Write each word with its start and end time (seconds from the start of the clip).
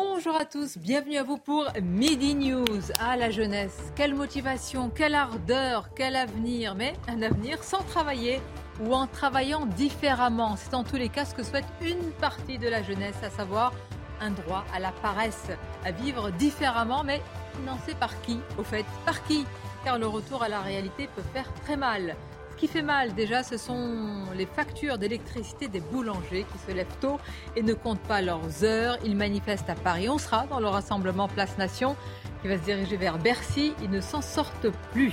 Bonjour 0.00 0.34
à 0.34 0.44
tous, 0.44 0.76
bienvenue 0.76 1.18
à 1.18 1.22
vous 1.22 1.38
pour 1.38 1.68
Midi 1.80 2.34
News. 2.34 2.80
Ah, 2.98 3.16
la 3.16 3.30
jeunesse, 3.30 3.92
quelle 3.94 4.14
motivation, 4.14 4.90
quelle 4.90 5.14
ardeur, 5.14 5.90
quel 5.94 6.16
avenir, 6.16 6.74
mais 6.74 6.94
un 7.06 7.22
avenir 7.22 7.62
sans 7.62 7.82
travailler 7.84 8.40
ou 8.80 8.92
en 8.92 9.06
travaillant 9.06 9.66
différemment. 9.66 10.56
C'est 10.56 10.74
en 10.74 10.82
tous 10.82 10.96
les 10.96 11.08
cas 11.08 11.24
ce 11.24 11.34
que 11.34 11.44
souhaite 11.44 11.66
une 11.80 12.10
partie 12.20 12.58
de 12.58 12.68
la 12.68 12.82
jeunesse, 12.82 13.22
à 13.22 13.30
savoir 13.30 13.72
un 14.20 14.30
droit 14.30 14.64
à 14.74 14.80
la 14.80 14.90
paresse, 14.90 15.50
à 15.84 15.92
vivre 15.92 16.30
différemment, 16.32 17.04
mais 17.04 17.20
financé 17.56 17.94
par 17.94 18.20
qui? 18.22 18.40
Au 18.58 18.64
fait, 18.64 18.86
par 19.04 19.22
qui? 19.24 19.46
Car 19.84 19.98
le 19.98 20.08
retour 20.08 20.42
à 20.42 20.48
la 20.48 20.60
réalité 20.60 21.08
peut 21.14 21.22
faire 21.32 21.52
très 21.62 21.76
mal. 21.76 22.16
Qui 22.64 22.70
fait 22.70 22.82
mal 22.82 23.14
déjà, 23.14 23.42
ce 23.42 23.58
sont 23.58 24.24
les 24.34 24.46
factures 24.46 24.96
d'électricité 24.96 25.68
des 25.68 25.80
boulangers 25.80 26.46
qui 26.50 26.58
se 26.66 26.74
lèvent 26.74 26.96
tôt 26.98 27.20
et 27.56 27.62
ne 27.62 27.74
comptent 27.74 28.00
pas 28.00 28.22
leurs 28.22 28.64
heures. 28.64 28.96
Ils 29.04 29.14
manifestent 29.14 29.68
à 29.68 29.74
Paris. 29.74 30.08
On 30.08 30.16
sera 30.16 30.46
dans 30.46 30.60
le 30.60 30.68
rassemblement 30.68 31.28
Place 31.28 31.58
Nation 31.58 31.94
qui 32.40 32.48
va 32.48 32.56
se 32.56 32.62
diriger 32.62 32.96
vers 32.96 33.18
Bercy. 33.18 33.74
Ils 33.82 33.90
ne 33.90 34.00
s'en 34.00 34.22
sortent 34.22 34.70
plus. 34.92 35.12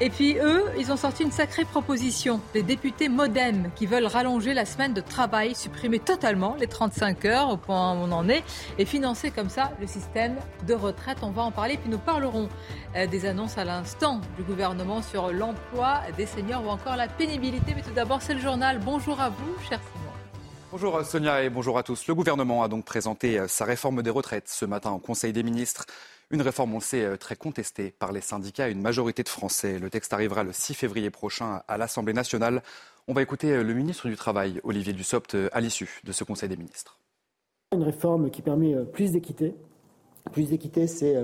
Et 0.00 0.10
puis 0.10 0.38
eux, 0.38 0.62
ils 0.78 0.92
ont 0.92 0.96
sorti 0.96 1.24
une 1.24 1.32
sacrée 1.32 1.64
proposition 1.64 2.40
des 2.54 2.62
députés 2.62 3.08
modem 3.08 3.68
qui 3.74 3.86
veulent 3.86 4.06
rallonger 4.06 4.54
la 4.54 4.64
semaine 4.64 4.94
de 4.94 5.00
travail, 5.00 5.56
supprimer 5.56 5.98
totalement 5.98 6.54
les 6.60 6.68
35 6.68 7.24
heures 7.24 7.48
au 7.50 7.56
point 7.56 7.94
où 7.94 8.04
on 8.04 8.12
en 8.12 8.28
est 8.28 8.44
et 8.78 8.84
financer 8.84 9.32
comme 9.32 9.48
ça 9.48 9.72
le 9.80 9.88
système 9.88 10.36
de 10.68 10.74
retraite. 10.74 11.18
On 11.22 11.30
va 11.30 11.42
en 11.42 11.50
parler, 11.50 11.78
puis 11.78 11.90
nous 11.90 11.98
parlerons 11.98 12.48
euh, 12.94 13.08
des 13.08 13.26
annonces 13.26 13.58
à 13.58 13.64
l'instant 13.64 14.20
du 14.36 14.44
gouvernement 14.44 15.02
sur 15.02 15.32
l'emploi 15.32 16.02
des 16.16 16.26
seniors 16.26 16.64
ou 16.64 16.68
encore 16.68 16.94
la 16.94 17.08
pénibilité. 17.08 17.72
Mais 17.74 17.82
tout 17.82 17.94
d'abord, 17.94 18.22
c'est 18.22 18.34
le 18.34 18.40
journal. 18.40 18.78
Bonjour 18.78 19.20
à 19.20 19.30
vous, 19.30 19.56
cher 19.68 19.80
Simon. 19.92 20.08
Bonjour 20.70 21.02
Sonia 21.04 21.42
et 21.42 21.50
bonjour 21.50 21.76
à 21.76 21.82
tous. 21.82 22.06
Le 22.06 22.14
gouvernement 22.14 22.62
a 22.62 22.68
donc 22.68 22.84
présenté 22.84 23.38
euh, 23.38 23.48
sa 23.48 23.64
réforme 23.64 24.02
des 24.02 24.10
retraites 24.10 24.48
ce 24.48 24.64
matin 24.64 24.92
au 24.92 24.98
Conseil 24.98 25.32
des 25.32 25.42
ministres. 25.42 25.86
Une 26.30 26.42
réforme, 26.42 26.74
on 26.74 26.78
le 26.78 26.82
sait, 26.82 27.04
euh, 27.04 27.16
très 27.16 27.36
contestée 27.36 27.90
par 27.90 28.12
les 28.12 28.20
syndicats 28.20 28.68
et 28.68 28.72
une 28.72 28.82
majorité 28.82 29.22
de 29.22 29.30
Français. 29.30 29.78
Le 29.78 29.88
texte 29.88 30.12
arrivera 30.12 30.44
le 30.44 30.52
6 30.52 30.74
février 30.74 31.08
prochain 31.08 31.62
à 31.66 31.78
l'Assemblée 31.78 32.12
nationale. 32.12 32.62
On 33.06 33.14
va 33.14 33.22
écouter 33.22 33.50
euh, 33.52 33.62
le 33.62 33.72
ministre 33.72 34.08
du 34.08 34.16
Travail, 34.16 34.60
Olivier 34.62 34.92
Dussopt, 34.92 35.34
euh, 35.34 35.48
à 35.52 35.62
l'issue 35.62 36.02
de 36.04 36.12
ce 36.12 36.24
Conseil 36.24 36.50
des 36.50 36.58
ministres. 36.58 36.98
Une 37.72 37.82
réforme 37.82 38.30
qui 38.30 38.42
permet 38.42 38.74
plus 38.92 39.12
d'équité. 39.12 39.54
Plus 40.32 40.50
d'équité, 40.50 40.86
c'est 40.86 41.16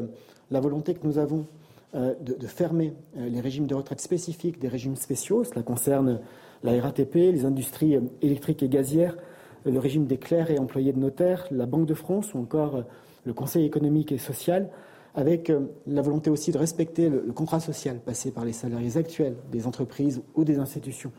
la 0.50 0.60
volonté 0.60 0.94
que 0.94 1.06
nous 1.06 1.18
avons 1.18 1.46
de, 1.94 2.46
fermer 2.46 2.92
les 3.16 3.40
régimes 3.40 3.66
de 3.66 3.74
retraite 3.74 4.00
spécifiques 4.00 4.58
des 4.58 4.68
régimes 4.68 4.96
spéciaux. 4.96 5.44
Cela 5.44 5.62
concerne 5.62 6.20
la 6.62 6.78
RATP, 6.82 7.14
les 7.14 7.46
industries 7.46 7.98
électriques 8.20 8.62
et 8.62 8.68
gazières, 8.68 9.16
le 9.64 9.78
régime 9.78 10.06
des 10.06 10.18
clercs 10.18 10.50
et 10.50 10.58
employés 10.58 10.92
de 10.92 10.98
notaires, 10.98 11.46
la 11.50 11.64
Banque 11.64 11.86
de 11.86 11.94
France 11.94 12.34
ou 12.34 12.38
encore 12.38 12.84
le 13.24 13.32
Conseil 13.32 13.64
économique 13.64 14.12
et 14.12 14.18
social 14.18 14.70
avec 15.14 15.50
euh, 15.50 15.60
la 15.86 16.02
volonté 16.02 16.30
aussi 16.30 16.50
de 16.50 16.58
respecter 16.58 17.08
le, 17.08 17.32
contrat 17.32 17.60
social 17.60 18.00
passé 18.00 18.32
par 18.32 18.44
les 18.44 18.52
salariés 18.52 18.96
actuels 18.96 19.36
des 19.50 19.66
entreprises 19.66 20.22
ou 20.34 20.44
des 20.44 20.58
institutions 20.58 21.12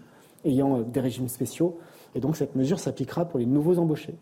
ayant 0.44 0.80
euh, 0.80 0.84
des 0.84 1.00
régimes 1.00 1.30
spéciaux. 1.30 1.80
Et 2.14 2.20
donc 2.20 2.36
cette 2.36 2.56
mesure 2.56 2.80
s'appliquera 2.80 3.26
pour 3.26 3.40
les 3.40 3.46
nouveaux 3.46 3.78
embauchés. 3.80 4.16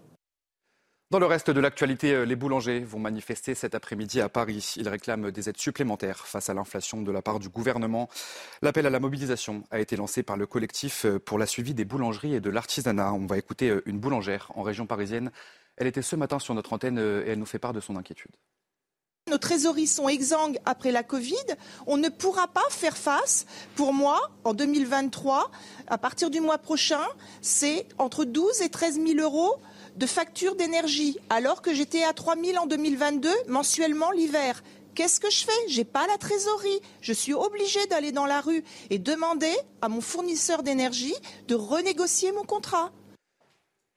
Dans 1.10 1.20
le 1.20 1.26
reste 1.28 1.52
de 1.52 1.60
l'actualité, 1.60 2.14
euh, 2.14 2.24
les 2.24 2.36
boulangers 2.36 2.80
vont 2.80 3.00
manifester 3.00 3.56
cet 3.56 3.76
après-midi 3.76 4.22
à 4.22 4.30
Paris. 4.30 4.76
Ils 4.78 4.90
réclament 4.90 5.32
des 5.32 5.50
aides 5.50 5.58
supplémentaires 5.58 6.26
face 6.26 6.50
à 6.50 6.54
l'inflation 6.54 7.02
de 7.02 7.12
la 7.12 7.22
part 7.22 7.40
du 7.40 7.50
gouvernement. 7.50 8.10
L'appel 8.62 8.86
à 8.86 8.90
la 8.92 9.00
mobilisation 9.00 9.64
a 9.72 9.80
été 9.80 9.96
lancé 9.96 10.24
par 10.24 10.38
le 10.38 10.46
collectif 10.46 11.06
pour 11.26 11.38
la 11.38 11.46
suivi 11.46 11.74
des 11.74 11.86
boulangeries 11.86 12.36
et 12.36 12.42
de 12.42 12.50
l'artisanat. 12.50 13.14
On 13.14 13.26
va 13.26 13.38
écouter 13.38 13.76
une 13.86 14.00
boulangère 14.00 14.52
en 14.56 14.64
région 14.64 14.88
parisienne. 14.88 15.32
Elle 15.78 15.88
était 15.88 16.02
ce 16.02 16.16
matin 16.16 16.40
sur 16.40 16.56
notre 16.56 16.74
antenne 16.74 16.98
et 16.98 17.30
elle 17.30 17.40
nous 17.40 17.46
fait 17.46 17.60
part 17.60 17.74
de 17.74 17.80
son 17.80 17.96
inquiétude. 17.96 18.32
Nos 19.32 19.38
trésoreries 19.38 19.88
sont 19.88 20.10
exsangues 20.10 20.60
après 20.66 20.92
la 20.92 21.02
Covid. 21.02 21.34
On 21.88 21.96
ne 21.96 22.10
pourra 22.10 22.48
pas 22.50 22.62
faire 22.70 22.98
face. 22.98 23.46
Pour 23.76 23.94
moi, 23.94 24.22
en 24.44 24.54
2023, 24.54 25.50
à 25.88 25.98
partir 25.98 26.30
du 26.30 26.42
mois 26.42 26.58
prochain, 26.58 27.02
c'est 27.42 27.88
entre 27.98 28.26
12 28.26 28.62
et 28.62 28.70
13 28.70 29.00
000 29.04 29.20
euros 29.22 29.56
de 29.96 30.06
facture 30.06 30.56
d'énergie, 30.56 31.18
alors 31.30 31.62
que 31.62 31.74
j'étais 31.74 32.04
à 32.04 32.12
3 32.12 32.36
000 32.36 32.62
en 32.62 32.68
2022 32.68 33.30
mensuellement 33.48 34.12
l'hiver. 34.12 34.62
Qu'est-ce 34.94 35.22
que 35.22 35.32
je 35.32 35.46
fais? 35.46 35.52
J'ai 35.68 35.86
pas 35.86 36.06
la 36.06 36.18
trésorerie. 36.18 36.82
Je 37.02 37.14
suis 37.14 37.34
obligée 37.34 37.88
d'aller 37.88 38.12
dans 38.12 38.26
la 38.26 38.42
rue 38.42 38.64
et 38.90 39.00
demander 39.00 39.56
à 39.82 39.88
mon 39.88 40.02
fournisseur 40.02 40.64
d'énergie 40.64 41.16
de 41.48 41.56
renégocier 41.56 42.34
mon 42.34 42.44
contrat. 42.44 42.92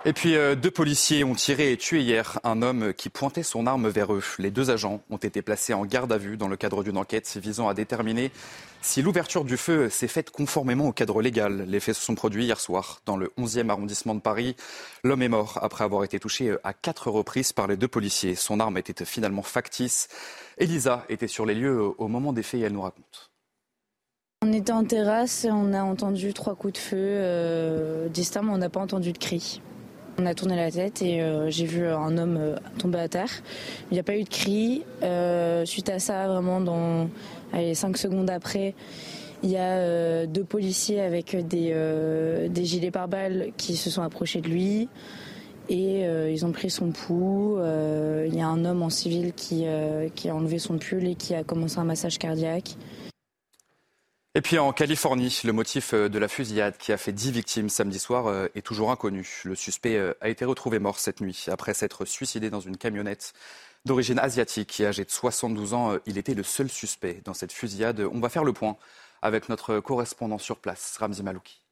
Et 0.04 0.12
puis 0.12 0.36
euh, 0.36 0.54
deux 0.54 0.70
policiers 0.70 1.24
ont 1.24 1.34
tiré 1.34 1.72
et 1.72 1.76
tué 1.76 2.00
hier 2.00 2.38
un 2.44 2.62
homme 2.62 2.92
qui 2.92 3.08
pointait 3.08 3.42
son 3.42 3.66
arme 3.66 3.88
vers 3.88 4.12
eux. 4.12 4.22
Les 4.38 4.50
deux 4.50 4.70
agents 4.70 5.00
ont 5.10 5.16
été 5.16 5.42
placés 5.42 5.74
en 5.74 5.84
garde 5.84 6.12
à 6.12 6.18
vue 6.18 6.36
dans 6.36 6.48
le 6.48 6.56
cadre 6.56 6.84
d'une 6.84 6.98
enquête 6.98 7.38
visant 7.42 7.66
à 7.66 7.74
déterminer 7.74 8.30
si 8.82 9.02
l'ouverture 9.02 9.44
du 9.44 9.56
feu 9.56 9.88
s'est 9.88 10.06
faite 10.06 10.30
conformément 10.30 10.86
au 10.86 10.92
cadre 10.92 11.22
légal. 11.22 11.64
Les 11.66 11.80
faits 11.80 11.96
se 11.96 12.02
sont 12.02 12.14
produits 12.14 12.44
hier 12.44 12.60
soir 12.60 13.00
dans 13.06 13.16
le 13.16 13.32
11e 13.38 13.70
arrondissement 13.70 14.14
de 14.14 14.20
Paris. 14.20 14.54
L'homme 15.02 15.22
est 15.22 15.28
mort 15.28 15.58
après 15.62 15.82
avoir 15.82 16.04
été 16.04 16.20
touché 16.20 16.54
à 16.62 16.72
quatre 16.72 17.10
reprises 17.10 17.52
par 17.52 17.66
les 17.66 17.76
deux 17.76 17.88
policiers. 17.88 18.36
Son 18.36 18.60
arme 18.60 18.76
était 18.78 19.04
finalement 19.04 19.42
factice. 19.42 20.08
Elisa 20.58 21.04
était 21.08 21.26
sur 21.26 21.46
les 21.46 21.54
lieux 21.54 21.80
au 21.98 22.06
moment 22.06 22.32
des 22.32 22.42
faits 22.44 22.60
et 22.60 22.64
elle 22.64 22.74
nous 22.74 22.82
raconte. 22.82 23.32
On 24.42 24.52
était 24.52 24.72
en 24.72 24.84
terrasse 24.84 25.44
et 25.46 25.50
on 25.50 25.72
a 25.72 25.82
entendu 25.82 26.34
trois 26.34 26.54
coups 26.54 26.74
de 26.74 26.78
feu 26.78 26.96
euh, 26.96 28.08
distincts, 28.08 28.42
mais 28.42 28.52
on 28.52 28.58
n'a 28.58 28.68
pas 28.68 28.80
entendu 28.80 29.12
de 29.12 29.18
cris. 29.18 29.60
On 30.18 30.24
a 30.24 30.34
tourné 30.34 30.56
la 30.56 30.70
tête 30.70 31.02
et 31.02 31.20
euh, 31.20 31.50
j'ai 31.50 31.66
vu 31.66 31.86
un 31.86 32.16
homme 32.16 32.38
euh, 32.40 32.56
tomber 32.78 33.00
à 33.00 33.08
terre. 33.08 33.30
Il 33.90 33.94
n'y 33.94 34.00
a 34.00 34.02
pas 34.02 34.16
eu 34.16 34.24
de 34.24 34.28
cri. 34.28 34.82
Euh, 35.02 35.66
suite 35.66 35.90
à 35.90 35.98
ça, 35.98 36.26
vraiment, 36.26 36.60
dans 36.60 37.10
allez, 37.52 37.74
5 37.74 37.98
secondes 37.98 38.30
après, 38.30 38.74
il 39.42 39.50
y 39.50 39.58
a 39.58 40.26
deux 40.26 40.44
policiers 40.44 41.02
avec 41.02 41.36
des, 41.46 42.48
des 42.48 42.64
gilets 42.64 42.90
pare-balles 42.90 43.52
qui 43.58 43.76
se 43.76 43.90
sont 43.90 44.02
approchés 44.02 44.40
de 44.40 44.48
lui 44.48 44.88
et 45.68 46.04
ils 46.32 46.46
ont 46.46 46.52
pris 46.52 46.70
son 46.70 46.90
pouls. 46.90 47.58
Il 48.26 48.34
y 48.34 48.40
a 48.40 48.48
un 48.48 48.64
homme 48.64 48.82
en 48.82 48.88
civil 48.88 49.34
qui, 49.34 49.66
qui 50.14 50.30
a 50.30 50.34
enlevé 50.34 50.58
son 50.58 50.78
pull 50.78 51.06
et 51.06 51.14
qui 51.16 51.34
a 51.34 51.44
commencé 51.44 51.78
un 51.78 51.84
massage 51.84 52.18
cardiaque. 52.18 52.76
Et 54.36 54.42
puis 54.42 54.58
en 54.58 54.70
Californie, 54.74 55.40
le 55.44 55.54
motif 55.54 55.94
euh, 55.94 56.10
de 56.10 56.18
la 56.18 56.28
fusillade 56.28 56.76
qui 56.76 56.92
a 56.92 56.98
fait 56.98 57.10
10 57.10 57.30
victimes 57.30 57.70
samedi 57.70 57.98
soir 57.98 58.26
euh, 58.26 58.48
est 58.54 58.60
toujours 58.60 58.90
inconnu. 58.90 59.40
Le 59.46 59.54
suspect 59.54 59.96
euh, 59.96 60.12
a 60.20 60.28
été 60.28 60.44
retrouvé 60.44 60.78
mort 60.78 60.98
cette 60.98 61.22
nuit 61.22 61.46
après 61.50 61.72
s'être 61.72 62.04
suicidé 62.04 62.50
dans 62.50 62.60
une 62.60 62.76
camionnette 62.76 63.32
d'origine 63.86 64.18
asiatique 64.18 64.78
et 64.78 64.88
âgé 64.88 65.06
de 65.06 65.10
72 65.10 65.72
ans. 65.72 65.96
Il 66.04 66.18
était 66.18 66.34
le 66.34 66.42
seul 66.42 66.68
suspect 66.68 67.22
dans 67.24 67.32
cette 67.32 67.50
fusillade. 67.50 68.06
On 68.12 68.20
va 68.20 68.28
faire 68.28 68.44
le 68.44 68.52
point 68.52 68.76
avec 69.22 69.48
notre 69.48 69.80
correspondant 69.80 70.36
sur 70.36 70.58
place, 70.58 70.98
Ramzi 70.98 71.22
Malouki. 71.22 71.62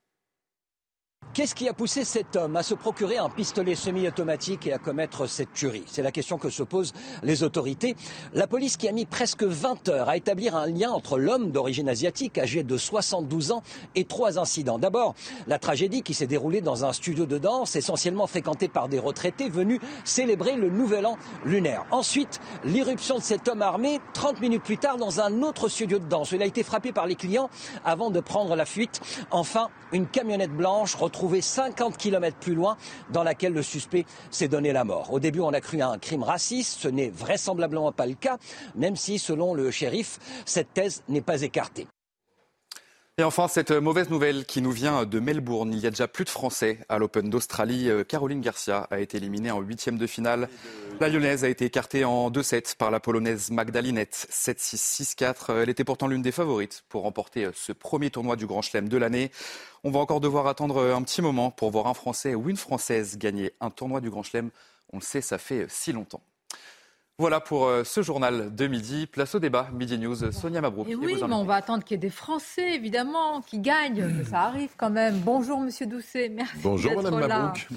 Qu'est-ce 1.33 1.55
qui 1.55 1.69
a 1.69 1.73
poussé 1.73 2.05
cet 2.05 2.37
homme 2.37 2.55
à 2.55 2.63
se 2.63 2.75
procurer 2.75 3.19
un 3.19 3.29
pistolet 3.29 3.75
semi-automatique 3.75 4.67
et 4.69 4.73
à 4.73 4.79
commettre 4.79 5.27
cette 5.27 5.53
tuerie? 5.53 5.83
C'est 5.87 6.03
la 6.03 6.13
question 6.13 6.39
que 6.39 6.51
se 6.51 6.63
posent 6.63 6.93
les 7.25 7.43
autorités. 7.43 7.97
La 8.35 8.47
police 8.47 8.77
qui 8.77 8.89
a 8.89 8.93
mis 8.93 9.05
presque 9.05 9.43
20 9.43 9.89
heures 9.89 10.09
à 10.09 10.17
établir 10.17 10.55
un 10.55 10.67
lien 10.67 10.91
entre 10.91 11.19
l'homme 11.19 11.51
d'origine 11.51 11.89
asiatique 11.89 12.39
âgé 12.39 12.63
de 12.63 12.77
72 12.77 13.51
ans 13.51 13.63
et 13.97 14.05
trois 14.05 14.39
incidents. 14.39 14.79
D'abord, 14.79 15.15
la 15.49 15.59
tragédie 15.59 16.03
qui 16.03 16.15
s'est 16.15 16.29
déroulée 16.29 16.61
dans 16.61 16.85
un 16.85 16.93
studio 16.93 17.27
de 17.27 17.39
danse 17.39 17.75
essentiellement 17.75 18.29
fréquenté 18.29 18.69
par 18.69 18.89
des 18.89 19.01
retraités 19.01 19.49
venus 19.49 19.81
célébrer 20.05 20.55
le 20.55 20.71
nouvel 20.71 21.05
an 21.05 21.17
lunaire. 21.45 21.85
Ensuite, 21.91 22.41
l'irruption 22.65 23.19
de 23.19 23.23
cet 23.23 23.49
homme 23.49 23.63
armé 23.63 24.01
30 24.13 24.41
minutes 24.41 24.63
plus 24.63 24.79
tard 24.79 24.99
dans 24.99 25.21
un 25.21 25.43
autre 25.43 25.69
studio 25.69 25.99
de 25.99 26.07
danse. 26.07 26.33
Il 26.33 26.43
a 26.43 26.47
été 26.47 26.63
frappé 26.63 26.93
par 26.93 27.07
les 27.07 27.17
clients 27.17 27.51
avant 27.85 28.11
de 28.11 28.21
prendre 28.21 28.55
la 28.55 28.67
fuite. 28.67 29.01
Enfin, 29.31 29.69
une 29.93 30.07
camionnette 30.07 30.53
blanche 30.53 30.95
50 31.41 31.97
km 31.97 32.37
plus 32.39 32.55
loin 32.55 32.77
dans 33.11 33.23
laquelle 33.23 33.53
le 33.53 33.63
suspect 33.63 34.05
s'est 34.31 34.49
donné 34.49 34.73
la 34.73 34.85
mort. 34.85 35.13
Au 35.13 35.21
début, 35.21 35.41
on 35.41 35.53
a 35.53 35.61
cru 35.61 35.81
à 35.81 35.89
un 35.89 35.99
crime 35.99 36.23
raciste. 36.23 36.79
Ce 36.81 36.89
n'est 36.89 37.11
vraisemblablement 37.11 37.93
pas 37.93 38.07
le 38.07 38.15
cas, 38.15 38.39
même 38.75 38.97
si, 38.97 39.19
selon 39.19 39.55
le 39.55 39.71
shérif, 39.71 40.19
cette 40.45 40.73
thèse 40.75 41.03
n'est 41.09 41.21
pas 41.21 41.43
écartée. 41.43 41.87
Et 43.17 43.23
enfin, 43.23 43.47
cette 43.47 43.71
mauvaise 43.71 44.11
nouvelle 44.11 44.45
qui 44.45 44.61
nous 44.61 44.73
vient 44.73 45.05
de 45.05 45.21
Melbourne. 45.21 45.73
Il 45.73 45.79
y 45.79 45.87
a 45.87 45.91
déjà 45.91 46.09
plus 46.09 46.25
de 46.25 46.31
Français 46.31 46.81
à 46.89 46.99
l'Open 46.99 47.31
d'Australie. 47.31 47.89
Caroline 48.09 48.41
Garcia 48.41 48.89
a 48.91 48.99
été 48.99 49.19
éliminée 49.19 49.53
en 49.53 49.61
huitième 49.61 49.99
de 49.99 50.07
finale. 50.09 50.49
La 50.99 51.09
Lyonnaise 51.09 51.45
a 51.45 51.49
été 51.49 51.65
écartée 51.67 52.05
en 52.05 52.29
2-7 52.33 52.75
par 52.77 52.91
la 52.91 52.99
Polonaise 52.99 53.53
Magdalinette. 53.53 54.27
7-6, 54.33 55.15
6-4. 55.17 55.63
Elle 55.63 55.69
était 55.69 55.85
pourtant 55.85 56.09
l'une 56.09 56.23
des 56.23 56.33
favorites 56.33 56.83
pour 56.89 57.03
remporter 57.03 57.49
ce 57.55 57.71
premier 57.71 58.11
tournoi 58.11 58.35
du 58.35 58.47
Grand 58.47 58.63
Chelem 58.63 58.89
de 58.89 58.97
l'année. 58.97 59.31
On 59.85 59.93
va 59.93 60.01
encore 60.01 60.19
devoir 60.19 60.49
attendre 60.49 60.93
un 60.93 61.03
petit 61.03 61.23
moment 61.23 61.53
pour 61.53 61.71
voir 61.71 61.87
un 61.87 61.95
Français 61.95 62.35
ou 62.35 62.51
une 62.51 62.57
Française 62.57 63.17
gagner 63.17 63.53
un 63.61 63.71
tournoi 63.71 64.01
du 64.01 64.11
Grand 64.11 64.25
Chelem. 64.25 64.51
On 64.93 64.97
le 64.97 65.05
sait, 65.05 65.21
ça 65.21 65.39
fait 65.39 65.67
si 65.69 65.93
longtemps. 65.93 66.25
Voilà 67.21 67.39
pour 67.39 67.67
euh, 67.67 67.85
ce 67.85 68.03
journal 68.03 68.53
de 68.53 68.67
midi. 68.67 69.07
Place 69.07 69.37
au 69.37 69.39
débat, 69.39 69.69
Midi 69.73 69.99
News, 69.99 70.33
Sonia 70.33 70.61
Mabrouk. 70.61 70.89
Et 70.89 70.97
oui, 70.97 71.15
mais 71.15 71.33
on 71.33 71.45
va 71.45 71.55
attendre 71.55 71.85
qu'il 71.85 71.95
y 71.95 71.99
ait 71.99 71.99
des 71.99 72.11
Français, 72.11 72.75
évidemment, 72.75 73.41
qui 73.41 73.61
gagnent. 73.61 74.07
Mais 74.07 74.25
ça 74.25 74.41
arrive 74.41 74.71
quand 74.77 74.91
même. 74.91 75.21
Bonjour, 75.21 75.61
Monsieur 75.61 75.87
Doucet. 75.87 76.29
Merci. 76.29 76.57
Bonjour, 76.61 76.97
Madame 76.97 77.21
Mabrouk. 77.21 77.69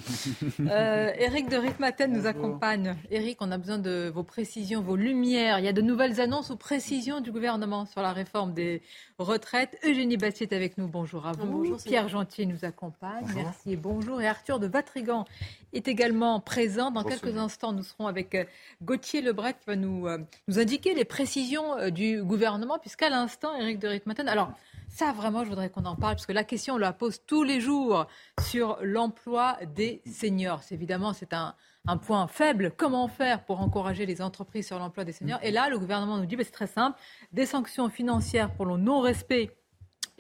Euh, 0.60 1.12
Eric 1.18 1.50
de 1.50 1.57
Ritmaten 1.57 2.12
nous 2.12 2.25
accompagne. 2.25 2.95
Eric, 3.12 3.38
on 3.42 3.51
a 3.51 3.57
besoin 3.57 3.78
de 3.78 4.12
vos 4.13 4.24
précisions, 4.24 4.81
vos 4.81 4.95
lumières. 4.95 5.60
Il 5.60 5.66
y 5.66 5.68
a 5.68 5.74
de 5.74 5.81
nouvelles 5.81 6.19
annonces 6.19 6.50
ou 6.50 6.57
précisions 6.57 7.22
du 7.22 7.31
gouvernement 7.31 7.86
sur 7.86 8.01
la 8.01 8.12
réforme 8.12 8.54
des 8.54 8.81
retraites. 9.19 9.78
Eugénie 9.86 10.18
Bastier 10.18 10.48
est 10.50 10.56
avec 10.56 10.78
nous. 10.78 10.88
Bonjour 10.88 11.28
à 11.28 11.33
vous. 11.33 11.45
Bonjour, 11.45 11.78
Pierre 11.78 12.10
Gentil 12.10 12.48
nous 12.48 12.66
accompagne. 12.66 13.25
Merci 13.36 13.74
et 13.74 13.75
bonjour. 13.75 14.22
Et 14.22 14.28
Arthur 14.28 14.60
de 14.60 14.68
Vatrigan 14.68 15.25
est 15.74 15.88
également 15.88 16.40
présent. 16.40 16.92
Dans 16.92 17.04
quelques 17.04 17.38
instants, 17.38 17.72
nous 17.72 17.83
serons 17.83 18.07
avec 18.07 18.36
euh, 18.36 18.44
Gauthier 18.83 19.22
Lebret 19.28 19.54
qui 19.54 19.66
va 19.68 19.76
nous, 19.76 20.08
euh, 20.08 20.18
nous 20.48 20.60
indiquer 20.60 20.94
les 20.94 21.06
précisions 21.06 21.78
euh, 21.78 21.90
du 21.90 22.24
gouvernement, 22.24 22.80
puisqu'à 22.80 23.10
l'instant, 23.10 23.56
Éric 23.56 23.80
de 23.80 23.88
Ritmaten, 23.88 24.28
alors 24.28 24.52
ça 24.88 25.12
vraiment, 25.12 25.44
je 25.44 25.50
voudrais 25.50 25.70
qu'on 25.70 25.86
en 25.86 25.96
parle, 25.96 26.16
parce 26.16 26.26
que 26.26 26.34
la 26.34 26.44
question, 26.44 26.76
on 26.76 26.78
la 26.78 26.94
pose 26.94 27.22
tous 27.26 27.44
les 27.44 27.60
jours 27.60 28.08
sur 28.42 28.78
l'emploi 28.82 29.58
des 29.76 30.02
seniors. 30.06 30.62
évidemment, 30.72 31.14
c'est 31.14 31.34
un, 31.34 31.56
un, 31.88 31.98
point 31.98 32.28
faible. 32.28 32.72
Comment 32.76 33.08
faire 33.08 33.44
pour 33.44 33.60
encourager 33.60 34.06
les 34.06 34.22
entreprises 34.22 34.68
sur 34.68 34.80
l'emploi 34.80 35.04
des 35.04 35.12
seniors? 35.12 35.40
Et 35.44 35.52
là, 35.52 35.70
le 35.70 35.78
gouvernement 35.78 36.18
nous 36.18 36.26
dit, 36.26 36.36
bah, 36.36 36.44
c'est 36.46 36.52
très 36.52 36.68
simple, 36.68 36.98
des 37.34 37.46
sanctions 37.46 37.90
financières 37.90 38.54
pour 38.54 38.66
le 38.66 38.78
non-respect 38.78 39.52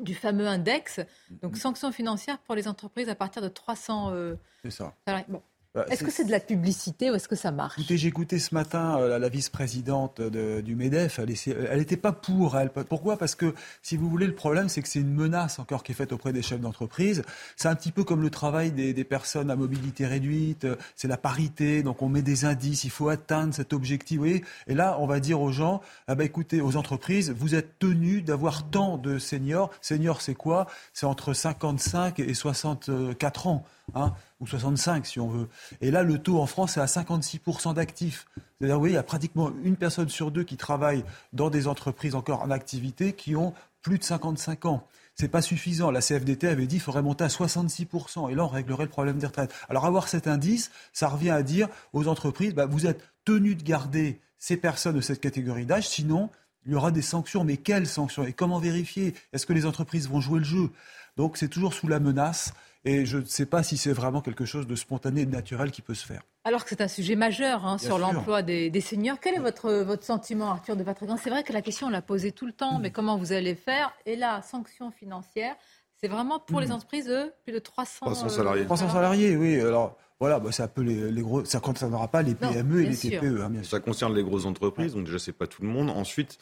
du 0.01 0.13
fameux 0.13 0.47
index. 0.47 0.99
Donc, 1.41 1.57
sanctions 1.57 1.91
financières 1.91 2.37
pour 2.39 2.55
les 2.55 2.67
entreprises 2.67 3.09
à 3.09 3.15
partir 3.15 3.41
de 3.41 3.47
300 3.47 4.11
euh, 4.11 4.35
C'est 4.61 4.71
ça. 4.71 4.93
Bon. 5.27 5.41
Bah, 5.77 5.85
est-ce 5.91 6.03
que 6.03 6.09
c'est 6.09 6.25
de 6.25 6.31
la 6.31 6.39
publicité 6.39 7.11
ou 7.11 7.13
est-ce 7.13 7.27
que 7.27 7.35
ça 7.35 7.51
marche? 7.51 7.77
Écoutez, 7.77 7.97
j'ai 7.97 8.07
écouté 8.07 8.39
ce 8.39 8.55
matin 8.55 8.97
euh, 8.99 9.19
la, 9.19 9.29
vice-présidente 9.29 10.21
du 10.21 10.75
MEDEF. 10.75 11.19
Elle 11.19 11.77
n'était 11.77 11.97
pas 11.97 12.11
pour 12.11 12.57
elle. 12.57 12.71
Pourquoi? 12.71 13.15
Parce 13.17 13.35
que, 13.35 13.53
si 13.83 13.95
vous 13.95 14.09
voulez, 14.09 14.25
le 14.25 14.33
problème, 14.33 14.69
c'est 14.69 14.81
que 14.81 14.87
c'est 14.87 14.99
une 14.99 15.13
menace 15.13 15.59
encore 15.59 15.83
qui 15.83 15.91
est 15.91 15.95
faite 15.95 16.11
auprès 16.13 16.33
des 16.33 16.41
chefs 16.41 16.59
d'entreprise. 16.59 17.21
C'est 17.57 17.67
un 17.67 17.75
petit 17.75 17.91
peu 17.91 18.03
comme 18.03 18.23
le 18.23 18.31
travail 18.31 18.71
des, 18.71 19.03
personnes 19.03 19.51
à 19.51 19.55
mobilité 19.55 20.07
réduite. 20.07 20.65
C'est 20.95 21.07
la 21.07 21.17
parité. 21.17 21.83
Donc, 21.83 22.01
on 22.01 22.09
met 22.09 22.23
des 22.23 22.45
indices. 22.45 22.83
Il 22.83 22.89
faut 22.89 23.09
atteindre 23.09 23.53
cet 23.53 23.71
objectif. 23.71 24.19
et 24.23 24.73
là, 24.73 24.97
on 24.99 25.05
va 25.05 25.19
dire 25.19 25.39
aux 25.41 25.51
gens, 25.51 25.81
ah 26.07 26.15
ben, 26.15 26.23
écoutez, 26.23 26.59
aux 26.59 26.75
entreprises, 26.75 27.29
vous 27.37 27.53
êtes 27.53 27.77
tenus 27.77 28.23
d'avoir 28.23 28.67
tant 28.71 28.97
de 28.97 29.19
seniors. 29.19 29.69
Seniors, 29.81 30.21
c'est 30.21 30.33
quoi? 30.33 30.65
C'est 30.93 31.05
entre 31.05 31.33
55 31.33 32.19
et 32.19 32.33
64 32.33 33.45
ans. 33.45 33.63
Hein, 33.95 34.13
ou 34.41 34.47
65 34.47 35.05
si 35.05 35.19
on 35.19 35.29
veut. 35.29 35.47
Et 35.79 35.91
là, 35.91 36.03
le 36.03 36.19
taux 36.19 36.41
en 36.41 36.45
France 36.45 36.75
est 36.75 36.81
à 36.81 36.85
56% 36.85 37.73
d'actifs. 37.73 38.27
C'est-à-dire, 38.59 38.79
oui, 38.79 38.91
il 38.91 38.93
y 38.93 38.97
a 38.97 39.03
pratiquement 39.03 39.51
une 39.63 39.77
personne 39.77 40.09
sur 40.09 40.29
deux 40.29 40.43
qui 40.43 40.57
travaille 40.57 41.05
dans 41.31 41.49
des 41.49 41.67
entreprises 41.67 42.13
encore 42.13 42.41
en 42.41 42.51
activité 42.51 43.13
qui 43.13 43.35
ont 43.35 43.53
plus 43.81 43.97
de 43.97 44.03
55 44.03 44.65
ans. 44.65 44.85
C'est 45.15 45.29
pas 45.29 45.41
suffisant. 45.41 45.89
La 45.89 46.01
CFDT 46.01 46.47
avait 46.47 46.67
dit 46.67 46.75
qu'il 46.75 46.81
faudrait 46.81 47.01
monter 47.01 47.23
à 47.23 47.27
66%. 47.27 48.29
Et 48.29 48.35
là, 48.35 48.43
on 48.43 48.49
réglerait 48.49 48.83
le 48.83 48.89
problème 48.89 49.17
des 49.17 49.25
retraites. 49.25 49.53
Alors, 49.69 49.85
avoir 49.85 50.09
cet 50.09 50.27
indice, 50.27 50.69
ça 50.93 51.07
revient 51.07 51.31
à 51.31 51.41
dire 51.41 51.69
aux 51.93 52.07
entreprises, 52.07 52.53
bah, 52.53 52.65
vous 52.65 52.85
êtes 52.85 53.01
tenus 53.25 53.57
de 53.57 53.63
garder 53.63 54.19
ces 54.37 54.57
personnes 54.57 54.95
de 54.95 55.01
cette 55.01 55.19
catégorie 55.19 55.65
d'âge, 55.65 55.87
sinon, 55.87 56.29
il 56.65 56.73
y 56.73 56.75
aura 56.75 56.91
des 56.91 57.01
sanctions. 57.01 57.43
Mais 57.43 57.57
quelles 57.57 57.87
sanctions? 57.87 58.25
Et 58.25 58.33
comment 58.33 58.59
vérifier? 58.59 59.15
Est-ce 59.33 59.45
que 59.45 59.53
les 59.53 59.65
entreprises 59.65 60.07
vont 60.09 60.21
jouer 60.21 60.39
le 60.39 60.45
jeu? 60.45 60.69
Donc, 61.15 61.37
c'est 61.37 61.47
toujours 61.47 61.73
sous 61.73 61.87
la 61.87 61.99
menace. 61.99 62.53
Et 62.87 63.05
je 63.05 63.17
ne 63.17 63.25
sais 63.25 63.45
pas 63.45 63.63
si 63.63 63.75
c'est 63.75 63.91
vraiment 63.91 64.21
quelque 64.21 64.45
chose 64.45 64.65
de 64.65 64.75
spontané 64.75 65.21
et 65.21 65.25
de 65.25 65.31
naturel 65.31 65.71
qui 65.71 65.81
peut 65.81 65.93
se 65.93 66.05
faire. 66.05 66.21
Alors 66.45 66.63
que 66.63 66.69
c'est 66.69 66.79
un 66.79 66.87
sujet 66.87 67.17
majeur 67.17 67.65
hein, 67.65 67.77
sur 67.77 67.97
l'emploi 67.97 68.41
des, 68.41 68.81
seniors. 68.81 69.19
Quel 69.19 69.35
est 69.35 69.39
votre, 69.39 69.69
votre 69.83 70.05
sentiment, 70.05 70.51
Arthur 70.51 70.77
de 70.77 70.83
Vatrigan? 70.83 71.17
C'est 71.17 71.29
vrai 71.29 71.43
que 71.43 71.51
la 71.51 71.61
question, 71.61 71.87
on 71.87 71.89
l'a 71.89 72.01
posée 72.01 72.31
tout 72.31 72.45
le 72.45 72.53
temps, 72.53 72.79
mais 72.79 72.89
comment 72.89 73.17
vous 73.17 73.33
allez 73.33 73.55
faire? 73.55 73.91
Et 74.05 74.15
la 74.15 74.41
sanction 74.41 74.89
financière, 74.91 75.53
c'est 75.99 76.07
vraiment 76.07 76.39
pour 76.39 76.61
les 76.61 76.67
hmm. 76.67 76.71
entreprises 76.71 77.07
de 77.07 77.33
plus 77.43 77.51
de 77.51 77.59
300, 77.59 78.05
300 78.05 78.29
salariés. 78.29 78.63
300 78.63 78.89
salariés, 78.89 79.35
oui. 79.35 79.59
Alors, 79.59 79.97
voilà, 80.21 80.39
bah, 80.39 80.53
ça, 80.53 80.69
peut 80.69 80.81
les, 80.81 81.11
les 81.11 81.21
gros, 81.21 81.43
ça 81.43 81.57
ne 81.57 81.63
concernera 81.63 82.07
pas 82.07 82.21
les 82.21 82.35
PME 82.35 82.83
et 82.83 82.85
les 82.85 82.95
TPE. 82.95 83.41
Hein, 83.41 83.51
ça 83.63 83.81
concerne 83.81 84.15
les 84.15 84.23
grosses 84.23 84.45
entreprises, 84.45 84.93
donc 84.93 85.05
déjà, 85.05 85.19
ce 85.19 85.29
n'est 85.29 85.35
pas 85.35 85.47
tout 85.47 85.61
le 85.61 85.67
monde. 85.67 85.89
Ensuite, 85.89 86.37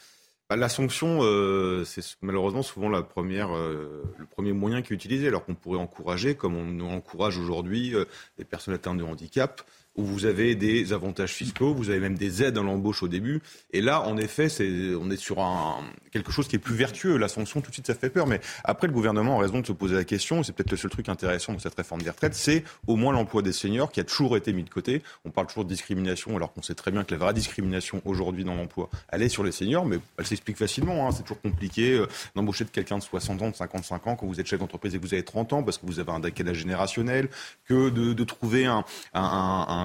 bah, 0.50 0.56
la 0.56 0.70
sanction, 0.70 1.20
euh, 1.24 1.84
c'est 1.86 2.04
malheureusement 2.22 2.62
souvent 2.62 2.88
la 2.88 3.02
première, 3.02 3.56
euh, 3.56 4.04
le 4.18 4.26
premier 4.28 4.54
moyen 4.54 4.84
qui 4.84 4.94
est 4.94 4.96
utilisé, 4.96 5.28
alors 5.28 5.44
qu'on 5.44 5.56
pourrait 5.56 5.80
encourager, 5.80 6.36
comme 6.36 6.56
on 6.56 6.80
encourage 6.82 7.40
aujourd'hui 7.40 7.96
euh, 7.96 8.06
les 8.38 8.46
personnes 8.46 8.76
atteintes 8.76 9.00
de 9.00 9.04
handicap, 9.04 9.64
où 9.96 10.04
vous 10.04 10.26
avez 10.26 10.56
des 10.56 10.94
avantages 10.94 11.34
fiscaux, 11.34 11.74
vous 11.74 11.90
avez 11.90 12.00
même 12.00 12.18
des 12.18 12.44
aides 12.44 12.58
à 12.58 12.62
l'embauche 12.62 13.04
au 13.04 13.08
début. 13.08 13.42
Et 13.72 13.82
là, 13.82 14.02
en 14.02 14.18
effet, 14.18 14.50
c'est, 14.50 14.94
on 14.96 15.10
est 15.10 15.18
sur 15.18 15.40
un, 15.40 15.80
quelque 16.12 16.32
chose 16.32 16.48
qui 16.48 16.56
est 16.56 16.60
plus 16.60 16.76
vertueux. 16.76 17.18
La 17.18 17.28
sanction, 17.28 17.62
tout 17.62 17.70
de 17.70 17.74
suite, 17.74 17.88
ça 17.88 17.96
fait 17.96 18.10
peur. 18.10 18.28
Mais 18.28 18.42
après, 18.64 18.88
le 18.88 18.94
gouvernement 18.94 19.40
a 19.40 19.42
raison 19.42 19.60
de 19.62 19.66
se 19.66 19.72
poser 19.72 19.96
la 19.96 20.04
question, 20.04 20.44
c'est 20.44 20.54
peut-être 20.54 20.72
le 20.72 20.78
seul 20.78 20.92
truc 20.92 21.08
intéressant 21.10 21.54
de 21.54 21.60
cette 21.60 21.76
réforme 21.76 22.02
des 22.02 22.10
retraites, 22.10 22.34
c'est 22.34 22.64
au 22.88 22.96
moins 22.96 23.14
l'emploi 23.14 23.42
des 23.42 23.54
seniors 23.54 23.92
qui 23.92 24.00
a 24.00 24.04
toujours 24.04 24.36
été 24.36 24.52
mis 24.54 24.64
de 24.64 24.70
côté. 24.70 25.02
On 25.24 25.30
parle 25.30 25.48
toujours 25.48 25.64
de 25.64 25.70
discrimination, 25.70 26.36
alors 26.36 26.52
qu'on 26.52 26.62
sait 26.62 26.76
très 26.76 26.92
bien 26.92 27.04
que 27.04 27.14
la 27.14 27.18
vraie 27.18 27.34
discrimination 27.34 28.02
aujourd'hui 28.06 28.44
dans 28.44 28.56
l'emploi, 28.56 28.90
elle 29.10 29.22
est 29.22 29.30
sur 29.30 29.44
les 29.44 29.52
seniors, 29.52 29.86
mais 29.86 30.00
elle 30.18 30.26
s'explique 30.26 30.58
facilement. 30.58 31.08
Hein. 31.08 31.12
C'est 31.12 31.24
toujours 31.24 31.42
compliqué 31.42 31.94
euh, 31.94 32.08
d'embaucher 32.36 32.66
de 32.66 32.70
quelqu'un 32.70 32.98
de 32.98 33.04
60 33.04 33.42
ans, 33.42 33.50
de 33.50 33.56
55 33.56 34.08
ans, 34.08 34.16
quand 34.16 34.28
vous 34.28 34.40
êtes 34.40 34.48
chef 34.48 34.60
d'entreprise 34.60 34.94
et 34.94 35.00
que 35.00 35.06
vous 35.06 35.14
avez 35.14 35.24
30 35.24 35.54
ans, 35.54 35.64
parce 35.64 35.78
que 35.78 35.86
vous 35.86 36.00
avez 36.00 36.12
un 36.12 36.20
décalage 36.20 36.58
générationnel, 36.58 37.30
que 37.66 37.90
de, 37.90 38.14
de 38.14 38.24
trouver 38.24 38.66
un, 38.66 38.84
un 39.14 39.85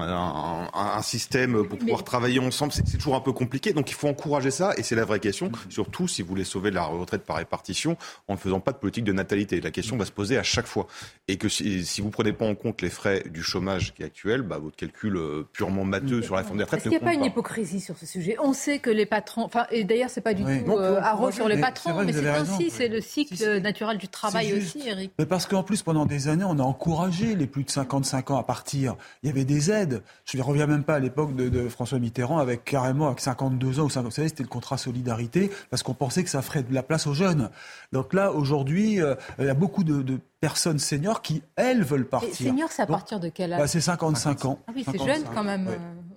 système 1.01 1.67
pour 1.67 1.79
pouvoir 1.79 2.03
travailler 2.03 2.39
ensemble, 2.39 2.71
c'est 2.71 2.83
toujours 2.97 3.15
un 3.15 3.21
peu 3.21 3.31
compliqué. 3.31 3.73
Donc 3.73 3.89
il 3.89 3.93
faut 3.93 4.07
encourager 4.07 4.51
ça, 4.51 4.73
et 4.77 4.83
c'est 4.83 4.95
la 4.95 5.05
vraie 5.05 5.19
question. 5.19 5.49
Mm-hmm. 5.49 5.71
Surtout 5.71 6.07
si 6.07 6.21
vous 6.21 6.29
voulez 6.29 6.43
sauver 6.43 6.71
la 6.71 6.83
retraite 6.83 7.23
par 7.23 7.37
répartition 7.37 7.97
en 8.27 8.33
ne 8.33 8.37
faisant 8.37 8.59
pas 8.59 8.71
de 8.71 8.77
politique 8.77 9.03
de 9.03 9.13
natalité. 9.13 9.61
La 9.61 9.71
question 9.71 9.97
va 9.97 10.05
se 10.05 10.11
poser 10.11 10.37
à 10.37 10.43
chaque 10.43 10.67
fois. 10.67 10.87
Et 11.27 11.37
que 11.37 11.49
si, 11.49 11.85
si 11.85 12.01
vous 12.01 12.07
ne 12.07 12.13
prenez 12.13 12.33
pas 12.33 12.45
en 12.45 12.55
compte 12.55 12.81
les 12.81 12.89
frais 12.89 13.23
du 13.29 13.43
chômage 13.43 13.93
qui 13.93 14.03
est 14.03 14.05
actuel, 14.05 14.41
bah, 14.41 14.57
votre 14.57 14.75
calcul 14.75 15.17
euh, 15.17 15.47
purement 15.51 15.83
matheux 15.83 16.21
sur 16.21 16.35
la 16.35 16.43
forme 16.43 16.57
des 16.57 16.63
retraites. 16.63 16.79
Est-ce 16.79 16.89
qu'il 16.89 16.97
n'y 16.99 17.03
a 17.03 17.11
pas, 17.11 17.13
une 17.13 17.25
hypocrisie 17.25 17.79
sur 17.79 17.97
ce 17.97 18.05
sujet? 18.05 18.35
On 18.39 18.53
sait 18.53 18.79
que 18.79 18.89
les 18.89 19.05
patrons, 19.05 19.43
enfin, 19.43 19.65
et 19.71 19.83
d'ailleurs, 19.83 20.09
c'est 20.09 20.21
pas 20.21 20.33
du 20.33 20.43
tout 20.43 20.71
euh, 20.71 20.99
à 21.01 21.31
sur 21.31 21.47
les 21.47 21.59
patrons, 21.59 22.03
mais 22.03 22.13
c'est 22.13 22.27
ainsi, 22.27 22.69
c'est 22.69 22.87
le 22.87 23.01
cycle 23.01 23.59
naturel 23.61 23.97
du 23.97 24.07
travail 24.07 24.53
aussi, 24.53 24.87
Eric. 24.87 25.11
Mais 25.19 25.25
parce 25.25 25.45
qu'en 25.45 25.63
plus, 25.63 25.81
pendant 25.81 26.05
des 26.05 26.27
années, 26.27 26.45
on 26.45 26.59
a 26.59 26.63
encouragé 26.63 27.35
les 27.35 27.47
plus 27.47 27.63
de 27.63 27.69
55 27.69 28.31
ans 28.31 28.37
à 28.37 28.43
partir. 28.43 28.95
Il 29.23 29.27
y 29.27 29.29
avait 29.29 29.45
des 29.45 29.71
aides. 29.71 29.90
Je 30.25 30.37
ne 30.37 30.43
reviens 30.43 30.67
même 30.67 30.83
pas 30.83 30.95
à 30.95 30.99
l'époque 30.99 31.35
de, 31.35 31.69
François 31.69 31.99
Mitterrand, 31.99 32.37
avec 32.37 32.63
carrément 32.63 33.07
avec 33.07 33.19
52 33.19 33.79
ans 33.79 33.85
ou 33.85 33.89
50, 33.89 34.05
vous 34.05 34.11
savez, 34.11 34.27
c'était 34.29 34.43
le 34.43 34.49
contrat 34.49 34.77
solidarité, 34.77 35.51
parce 35.69 35.83
qu'on 35.83 35.93
pensait 35.93 36.23
que 36.23 36.29
ça 36.29 36.41
ferait 36.41 36.63
de 36.63 36.73
la 36.73 36.83
place 36.83 37.07
aux 37.07 37.13
jeunes. 37.13 37.49
Donc 37.91 38.13
là, 38.13 38.31
aujourd'hui, 38.31 39.01
euh, 39.01 39.15
il 39.39 39.45
y 39.45 39.49
a 39.49 39.53
beaucoup 39.53 39.83
de, 39.83 40.19
personnes 40.39 40.79
seniors 40.79 41.21
qui, 41.21 41.43
elles, 41.55 41.83
veulent 41.83 42.07
partir. 42.07 42.29
Et 42.29 42.49
seniors, 42.49 42.71
c'est 42.71 42.81
à 42.81 42.87
partir 42.87 43.19
de 43.19 43.29
quel 43.29 43.53
âge? 43.53 43.59
bah, 43.59 43.67
C'est 43.67 43.79
55 43.79 44.45
ans. 44.45 44.59
Ah 44.67 44.71
oui, 44.75 44.83
c'est 44.89 44.97
jeune 44.97 45.23
quand 45.35 45.43
même. 45.43 45.69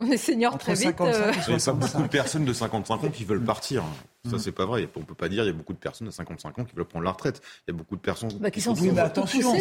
On 0.04 0.10
est 0.10 0.16
seniors 0.16 0.58
très 0.58 0.74
vite. 0.74 1.00
Euh. 1.00 1.32
Il 1.48 1.54
y 1.54 1.56
a 1.56 1.64
pas 1.64 1.72
beaucoup 1.72 2.02
de 2.02 2.08
personnes 2.08 2.44
de 2.44 2.52
55 2.52 3.04
ans 3.04 3.08
qui 3.08 3.24
veulent 3.24 3.44
partir. 3.44 3.84
Ça, 4.30 4.38
c'est 4.38 4.52
pas 4.52 4.64
vrai. 4.64 4.88
On 4.96 5.02
peut 5.02 5.14
pas 5.14 5.28
dire 5.28 5.44
il 5.44 5.48
y 5.48 5.50
a 5.50 5.52
beaucoup 5.52 5.74
de 5.74 5.78
personnes 5.78 6.06
de 6.06 6.12
55 6.12 6.58
ans 6.58 6.64
qui 6.64 6.74
veulent 6.74 6.86
prendre 6.86 7.04
la 7.04 7.10
retraite. 7.10 7.42
Il 7.66 7.72
y 7.72 7.74
a 7.74 7.76
beaucoup 7.76 7.96
de 7.96 8.00
personnes 8.00 8.30
bah, 8.40 8.50
qui 8.50 8.62
sont 8.62 8.74
oui, 8.74 8.90
mais 8.90 9.00
attention, 9.02 9.54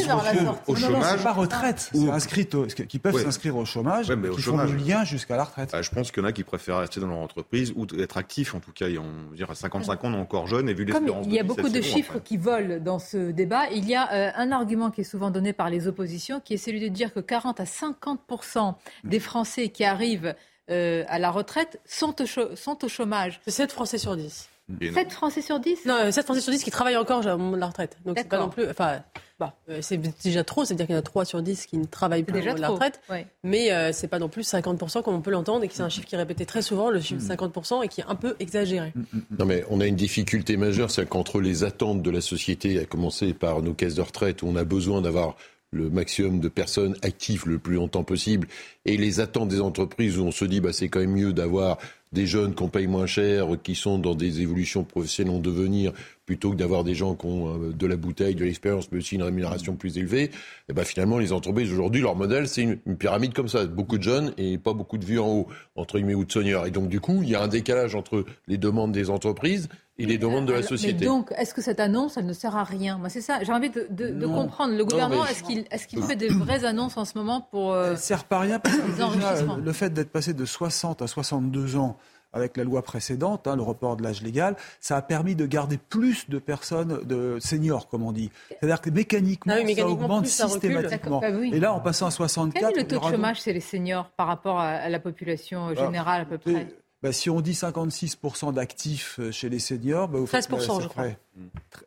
au 0.67 0.75
chômage. 0.75 1.21
pas 1.21 1.33
retraite, 1.33 1.89
c'est 1.93 2.09
inscrit 2.09 2.47
qui 2.88 3.00
peuvent 3.00 3.21
s'inscrire 3.21 3.57
au 3.57 3.65
chômage, 3.65 4.09
mais 4.12 4.29
au 4.29 4.35
qui 4.35 4.41
chômage. 4.41 4.69
font 4.69 4.73
le 4.73 4.79
lien 4.79 5.03
jusqu'à 5.03 5.35
la 5.35 5.43
retraite. 5.43 5.71
Ah, 5.73 5.81
je 5.81 5.89
pense 5.89 6.12
qu'il 6.12 6.23
y 6.23 6.25
en 6.25 6.29
a 6.29 6.31
qui 6.31 6.43
préfèrent 6.43 6.77
rester 6.77 7.01
dans 7.01 7.07
leur 7.07 7.17
entreprise 7.17 7.73
ou 7.75 7.85
être 8.00 8.15
actifs. 8.15 8.55
En 8.55 8.59
tout 8.59 8.71
cas, 8.71 8.85
on, 8.88 9.35
dire, 9.35 9.51
à 9.51 9.55
55 9.55 10.03
ans, 10.05 10.07
on 10.07 10.13
est 10.13 10.21
encore 10.21 10.47
jeune 10.47 10.69
et 10.69 10.73
vu 10.73 10.85
l'espérance 10.85 11.25
Il 11.27 11.33
y 11.33 11.39
a 11.39 11.43
beaucoup 11.43 11.69
de 11.69 11.81
chiffres 11.81 12.19
qui 12.23 12.38
volent 12.38 12.79
dans 12.79 13.00
ce 13.00 13.31
débat. 13.31 13.69
Il 13.71 13.88
y 13.88 13.95
a 13.95 14.13
euh, 14.13 14.31
un 14.35 14.51
argument 14.53 14.91
qui 14.91 15.01
est 15.01 15.05
souvent 15.05 15.29
donné 15.29 15.51
par 15.51 15.69
les 15.69 15.88
oppositions, 15.88 16.39
qui 16.39 16.53
est 16.53 16.57
celui 16.57 16.79
de 16.79 16.88
dire 16.88 17.13
que 17.13 17.19
40 17.19 17.59
à 17.59 17.65
50% 17.65 18.75
des 19.03 19.19
Français 19.19 19.69
qui 19.69 19.83
arrivent 19.83 20.32
euh, 20.70 21.03
à 21.08 21.20
la 21.20 21.32
retraite 21.32 21.79
sont 21.86 22.15
au, 22.22 22.55
sont 22.55 22.84
au 22.84 22.88
chômage. 22.88 23.41
C'est 23.46 23.51
7 23.51 23.72
Français 23.72 23.98
sur 23.98 24.15
10. 24.15 24.50
7 24.82 25.12
Français 25.12 25.41
sur 25.41 25.60
10 25.60 25.86
Non, 25.86 26.12
7 26.12 26.24
Français 26.24 26.41
sur 26.41 26.51
10 26.51 26.63
qui 26.63 26.72
travaillent 26.72 26.98
encore 26.98 27.25
au 27.25 27.38
moment 27.38 27.51
de 27.51 27.58
la 27.58 27.67
retraite. 27.67 27.98
Donc 28.05 28.17
c'est 28.17 28.29
pas 28.29 28.39
non 28.39 28.50
plus. 28.50 28.70
Enfin, 28.70 29.01
bah, 29.39 29.53
c'est 29.82 30.00
déjà 30.24 30.43
trop, 30.43 30.63
c'est-à-dire 30.63 30.86
qu'il 30.86 30.93
y 30.93 30.98
en 30.98 31.00
a 31.00 31.03
3 31.03 31.25
sur 31.25 31.41
10 31.41 31.65
qui 31.65 31.77
ne 31.77 31.86
travaillent 31.86 32.24
plus 32.24 32.39
au 32.39 32.43
moment 32.43 32.55
de 32.55 32.62
la 32.62 32.70
retraite. 32.70 33.01
Mais 33.43 33.72
euh, 33.72 33.91
c'est 33.91 34.08
pas 34.08 34.20
non 34.20 34.29
plus 34.29 34.43
50% 34.43 35.03
comme 35.03 35.15
on 35.15 35.22
peut 35.22 35.32
l'entendre 35.32 35.63
et 35.63 35.70
c'est 35.72 35.84
un 35.84 35.89
chiffre 35.89 36.08
qui 36.08 36.15
est 36.15 36.17
répété 36.17 36.46
très 36.46 36.62
souvent, 36.62 36.89
le 36.89 37.01
chiffre 37.01 37.22
de 37.22 37.34
50% 37.34 37.84
et 37.84 37.88
qui 37.88 38.01
est 38.01 38.05
un 38.08 38.15
peu 38.15 38.36
exagéré. 38.39 38.93
Non 39.38 39.46
mais 39.46 39.65
on 39.70 39.82
a 39.82 39.86
une 39.86 39.96
difficulté 39.96 40.55
majeure, 40.55 40.91
c'est 40.91 41.08
qu'entre 41.08 41.41
les 41.41 41.63
attentes 41.63 42.01
de 42.01 42.12
la 42.12 42.22
société, 42.22 42.79
à 42.79 42.86
commencer 42.86 43.34
par 43.34 43.62
nos 43.62 43.74
caisses 43.74 43.96
de 43.96 44.01
retraite 44.01 44.43
où 44.43 44.48
on 44.48 44.55
a 44.55 44.63
besoin 44.63 45.01
d'avoir 45.01 45.36
le 45.73 45.89
maximum 45.89 46.39
de 46.39 46.47
personnes 46.47 46.95
actives 47.01 47.47
le 47.47 47.59
plus 47.59 47.75
longtemps 47.75 48.03
possible 48.03 48.47
et 48.85 48.97
les 48.97 49.19
attentes 49.19 49.49
des 49.49 49.61
entreprises 49.61 50.17
où 50.17 50.23
on 50.23 50.31
se 50.31 50.45
dit 50.45 50.61
bah 50.61 50.73
c'est 50.73 50.89
quand 50.89 50.99
même 50.99 51.13
mieux 51.13 51.33
d'avoir 51.33 51.77
des 52.13 52.27
jeunes 52.27 52.53
qu'on 52.53 52.69
paye 52.69 52.87
moins 52.87 53.07
cher, 53.07 53.47
qui 53.61 53.75
sont 53.75 53.97
dans 53.97 54.15
des 54.15 54.41
évolutions 54.41 54.83
professionnelles 54.83 55.35
en 55.35 55.39
devenir, 55.39 55.91
plutôt 56.25 56.51
que 56.51 56.55
d'avoir 56.55 56.83
des 56.83 56.93
gens 56.93 57.15
qui 57.15 57.25
ont 57.25 57.49
euh, 57.49 57.73
de 57.73 57.87
la 57.87 57.97
bouteille, 57.97 58.35
de 58.35 58.45
l'expérience, 58.45 58.89
mais 58.91 58.99
aussi 58.99 59.15
une 59.15 59.23
rémunération 59.23 59.75
plus 59.75 59.97
élevée, 59.97 60.25
et 60.25 60.31
eh 60.69 60.73
ben 60.73 60.85
finalement, 60.85 61.17
les 61.17 61.33
entreprises 61.33 61.73
aujourd'hui, 61.73 62.01
leur 62.01 62.15
modèle, 62.15 62.47
c'est 62.47 62.61
une, 62.61 62.77
pyramide 62.97 63.33
comme 63.33 63.47
ça. 63.47 63.65
Beaucoup 63.65 63.97
de 63.97 64.03
jeunes 64.03 64.33
et 64.37 64.57
pas 64.57 64.73
beaucoup 64.73 64.97
de 64.97 65.05
vues 65.05 65.19
en 65.19 65.27
haut, 65.27 65.47
entre 65.75 65.97
guillemets, 65.97 66.13
ou 66.13 66.23
de 66.23 66.31
seniors. 66.31 66.67
Et 66.67 66.71
donc, 66.71 66.87
du 66.87 66.99
coup, 66.99 67.21
il 67.23 67.29
y 67.29 67.35
a 67.35 67.41
un 67.41 67.47
décalage 67.47 67.95
entre 67.95 68.23
les 68.47 68.57
demandes 68.57 68.91
des 68.91 69.09
entreprises 69.09 69.67
et 69.97 70.05
les 70.05 70.17
demandes 70.17 70.45
de 70.45 70.53
la 70.53 70.63
société. 70.63 71.01
Mais 71.01 71.05
donc, 71.05 71.31
est-ce 71.38 71.53
que 71.53 71.62
cette 71.62 71.79
annonce, 71.79 72.17
elle 72.17 72.25
ne 72.25 72.33
sert 72.33 72.55
à 72.55 72.63
rien 72.63 72.97
Moi, 72.97 73.09
c'est 73.09 73.21
ça. 73.21 73.43
J'ai 73.43 73.53
envie 73.53 73.69
de, 73.69 73.88
de, 73.89 74.25
comprendre. 74.25 74.75
Le 74.75 74.85
gouvernement, 74.85 75.25
est-ce 75.25 75.43
qu'il 75.43 76.00
est 76.00 76.07
fait 76.07 76.15
des 76.15 76.29
vraies 76.29 76.65
annonces 76.65 76.97
en 76.97 77.05
ce 77.05 77.17
moment 77.17 77.41
pour. 77.51 77.73
Euh, 77.73 77.85
elle 77.85 77.91
ne 77.93 77.97
sert 77.97 78.23
pas 78.23 78.38
à 78.38 78.41
rien 78.41 78.59
parce 78.59 78.75
que 78.75 79.62
le 79.62 79.73
fait 79.73 79.91
d'être 79.91 80.12
passé 80.12 80.33
de 80.33 80.45
60 80.45 81.01
à 81.01 81.07
62 81.07 81.75
ans 81.75 81.97
avec 82.33 82.57
la 82.57 82.63
loi 82.63 82.81
précédente, 82.81 83.47
hein, 83.47 83.55
le 83.55 83.62
report 83.62 83.95
de 83.95 84.03
l'âge 84.03 84.23
légal, 84.23 84.55
ça 84.79 84.97
a 84.97 85.01
permis 85.03 85.35
de 85.35 85.45
garder 85.45 85.77
plus 85.77 86.27
de 86.29 86.39
personnes 86.39 87.01
de 87.03 87.38
seniors, 87.39 87.88
comme 87.88 88.01
on 88.01 88.12
dit. 88.12 88.31
C'est-à-dire 88.50 88.81
que 88.81 88.89
mécaniquement, 88.89 89.53
ah 89.55 89.73
ça 89.75 89.88
augmente 89.88 90.25
systématiquement. 90.25 91.19
Bah 91.19 91.29
Et 91.29 91.59
là, 91.59 91.73
en 91.73 91.79
passant 91.79 92.07
à 92.07 92.12
64... 92.12 92.59
Quel 92.59 92.79
est 92.79 92.81
le 92.81 92.88
taux 92.88 93.05
de 93.05 93.12
chômage 93.12 93.43
chez 93.43 93.53
les 93.53 93.59
seniors 93.59 94.09
par 94.17 94.25
rapport 94.25 94.59
à 94.59 94.89
la 94.89 95.00
population 95.00 95.67
ah, 95.67 95.75
générale 95.75 96.23
à 96.23 96.25
peu 96.25 96.39
près? 96.39 96.67
Bah, 97.03 97.12
si 97.12 97.29
on 97.29 97.41
dit 97.41 97.51
56% 97.51 98.53
d'actifs 98.53 99.19
euh, 99.19 99.31
chez 99.31 99.50
les 99.50 99.60
seniors, 99.60 100.07
bah, 100.07 100.19
vous 100.19 100.25
13%, 100.25 100.81
je 100.81 100.88
crois. 100.88 101.10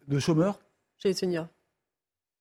De 0.07 0.19
chômeurs? 0.19 0.59
Chez 0.99 1.09
les 1.09 1.15
seniors. 1.15 1.49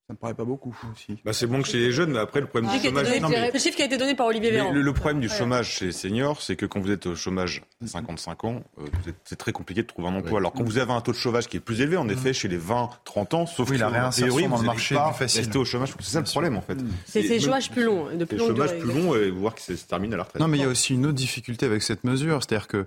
Ça 0.07 0.13
me 0.13 0.17
paraît 0.19 0.35
pas 0.35 0.45
beaucoup 0.45 0.75
aussi. 0.93 1.19
Bah 1.25 1.33
c'est 1.33 1.47
bon 1.47 1.63
que 1.63 1.67
chez 1.67 1.79
les 1.79 1.91
jeunes, 1.91 2.11
mais 2.11 2.19
après 2.19 2.39
le 2.39 2.45
problème 2.45 2.71
du 2.71 2.79
chômage. 2.79 3.07
le 3.09 3.59
chiffre 3.59 3.75
qui 3.75 3.81
a 3.81 3.85
été 3.85 3.97
donné 3.97 4.13
par 4.13 4.27
Olivier 4.27 4.51
Véran. 4.51 4.71
Le, 4.71 4.93
problème 4.93 5.19
du 5.19 5.29
chômage 5.29 5.71
chez 5.71 5.85
les 5.85 5.91
seniors, 5.91 6.43
c'est 6.43 6.55
que 6.55 6.67
quand 6.67 6.79
vous 6.79 6.91
êtes 6.91 7.07
au 7.07 7.15
chômage 7.15 7.63
à 7.83 7.87
55 7.87 8.43
ans, 8.43 8.63
euh, 8.77 8.85
c'est 9.23 9.35
très 9.35 9.51
compliqué 9.51 9.81
de 9.81 9.87
trouver 9.87 10.09
un 10.09 10.15
emploi. 10.15 10.37
Alors 10.37 10.53
quand 10.53 10.63
vous 10.63 10.77
avez 10.77 10.91
un 10.91 11.01
taux 11.01 11.11
de 11.11 11.17
chômage 11.17 11.47
qui 11.47 11.57
est 11.57 11.59
plus 11.59 11.81
élevé, 11.81 11.97
en 11.97 12.07
effet, 12.07 12.33
chez 12.33 12.47
les 12.47 12.59
20-30 12.59 13.35
ans, 13.35 13.45
sauf 13.47 13.67
oui, 13.67 13.77
que 13.77 13.81
la 13.81 13.89
réinsertion 13.89 14.47
dans 14.47 14.57
le 14.59 14.63
marché 14.63 14.93
pas 14.93 15.11
facile. 15.11 15.41
Rester 15.41 15.57
au 15.57 15.65
chômage, 15.65 15.93
c'est 15.99 16.11
ça 16.11 16.19
le 16.19 16.25
problème 16.25 16.55
en 16.55 16.61
fait. 16.61 16.77
C'est 17.07 17.23
le 17.23 17.39
chômage 17.39 17.71
plus 17.71 17.83
long, 17.83 18.15
de 18.15 18.25
plus 18.25 18.37
long. 18.37 18.47
chômage 18.47 18.77
plus 18.77 18.93
long 18.93 19.15
et 19.15 19.31
voir 19.31 19.55
que 19.55 19.61
ça 19.61 19.75
se 19.75 19.85
termine 19.85 20.13
à 20.13 20.17
la 20.17 20.23
retraite. 20.23 20.39
Non, 20.39 20.47
mais 20.47 20.59
il 20.59 20.61
y 20.61 20.65
a 20.65 20.69
aussi 20.69 20.93
une 20.93 21.07
autre 21.07 21.15
difficulté 21.15 21.65
avec 21.65 21.81
cette 21.81 22.03
mesure, 22.03 22.43
c'est-à-dire 22.43 22.67
que 22.67 22.85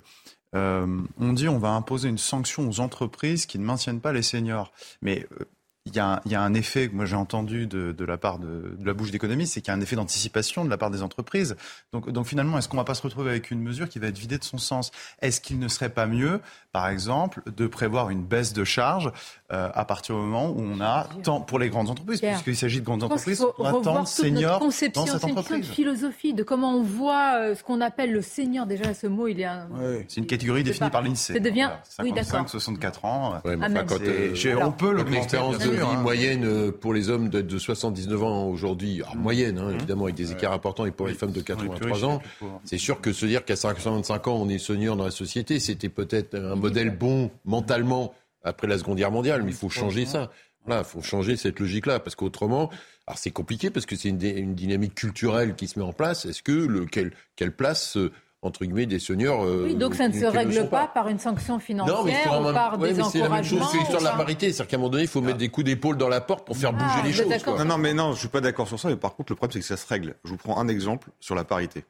euh, 0.55 0.87
on 1.19 1.33
dit 1.33 1.49
on 1.49 1.59
va 1.59 1.71
imposer 1.71 2.09
une 2.09 2.19
sanction 2.19 2.69
aux 2.69 2.81
entreprises 2.81 3.45
qui 3.45 3.59
ne 3.59 3.65
maintiennent 3.65 4.01
pas 4.01 4.13
les 4.13 4.23
seniors. 4.23 4.73
Mais 5.03 5.27
euh, 5.33 5.45
il 5.89 5.97
y, 5.97 6.01
a, 6.01 6.21
il 6.27 6.33
y, 6.33 6.35
a, 6.35 6.43
un 6.43 6.55
effet 6.55 6.89
que 6.89 6.95
moi 6.95 7.07
j'ai 7.07 7.17
entendu 7.17 7.67
de, 7.67 7.93
de, 7.93 8.05
la 8.05 8.19
part 8.19 8.39
de, 8.39 8.77
de 8.79 8.87
la 8.87 8.93
bouche 8.93 9.11
d'économie, 9.11 9.47
c'est 9.47 9.61
qu'il 9.61 9.69
y 9.69 9.75
a 9.75 9.75
un 9.75 9.81
effet 9.81 9.97
d'anticipation 9.97 10.65
de 10.65 10.71
la 10.71 10.77
part 10.77 10.91
des 10.91 11.03
entreprises. 11.03 11.57
Donc, 11.93 12.11
donc 12.11 12.27
finalement, 12.27 12.59
est-ce 12.59 12.69
qu'on 12.69 12.77
ne 12.77 12.83
va 12.83 12.85
pas 12.85 12.95
se 12.95 13.03
retrouver 13.03 13.31
avec 13.31 13.51
une 13.51 13.63
mesure 13.63 13.89
qui 13.89 13.99
va 13.99 14.09
être 14.09 14.19
vidée 14.19 14.39
de 14.39 14.45
son 14.45 14.59
sens? 14.59 14.91
Est-ce 15.21 15.41
qu'il 15.41 15.59
ne 15.59 15.69
serait 15.69 15.89
pas 15.89 16.07
mieux, 16.07 16.41
par 16.73 16.89
exemple, 16.89 17.43
de 17.47 17.67
prévoir 17.67 18.11
une 18.11 18.23
baisse 18.23 18.53
de 18.53 18.65
charges 18.65 19.11
euh, 19.51 19.71
à 19.73 19.85
partir 19.87 20.15
du 20.15 20.21
moment 20.21 20.51
où 20.51 20.61
on 20.61 20.81
a 20.81 21.09
tant 21.23 21.41
pour 21.41 21.59
les 21.59 21.71
grandes 21.71 21.89
entreprises, 21.89 22.21
puisqu'il 22.21 22.57
s'agit 22.57 22.81
de 22.81 22.85
grandes 22.85 23.03
entreprises, 23.03 23.45
on 23.59 23.65
a 23.65 23.73
tant 23.83 24.03
de 24.03 24.07
seniors 24.09 24.61
dans 24.61 24.71
cette 24.71 24.99
entreprise. 24.99 25.45
C'est 25.49 25.57
une 25.57 25.63
philosophie 25.63 26.35
de 26.35 26.43
comment 26.43 26.77
on 26.77 26.83
voit 26.83 27.39
euh, 27.39 27.55
ce 27.55 27.63
qu'on 27.63 27.81
appelle 27.81 28.13
le 28.13 28.21
senior. 28.21 28.67
Déjà, 28.67 28.93
ce 28.93 29.07
mot, 29.07 29.27
il 29.27 29.41
est 29.41 29.45
un... 29.45 29.69
C'est 30.07 30.21
une 30.21 30.27
catégorie 30.27 30.65
définie 30.65 30.91
par 30.91 31.03
l'INSEE. 31.03 31.33
Ça 31.33 31.39
devient... 31.39 31.71
Voilà, 31.99 32.23
55, 32.25 32.49
64 32.51 33.05
ans. 33.05 33.41
Ouais, 33.45 33.57
enfin, 33.57 33.85
quand, 33.85 34.01
euh, 34.03 34.35
on 34.63 34.73
peut 34.73 35.03
l'expérience 35.05 35.59
de 35.59 35.71
vie 35.71 35.81
hein. 35.81 36.01
moyenne 36.01 36.45
euh, 36.45 36.71
pour 36.71 36.93
les 36.93 37.09
hommes 37.09 37.29
de, 37.29 37.41
de 37.41 37.59
79 37.59 38.23
ans 38.23 38.47
aujourd'hui, 38.49 39.01
mmh. 39.01 39.19
moyenne, 39.19 39.59
hein, 39.59 39.71
mmh. 39.71 39.75
évidemment, 39.77 40.05
avec 40.05 40.17
des 40.17 40.33
écarts 40.33 40.53
importants, 40.53 40.85
et 40.85 40.91
pour 40.91 41.07
les 41.07 41.15
femmes 41.15 41.33
de 41.33 41.41
83 41.41 42.05
ans, 42.05 42.21
c'est 42.65 42.79
sûr 42.79 43.01
que 43.01 43.13
se 43.13 43.27
dire 43.27 43.45
qu'à 43.45 43.57
55 43.57 44.29
ans, 44.29 44.37
on 44.41 44.49
est 44.49 44.59
senior 44.59 44.97
dans 44.97 45.05
la 45.05 45.11
société, 45.11 45.59
c'était 45.59 45.89
peut-être 45.89 46.35
un 46.35 46.57
modèle 46.57 46.91
bon 46.91 47.31
mentalement 47.45 48.13
après 48.43 48.67
la 48.67 48.79
Seconde 48.79 48.97
Guerre 48.99 49.11
mondiale, 49.11 49.43
mais 49.43 49.51
il 49.51 49.57
faut 49.57 49.69
changer 49.69 50.07
ça. 50.07 50.31
il 50.69 50.85
faut 50.85 51.03
changer 51.03 51.37
cette 51.37 51.61
logique-là, 51.61 52.01
parce 52.01 52.17
qu'autrement, 52.17 52.71
alors 53.07 53.19
c'est 53.19 53.31
compliqué 53.31 53.71
parce 53.71 53.87
que 53.87 53.97
c'est 53.97 54.11
une, 54.11 54.23
une, 54.23 54.55
dynamique 54.55 54.95
culturelle 54.95 55.55
qui 55.55 55.67
se 55.67 55.79
met 55.79 55.85
en 55.85 55.93
place. 55.93 56.27
Est-ce 56.27 56.43
que 56.43 56.53
le, 56.53 56.87
quelle, 56.87 57.13
quelle 57.37 57.55
place 57.55 57.97
euh, 57.97 58.13
entre 58.43 58.65
guillemets 58.65 58.87
des 58.87 58.99
seniors. 58.99 59.45
Euh, 59.45 59.65
oui, 59.67 59.75
donc 59.75 59.95
ça 59.95 60.09
ne 60.09 60.13
se 60.13 60.25
règle 60.25 60.69
pas, 60.69 60.87
par 60.87 61.09
une 61.09 61.19
sanction 61.19 61.59
financière 61.59 61.97
non, 61.97 62.05
mais 62.05 62.51
ou 62.51 62.53
par 62.53 62.79
des 62.79 63.01
encouragements. 63.01 63.11
C'est 63.11 63.19
la 63.19 63.29
même 63.29 63.45
chose 63.45 63.73
que 63.73 63.77
l'histoire 63.79 64.01
de 64.01 64.05
la 64.05 64.13
parité, 64.13 64.53
c'est-à-dire 64.53 64.69
qu'à 64.69 64.77
un 64.77 64.79
moment 64.79 64.91
donné, 64.91 65.05
il 65.05 65.09
faut 65.09 65.21
mettre 65.21 65.39
des 65.39 65.49
coups 65.49 65.65
d'épaule 65.65 65.97
dans 65.97 66.09
la 66.09 66.21
porte 66.21 66.47
pour 66.47 66.57
faire 66.57 66.73
bouger 66.73 66.85
ah, 66.87 67.03
les 67.05 67.13
choses. 67.13 67.27
Non, 67.47 67.65
non, 67.65 67.79
mais 67.79 67.95
non, 67.95 68.13
je 68.13 68.21
suis 68.21 68.29
pas 68.29 68.41
d'accord 68.41 68.69
sur 68.69 68.79
ça. 68.79 68.89
Mais 68.89 68.97
par 68.97 69.17
contre, 69.17 69.33
le 69.33 69.37
problème, 69.37 69.53
c'est 69.53 69.61
que 69.61 69.67
ça 69.67 69.77
se 69.77 69.87
règle. 69.87 70.15
Je 70.25 70.31
vous 70.31 70.37
prends 70.37 70.59
un 70.61 70.69
exemple 70.69 71.09
sur 71.21 71.35
la 71.35 71.45
parité. 71.45 71.85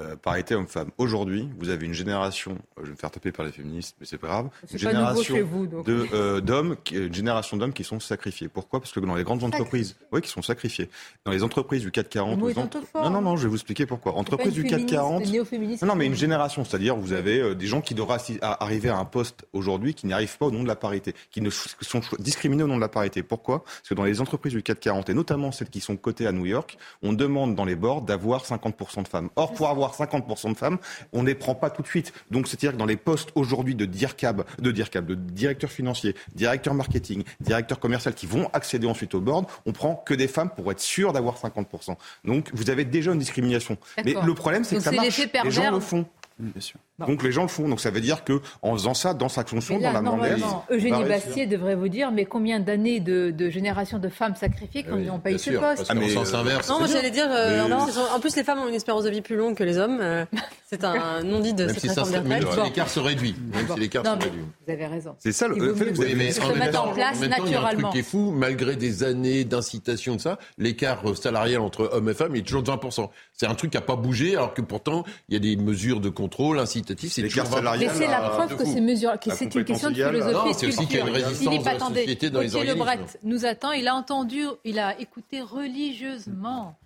Euh, 0.00 0.16
parité 0.16 0.54
homme-femme. 0.54 0.90
Aujourd'hui, 0.96 1.50
vous 1.58 1.68
avez 1.68 1.84
une 1.84 1.92
génération, 1.92 2.52
euh, 2.52 2.80
je 2.80 2.84
vais 2.86 2.90
me 2.92 2.96
faire 2.96 3.10
taper 3.10 3.30
par 3.30 3.44
les 3.44 3.52
féministes, 3.52 3.94
mais 4.00 4.06
c'est 4.06 4.16
pas 4.16 4.28
grave, 4.28 4.48
une 4.72 4.78
génération 4.78 5.36
de 5.36 6.06
euh, 6.14 6.40
d'hommes, 6.40 6.76
une 6.90 7.12
génération 7.12 7.58
d'hommes 7.58 7.74
qui 7.74 7.84
sont 7.84 8.00
sacrifiés. 8.00 8.48
Pourquoi? 8.48 8.80
Parce 8.80 8.90
que 8.90 9.00
dans 9.00 9.14
les 9.14 9.22
grandes 9.22 9.44
entreprises, 9.44 9.96
oui, 10.10 10.22
qui 10.22 10.30
sont 10.30 10.40
sacrifiés. 10.40 10.88
Dans 11.26 11.30
les 11.32 11.42
entreprises 11.42 11.82
du 11.82 11.90
440, 11.90 12.38
non, 12.38 13.10
non, 13.10 13.20
non, 13.20 13.36
je 13.36 13.42
vais 13.42 13.48
vous 13.50 13.56
expliquer 13.56 13.84
pourquoi. 13.84 14.14
Entreprises 14.14 14.54
du 14.54 14.64
440, 14.64 15.26
non, 15.26 15.88
non, 15.88 15.94
mais 15.94 16.06
une 16.06 16.14
génération, 16.14 16.64
c'est-à-dire 16.64 16.96
vous 16.96 17.12
avez 17.12 17.54
des 17.54 17.66
gens 17.66 17.82
qui 17.82 17.94
devraient 17.94 18.18
arriver 18.40 18.88
à 18.88 18.96
un 18.96 19.04
poste 19.04 19.44
aujourd'hui 19.52 19.92
qui 19.92 20.06
n'y 20.06 20.14
arrivent 20.14 20.38
pas 20.38 20.46
au 20.46 20.50
nom 20.50 20.62
de 20.62 20.68
la 20.68 20.76
parité, 20.76 21.14
qui 21.30 21.42
ne 21.42 21.50
sont 21.50 22.00
discriminés 22.18 22.62
au 22.62 22.68
nom 22.68 22.76
de 22.76 22.80
la 22.80 22.88
parité. 22.88 23.22
Pourquoi? 23.22 23.62
Parce 23.64 23.90
que 23.90 23.94
dans 23.94 24.04
les 24.04 24.22
entreprises 24.22 24.54
du 24.54 24.62
440 24.62 25.10
et 25.10 25.14
notamment 25.14 25.52
celles 25.52 25.68
qui 25.68 25.80
sont 25.80 25.96
cotées 25.96 26.26
à 26.26 26.32
New 26.32 26.46
York, 26.46 26.78
on 27.02 27.12
demande 27.12 27.54
dans 27.54 27.66
les 27.66 27.76
boards 27.76 28.00
d'avoir 28.02 28.46
50% 28.46 29.02
de 29.02 29.08
femmes. 29.08 29.28
Or, 29.36 29.52
pour 29.52 29.68
avoir 29.68 29.81
50% 29.90 30.52
de 30.52 30.56
femmes, 30.56 30.78
on 31.12 31.22
ne 31.22 31.26
les 31.26 31.34
prend 31.34 31.54
pas 31.54 31.70
tout 31.70 31.82
de 31.82 31.86
suite. 31.86 32.12
Donc 32.30 32.48
c'est-à-dire 32.48 32.72
que 32.72 32.76
dans 32.76 32.86
les 32.86 32.96
postes 32.96 33.30
aujourd'hui 33.34 33.74
de 33.74 33.84
DIRCAB, 33.84 34.44
de 34.58 34.70
DIRCAB, 34.70 35.06
de 35.06 35.14
directeur 35.14 35.70
financier, 35.70 36.14
directeur 36.34 36.74
marketing, 36.74 37.24
directeur 37.40 37.80
commercial 37.80 38.14
qui 38.14 38.26
vont 38.26 38.48
accéder 38.52 38.86
ensuite 38.86 39.14
au 39.14 39.20
board, 39.20 39.46
on 39.66 39.72
prend 39.72 39.96
que 39.96 40.14
des 40.14 40.28
femmes 40.28 40.50
pour 40.50 40.70
être 40.70 40.80
sûr 40.80 41.12
d'avoir 41.12 41.36
50%. 41.36 41.96
Donc 42.24 42.50
vous 42.54 42.70
avez 42.70 42.84
déjà 42.84 43.12
une 43.12 43.18
discrimination. 43.18 43.76
Mais 44.04 44.14
le 44.24 44.34
problème 44.34 44.64
c'est 44.64 44.76
que 44.76 44.82
ça 44.82 44.92
marche. 44.92 45.20
Les 45.44 45.50
gens 45.50 45.70
le 45.70 45.80
font. 45.80 46.06
Bien 46.42 46.60
sûr. 46.60 46.80
Donc 46.98 47.22
les 47.22 47.30
gens 47.30 47.42
le 47.42 47.48
font. 47.48 47.68
Donc 47.68 47.80
ça 47.80 47.90
veut 47.90 48.00
dire 48.00 48.24
que 48.24 48.40
en 48.62 48.72
faisant 48.74 48.94
ça 48.94 49.14
dans 49.14 49.28
sa 49.28 49.44
fonction, 49.44 49.78
dans 49.78 49.92
la 49.92 50.00
normalement, 50.00 50.64
Eugénie 50.70 51.04
Bastier 51.04 51.46
devrait 51.46 51.76
vous 51.76 51.88
dire, 51.88 52.10
mais 52.10 52.24
combien 52.24 52.58
d'années 52.58 52.98
de, 53.00 53.30
de 53.30 53.48
génération 53.48 53.98
de 53.98 54.08
femmes 54.08 54.34
sacrifiées 54.34 54.82
qui 54.82 54.90
n'ont 54.90 55.20
pas 55.20 55.30
eu 55.30 55.38
ce 55.38 55.50
poste 55.50 55.86
ah, 55.88 55.94
mais 55.94 56.08
sens 56.08 56.34
inverse. 56.34 56.68
Non, 56.68 56.84
j'allais 56.86 57.10
dire. 57.10 57.28
Euh, 57.30 57.68
en 58.14 58.20
plus, 58.20 58.34
les 58.36 58.44
femmes 58.44 58.58
ont 58.58 58.68
une 58.68 58.74
espérance 58.74 59.04
de 59.04 59.10
vie 59.10 59.22
plus 59.22 59.36
longue 59.36 59.56
que 59.56 59.64
les 59.64 59.78
hommes. 59.78 59.98
Euh, 60.00 60.24
c'est 60.66 60.84
un 60.84 61.22
non-dit 61.22 61.54
de 61.54 61.68
cette 61.68 61.80
si 61.80 61.88
réforme 61.88 62.64
l'écart 62.64 62.88
se 62.88 63.00
réduit. 63.00 63.36
l'écart 63.76 64.04
se 64.04 64.10
réduit. 64.10 64.42
Vous 64.66 64.72
avez 64.72 64.86
raison. 64.86 65.14
C'est 65.18 65.32
ça 65.32 65.46
le 65.46 65.74
fait. 65.74 65.90
Vous 65.90 66.02
mais 66.16 66.40
en 66.40 66.54
même 66.54 66.72
temps, 66.72 66.86
en 66.88 66.92
place 66.92 67.20
naturellement. 67.20 67.46
Il 67.46 67.52
y 67.52 67.54
a 67.54 67.60
un 67.60 67.74
truc 67.74 67.90
qui 67.90 67.98
est 68.00 68.02
fou, 68.02 68.32
malgré 68.32 68.74
des 68.76 69.04
années 69.04 69.44
d'incitation 69.44 70.16
de 70.16 70.20
ça, 70.20 70.38
l'écart 70.58 71.02
salarial 71.16 71.60
entre 71.60 71.88
hommes 71.92 72.08
et 72.08 72.14
femmes 72.14 72.34
est 72.34 72.42
toujours 72.42 72.62
de 72.62 72.70
20%. 72.70 73.08
C'est 73.32 73.46
un 73.46 73.54
truc 73.54 73.70
qui 73.70 73.76
n'a 73.76 73.82
pas 73.82 73.96
bougé, 73.96 74.34
alors 74.36 74.54
que 74.54 74.62
pourtant, 74.62 75.04
il 75.28 75.34
y 75.34 75.36
a 75.36 75.40
des 75.40 75.62
mesures 75.62 76.00
de 76.00 76.08
contrôle 76.08 76.31
incitatives. 76.58 77.10
C'est 77.12 77.22
toujours 77.28 77.44
mais 77.78 77.88
c'est 77.88 78.06
la 78.06 78.20
preuve 78.20 78.56
que 78.56 78.64
ces 78.64 78.80
mesures, 78.80 79.18
que 79.18 79.30
c'est 79.34 79.54
une 79.54 79.64
question 79.64 79.90
de 79.90 79.94
philosophie. 79.94 80.54
C'est 80.54 80.66
aussi 80.66 80.86
qu'il 80.86 80.98
y 80.98 81.00
a 81.00 81.06
une 81.06 81.14
résistance 81.14 81.60
de 81.60 81.64
la 81.64 81.78
société 81.78 82.30
dans 82.30 82.40
les 82.40 82.54
organismes. 82.54 82.78
Lebret 82.78 82.98
nous 83.22 83.44
attend. 83.46 83.72
Il 83.72 83.88
a 83.88 83.94
entendu, 83.94 84.44
il 84.64 84.78
a 84.78 84.98
écouté 85.00 85.40
religieusement. 85.40 86.76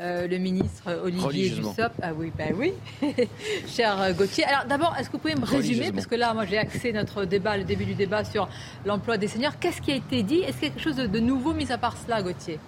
Euh, 0.00 0.26
le 0.26 0.38
ministre 0.38 0.98
Olivier 1.04 1.50
Dussopt. 1.50 1.92
Ah 2.00 2.14
oui, 2.16 2.32
ben 2.34 2.54
oui, 2.56 2.72
cher 3.66 4.14
Gauthier. 4.14 4.44
Alors 4.44 4.64
d'abord, 4.64 4.96
est-ce 4.98 5.08
que 5.08 5.12
vous 5.12 5.18
pouvez 5.18 5.34
me 5.34 5.44
résumer, 5.44 5.92
parce 5.92 6.06
que 6.06 6.14
là, 6.14 6.32
moi 6.32 6.46
j'ai 6.46 6.56
axé 6.56 6.90
notre 6.94 7.26
débat, 7.26 7.58
le 7.58 7.64
début 7.64 7.84
du 7.84 7.94
débat 7.94 8.24
sur 8.24 8.48
l'emploi 8.86 9.18
des 9.18 9.28
seniors. 9.28 9.58
Qu'est-ce 9.58 9.82
qui 9.82 9.92
a 9.92 9.96
été 9.96 10.22
dit? 10.22 10.38
Est-ce 10.38 10.56
qu'il 10.56 10.68
y 10.68 10.70
a 10.70 10.74
quelque 10.74 10.82
chose 10.82 10.96
de 10.96 11.20
nouveau 11.20 11.52
mis 11.52 11.70
à 11.70 11.76
part 11.76 11.98
cela, 11.98 12.22
Gauthier? 12.22 12.58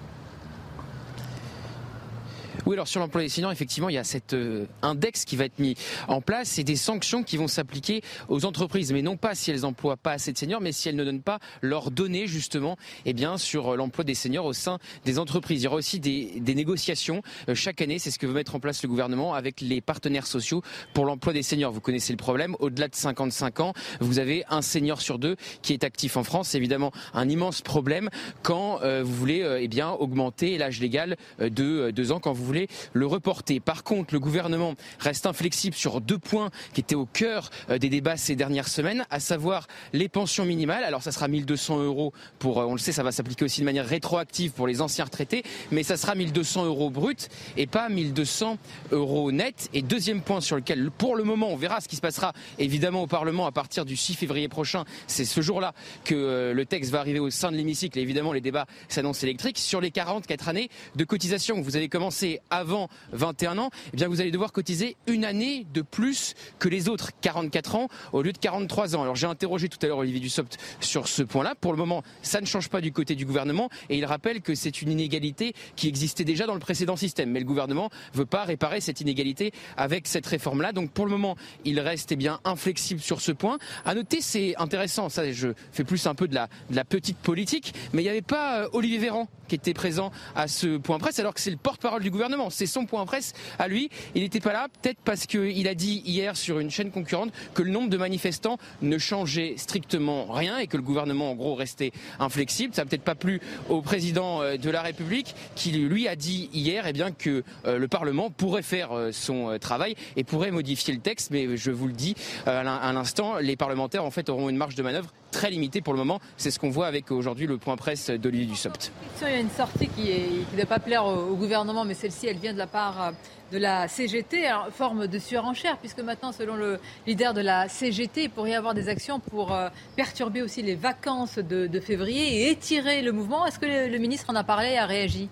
Oui, 2.64 2.74
alors 2.74 2.86
sur 2.86 3.00
l'emploi 3.00 3.22
des 3.22 3.28
seniors, 3.28 3.50
effectivement, 3.50 3.88
il 3.88 3.96
y 3.96 3.98
a 3.98 4.04
cet 4.04 4.34
euh, 4.34 4.66
index 4.82 5.24
qui 5.24 5.34
va 5.34 5.46
être 5.46 5.58
mis 5.58 5.74
en 6.06 6.20
place 6.20 6.60
et 6.60 6.64
des 6.64 6.76
sanctions 6.76 7.24
qui 7.24 7.36
vont 7.36 7.48
s'appliquer 7.48 8.02
aux 8.28 8.44
entreprises, 8.44 8.92
mais 8.92 9.02
non 9.02 9.16
pas 9.16 9.34
si 9.34 9.50
elles 9.50 9.66
emploient 9.66 9.96
pas 9.96 10.12
assez 10.12 10.32
de 10.32 10.38
seniors, 10.38 10.60
mais 10.60 10.70
si 10.70 10.88
elles 10.88 10.94
ne 10.94 11.04
donnent 11.04 11.22
pas 11.22 11.40
leurs 11.60 11.90
données 11.90 12.28
justement, 12.28 12.76
eh 13.04 13.14
bien 13.14 13.36
sur 13.36 13.70
euh, 13.72 13.76
l'emploi 13.76 14.04
des 14.04 14.14
seniors 14.14 14.44
au 14.44 14.52
sein 14.52 14.78
des 15.04 15.18
entreprises. 15.18 15.62
Il 15.62 15.64
y 15.64 15.66
aura 15.66 15.76
aussi 15.76 15.98
des, 15.98 16.34
des 16.36 16.54
négociations 16.54 17.22
euh, 17.48 17.56
chaque 17.56 17.80
année, 17.80 17.98
c'est 17.98 18.12
ce 18.12 18.18
que 18.20 18.26
veut 18.26 18.32
mettre 18.32 18.54
en 18.54 18.60
place 18.60 18.80
le 18.84 18.88
gouvernement 18.88 19.34
avec 19.34 19.60
les 19.60 19.80
partenaires 19.80 20.28
sociaux 20.28 20.62
pour 20.94 21.04
l'emploi 21.04 21.32
des 21.32 21.42
seniors. 21.42 21.72
Vous 21.72 21.80
connaissez 21.80 22.12
le 22.12 22.16
problème, 22.16 22.54
au-delà 22.60 22.86
de 22.86 22.94
55 22.94 23.58
ans, 23.58 23.72
vous 23.98 24.20
avez 24.20 24.44
un 24.50 24.62
senior 24.62 25.00
sur 25.00 25.18
deux 25.18 25.34
qui 25.62 25.72
est 25.72 25.82
actif 25.82 26.16
en 26.16 26.22
France. 26.22 26.50
C'est 26.50 26.58
évidemment 26.58 26.92
un 27.12 27.28
immense 27.28 27.60
problème 27.60 28.08
quand 28.42 28.80
vous 28.82 29.14
voulez 29.14 29.44
eh 29.60 29.68
bien 29.68 29.90
augmenter 29.90 30.58
l'âge 30.58 30.80
légal 30.80 31.16
de 31.40 31.90
deux 31.90 32.12
ans 32.12 32.20
quand 32.20 32.32
vous 32.32 32.51
le 32.92 33.06
reporter. 33.06 33.60
Par 33.60 33.84
contre, 33.84 34.14
le 34.14 34.20
gouvernement 34.20 34.74
reste 34.98 35.26
inflexible 35.26 35.74
sur 35.74 36.00
deux 36.00 36.18
points 36.18 36.50
qui 36.72 36.80
étaient 36.80 36.94
au 36.94 37.06
cœur 37.06 37.50
euh, 37.70 37.78
des 37.78 37.88
débats 37.88 38.16
ces 38.16 38.36
dernières 38.36 38.68
semaines, 38.68 39.04
à 39.10 39.20
savoir 39.20 39.66
les 39.92 40.08
pensions 40.08 40.44
minimales. 40.44 40.84
Alors 40.84 41.02
ça 41.02 41.12
sera 41.12 41.28
1200 41.28 41.82
euros 41.82 42.12
pour, 42.38 42.60
euh, 42.60 42.64
on 42.64 42.72
le 42.72 42.78
sait, 42.78 42.92
ça 42.92 43.02
va 43.02 43.12
s'appliquer 43.12 43.44
aussi 43.44 43.60
de 43.60 43.66
manière 43.66 43.86
rétroactive 43.86 44.52
pour 44.52 44.66
les 44.66 44.80
anciens 44.80 45.04
retraités, 45.04 45.42
mais 45.70 45.82
ça 45.82 45.96
sera 45.96 46.14
1200 46.14 46.66
euros 46.66 46.90
brut 46.90 47.28
et 47.56 47.66
pas 47.66 47.88
1200 47.88 48.58
euros 48.92 49.32
net. 49.32 49.68
Et 49.72 49.82
deuxième 49.82 50.22
point 50.22 50.40
sur 50.40 50.56
lequel, 50.56 50.90
pour 50.90 51.16
le 51.16 51.24
moment, 51.24 51.48
on 51.50 51.56
verra 51.56 51.80
ce 51.80 51.88
qui 51.88 51.96
se 51.96 52.00
passera 52.00 52.32
évidemment 52.58 53.02
au 53.02 53.06
Parlement 53.06 53.46
à 53.46 53.52
partir 53.52 53.84
du 53.84 53.96
6 53.96 54.14
février 54.14 54.48
prochain. 54.48 54.84
C'est 55.06 55.24
ce 55.24 55.40
jour-là 55.40 55.74
que 56.04 56.14
euh, 56.14 56.54
le 56.54 56.66
texte 56.66 56.90
va 56.90 57.00
arriver 57.00 57.18
au 57.18 57.30
sein 57.30 57.50
de 57.50 57.56
l'hémicycle. 57.56 57.98
Évidemment, 57.98 58.32
les 58.32 58.40
débats 58.40 58.66
s'annoncent 58.88 59.22
électriques 59.22 59.58
sur 59.58 59.80
les 59.80 59.90
44 59.90 60.48
années 60.48 60.68
de 60.96 61.04
cotisation. 61.04 61.60
Vous 61.60 61.76
avez 61.76 61.88
commencé 61.88 62.40
avant 62.50 62.88
21 63.12 63.58
ans, 63.58 63.70
eh 63.92 63.96
bien 63.96 64.08
vous 64.08 64.20
allez 64.20 64.30
devoir 64.30 64.52
cotiser 64.52 64.96
une 65.06 65.24
année 65.24 65.66
de 65.72 65.82
plus 65.82 66.34
que 66.58 66.68
les 66.68 66.88
autres 66.88 67.10
44 67.20 67.76
ans 67.76 67.88
au 68.12 68.22
lieu 68.22 68.32
de 68.32 68.38
43 68.38 68.96
ans. 68.96 69.02
Alors 69.02 69.16
j'ai 69.16 69.26
interrogé 69.26 69.68
tout 69.68 69.78
à 69.82 69.86
l'heure 69.86 69.98
Olivier 69.98 70.20
Dussopt 70.20 70.58
sur 70.80 71.08
ce 71.08 71.22
point-là. 71.22 71.54
Pour 71.60 71.72
le 71.72 71.78
moment, 71.78 72.02
ça 72.22 72.40
ne 72.40 72.46
change 72.46 72.68
pas 72.68 72.80
du 72.80 72.92
côté 72.92 73.14
du 73.14 73.26
gouvernement 73.26 73.68
et 73.88 73.96
il 73.96 74.04
rappelle 74.04 74.40
que 74.40 74.54
c'est 74.54 74.82
une 74.82 74.90
inégalité 74.90 75.54
qui 75.76 75.88
existait 75.88 76.24
déjà 76.24 76.46
dans 76.46 76.54
le 76.54 76.60
précédent 76.60 76.96
système. 76.96 77.30
Mais 77.30 77.40
le 77.40 77.46
gouvernement 77.46 77.90
ne 78.14 78.18
veut 78.18 78.26
pas 78.26 78.44
réparer 78.44 78.80
cette 78.80 79.00
inégalité 79.00 79.52
avec 79.76 80.06
cette 80.06 80.26
réforme-là. 80.26 80.72
Donc 80.72 80.90
pour 80.90 81.04
le 81.04 81.10
moment, 81.10 81.36
il 81.64 81.80
reste 81.80 82.12
eh 82.12 82.16
bien 82.16 82.40
inflexible 82.44 83.00
sur 83.00 83.20
ce 83.20 83.32
point. 83.32 83.58
À 83.84 83.94
noter, 83.94 84.20
c'est 84.20 84.54
intéressant, 84.56 85.08
ça 85.08 85.30
je 85.32 85.48
fais 85.72 85.84
plus 85.84 86.06
un 86.06 86.14
peu 86.14 86.28
de 86.28 86.34
la, 86.34 86.48
de 86.70 86.76
la 86.76 86.84
petite 86.84 87.18
politique, 87.18 87.74
mais 87.92 88.02
il 88.02 88.04
n'y 88.04 88.10
avait 88.10 88.22
pas 88.22 88.62
euh, 88.62 88.68
Olivier 88.72 88.98
Véran 88.98 89.28
qui 89.48 89.54
était 89.56 89.74
présent 89.74 90.10
à 90.34 90.48
ce 90.48 90.78
point 90.78 90.98
presse 90.98 91.18
alors 91.18 91.34
que 91.34 91.40
c'est 91.40 91.50
le 91.50 91.56
porte-parole 91.56 92.02
du 92.02 92.10
gouvernement. 92.10 92.31
C'est 92.50 92.66
son 92.66 92.86
point 92.86 93.04
presse 93.04 93.34
à 93.58 93.68
lui. 93.68 93.90
Il 94.14 94.22
n'était 94.22 94.40
pas 94.40 94.52
là, 94.52 94.68
peut-être 94.80 94.98
parce 95.04 95.26
qu'il 95.26 95.68
a 95.68 95.74
dit 95.74 96.02
hier 96.04 96.36
sur 96.36 96.58
une 96.58 96.70
chaîne 96.70 96.90
concurrente 96.90 97.32
que 97.54 97.62
le 97.62 97.70
nombre 97.70 97.90
de 97.90 97.96
manifestants 97.96 98.58
ne 98.80 98.98
changeait 98.98 99.54
strictement 99.56 100.26
rien 100.26 100.58
et 100.58 100.66
que 100.66 100.76
le 100.76 100.82
gouvernement, 100.82 101.30
en 101.30 101.34
gros, 101.34 101.54
restait 101.54 101.92
inflexible. 102.18 102.74
Ça 102.74 102.82
n'a 102.82 102.86
peut-être 102.86 103.02
pas 103.02 103.14
plu 103.14 103.40
au 103.68 103.82
président 103.82 104.42
euh, 104.42 104.56
de 104.56 104.70
la 104.70 104.82
République 104.82 105.34
qui, 105.54 105.72
lui, 105.72 106.08
a 106.08 106.16
dit 106.16 106.48
hier 106.52 106.86
eh 106.86 106.92
que 107.18 107.42
euh, 107.66 107.78
le 107.78 107.88
Parlement 107.88 108.30
pourrait 108.30 108.62
faire 108.62 108.92
euh, 108.92 109.12
son 109.12 109.58
travail 109.58 109.94
et 110.16 110.24
pourrait 110.24 110.50
modifier 110.50 110.94
le 110.94 111.00
texte. 111.00 111.30
Mais 111.30 111.56
je 111.56 111.70
vous 111.70 111.86
le 111.86 111.92
dis 111.92 112.14
à 112.46 112.92
l'instant, 112.92 113.38
les 113.38 113.56
parlementaires, 113.56 114.04
en 114.04 114.10
fait, 114.10 114.28
auront 114.28 114.48
une 114.48 114.56
marge 114.56 114.74
de 114.74 114.82
manœuvre 114.82 115.12
très 115.32 115.50
limitée 115.50 115.80
pour 115.80 115.94
le 115.94 115.98
moment. 115.98 116.20
C'est 116.36 116.52
ce 116.52 116.60
qu'on 116.60 116.70
voit 116.70 116.86
avec 116.86 117.10
aujourd'hui 117.10 117.48
le 117.48 117.58
point 117.58 117.74
presse 117.76 118.10
d'Olivier 118.10 118.46
Dussopt. 118.46 118.92
Il 119.22 119.28
y 119.28 119.32
a 119.32 119.40
une 119.40 119.50
sortie 119.50 119.88
qui 119.88 120.12
ne 120.52 120.56
doit 120.56 120.66
pas 120.66 120.78
plaire 120.78 121.04
au 121.04 121.34
gouvernement, 121.34 121.84
mais 121.84 121.94
celle-ci, 121.94 122.28
elle 122.28 122.38
vient 122.38 122.52
de 122.52 122.58
la 122.58 122.68
part 122.68 123.02
euh, 123.02 123.10
de 123.52 123.58
la 123.58 123.88
CGT, 123.88 124.48
forme 124.70 125.06
de 125.06 125.18
surenchère, 125.18 125.76
puisque 125.78 126.00
maintenant, 126.00 126.32
selon 126.32 126.54
le 126.54 126.78
leader 127.06 127.34
de 127.34 127.40
la 127.40 127.68
CGT, 127.68 128.24
il 128.24 128.30
pourrait 128.30 128.50
y 128.50 128.54
avoir 128.54 128.74
des 128.74 128.88
actions 128.88 129.20
pour 129.20 129.52
euh, 129.52 129.68
perturber 129.96 130.42
aussi 130.42 130.62
les 130.62 130.74
vacances 130.74 131.38
de, 131.38 131.80
février 131.80 132.42
et 132.42 132.50
étirer 132.50 133.02
le 133.02 133.12
mouvement. 133.12 133.44
Est-ce 133.46 133.58
que 133.58 133.66
le, 133.66 133.98
ministre 133.98 134.30
en 134.30 134.36
a 134.36 134.44
parlé 134.44 134.70
et 134.70 134.78
a 134.78 134.86
réagi? 134.86 135.28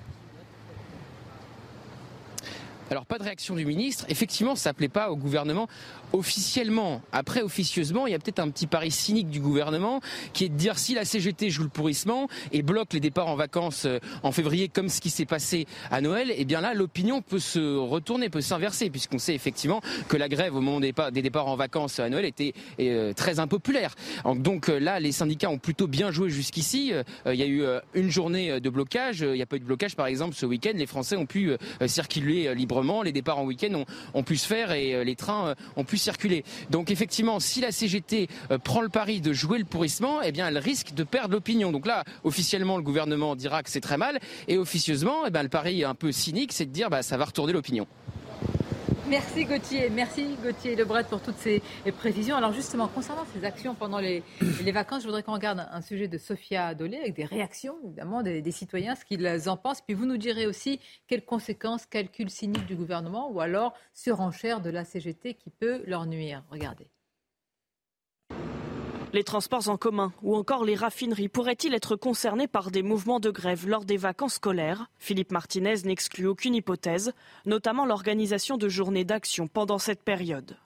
Alors 2.90 3.06
pas 3.06 3.18
de 3.18 3.22
réaction 3.22 3.54
du 3.54 3.64
ministre. 3.64 4.04
Effectivement, 4.08 4.56
ça 4.56 4.70
ne 4.70 4.74
plaît 4.74 4.88
pas 4.88 5.10
au 5.10 5.16
gouvernement 5.16 5.68
officiellement. 6.12 7.02
Après, 7.12 7.40
officieusement, 7.40 8.08
il 8.08 8.12
y 8.12 8.14
a 8.14 8.18
peut-être 8.18 8.40
un 8.40 8.50
petit 8.50 8.66
pari 8.66 8.90
cynique 8.90 9.28
du 9.28 9.40
gouvernement 9.40 10.00
qui 10.32 10.44
est 10.44 10.48
de 10.48 10.56
dire 10.56 10.76
si 10.76 10.94
la 10.94 11.04
CGT 11.04 11.50
joue 11.50 11.62
le 11.62 11.68
pourrissement 11.68 12.26
et 12.50 12.62
bloque 12.62 12.92
les 12.92 12.98
départs 12.98 13.28
en 13.28 13.36
vacances 13.36 13.84
euh, 13.84 14.00
en 14.24 14.32
février 14.32 14.68
comme 14.68 14.88
ce 14.88 15.00
qui 15.00 15.08
s'est 15.10 15.24
passé 15.24 15.66
à 15.92 16.00
Noël, 16.00 16.32
eh 16.36 16.44
bien 16.44 16.60
là, 16.60 16.74
l'opinion 16.74 17.22
peut 17.22 17.38
se 17.38 17.76
retourner, 17.76 18.28
peut 18.28 18.40
s'inverser 18.40 18.90
puisqu'on 18.90 19.18
sait 19.18 19.34
effectivement 19.34 19.80
que 20.08 20.16
la 20.16 20.28
grève 20.28 20.56
au 20.56 20.60
moment 20.60 20.80
des 20.80 21.22
départs 21.22 21.46
en 21.46 21.56
vacances 21.56 22.00
à 22.00 22.08
Noël 22.08 22.24
était 22.24 22.54
euh, 22.80 23.12
très 23.12 23.38
impopulaire. 23.38 23.94
Donc 24.34 24.68
euh, 24.68 24.80
là, 24.80 24.98
les 24.98 25.12
syndicats 25.12 25.50
ont 25.50 25.58
plutôt 25.58 25.86
bien 25.86 26.10
joué 26.10 26.28
jusqu'ici. 26.28 26.92
Il 27.26 27.34
y 27.34 27.42
a 27.42 27.46
eu 27.46 27.62
une 27.94 28.10
journée 28.10 28.60
de 28.60 28.70
blocage. 28.70 29.20
Il 29.20 29.32
n'y 29.32 29.42
a 29.42 29.46
pas 29.46 29.56
eu 29.56 29.60
de 29.60 29.64
blocage, 29.64 29.94
par 29.94 30.06
exemple, 30.06 30.34
ce 30.34 30.46
week-end. 30.46 30.72
Les 30.74 30.86
Français 30.86 31.16
ont 31.16 31.26
pu 31.26 31.52
circuler 31.86 32.54
librement. 32.54 32.79
Les 33.04 33.12
départs 33.12 33.38
en 33.38 33.44
week-end 33.44 33.84
ont, 34.14 34.22
pu 34.22 34.36
se 34.36 34.46
faire 34.46 34.72
et 34.72 35.04
les 35.04 35.16
trains 35.16 35.54
ont 35.76 35.84
pu 35.84 35.96
circuler. 35.96 36.44
Donc 36.70 36.90
effectivement, 36.90 37.40
si 37.40 37.60
la 37.60 37.72
CGT 37.72 38.28
euh, 38.50 38.58
prend 38.58 38.80
le 38.80 38.88
pari 38.88 39.20
de 39.20 39.32
jouer 39.32 39.58
le 39.58 39.64
pourrissement, 39.64 40.22
eh 40.22 40.32
bien 40.32 40.48
elle 40.48 40.58
risque 40.58 40.94
de 40.94 41.04
perdre 41.04 41.34
l'opinion. 41.34 41.72
Donc 41.72 41.86
là, 41.86 42.04
officiellement, 42.24 42.76
le 42.76 42.82
gouvernement 42.82 43.36
dira 43.36 43.62
que 43.62 43.70
c'est 43.70 43.80
très 43.80 43.96
mal, 43.96 44.18
et 44.48 44.58
officieusement, 44.58 45.26
eh 45.26 45.30
bien, 45.30 45.42
le 45.42 45.48
pari 45.48 45.84
un 45.84 45.94
peu 45.94 46.12
cynique, 46.12 46.52
c'est 46.52 46.66
de 46.66 46.72
dire 46.72 46.90
bah 46.90 47.02
ça 47.02 47.16
va 47.16 47.24
retourner 47.24 47.52
l'opinion. 47.52 47.86
Merci 49.10 49.44
Gauthier, 49.44 49.90
merci 49.90 50.36
Gauthier 50.40 50.76
Lebret 50.76 51.02
pour 51.02 51.20
toutes 51.20 51.36
ces 51.36 51.60
précisions. 51.96 52.36
Alors 52.36 52.52
justement, 52.52 52.86
concernant 52.86 53.24
ces 53.34 53.44
actions 53.44 53.74
pendant 53.74 53.98
les, 53.98 54.22
vacances, 54.72 55.02
je 55.02 55.06
voudrais 55.06 55.24
qu'on 55.24 55.32
regarde 55.32 55.66
un 55.68 55.80
sujet 55.80 56.06
de 56.06 56.16
Sophia 56.16 56.76
Dolé 56.76 56.96
avec 56.96 57.14
des 57.14 57.24
réactions 57.24 57.74
évidemment 57.84 58.22
des, 58.22 58.52
citoyens, 58.52 58.94
ce 58.94 59.04
qu'ils 59.04 59.26
en 59.48 59.56
pensent. 59.56 59.80
Puis 59.80 59.94
vous 59.94 60.06
nous 60.06 60.16
direz 60.16 60.46
aussi 60.46 60.78
quelles 61.08 61.24
conséquences, 61.24 61.86
calcul 61.86 62.30
cynique 62.30 62.66
du 62.66 62.76
gouvernement 62.76 63.32
ou 63.32 63.40
alors 63.40 63.74
surenchère 63.94 64.60
de 64.60 64.70
la 64.70 64.84
CGT 64.84 65.34
qui 65.34 65.50
peut 65.50 65.82
leur 65.86 66.06
nuire. 66.06 66.44
Regardez. 66.48 66.88
Les 69.12 69.24
transports 69.24 69.68
en 69.68 69.76
commun 69.76 70.12
ou 70.22 70.36
encore 70.36 70.64
les 70.64 70.76
raffineries 70.76 71.28
pourraient-ils 71.28 71.74
être 71.74 71.96
concernés 71.96 72.46
par 72.46 72.70
des 72.70 72.84
mouvements 72.84 73.18
de 73.18 73.30
grève 73.30 73.66
lors 73.66 73.84
des 73.84 73.96
vacances 73.96 74.34
scolaires? 74.34 74.86
Philippe 75.00 75.32
Martinez 75.32 75.82
n'exclut 75.84 76.26
aucune 76.26 76.54
hypothèse, 76.54 77.12
notamment 77.44 77.86
l'organisation 77.86 78.56
de 78.56 78.68
journées 78.68 79.04
d'action 79.04 79.48
pendant 79.48 79.78
cette 79.78 80.04
période. 80.04 80.56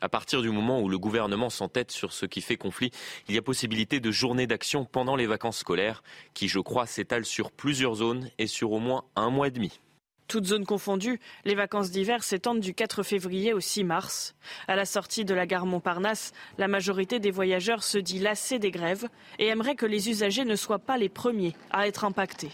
À 0.00 0.08
partir 0.08 0.42
du 0.42 0.50
moment 0.50 0.80
où 0.80 0.88
le 0.88 0.98
gouvernement 0.98 1.48
s'entête 1.48 1.92
sur 1.92 2.12
ce 2.12 2.26
qui 2.26 2.40
fait 2.40 2.56
conflit, 2.56 2.90
il 3.28 3.36
y 3.36 3.38
a 3.38 3.42
possibilité 3.42 4.00
de 4.00 4.10
journées 4.10 4.48
d'action 4.48 4.84
pendant 4.84 5.14
les 5.14 5.28
vacances 5.28 5.58
scolaires, 5.58 6.02
qui 6.34 6.48
je 6.48 6.58
crois 6.58 6.86
s'étalent 6.86 7.24
sur 7.24 7.52
plusieurs 7.52 7.94
zones 7.94 8.30
et 8.36 8.48
sur 8.48 8.72
au 8.72 8.80
moins 8.80 9.04
un 9.14 9.30
mois 9.30 9.46
et 9.46 9.52
demi. 9.52 9.78
Toutes 10.28 10.46
zones 10.46 10.64
confondues, 10.64 11.20
les 11.44 11.54
vacances 11.54 11.90
d'hiver 11.90 12.24
s'étendent 12.24 12.60
du 12.60 12.74
4 12.74 13.02
février 13.02 13.52
au 13.52 13.60
6 13.60 13.84
mars. 13.84 14.34
À 14.66 14.76
la 14.76 14.84
sortie 14.84 15.24
de 15.24 15.34
la 15.34 15.46
gare 15.46 15.66
Montparnasse, 15.66 16.32
la 16.58 16.68
majorité 16.68 17.18
des 17.18 17.30
voyageurs 17.30 17.82
se 17.82 17.98
dit 17.98 18.18
lassés 18.18 18.58
des 18.58 18.70
grèves 18.70 19.08
et 19.38 19.48
aimerait 19.48 19.74
que 19.74 19.86
les 19.86 20.08
usagers 20.08 20.44
ne 20.44 20.56
soient 20.56 20.78
pas 20.78 20.96
les 20.96 21.08
premiers 21.08 21.54
à 21.70 21.86
être 21.86 22.04
impactés. 22.04 22.50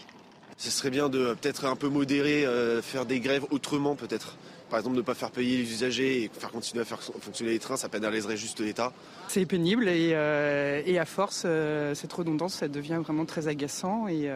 Ce 0.57 0.71
serait 0.71 0.89
bien 0.89 1.07
de 1.07 1.35
peut-être 1.35 1.63
un 1.63 1.77
peu 1.77 1.87
modérer, 1.87 2.45
euh, 2.45 2.81
faire 2.81 3.05
des 3.05 3.21
grèves 3.21 3.45
autrement 3.49 3.95
peut-être. 3.95 4.35
Par 4.69 4.77
exemple, 4.77 4.97
ne 4.97 5.01
pas 5.01 5.13
faire 5.13 5.31
payer 5.31 5.57
les 5.57 5.71
usagers 5.71 6.23
et 6.23 6.31
faire 6.37 6.51
continuer 6.51 6.81
à 6.81 6.85
faire 6.85 7.01
fonctionner 7.01 7.51
les 7.51 7.59
trains, 7.59 7.77
ça 7.77 7.87
pénaliserait 7.87 8.35
juste 8.35 8.59
l'État. 8.59 8.91
C'est 9.29 9.45
pénible 9.45 9.87
et, 9.87 10.11
euh, 10.13 10.99
à 10.99 11.05
force, 11.05 11.43
euh, 11.45 11.95
cette 11.95 12.11
redondance, 12.11 12.55
ça 12.55 12.67
devient 12.67 12.99
vraiment 13.01 13.25
très 13.25 13.47
agaçant. 13.47 14.09
Et, 14.09 14.29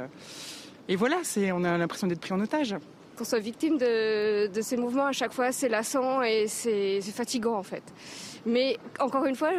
et 0.87 0.95
voilà, 0.95 1.17
on 1.53 1.63
a 1.65 1.77
l'impression 1.77 2.07
d'être 2.07 2.21
pris 2.21 2.31
en 2.31 2.39
otage 2.39 2.77
qu'on 3.17 3.23
soit 3.23 3.39
victime 3.39 3.77
de, 3.77 4.49
ces 4.61 4.77
mouvements 4.77 5.07
à 5.07 5.11
chaque 5.11 5.33
fois, 5.33 5.51
c'est 5.51 5.69
lassant 5.69 6.21
et 6.21 6.47
c'est 6.47 7.01
fatigant 7.01 7.55
en 7.55 7.63
fait. 7.63 7.83
Mais 8.45 8.77
encore 8.99 9.25
une 9.25 9.35
fois, 9.35 9.51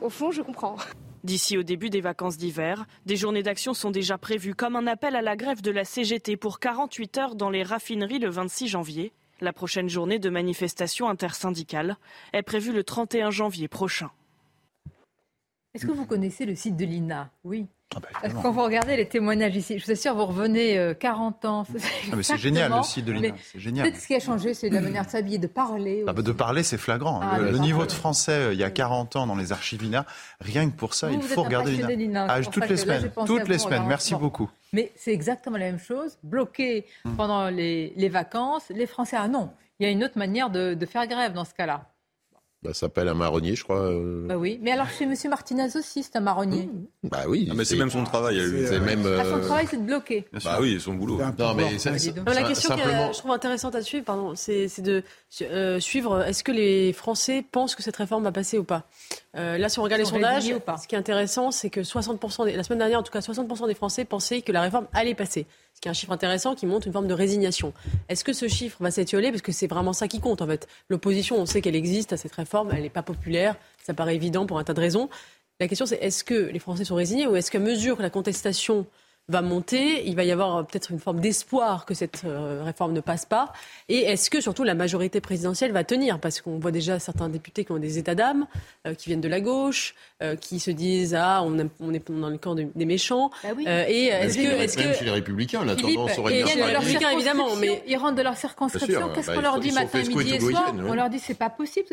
au 0.00 0.10
fond, 0.10 0.30
je 0.30 0.42
comprends. 0.42 0.76
D'ici 1.24 1.56
au 1.56 1.62
début 1.62 1.88
des 1.88 2.02
vacances 2.02 2.36
d'hiver, 2.36 2.84
des 3.06 3.16
journées 3.16 3.42
d'action 3.42 3.72
sont 3.72 3.90
déjà 3.90 4.18
prévues 4.18 4.54
comme 4.54 4.76
un 4.76 4.86
appel 4.86 5.16
à 5.16 5.22
la 5.22 5.36
grève 5.36 5.62
de 5.62 5.70
la 5.70 5.84
CGT 5.84 6.36
pour 6.36 6.60
48 6.60 7.18
heures 7.18 7.34
dans 7.34 7.48
les 7.48 7.62
raffineries 7.62 8.18
le 8.18 8.28
26 8.28 8.68
janvier. 8.68 9.12
La 9.40 9.54
prochaine 9.54 9.88
journée 9.88 10.18
de 10.18 10.28
manifestation 10.28 11.08
intersyndicale 11.08 11.96
est 12.34 12.42
prévue 12.42 12.72
le 12.72 12.84
31 12.84 13.30
janvier 13.30 13.68
prochain. 13.68 14.10
Est-ce 15.74 15.86
que 15.86 15.92
vous 15.92 16.06
connaissez 16.06 16.44
le 16.44 16.54
site 16.54 16.76
de 16.76 16.84
l'INA? 16.84 17.30
Oui. 17.42 17.66
Ah 17.96 18.00
bah, 18.00 18.28
quand 18.42 18.50
vous 18.50 18.62
regardez 18.62 18.96
les 18.96 19.06
témoignages 19.06 19.54
ici, 19.56 19.78
je 19.78 19.84
vous 19.84 19.92
assure, 19.92 20.14
vous 20.14 20.26
revenez 20.26 20.94
40 20.98 21.44
euh, 21.44 21.48
ans. 21.48 21.64
Ah, 22.12 22.16
c'est 22.22 22.38
génial 22.38 22.72
le 22.74 22.82
site 22.82 23.04
de 23.04 23.12
l'INA. 23.12 23.34
C'est 23.52 23.60
génial. 23.60 23.88
Peut-être 23.88 24.00
ce 24.00 24.06
qui 24.06 24.14
a 24.14 24.20
changé, 24.20 24.54
c'est 24.54 24.70
la 24.70 24.80
manière 24.80 25.04
de 25.06 25.10
s'habiller, 25.10 25.38
de 25.38 25.46
parler. 25.46 26.04
Ah 26.06 26.12
bah, 26.12 26.22
de 26.22 26.32
parler, 26.32 26.62
c'est 26.62 26.78
flagrant. 26.78 27.20
Ah, 27.22 27.38
le, 27.38 27.58
niveau 27.58 27.86
de 27.86 27.92
français, 27.92 28.32
euh, 28.32 28.52
il 28.52 28.58
y 28.58 28.64
a 28.64 28.70
40 28.70 29.16
ans 29.16 29.26
dans 29.26 29.36
les 29.36 29.52
archives 29.52 29.82
l'INA, 29.82 30.06
rien 30.40 30.68
que 30.68 30.76
pour 30.76 30.94
ça, 30.94 31.10
il 31.10 31.22
faut 31.22 31.42
regarder 31.42 31.72
l'INA. 31.72 32.40
toutes 32.42 32.68
les 32.68 32.76
semaines. 32.76 33.10
toutes 33.26 33.48
les 33.48 33.58
semaines. 33.58 33.84
Merci 33.86 34.14
beaucoup. 34.14 34.50
Mais 34.72 34.92
c'est 34.96 35.12
exactement 35.12 35.56
la 35.56 35.66
même 35.66 35.78
chose. 35.78 36.18
Bloqué 36.22 36.86
hum. 37.04 37.16
pendant 37.16 37.48
les, 37.48 38.08
vacances, 38.08 38.64
les 38.70 38.86
Français, 38.86 39.16
ah 39.18 39.28
non, 39.28 39.50
il 39.78 39.86
y 39.86 39.88
a 39.88 39.92
une 39.92 40.04
autre 40.04 40.18
manière 40.18 40.50
de 40.50 40.86
faire 40.86 41.06
grève 41.06 41.32
dans 41.32 41.44
ce 41.44 41.54
cas-là. 41.54 41.86
Bah, 42.64 42.72
ça 42.72 42.80
s'appelle 42.80 43.08
un 43.08 43.14
marronnier, 43.14 43.54
je 43.54 43.62
crois. 43.62 43.90
Euh. 43.90 44.26
Bah 44.26 44.38
oui, 44.38 44.58
mais 44.62 44.72
alors 44.72 44.88
chez 44.88 45.04
M. 45.04 45.14
Martinez 45.28 45.76
aussi, 45.76 46.02
c'est 46.02 46.16
un 46.16 46.20
marronnier. 46.20 46.62
Mmh. 46.62 47.08
Bah 47.10 47.24
oui. 47.28 47.46
Ah, 47.50 47.54
mais 47.54 47.66
c'est 47.66 47.76
même 47.76 47.90
son 47.90 48.04
travail. 48.04 48.40
C'est 48.66 48.80
même. 48.80 49.06
Ah, 49.06 49.24
son 49.24 49.40
travail, 49.40 49.66
c'est 49.70 49.76
de 49.76 49.82
bloquer. 49.82 50.24
Bah 50.42 50.58
oui, 50.60 50.80
son 50.80 50.94
boulot. 50.94 51.18
Non, 51.38 51.54
mais 51.54 51.76
la 52.34 52.42
question 52.44 52.74
que 52.74 52.82
je 52.82 53.18
trouve 53.18 53.32
intéressante 53.32 53.74
à 53.74 53.82
suivre, 53.82 54.04
pardon, 54.04 54.32
c'est 54.34 54.80
de 54.80 55.02
euh, 55.42 55.78
suivre. 55.78 56.22
Est-ce 56.22 56.42
que 56.42 56.52
les 56.52 56.94
Français 56.94 57.44
pensent 57.50 57.74
que 57.74 57.82
cette 57.82 57.96
réforme 57.96 58.24
va 58.24 58.32
passer 58.32 58.58
ou 58.58 58.64
pas? 58.64 58.84
Euh, 59.36 59.58
Là, 59.58 59.68
si 59.68 59.78
on 59.78 59.82
regarde 59.82 60.00
les 60.00 60.06
sondages, 60.06 60.44
ce 60.44 60.88
qui 60.88 60.94
est 60.94 60.98
intéressant, 60.98 61.50
c'est 61.50 61.68
que 61.70 61.82
60 61.82 62.20
la 62.46 62.62
semaine 62.62 62.78
dernière, 62.78 63.00
en 63.00 63.02
tout 63.02 63.12
cas, 63.12 63.20
60 63.20 63.66
des 63.68 63.74
Français 63.74 64.04
pensaient 64.04 64.40
que 64.40 64.52
la 64.52 64.62
réforme 64.62 64.86
allait 64.94 65.14
passer 65.14 65.46
ce 65.74 65.80
qui 65.80 65.88
est 65.88 65.90
un 65.90 65.94
chiffre 65.94 66.12
intéressant 66.12 66.54
qui 66.54 66.66
montre 66.66 66.86
une 66.86 66.92
forme 66.92 67.08
de 67.08 67.14
résignation. 67.14 67.72
Est-ce 68.08 68.24
que 68.24 68.32
ce 68.32 68.48
chiffre 68.48 68.76
va 68.80 68.90
s'étioler? 68.90 69.30
Parce 69.30 69.42
que 69.42 69.52
c'est 69.52 69.66
vraiment 69.66 69.92
ça 69.92 70.08
qui 70.08 70.20
compte 70.20 70.40
en 70.40 70.46
fait. 70.46 70.68
L'opposition, 70.88 71.36
on 71.36 71.46
sait 71.46 71.60
qu'elle 71.60 71.76
existe 71.76 72.12
à 72.12 72.16
cette 72.16 72.34
réforme, 72.34 72.70
elle 72.72 72.82
n'est 72.82 72.90
pas 72.90 73.02
populaire, 73.02 73.56
ça 73.82 73.92
paraît 73.92 74.14
évident 74.14 74.46
pour 74.46 74.58
un 74.58 74.64
tas 74.64 74.74
de 74.74 74.80
raisons. 74.80 75.08
La 75.60 75.68
question 75.68 75.86
c'est 75.86 75.98
est-ce 76.02 76.24
que 76.24 76.34
les 76.34 76.58
Français 76.58 76.84
sont 76.84 76.94
résignés 76.94 77.26
ou 77.26 77.36
est-ce 77.36 77.50
qu'à 77.50 77.58
mesure 77.58 77.96
que 77.96 78.02
la 78.02 78.10
contestation 78.10 78.86
va 79.28 79.42
monter. 79.42 80.06
Il 80.06 80.16
va 80.16 80.24
y 80.24 80.32
avoir 80.32 80.56
euh, 80.56 80.62
peut-être 80.62 80.90
une 80.90 81.00
forme 81.00 81.20
d'espoir 81.20 81.86
que 81.86 81.94
cette 81.94 82.22
euh, 82.24 82.62
réforme 82.62 82.92
ne 82.92 83.00
passe 83.00 83.24
pas. 83.24 83.52
Et 83.88 84.00
est-ce 84.00 84.28
que 84.28 84.40
surtout 84.40 84.64
la 84.64 84.74
majorité 84.74 85.20
présidentielle 85.20 85.72
va 85.72 85.84
tenir? 85.84 86.20
Parce 86.20 86.40
qu'on 86.40 86.58
voit 86.58 86.70
déjà 86.70 86.98
certains 86.98 87.28
députés 87.28 87.64
qui 87.64 87.72
ont 87.72 87.78
des 87.78 87.98
états 87.98 88.14
d'âme, 88.14 88.46
euh, 88.86 88.94
qui 88.94 89.08
viennent 89.08 89.22
de 89.22 89.28
la 89.28 89.40
gauche, 89.40 89.94
qui 90.40 90.58
se 90.58 90.70
disent 90.70 91.14
ah 91.14 91.42
on, 91.44 91.58
est 91.58 92.10
dans 92.10 92.30
le 92.30 92.38
camp 92.38 92.54
des 92.54 92.84
méchants. 92.86 93.30
Bah 93.42 93.50
et 93.86 94.06
est-ce 94.06 94.38
que, 94.38 94.42
est 94.42 94.74
que 94.74 94.94
chez 94.94 95.04
les 95.04 95.10
républicains 95.10 95.66
la 95.66 95.76
tendance 95.76 96.18
aurait 96.18 96.42
bien. 96.42 96.64
Républicains 96.64 97.10
évidemment, 97.10 97.54
mais 97.56 97.82
ils 97.86 97.96
rentrent 97.98 98.14
de 98.14 98.22
leur 98.22 98.34
circonscription. 98.34 99.10
Qu'est-ce 99.14 99.26
bah, 99.26 99.34
qu'on 99.34 99.42
leur 99.42 99.60
dit 99.60 99.72
matin, 99.72 99.98
midi 99.98 100.34
et 100.34 100.40
soir? 100.40 100.72
On 100.78 100.94
leur 100.94 101.10
dit 101.10 101.18
c'est 101.18 101.34
pas 101.34 101.50
possible, 101.50 101.86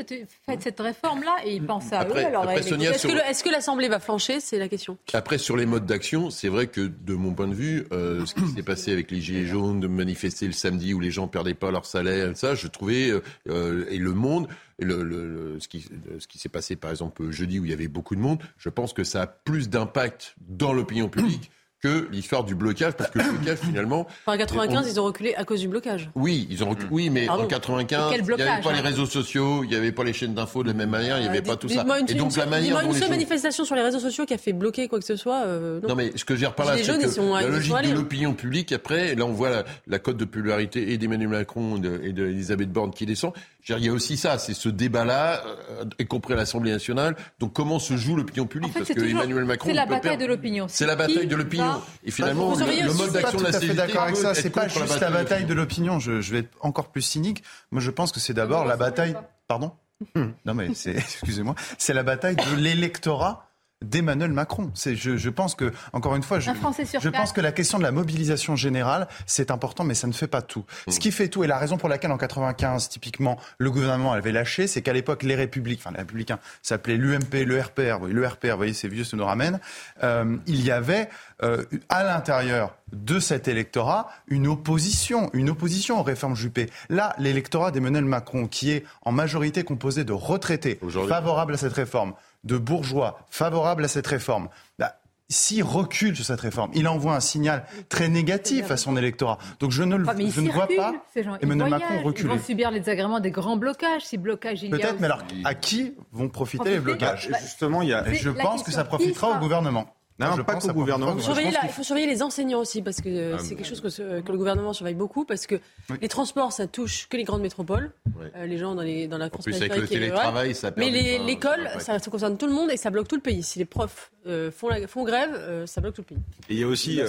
faites 0.46 0.62
cette 0.62 0.80
réforme 0.80 1.24
là 1.24 1.36
et 1.44 1.56
ils 1.56 1.66
pensent 1.66 1.92
à 1.92 2.08
eux. 2.08 2.16
Est-ce 2.16 3.44
que 3.44 3.50
l'Assemblée 3.50 3.90
va 3.90 4.00
flancher? 4.00 4.40
C'est 4.40 4.60
la 4.60 4.70
question. 4.70 4.98
Après 5.12 5.38
sur 5.38 5.58
les 5.58 5.66
modes 5.66 5.86
d'action, 5.86 6.30
c'est 6.30 6.48
vrai 6.48 6.68
que 6.68 6.82
de 6.82 7.14
mon 7.22 7.34
point 7.34 7.48
de 7.48 7.54
vue, 7.54 7.86
euh, 7.92 8.26
ce 8.26 8.34
qui 8.34 8.48
s'est 8.48 8.64
passé 8.64 8.92
avec 8.92 9.12
les 9.12 9.22
Gilets 9.22 9.46
jaunes, 9.46 9.80
de 9.80 9.88
manifester 9.88 10.46
le 10.46 10.52
samedi 10.52 10.94
où 10.94 11.00
les 11.00 11.12
gens 11.12 11.28
perdaient 11.28 11.54
pas 11.54 11.72
leur 11.72 11.86
salaire, 11.86 12.36
ça, 12.36 12.56
je 12.56 12.68
trouvais, 12.68 13.10
euh, 13.10 13.22
euh, 13.50 13.86
et 13.90 13.98
le 13.98 14.14
monde, 14.14 14.48
ce 14.80 15.68
qui, 15.68 15.88
ce 16.20 16.28
qui 16.28 16.40
s'est 16.40 16.50
passé 16.50 16.76
par 16.76 16.90
exemple 16.90 17.30
jeudi 17.30 17.60
où 17.60 17.66
il 17.66 17.72
y 17.72 17.74
avait 17.74 17.88
beaucoup 17.88 18.16
de 18.16 18.20
monde, 18.20 18.40
je 18.58 18.70
pense 18.70 18.94
que 18.94 19.04
ça 19.04 19.22
a 19.22 19.28
plus 19.28 19.70
d'impact 19.70 20.36
dans 20.48 20.74
l'opinion 20.74 21.08
publique 21.08 21.52
que 21.82 22.08
l'histoire 22.12 22.44
du 22.44 22.56
blocage, 22.56 22.94
parce 22.94 23.10
que 23.10 23.20
le 23.20 23.32
blocage, 23.32 23.58
finalement... 23.64 24.08
en 24.28 24.38
95, 24.38 24.88
ils 24.90 25.00
ont 25.00 25.06
reculé 25.06 25.34
à 25.36 25.44
cause 25.44 25.62
du 25.62 25.68
blocage. 25.68 26.10
Oui, 26.16 26.48
ils 26.50 26.64
ont 26.64 26.70
reculé, 26.70 26.88
oui 26.92 27.10
mais 27.10 27.28
en 27.28 27.46
95, 27.46 28.14
il 28.14 28.24
n'y 28.24 28.42
avait 28.42 28.62
pas 28.62 28.72
les 28.72 28.80
hein 28.80 28.82
réseaux 28.84 29.06
sociaux, 29.06 29.64
il 29.64 29.70
n'y 29.70 29.76
avait 29.76 29.92
pas 29.92 30.04
les 30.04 30.14
chaînes 30.14 30.34
d'infos 30.34 30.64
de 30.64 30.68
la 30.68 30.74
même 30.74 30.90
manière, 30.90 31.18
il 31.18 31.24
n'y 31.24 31.28
avait 31.28 31.40
euh, 31.40 31.42
pas 31.42 31.56
tout 31.56 31.70
ça. 31.70 31.84
Une, 32.00 32.10
et 32.10 32.14
donc, 32.14 32.36
la 32.36 32.46
manière 32.46 32.80
une 32.82 32.94
seule 32.94 33.10
manifestation 33.10 33.66
sur 33.66 33.76
les 33.76 33.82
réseaux 33.82 34.00
sociaux 34.00 34.26
qui 34.26 34.34
a 34.34 34.38
fait 34.38 34.54
bloquer 34.54 34.88
quoi 34.88 35.00
que 35.00 35.06
ce 35.06 35.16
soit... 35.16 35.44
Euh, 35.46 35.80
non. 35.88 35.96
mais 35.96 36.12
ce 36.16 36.26
que 36.26 36.36
j'ai 36.36 36.46
reparlé, 36.46 36.84
c'est 36.84 36.98
que 36.98 37.42
la 37.42 37.48
logique 37.48 37.74
de 37.74 37.96
l'opinion 37.96 38.34
publique, 38.34 38.72
après, 38.72 39.16
là 39.16 39.26
on 39.26 39.32
voit 39.32 39.64
la, 39.88 40.00
cote 40.00 40.18
de 40.18 40.26
popularité 40.26 40.92
et 40.92 40.98
d'Emmanuel 40.98 41.30
Macron 41.30 41.82
et 42.04 42.14
d'Elisabeth 42.14 42.72
Borne 42.72 42.92
qui 42.92 43.06
descend. 43.06 43.34
Il 43.70 43.86
y 43.86 43.90
a 43.90 43.94
aussi 43.94 44.18
ça, 44.18 44.40
c'est 44.40 44.56
ce 44.56 44.70
débat-là, 44.70 45.44
euh, 45.70 45.86
y 46.00 46.06
compris 46.06 46.34
à 46.34 46.38
l'Assemblée 46.38 46.72
nationale. 46.72 47.16
Donc 47.40 47.54
comment 47.54 47.78
se 47.78 47.96
joue 47.96 48.16
l'opinion 48.16 48.48
publique? 48.48 48.74
Parce 48.74 48.90
que 48.90 49.00
Emmanuel 49.00 49.46
Macron... 49.46 49.70
C'est 49.70 49.76
la 49.76 49.86
bataille 49.86 50.18
de 50.18 50.26
l'opinion. 50.26 50.66
C'est 50.68 50.88
la 50.88 50.96
bataille 50.96 51.28
de 51.28 51.36
l'opinion. 51.36 51.71
Et 52.04 52.12
finalement, 52.12 52.56
le, 52.56 52.94
mode 52.94 53.12
d'action 53.12 53.40
de 53.40 53.44
la 53.44 53.52
CGT. 53.54 53.74
d'accord 53.74 54.04
avec 54.04 54.18
ça. 54.18 54.34
C'est 54.34 54.50
pas 54.50 54.68
juste 54.68 55.00
la 55.00 55.12
bataille 55.12 55.46
de 55.46 55.54
l'opinion. 55.54 56.00
Je, 56.00 56.32
vais 56.32 56.40
être 56.40 56.58
encore 56.62 56.90
plus 56.90 57.02
cynique. 57.02 57.44
Moi, 57.72 57.82
je 57.82 57.92
pense 57.92 58.12
que 58.12 58.20
c'est 58.20 58.34
d'abord 58.34 58.66
la 58.66 58.78
bataille. 58.78 59.16
Pardon? 59.48 59.72
Non, 60.46 60.56
mais 60.56 60.74
c'est, 60.74 60.92
excusez-moi, 60.98 61.54
c'est 61.78 61.94
la 61.94 62.02
bataille 62.02 62.36
de 62.36 62.56
l'électorat 62.56 63.51
d'Emmanuel 63.82 64.32
Macron. 64.32 64.72
C'est, 64.74 64.96
je, 64.96 65.18
je, 65.18 65.30
pense 65.30 65.56
que, 65.56 65.72
encore 65.94 66.16
une 66.16 66.24
fois, 66.24 66.40
je, 66.40 66.52
je 66.52 67.10
pense 67.10 67.32
que 67.32 67.42
la 67.42 67.52
question 67.52 67.78
de 67.78 67.84
la 67.84 67.92
mobilisation 67.92 68.56
générale, 68.56 69.08
c'est 69.26 69.52
important, 69.52 69.84
mais 69.84 69.94
ça 69.94 70.08
ne 70.08 70.14
fait 70.14 70.28
pas 70.28 70.42
tout. 70.42 70.66
Ce 70.88 71.00
qui 71.00 71.12
fait 71.12 71.28
tout, 71.28 71.44
et 71.44 71.48
la 71.48 71.58
raison 71.58 71.78
pour 71.78 71.90
laquelle 71.90 72.12
en 72.12 72.18
95, 72.18 72.90
typiquement, 72.90 73.38
le 73.58 73.72
gouvernement 73.72 74.14
avait 74.14 74.32
lâché, 74.32 74.68
c'est 74.68 74.82
qu'à 74.82 74.94
l'époque, 74.94 75.24
les 75.24 75.36
républicains, 75.36 75.82
enfin 75.86 75.92
les 75.92 76.00
républicains 76.00 76.40
s'appelaient 76.62 76.98
l'UMP, 76.98 77.46
le 77.46 77.60
RPR, 77.60 78.06
le 78.06 78.28
RPR, 78.28 78.52
vous 78.52 78.58
voyez, 78.58 78.74
c'est 78.74 78.88
vieux, 78.88 79.04
ça 79.04 79.18
nous 79.18 79.26
ramène, 79.26 79.60
euh, 80.04 80.38
il 80.48 80.64
y 80.64 80.72
avait 80.72 81.10
euh, 81.44 81.64
à 81.90 82.04
l'intérieur 82.04 82.76
de 82.94 83.20
cet 83.20 83.48
électorat 83.48 84.10
une 84.28 84.48
opposition, 84.48 85.30
une 85.34 85.50
opposition 85.50 86.00
aux 86.00 86.04
réformes 86.04 86.36
Juppé. 86.36 86.70
Là, 86.90 87.16
l'électorat 87.18 87.72
d'Emmanuel 87.72 88.06
Macron, 88.06 88.48
qui 88.48 88.72
est 88.72 88.84
en 89.04 89.12
majorité 89.12 89.64
composé 89.64 90.04
de 90.04 90.14
retraités 90.14 90.80
favorables 91.08 91.54
à 91.54 91.58
cette 91.58 91.74
réforme, 91.74 92.14
de 92.44 92.58
bourgeois 92.58 93.20
favorables 93.30 93.86
à 93.86 93.88
cette 93.88 94.08
réforme, 94.08 94.50
bah, 94.80 94.96
s'il 95.32 95.64
recule 95.64 96.16
sur 96.16 96.26
cette 96.26 96.42
réforme, 96.42 96.72
il 96.74 96.88
envoie 96.88 97.16
un 97.16 97.22
signal 97.22 97.66
très 97.88 98.10
négatif 98.10 98.70
à 98.70 98.78
son 98.78 98.98
électorat. 98.98 99.38
Donc 99.60 99.72
je 99.72 99.84
ne, 99.84 99.96
le, 99.96 100.06
je 100.30 100.42
ne 100.42 100.52
vois 100.52 100.68
pas 100.68 100.94
Emmanuel 101.42 101.70
Macron 101.70 102.04
reculer. 102.04 102.34
Ils 102.34 102.38
vont 102.38 102.44
subir 102.44 102.70
les 102.70 102.90
agréments 102.90 103.22
des 103.22 103.32
grands 103.32 103.56
blocages, 103.56 104.04
si 104.04 104.18
blocage 104.18 104.64
il 104.64 104.70
y 104.70 104.74
a. 104.74 104.78
Peut-être, 104.78 105.00
mais 105.00 105.06
alors 105.06 105.24
à 105.46 105.56
qui 105.56 105.96
vont 106.12 106.28
profiter, 106.28 106.72
les 106.72 106.80
blocages 106.80 107.30
Justement, 107.42 107.82
il 107.82 107.90
y 107.90 107.94
a... 107.94 108.12
je 108.12 108.30
pense 108.30 108.64
que 108.64 108.72
ça 108.72 108.84
profitera 108.84 109.38
au 109.38 109.40
gouvernement. 109.40 109.96
Non, 110.22 110.36
je 110.38 110.42
pas 110.42 110.56
qu'au 110.56 110.74
gouvernement. 110.74 111.16
Il 111.18 111.70
faut, 111.70 111.84
surveiller 111.84 112.08
les 112.08 112.22
enseignants 112.22 112.60
aussi, 112.60 112.82
parce 112.82 113.02
que 113.02 113.34
ah, 113.34 113.40
c'est 113.40 113.56
quelque 113.56 113.68
chose 113.68 113.82
que, 113.82 114.22
que, 114.22 114.32
le 114.32 114.38
gouvernement 114.38 114.74
surveille 114.74 114.96
beaucoup, 114.96 115.26
parce 115.26 115.48
que 115.48 115.60
les 116.02 116.08
transports, 116.08 116.52
ça 116.52 116.68
touche 116.68 117.08
que 117.10 117.18
les 117.18 117.24
grandes 117.24 117.42
métropoles, 117.42 117.92
euh, 118.36 118.46
les 118.46 118.58
gens 118.58 118.76
dans, 118.76 118.82
les, 118.82 119.08
dans 119.08 119.18
la 119.18 119.30
France 119.30 119.46
plus, 119.46 119.56
avec 119.56 119.76
le 119.76 119.88
télétravail, 119.88 120.54
ça 120.56 120.72
Mais 120.78 120.90
l'école, 121.20 121.70
ça, 121.80 122.00
concerne 122.00 122.38
tout 122.38 122.48
le 122.48 122.54
monde 122.54 122.72
et 122.72 122.78
ça 122.78 122.90
bloque 122.90 123.08
tout 123.08 123.16
le 123.16 123.22
pays. 123.22 123.44
Si 123.44 123.60
les 123.60 123.66
profs 123.66 124.12
euh, 124.28 124.52
font, 124.52 124.70
la, 124.70 124.88
font 124.88 125.04
grève, 125.04 125.34
euh, 125.34 125.66
ça 125.66 125.82
bloque 125.82 125.96
tout 125.96 126.02
le 126.08 126.16
pays. 126.16 126.24
Et 126.50 126.54
il 126.56 126.60
y 126.60 126.64
a 126.64 126.68
aussi 126.68 127.00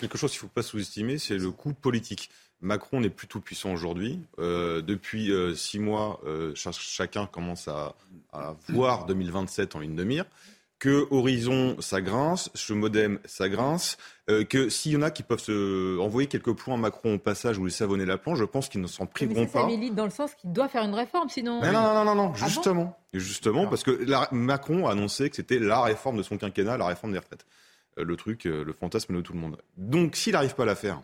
quelque 0.00 0.18
chose 0.18 0.30
qu'il 0.30 0.38
ne 0.38 0.42
faut 0.42 0.54
pas 0.54 0.62
sous-estimer, 0.62 1.18
c'est 1.18 1.36
le 1.36 1.50
coût 1.50 1.72
politique. 1.72 2.30
Macron 2.62 3.00
n'est 3.00 3.08
plus 3.08 3.26
tout 3.26 3.40
puissant 3.40 3.72
aujourd'hui. 3.72 4.20
depuis 4.38 5.32
six 5.56 5.78
mois, 5.78 6.20
chacun 6.54 7.26
commence 7.26 7.68
à, 7.68 7.94
à 8.32 8.54
voir 8.68 9.06
2027 9.06 9.76
en 9.76 9.80
ligne 9.80 9.96
de 9.96 10.04
mire 10.04 10.26
que 10.80 11.06
Horizon, 11.10 11.76
ça 11.78 12.00
grince, 12.00 12.50
ce 12.54 12.72
modem, 12.72 13.20
ça 13.26 13.48
grince, 13.48 13.98
euh, 14.30 14.44
que 14.44 14.70
s'il 14.70 14.92
y 14.92 14.96
en 14.96 15.02
a 15.02 15.10
qui 15.10 15.22
peuvent 15.22 15.38
se 15.38 15.98
envoyer 15.98 16.26
quelques 16.26 16.54
points 16.54 16.74
à 16.74 16.78
Macron 16.78 17.14
au 17.14 17.18
passage 17.18 17.58
ou 17.58 17.64
lui 17.64 17.70
savonner 17.70 18.06
la 18.06 18.16
planche, 18.16 18.38
je 18.38 18.44
pense 18.44 18.68
qu'ils 18.70 18.80
ne 18.80 18.86
s'en 18.86 19.04
priveront 19.04 19.46
pas. 19.46 19.60
Ça 19.60 19.66
milite 19.66 19.94
dans 19.94 20.06
le 20.06 20.10
sens 20.10 20.34
qu'il 20.34 20.52
doit 20.52 20.68
faire 20.68 20.82
une 20.82 20.94
réforme, 20.94 21.28
sinon. 21.28 21.60
non, 21.60 21.72
non, 21.72 22.04
non, 22.04 22.14
non, 22.14 22.32
ah 22.34 22.46
justement, 22.46 22.98
justement, 23.12 23.66
parce 23.66 23.82
que 23.82 24.34
Macron 24.34 24.88
a 24.88 24.92
annoncé 24.92 25.28
que 25.28 25.36
c'était 25.36 25.58
la 25.58 25.82
réforme 25.82 26.16
de 26.16 26.22
son 26.22 26.38
quinquennat, 26.38 26.78
la 26.78 26.86
réforme 26.86 27.12
des 27.12 27.18
retraites, 27.18 27.44
euh, 27.98 28.04
le 28.04 28.16
truc, 28.16 28.46
euh, 28.46 28.64
le 28.64 28.72
fantasme 28.72 29.14
de 29.14 29.20
tout 29.20 29.34
le 29.34 29.38
monde. 29.38 29.58
Donc, 29.76 30.16
s'il 30.16 30.32
n'arrive 30.32 30.54
pas 30.54 30.62
à 30.62 30.66
la 30.66 30.76
faire, 30.76 31.02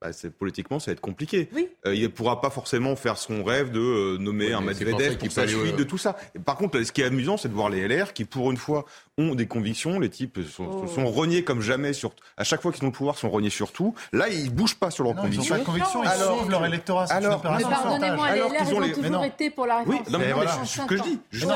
bah, 0.00 0.10
politiquement, 0.38 0.78
ça 0.78 0.90
va 0.90 0.92
être 0.92 1.00
compliqué. 1.00 1.48
Euh, 1.86 1.94
il 1.94 2.02
ne 2.02 2.08
pourra 2.08 2.40
pas 2.40 2.50
forcément 2.50 2.94
faire 2.94 3.18
son 3.18 3.42
rêve 3.42 3.72
de 3.72 3.80
euh, 3.80 4.18
nommer 4.18 4.52
un 4.52 4.60
Medvedev 4.60 5.18
pour 5.18 5.32
sa 5.32 5.46
suite 5.48 5.76
de 5.76 5.84
tout 5.84 5.98
ça. 5.98 6.16
par 6.44 6.56
contre, 6.56 6.80
ce 6.82 6.92
qui 6.92 7.00
est 7.00 7.04
amusant, 7.04 7.36
c'est 7.36 7.48
de 7.48 7.54
voir 7.54 7.68
les 7.68 7.86
LR 7.88 8.12
qui, 8.12 8.24
pour 8.24 8.50
une 8.52 8.56
fois, 8.56 8.84
ont 9.18 9.34
des 9.34 9.46
convictions. 9.46 10.00
Les 10.00 10.08
types 10.08 10.40
sont, 10.48 10.84
oh. 10.84 10.86
sont 10.86 11.04
reniés 11.06 11.44
comme 11.44 11.60
jamais. 11.60 11.92
Sur, 11.92 12.12
à 12.36 12.44
chaque 12.44 12.62
fois 12.62 12.72
qu'ils 12.72 12.84
ont 12.84 12.88
le 12.88 12.92
pouvoir, 12.92 13.18
sont 13.18 13.28
reniés 13.28 13.50
sur 13.50 13.72
tout. 13.72 13.94
Là, 14.12 14.28
ils 14.28 14.44
ne 14.46 14.50
bougent 14.50 14.76
pas 14.76 14.90
sur 14.90 15.04
leurs 15.04 15.16
convictions. 15.16 15.56
Ils 15.56 15.58
n'ont 15.58 15.64
pas 15.64 15.68
de 15.72 15.78
convictions, 15.78 16.02
ils 16.02 16.08
alors, 16.08 16.38
sauvent 16.38 16.50
leur 16.50 16.64
électorat. 16.64 17.04
Alors, 17.10 17.42
mais 17.44 17.64
pardonnez-moi, 17.64 18.32
les 18.32 18.40
LR, 18.40 18.48
ils 18.60 18.74
ont 18.74 18.80
toujours 19.02 19.24
été 19.24 19.50
pour 19.50 19.66
la 19.66 19.78
réforme. 19.78 19.98
Oui, 20.06 20.12
non, 20.12 20.18
mais 20.18 20.32
c'est 20.64 20.80
ce 20.80 20.86
que 20.86 20.96
je 20.96 21.02
dis. 21.02 21.20
Ils 21.32 21.46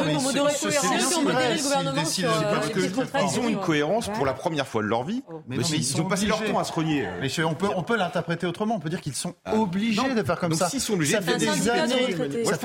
ont 3.41 3.49
une 3.49 3.61
cohérence 3.61 4.09
pour 4.09 4.27
la 4.27 4.35
première 4.35 4.67
fois 4.67 4.83
de 4.83 4.89
leur 4.89 5.05
vie. 5.05 5.23
Mais 5.47 5.57
ils 5.57 6.01
ont 6.01 6.05
passé 6.05 6.27
leur 6.27 6.45
temps 6.45 6.59
à 6.59 6.65
se 6.65 6.73
renier. 6.73 7.07
Mais 7.21 7.29
on 7.45 7.55
peut 7.83 7.97
l'interpréter 7.97 8.47
autrement. 8.47 8.77
On 8.77 8.81
peut 8.81 8.91
dire 8.91 9.01
qu'ils 9.01 9.15
sont 9.15 9.35
ah. 9.45 9.57
obligés 9.57 10.15
de 10.15 10.23
faire 10.23 10.39
comme 10.39 10.55
ça. 10.55 10.69
sont 10.69 10.93
obligés, 10.95 11.15
ça 11.15 11.23
fait 11.23 11.39
des 11.39 11.69
années, 11.69 12.17
ça 12.45 12.59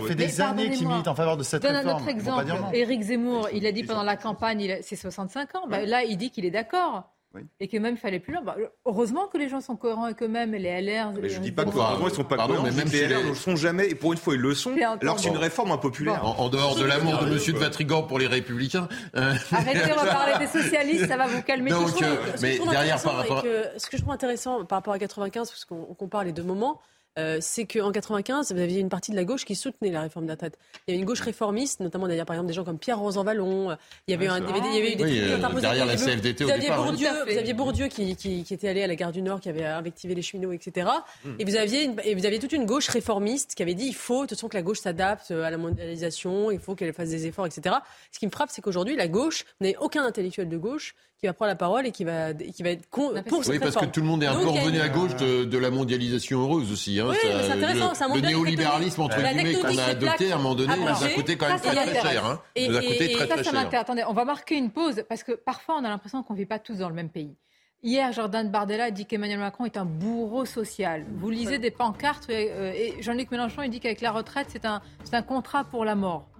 fait 0.00 0.14
des 0.14 0.40
années 0.40 0.70
qu'ils 0.70 0.88
militent 0.88 1.08
en 1.08 1.14
faveur 1.14 1.36
de 1.36 1.42
cette 1.42 1.62
réforme. 1.62 1.84
Donne 1.84 1.92
un 1.92 1.96
autre 1.96 2.08
exemple. 2.08 2.46
Éric 2.72 3.02
Zemmour, 3.02 3.48
il 3.52 3.66
a 3.66 3.72
dit 3.72 3.84
pendant 3.84 4.01
la 4.02 4.16
campagne, 4.16 4.78
c'est 4.82 4.96
65 4.96 5.54
ans. 5.54 5.66
Bah, 5.68 5.84
là, 5.84 6.04
il 6.04 6.16
dit 6.16 6.30
qu'il 6.30 6.44
est 6.44 6.50
d'accord. 6.50 7.04
et 7.60 7.68
que 7.68 7.76
même 7.78 7.94
il 7.94 7.98
fallait 7.98 8.20
plus 8.20 8.32
loin. 8.34 8.42
Bah, 8.42 8.56
heureusement 8.84 9.26
que 9.26 9.38
les 9.38 9.48
gens 9.48 9.60
sont 9.60 9.76
cohérents 9.76 10.04
avec 10.04 10.22
eux-mêmes 10.22 10.54
et 10.54 10.58
les 10.58 10.80
LR. 10.82 11.12
Mais 11.20 11.28
je 11.28 11.40
dis 11.40 11.52
pas 11.52 11.64
que 11.64 11.70
heureusement 11.70 12.08
ils 12.08 12.14
sont 12.14 12.24
pas 12.24 12.36
cohérents, 12.36 12.64
mais 12.64 12.72
même 12.72 12.88
les 12.88 13.06
LR 13.06 13.24
ne 13.24 13.28
le 13.30 13.34
sont 13.34 13.56
jamais 13.56 13.88
et 13.88 13.94
pour 13.94 14.12
une 14.12 14.18
fois 14.18 14.34
ils 14.34 14.40
le 14.40 14.54
sont. 14.54 14.74
Alors 15.00 15.18
c'est 15.18 15.28
une 15.28 15.36
réforme 15.36 15.72
impopulaire. 15.72 16.24
En, 16.24 16.48
dehors 16.48 16.76
de 16.76 16.84
l'amour 16.84 17.18
de 17.18 17.26
Monsieur 17.26 17.52
de 17.52 17.58
Vatrigan 17.58 18.02
pour 18.02 18.18
les 18.18 18.26
Républicains. 18.26 18.88
Euh, 19.16 19.34
Arrêtez 19.52 19.88
de 19.88 19.92
reparler 19.92 20.38
des 20.46 20.46
socialistes, 20.46 21.06
ça 21.06 21.16
va 21.16 21.26
vous 21.26 21.42
calmer. 21.42 21.70
Donc, 21.70 22.02
euh, 22.02 22.16
mais 22.40 22.58
derrière 22.58 23.02
par 23.02 23.16
rapport. 23.16 23.42
Ce 23.76 23.86
que 23.86 23.96
je 23.96 24.02
trouve 24.02 24.14
intéressant 24.14 24.64
par 24.64 24.78
rapport 24.78 24.94
à 24.94 24.98
95, 24.98 25.50
parce 25.50 25.64
qu'on 25.64 25.94
compare 25.94 26.24
les 26.24 26.32
deux 26.32 26.42
moments. 26.42 26.80
Euh, 27.18 27.38
c'est 27.40 27.66
qu'en 27.66 27.92
95, 27.92 28.52
vous 28.52 28.60
aviez 28.60 28.80
une 28.80 28.88
partie 28.88 29.10
de 29.10 29.16
la 29.16 29.24
gauche 29.24 29.44
qui 29.44 29.54
soutenait 29.54 29.90
la 29.90 30.00
réforme 30.00 30.24
de 30.24 30.28
la 30.28 30.34
retraite. 30.34 30.58
Il 30.86 30.92
y 30.92 30.94
avait 30.94 31.00
une 31.00 31.04
gauche 31.04 31.20
réformiste, 31.20 31.80
notamment 31.80 32.08
d'ailleurs 32.08 32.24
par 32.24 32.34
exemple 32.34 32.48
des 32.48 32.54
gens 32.54 32.64
comme 32.64 32.78
Pierre 32.78 32.98
Rosanvallon. 32.98 33.76
Il 34.08 34.12
y 34.12 34.14
avait, 34.14 34.28
un, 34.28 34.38
il 34.38 34.46
y 34.46 34.78
avait, 34.78 34.92
eu 34.92 34.96
des 34.96 35.04
oui, 35.04 35.20
euh, 35.20 35.60
derrière 35.60 35.84
la 35.84 35.96
CFDT 35.96 36.44
vous 36.44 36.50
au 36.50 36.52
aviez 36.52 36.68
départ. 36.68 36.84
Bourdieu, 36.84 37.08
vous 37.26 37.38
aviez 37.38 37.52
Bourdieu 37.52 37.88
qui, 37.88 38.16
qui, 38.16 38.44
qui, 38.44 38.54
était 38.54 38.68
allé 38.68 38.82
à 38.82 38.86
la 38.86 38.94
gare 38.94 39.12
du 39.12 39.20
Nord, 39.20 39.40
qui 39.40 39.50
avait 39.50 39.66
invectivé 39.66 40.14
les 40.14 40.22
cheminots, 40.22 40.52
etc. 40.52 40.88
Hmm. 41.24 41.34
Et 41.38 41.44
vous 41.44 41.56
aviez 41.56 41.84
une, 41.84 41.96
et 42.02 42.14
vous 42.14 42.24
aviez 42.24 42.38
toute 42.38 42.52
une 42.52 42.64
gauche 42.64 42.88
réformiste 42.88 43.54
qui 43.54 43.62
avait 43.62 43.74
dit 43.74 43.86
il 43.86 43.94
faut 43.94 44.22
de 44.22 44.28
toute 44.28 44.38
façon 44.38 44.48
que 44.48 44.56
la 44.56 44.62
gauche 44.62 44.80
s'adapte 44.80 45.30
à 45.30 45.50
la 45.50 45.58
mondialisation, 45.58 46.50
il 46.50 46.60
faut 46.60 46.74
qu'elle 46.74 46.94
fasse 46.94 47.10
des 47.10 47.26
efforts, 47.26 47.46
etc. 47.46 47.76
Ce 48.10 48.18
qui 48.18 48.26
me 48.26 48.30
frappe, 48.30 48.48
c'est 48.50 48.62
qu'aujourd'hui 48.62 48.96
la 48.96 49.08
gauche, 49.08 49.44
vous 49.60 49.66
n'avez 49.66 49.76
aucun 49.76 50.04
intellectuel 50.04 50.48
de 50.48 50.56
gauche 50.56 50.94
qui 51.22 51.28
va 51.28 51.34
prendre 51.34 51.50
la 51.50 51.56
parole 51.56 51.86
et 51.86 51.92
qui 51.92 52.02
va, 52.02 52.34
qui 52.34 52.64
va 52.64 52.70
être 52.70 52.90
con, 52.90 53.12
pour 53.28 53.46
Oui, 53.48 53.60
parce 53.60 53.76
que 53.76 53.84
tout 53.84 54.00
le 54.00 54.06
monde 54.06 54.24
est 54.24 54.26
un 54.26 54.34
peu 54.34 54.48
revenu 54.48 54.80
à 54.80 54.88
gauche 54.88 55.14
de, 55.14 55.44
de, 55.44 55.58
la 55.58 55.70
mondialisation 55.70 56.40
heureuse 56.40 56.72
aussi. 56.72 56.98
Hein, 56.98 57.06
oui, 57.10 57.16
c'est 57.22 57.52
intéressant. 57.52 58.08
Le, 58.08 58.20
le 58.20 58.26
néolibéralisme, 58.26 59.02
entre 59.02 59.22
guillemets, 59.22 59.54
qu'on 59.54 59.78
a 59.78 59.84
adopté 59.84 60.32
à 60.32 60.34
un 60.34 60.38
moment 60.38 60.56
donné, 60.56 60.74
nous 60.76 60.88
a 60.88 61.08
coûté 61.10 61.36
quand 61.36 61.46
même 61.46 61.60
très 61.60 61.74
très 61.76 62.00
cher. 62.00 62.26
Hein. 62.26 62.40
Et, 62.56 62.68
nous 62.68 62.76
a 62.76 62.80
coûté 62.80 63.12
et, 63.12 63.14
très, 63.14 63.28
ça, 63.28 63.34
très 63.34 63.44
ça 63.44 63.70
cher. 63.70 63.80
Attendez, 63.80 64.02
on 64.08 64.12
va 64.12 64.24
marquer 64.24 64.56
une 64.56 64.70
pause 64.70 65.04
parce 65.08 65.22
que 65.22 65.30
parfois 65.30 65.76
on 65.78 65.84
a 65.84 65.88
l'impression 65.88 66.24
qu'on 66.24 66.32
ne 66.32 66.38
vit 66.38 66.46
pas 66.46 66.58
tous 66.58 66.78
dans 66.78 66.88
le 66.88 66.94
même 66.96 67.10
pays. 67.10 67.36
Hier, 67.84 68.12
Jordan 68.12 68.50
Bardella 68.50 68.90
dit 68.90 69.06
qu'Emmanuel 69.06 69.38
Macron 69.38 69.64
est 69.64 69.76
un 69.76 69.84
bourreau 69.84 70.44
social. 70.44 71.04
Vous 71.18 71.30
lisez 71.30 71.58
des 71.58 71.70
pancartes 71.70 72.30
euh, 72.30 72.72
et 72.72 73.00
Jean-Luc 73.00 73.30
Mélenchon 73.30 73.62
il 73.62 73.70
dit 73.70 73.78
qu'avec 73.78 74.00
la 74.00 74.10
retraite, 74.10 74.48
c'est 74.50 74.64
un, 74.64 74.82
un 75.12 75.22
contrat 75.22 75.62
pour 75.62 75.84
la 75.84 75.94
mort. 75.94 76.31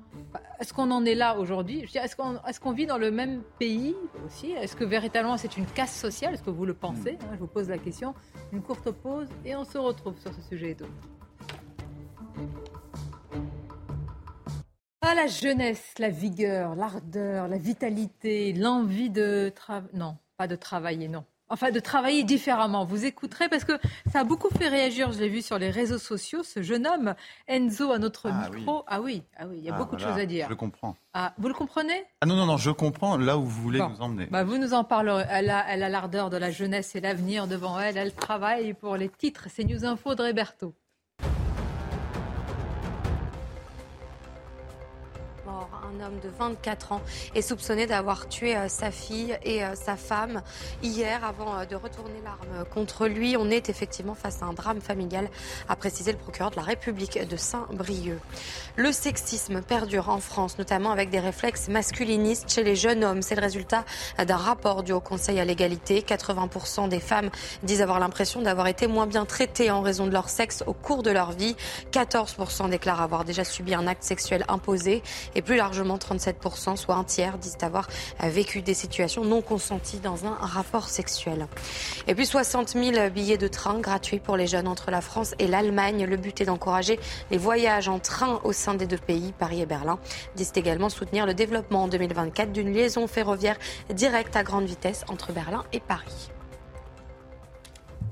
Est-ce 0.61 0.73
qu'on 0.73 0.91
en 0.91 1.05
est 1.05 1.15
là 1.15 1.39
aujourd'hui? 1.39 1.85
Est-ce 1.95 2.15
qu'on 2.17 2.73
est 2.73 2.77
vit 2.77 2.87
dans 2.87 2.99
le 2.99 3.11
même 3.11 3.43
pays 3.59 3.97
aussi? 4.25 4.53
Est-ce 4.53 4.77
que 4.77 4.85
véritablement 4.85 5.37
c'est 5.37 5.57
une 5.57 5.67
casse 5.67 5.99
sociale? 5.99 6.35
Est-ce 6.35 6.43
que 6.43 6.51
vous 6.51 6.67
le 6.67 6.75
pensez? 6.75 7.19
Je 7.33 7.39
vous 7.39 7.47
pose 7.47 7.69
la 7.69 7.79
question. 7.79 8.15
Une 8.53 8.63
courte 8.63 8.91
pause 8.91 9.29
et 9.45 9.57
on 9.57 9.65
se 9.65 9.79
retrouve 9.79 10.19
sur 10.19 10.33
ce 10.33 10.41
sujet 10.43 10.71
et 10.71 10.75
d'autres. 10.75 10.93
Ah, 15.01 15.15
la 15.15 15.27
jeunesse, 15.27 15.95
la 15.99 16.11
vigueur, 16.11 16.77
l'ardeur, 16.77 17.49
la 17.49 17.59
vitalité, 17.59 18.53
l'envie 18.53 19.11
de 19.11 19.51
travailler. 19.55 19.99
Non, 19.99 20.17
pas 20.37 20.47
de 20.47 20.55
travailler, 20.55 21.09
non. 21.09 21.25
Enfin, 21.53 21.71
de 21.71 21.81
travailler 21.81 22.25
différemment. 22.25 22.87
Vous 22.87 23.05
écouterez 23.05 23.47
parce 23.51 23.65
que 23.65 23.75
ça 24.11 24.21
a 24.21 24.25
beaucoup 24.25 24.49
fait 24.49 24.69
réagir. 24.69 25.13
Je 25.13 25.19
l'ai 25.21 25.29
vu 25.29 25.43
sur 25.43 25.59
les 25.59 25.69
réseaux 25.69 25.99
sociaux. 25.99 26.43
Ce 26.43 26.63
jeune 26.63 26.87
homme, 26.87 27.15
Enzo, 27.47 27.93
à 27.93 27.99
notre 27.99 28.31
Ah 28.31 28.49
micro. 28.49 28.77
oui. 28.79 28.83
Ah 28.87 29.01
oui, 29.03 29.23
ah 29.37 29.45
oui, 29.47 29.57
il 29.59 29.65
y 29.65 29.69
a 29.69 29.75
Ah, 29.75 29.77
beaucoup 29.79 29.97
de 29.97 30.01
choses 30.01 30.17
à 30.17 30.25
dire. 30.25 30.47
Je 30.47 30.51
le 30.51 30.57
comprends. 30.57 30.97
Ah, 31.13 31.35
vous 31.37 31.49
le 31.49 31.55
comprenez? 31.55 32.05
Ah 32.23 32.27
non, 32.27 32.37
non, 32.37 32.47
non, 32.47 32.57
je 32.57 32.71
comprends 32.71 33.19
là 33.19 33.37
où 33.37 33.43
vous 33.45 33.63
voulez 33.63 33.81
Bon. 33.81 33.91
nous 33.91 34.01
emmener. 34.01 34.27
Bah, 34.31 34.45
vous 34.45 34.57
nous 34.57 34.73
en 34.73 34.83
parlerez. 34.83 35.25
Elle 35.29 35.51
a 35.51 35.63
elle 35.69 35.83
a 35.83 35.91
l'ardeur 35.91 36.31
de 36.31 36.39
la 36.39 36.51
jeunesse 36.51 36.97
et 36.97 37.03
l'avenir 37.03 37.47
devant 37.47 37.79
elle. 37.79 37.99
Elle 37.99 38.15
travaille 38.15 38.73
pour 38.73 38.97
les 38.97 39.11
titres. 39.11 39.49
C'est 39.55 39.65
News 39.65 39.85
Info 39.85 40.15
de 40.15 40.23
Réberto. 40.23 40.75
mort. 45.45 45.82
Un 45.93 46.07
homme 46.07 46.21
de 46.23 46.31
24 46.39 46.93
ans 46.93 47.03
est 47.35 47.43
soupçonné 47.43 47.87
d'avoir 47.87 48.29
tué 48.29 48.57
euh, 48.57 48.69
sa 48.69 48.91
fille 48.91 49.37
et 49.43 49.63
euh, 49.63 49.75
sa 49.75 49.97
femme 49.97 50.43
hier 50.83 51.23
avant 51.23 51.59
euh, 51.59 51.65
de 51.67 51.77
retourner 51.77 52.21
l'arme 52.25 52.65
contre 52.73 53.09
lui. 53.09 53.37
On 53.37 53.51
est 53.51 53.69
effectivement 53.69 54.15
face 54.15 54.43
à 54.43 54.47
un 54.47 54.55
drame 54.55 54.81
familial, 54.81 55.29
a 55.69 55.77
précisé 55.77 56.13
le 56.13 56.19
procureur 56.19 56.51
de 56.51 56.57
la 56.57 56.63
République 56.63 57.19
de 57.29 57.37
Saint-Brieuc. 57.37 58.19
Le 58.77 58.91
sexisme 58.91 59.61
perdure 59.61 60.09
en 60.09 60.19
France, 60.19 60.57
notamment 60.57 60.93
avec 60.93 61.11
des 61.11 61.21
réflexes 61.21 61.69
masculinistes 61.69 62.51
chez 62.51 62.63
les 62.63 62.77
jeunes 62.77 63.05
hommes. 63.05 63.21
C'est 63.21 63.35
le 63.35 63.43
résultat 63.43 63.85
d'un 64.17 64.37
rapport 64.37 64.83
du 64.83 64.93
Haut 64.93 65.01
Conseil 65.01 65.41
à 65.41 65.45
l'égalité. 65.45 66.01
80% 66.01 66.89
des 66.89 67.01
femmes 67.01 67.29
disent 67.65 67.83
avoir 67.83 68.01
l'impression 68.01 68.41
d'avoir 68.41 68.69
été 68.69 68.87
moins 68.87 69.07
bien 69.07 69.27
traitées 69.27 69.71
en 69.71 69.83
raison 69.83 70.07
de 70.07 70.13
leur 70.13 70.31
sexe 70.31 70.65
au 70.67 70.73
cours 70.73 71.03
de 71.03 71.11
leur 71.11 71.33
vie. 71.33 71.55
14% 71.91 72.71
déclarent 72.71 73.03
avoir 73.03 73.25
déjà 73.25 73.45
subi 73.45 73.75
un 73.75 73.87
acte 73.87 74.05
sexuel 74.05 74.45
imposé. 74.49 75.03
Et 75.35 75.43
plus 75.43 75.57
largement, 75.57 75.82
37%, 75.85 76.77
soit 76.77 76.95
un 76.95 77.05
tiers, 77.05 77.39
disent 77.39 77.57
avoir 77.63 77.89
euh, 78.23 78.29
vécu 78.29 78.63
des 78.63 78.75
situations 78.75 79.25
non 79.25 79.43
consenties 79.43 80.01
dans 80.01 80.27
un 80.27 80.35
rapport 80.35 80.89
sexuel. 80.89 81.47
Et 82.07 82.15
puis 82.15 82.27
60 82.27 82.71
000 82.71 83.11
billets 83.11 83.39
de 83.39 83.49
train 83.49 83.79
gratuits 83.79 84.19
pour 84.19 84.37
les 84.37 84.47
jeunes 84.47 84.69
entre 84.69 84.91
la 84.91 85.01
France 85.01 85.35
et 85.39 85.47
l'Allemagne. 85.47 86.05
Le 86.05 86.17
but 86.17 86.41
est 86.41 86.47
d'encourager 86.47 86.99
les 87.31 87.39
voyages 87.39 87.89
en 87.89 87.99
train 87.99 88.41
au 88.45 88.53
sein 88.53 88.75
des 88.75 88.87
deux 88.87 88.99
pays, 88.99 89.33
Paris 89.39 89.61
et 89.61 89.67
Berlin. 89.67 89.99
Disent 90.37 90.53
également 90.57 90.89
soutenir 90.89 91.27
le 91.27 91.35
développement 91.35 91.85
en 91.85 91.89
2024 91.89 92.53
d'une 92.53 92.73
liaison 92.73 93.07
ferroviaire 93.07 93.57
directe 93.91 94.37
à 94.37 94.43
grande 94.43 94.65
vitesse 94.65 95.05
entre 95.09 95.33
Berlin 95.33 95.65
et 95.73 95.81
Paris. 95.81 96.31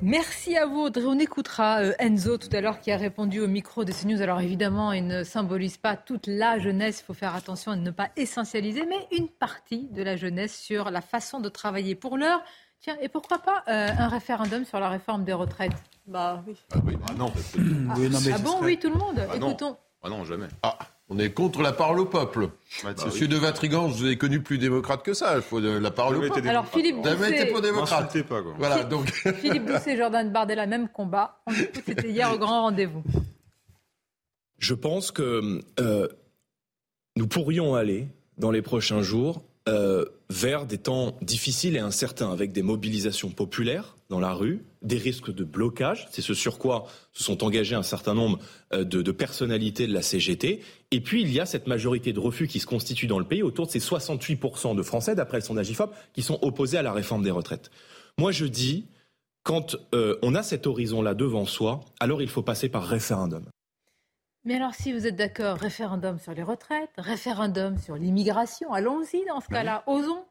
Merci 0.03 0.57
à 0.57 0.65
vous, 0.67 0.81
Audrey. 0.81 1.05
On 1.07 1.19
écoutera 1.19 1.81
euh, 1.83 1.93
Enzo 1.99 2.39
tout 2.39 2.49
à 2.53 2.61
l'heure 2.63 2.81
qui 2.81 2.91
a 2.91 2.97
répondu 2.97 3.41
au 3.41 3.47
micro 3.47 3.85
de 3.85 3.93
CNews. 3.93 4.23
Alors 4.23 4.41
évidemment, 4.41 4.93
il 4.93 5.07
ne 5.07 5.25
symbolise 5.25 5.77
pas 5.77 5.95
toute 5.97 6.27
la 6.27 6.59
jeunesse. 6.59 7.01
Il 7.01 7.05
faut 7.05 7.15
faire 7.15 7.35
attention 7.35 7.73
à 7.73 7.77
ne 7.77 7.91
pas 7.91 8.09
essentialiser, 8.17 8.87
mais 8.87 9.07
une 9.13 9.29
partie 9.29 9.89
de 9.91 10.03
la 10.03 10.17
jeunesse 10.17 10.57
sur 10.59 10.91
la 10.91 11.03
façon 11.03 11.39
de 11.41 11.51
travailler 11.51 11.95
pour 11.95 12.17
l'heure. 12.17 12.43
Tiens, 12.81 12.97
et 13.03 13.11
pourquoi 13.11 13.41
pas 13.41 13.63
euh, 13.69 13.89
un 13.99 14.09
référendum 14.09 14.65
sur 14.65 14.81
la 14.81 14.89
réforme 14.89 15.25
des 15.25 15.35
retraites? 15.35 15.73
Bah 16.07 16.43
oui. 16.47 16.57
Ah 16.73 16.79
oui, 16.87 16.97
bah 16.97 17.13
non. 17.19 17.31
Ah, 17.37 17.95
Oui, 17.99 18.09
non, 18.09 18.19
mais 18.25 18.33
ah 18.33 18.39
bon, 18.39 18.53
serait- 18.53 18.65
oui, 18.65 18.79
tout 18.79 18.89
le 18.89 18.97
monde. 18.97 19.27
Ah 19.31 19.37
non. 19.37 19.49
Écoutons. 19.49 19.77
Ah 20.03 20.09
non, 20.09 20.25
jamais. 20.25 20.47
Ah, 20.63 20.79
on 21.11 21.19
est 21.19 21.31
contre 21.31 21.61
la 21.61 21.73
parole 21.73 21.99
au 21.99 22.05
peuple. 22.05 22.49
Bah 22.85 22.95
Monsieur 23.05 23.27
oui. 23.27 23.29
de 23.29 23.37
Vatrigan, 23.37 23.89
je 23.89 23.95
vous 23.95 24.07
ai 24.07 24.17
connu 24.17 24.41
plus 24.41 24.59
démocrate 24.59 25.03
que 25.03 25.13
ça. 25.13 25.35
Il 25.37 25.43
faut 25.43 25.61
de 25.61 25.69
la 25.69 25.91
parole 25.91 26.17
au 26.17 26.21
peuple. 26.21 26.49
Alors 26.49 26.69
Philippe 26.69 27.05
Jamais 27.05 27.31
été 27.31 27.53
pas 27.53 27.61
démocrate. 27.61 28.23
Pas, 28.23 28.43
quoi. 28.43 28.55
Voilà, 28.57 28.85
donc. 28.85 29.11
Philippe 29.41 29.67
Doucet, 29.67 29.97
Jordan 29.97 30.31
Bardella, 30.31 30.67
même 30.67 30.89
combat. 30.89 31.43
On 31.47 31.53
écoute, 31.53 31.83
C'était 31.85 32.11
hier 32.11 32.33
au 32.33 32.39
grand 32.39 32.63
rendez-vous. 32.63 33.03
Je 34.59 34.75
pense 34.75 35.11
que 35.11 35.61
euh, 35.81 36.07
nous 37.17 37.27
pourrions 37.27 37.75
aller, 37.75 38.07
dans 38.39 38.53
les 38.53 38.63
prochains 38.63 39.03
jours, 39.03 39.43
euh, 39.69 40.05
vers 40.29 40.65
des 40.65 40.79
temps 40.79 41.19
difficiles 41.23 41.77
et 41.77 41.81
incertains, 41.81 42.31
avec 42.31 42.53
des 42.53 42.63
mobilisations 42.63 43.31
populaires 43.31 43.97
dans 44.11 44.21
la 44.21 44.35
rue, 44.35 44.65
des 44.83 44.99
risques 44.99 45.33
de 45.33 45.45
blocage, 45.45 46.09
c'est 46.11 46.21
ce 46.21 46.35
sur 46.35 46.59
quoi 46.59 46.87
se 47.13 47.23
sont 47.23 47.45
engagés 47.45 47.77
un 47.77 47.85
certain 47.85 48.13
nombre 48.13 48.41
euh, 48.73 48.85
de, 48.85 49.03
de 49.03 49.13
personnalités 49.13 49.87
de 49.87 49.95
la 49.95 50.03
CGT, 50.03 50.61
et 50.91 51.01
puis 51.01 51.23
il 51.23 51.33
y 51.33 51.41
a 51.41 51.47
cette 51.47 51.69
majorité 51.69 52.13
de 52.13 52.19
refus 52.19 52.49
qui 52.49 52.59
se 52.59 52.67
constitue 52.67 53.07
dans 53.07 53.21
le 53.21 53.25
pays, 53.25 53.43
autour 53.43 53.67
de 53.67 53.71
ces 53.71 53.79
68% 53.79 54.75
de 54.75 54.83
Français, 54.83 55.15
d'après 55.15 55.39
le 55.39 55.45
sondage 55.45 55.71
IFOP, 55.71 55.95
qui 56.13 56.23
sont 56.23 56.39
opposés 56.43 56.77
à 56.77 56.83
la 56.83 56.93
réforme 56.93 57.23
des 57.23 57.31
retraites. 57.31 57.71
Moi 58.19 58.33
je 58.33 58.47
dis, 58.47 58.89
quand 59.45 59.77
euh, 59.95 60.19
on 60.23 60.35
a 60.35 60.43
cet 60.43 60.67
horizon-là 60.67 61.15
devant 61.15 61.47
soi, 61.47 61.81
alors 62.01 62.21
il 62.21 62.29
faut 62.29 62.43
passer 62.43 62.69
par 62.69 62.85
référendum. 62.85 63.45
Mais 64.45 64.57
alors, 64.57 64.75
si 64.75 64.93
vous 64.93 65.07
êtes 65.07 65.17
d'accord, 65.17 65.59
référendum 65.59 66.19
sur 66.19 66.33
les 66.33 66.43
retraites, 66.43 66.91
référendum 66.97 67.77
sur 67.77 67.97
l'immigration, 67.97 68.73
allons-y 68.73 69.25
dans 69.27 69.41
ce 69.41 69.49
cas-là, 69.49 69.85
osons. 69.87 70.25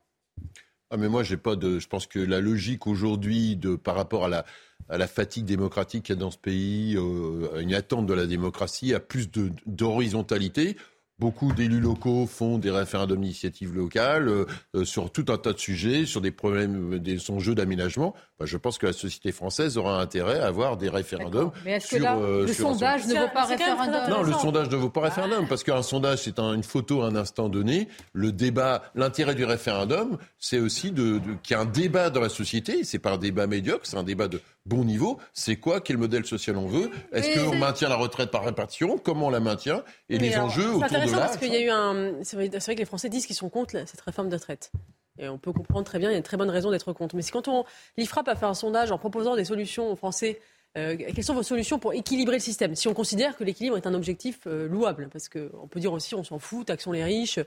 Ah 0.91 0.97
mais 0.97 1.08
moi 1.08 1.23
j'ai 1.23 1.38
pas 1.38 1.56
de. 1.56 1.80
Je 1.80 1.88
pense 1.88 2.08
que 2.08 2.19
la 2.19 2.39
logique 2.39 2.88
aujourd'hui 2.88 3.56
de 3.56 3.75
par 3.75 3.95
rapport 3.95 4.25
à 4.25 4.30
la 4.30 4.45
à 4.88 4.97
la 4.97 5.08
fatigue 5.08 5.45
démocratique 5.45 6.06
qu'il 6.06 6.15
y 6.15 6.17
a 6.17 6.19
dans 6.19 6.32
ce 6.32 6.38
pays, 6.38 6.95
euh, 6.97 7.62
une 7.62 7.73
attente 7.73 8.08
de 8.08 8.13
la 8.13 8.25
démocratie, 8.25 8.93
à 8.93 8.99
plus 8.99 9.30
d'horizontalité. 9.67 10.78
Beaucoup 11.19 11.52
d'élus 11.52 11.82
locaux 11.82 12.25
font 12.25 12.58
des 12.58 12.71
référendums 12.71 13.21
d'initiative 13.21 13.75
locale 13.75 14.30
euh, 14.30 14.86
sur 14.86 15.12
tout 15.12 15.25
un 15.28 15.38
tas 15.38 15.54
de 15.54 15.60
sujets, 15.60 16.06
sur 16.06 16.21
des 16.21 16.32
problèmes, 16.32 16.97
des 16.97 17.30
enjeux 17.30 17.56
d'aménagement. 17.56 18.15
Bah, 18.39 18.45
je 18.45 18.56
pense 18.56 18.78
que 18.78 18.86
la 18.86 18.93
société 18.93 19.34
française 19.34 19.78
aura 19.78 19.99
intérêt 19.99 20.39
à 20.39 20.45
avoir 20.47 20.78
des 20.78 20.88
référendums. 20.88 21.52
Mais 21.65 21.71
est-ce 21.73 21.88
que 21.89 21.95
sur, 21.97 22.06
là, 22.06 22.15
euh, 22.17 22.45
le 22.47 22.54
sondage 22.54 23.06
ne 23.06 23.12
C'est- 23.12 23.19
vaut 23.19 23.28
pas 23.34 23.45
c'est 23.47 23.56
référendum 23.58 23.93
non, 23.93 24.08
le 24.08 24.13
intéressant. 24.21 24.39
sondage 24.39 24.69
ne 24.69 24.75
vaut 24.78 24.89
pas 24.89 25.02
référendum, 25.02 25.47
parce 25.47 25.63
qu'un 25.63 25.82
sondage, 25.82 26.19
c'est 26.19 26.39
un- 26.39 26.54
une 26.54 26.63
photo 26.63 27.02
à 27.02 27.08
un 27.08 27.15
instant 27.17 27.49
donné. 27.49 27.89
Le 28.13 28.32
débat, 28.32 28.84
l'intérêt 28.95 29.36
du 29.36 29.43
référendum, 29.43 30.17
c'est 30.39 30.60
aussi 30.60 30.91
de, 30.91 31.17
de- 31.19 31.34
qu'il 31.43 31.58
y 31.58 31.60
ait 31.60 31.62
un 31.62 31.65
débat 31.65 32.10
dans 32.10 32.21
la 32.21 32.30
société. 32.30 32.86
C'est 32.86 32.99
pas 32.99 33.12
un 33.12 33.17
débat 33.17 33.45
médiocre, 33.45 33.86
c'est 33.86 33.97
un 33.97 34.04
débat 34.04 34.30
de 34.30 34.41
bon 34.65 34.86
niveau. 34.86 35.19
C'est 35.34 35.58
quoi 35.58 35.82
Quel 35.82 35.97
modèle 35.97 36.25
social 36.25 36.56
on 36.56 36.67
veut? 36.67 36.89
Est-ce 37.12 37.38
qu'on 37.38 37.52
c'est- 37.52 37.58
maintient 37.58 37.89
la 37.89 37.95
retraite 37.97 38.32
par 38.32 38.45
répartition? 38.45 38.97
Comment 38.97 39.28
on 39.28 39.32
la 39.32 39.41
maintient? 39.41 39.84
Et 40.10 40.17
Mais 40.17 40.30
les 40.30 40.34
alors, 40.36 40.45
enjeux 40.45 40.62
C'est 40.62 40.67
autour 40.69 40.80
de 40.80 40.86
intéressant 40.86 41.15
l'âge. 41.17 41.25
parce 41.25 41.38
qu'il 41.38 41.54
y 41.54 41.58
a 41.58 41.62
eu 41.62 41.69
un. 41.69 42.13
C'est 42.23 42.38
vrai, 42.38 42.49
c'est 42.54 42.63
vrai 42.63 42.75
que 42.75 42.80
les 42.80 42.86
Français 42.86 43.10
disent 43.10 43.25
qu'ils 43.25 43.36
sont 43.36 43.49
contre 43.49 43.71
cette 43.86 43.99
réforme 44.02 44.30
de 44.30 44.36
retraite. 44.36 44.71
On 45.21 45.38
peut 45.38 45.53
comprendre 45.53 45.86
très 45.86 45.99
bien, 45.99 46.10
il 46.10 46.13
y 46.13 46.15
a 46.15 46.17
une 46.17 46.23
très 46.23 46.38
bonne 46.38 46.49
raison 46.49 46.71
d'être 46.71 46.93
contre. 46.93 47.15
Mais 47.15 47.21
c'est 47.21 47.32
quand 47.32 47.47
on. 47.47 47.65
L'IFRAP 47.97 48.27
a 48.27 48.36
fait 48.36 48.45
un 48.45 48.53
sondage 48.53 48.91
en 48.91 48.97
proposant 48.97 49.36
des 49.36 49.45
solutions 49.45 49.91
aux 49.91 49.95
Français. 49.95 50.39
euh, 50.77 50.95
quelles 50.95 51.23
sont 51.23 51.34
vos 51.34 51.43
solutions 51.43 51.79
pour 51.79 51.93
équilibrer 51.93 52.36
le 52.36 52.41
système? 52.41 52.75
Si 52.75 52.88
on 52.88 52.93
considère 52.93 53.36
que 53.36 53.43
l'équilibre 53.43 53.75
est 53.75 53.88
un 53.88 53.93
objectif 53.93 54.41
euh, 54.45 54.67
louable, 54.67 55.10
parce 55.12 55.27
qu'on 55.27 55.67
peut 55.67 55.79
dire 55.79 55.91
aussi 55.91 56.13
on 56.15 56.23
s'en 56.23 56.39
fout, 56.39 56.67
taxons 56.67 56.91
les 56.91 57.03
riches, 57.03 57.39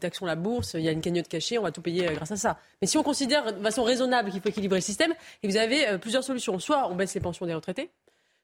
taxons 0.00 0.26
la 0.26 0.36
bourse, 0.36 0.74
il 0.74 0.82
y 0.82 0.88
a 0.88 0.92
une 0.92 1.00
cagnotte 1.00 1.28
cachée, 1.28 1.58
on 1.58 1.62
va 1.62 1.72
tout 1.72 1.82
payer 1.82 2.06
grâce 2.14 2.30
à 2.30 2.36
ça. 2.36 2.58
Mais 2.80 2.86
si 2.86 2.98
on 2.98 3.02
considère 3.02 3.52
de 3.52 3.62
façon 3.62 3.82
raisonnable 3.82 4.30
qu'il 4.30 4.40
faut 4.40 4.48
équilibrer 4.48 4.78
le 4.78 4.82
système, 4.82 5.12
et 5.42 5.48
vous 5.48 5.56
avez 5.56 5.98
plusieurs 5.98 6.22
solutions. 6.22 6.58
Soit 6.58 6.88
on 6.88 6.94
baisse 6.94 7.14
les 7.14 7.20
pensions 7.20 7.46
des 7.46 7.54
retraités, 7.54 7.90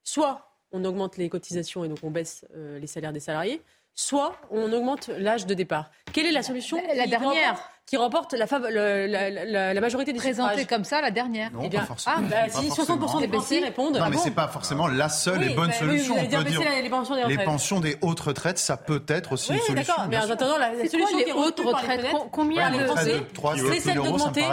soit 0.02 0.50
on 0.72 0.84
augmente 0.84 1.16
les 1.16 1.28
cotisations 1.28 1.84
et 1.84 1.88
donc 1.88 1.98
on 2.02 2.10
baisse 2.10 2.44
les 2.54 2.86
salaires 2.86 3.12
des 3.12 3.20
salariés, 3.20 3.62
soit 3.98 4.36
on 4.50 4.72
augmente 4.72 5.08
l'âge 5.18 5.44
de 5.46 5.54
départ. 5.54 5.90
Quelle 6.12 6.26
est 6.26 6.32
la 6.32 6.44
solution 6.44 6.80
La 6.94 7.06
dernière 7.06 7.58
qui 7.84 7.96
remporte 7.96 8.34
la, 8.34 8.46
la, 8.46 9.72
la, 9.72 9.80
majorité 9.80 10.12
des 10.12 10.18
Présentée 10.18 10.66
comme 10.66 10.84
ça, 10.84 11.00
la 11.00 11.10
dernière. 11.10 11.50
Non, 11.52 11.62
eh 11.64 11.70
bien, 11.70 11.80
pas 11.80 11.86
forcément. 11.86 12.16
Ah, 12.18 12.46
bah, 12.46 12.48
si 12.50 12.68
60% 12.68 13.20
des 13.20 13.28
Français 13.28 13.60
répondent. 13.60 13.96
Non, 13.96 14.10
mais 14.10 14.18
ce 14.18 14.24
c'est 14.24 14.30
pas 14.30 14.46
forcément 14.46 14.88
la 14.88 15.08
seule 15.08 15.42
et 15.42 15.54
bonne 15.54 15.72
solution. 15.72 16.14
on 16.14 16.20
peut 16.20 16.26
dire 16.26 16.62
les 16.82 16.90
pensions 16.90 17.16
des. 17.16 17.36
Les 17.36 17.44
pensions 17.44 17.80
des 17.80 17.96
hautes 18.02 18.20
retraites, 18.20 18.58
ça 18.58 18.76
peut 18.76 19.02
être 19.08 19.32
aussi 19.32 19.54
une 19.54 19.58
solution. 19.60 19.94
d'accord. 19.94 20.06
Mais 20.08 20.18
en 20.18 20.30
attendant, 20.30 20.58
la 20.58 20.70
solution 20.86 21.18
les 21.18 21.32
hautes 21.32 21.60
retraites, 21.60 22.06
combien 22.30 22.70
de 22.70 22.84
Français 22.84 23.22
C'est 23.72 23.80
celle 23.80 23.96
d'augmenter. 23.96 24.44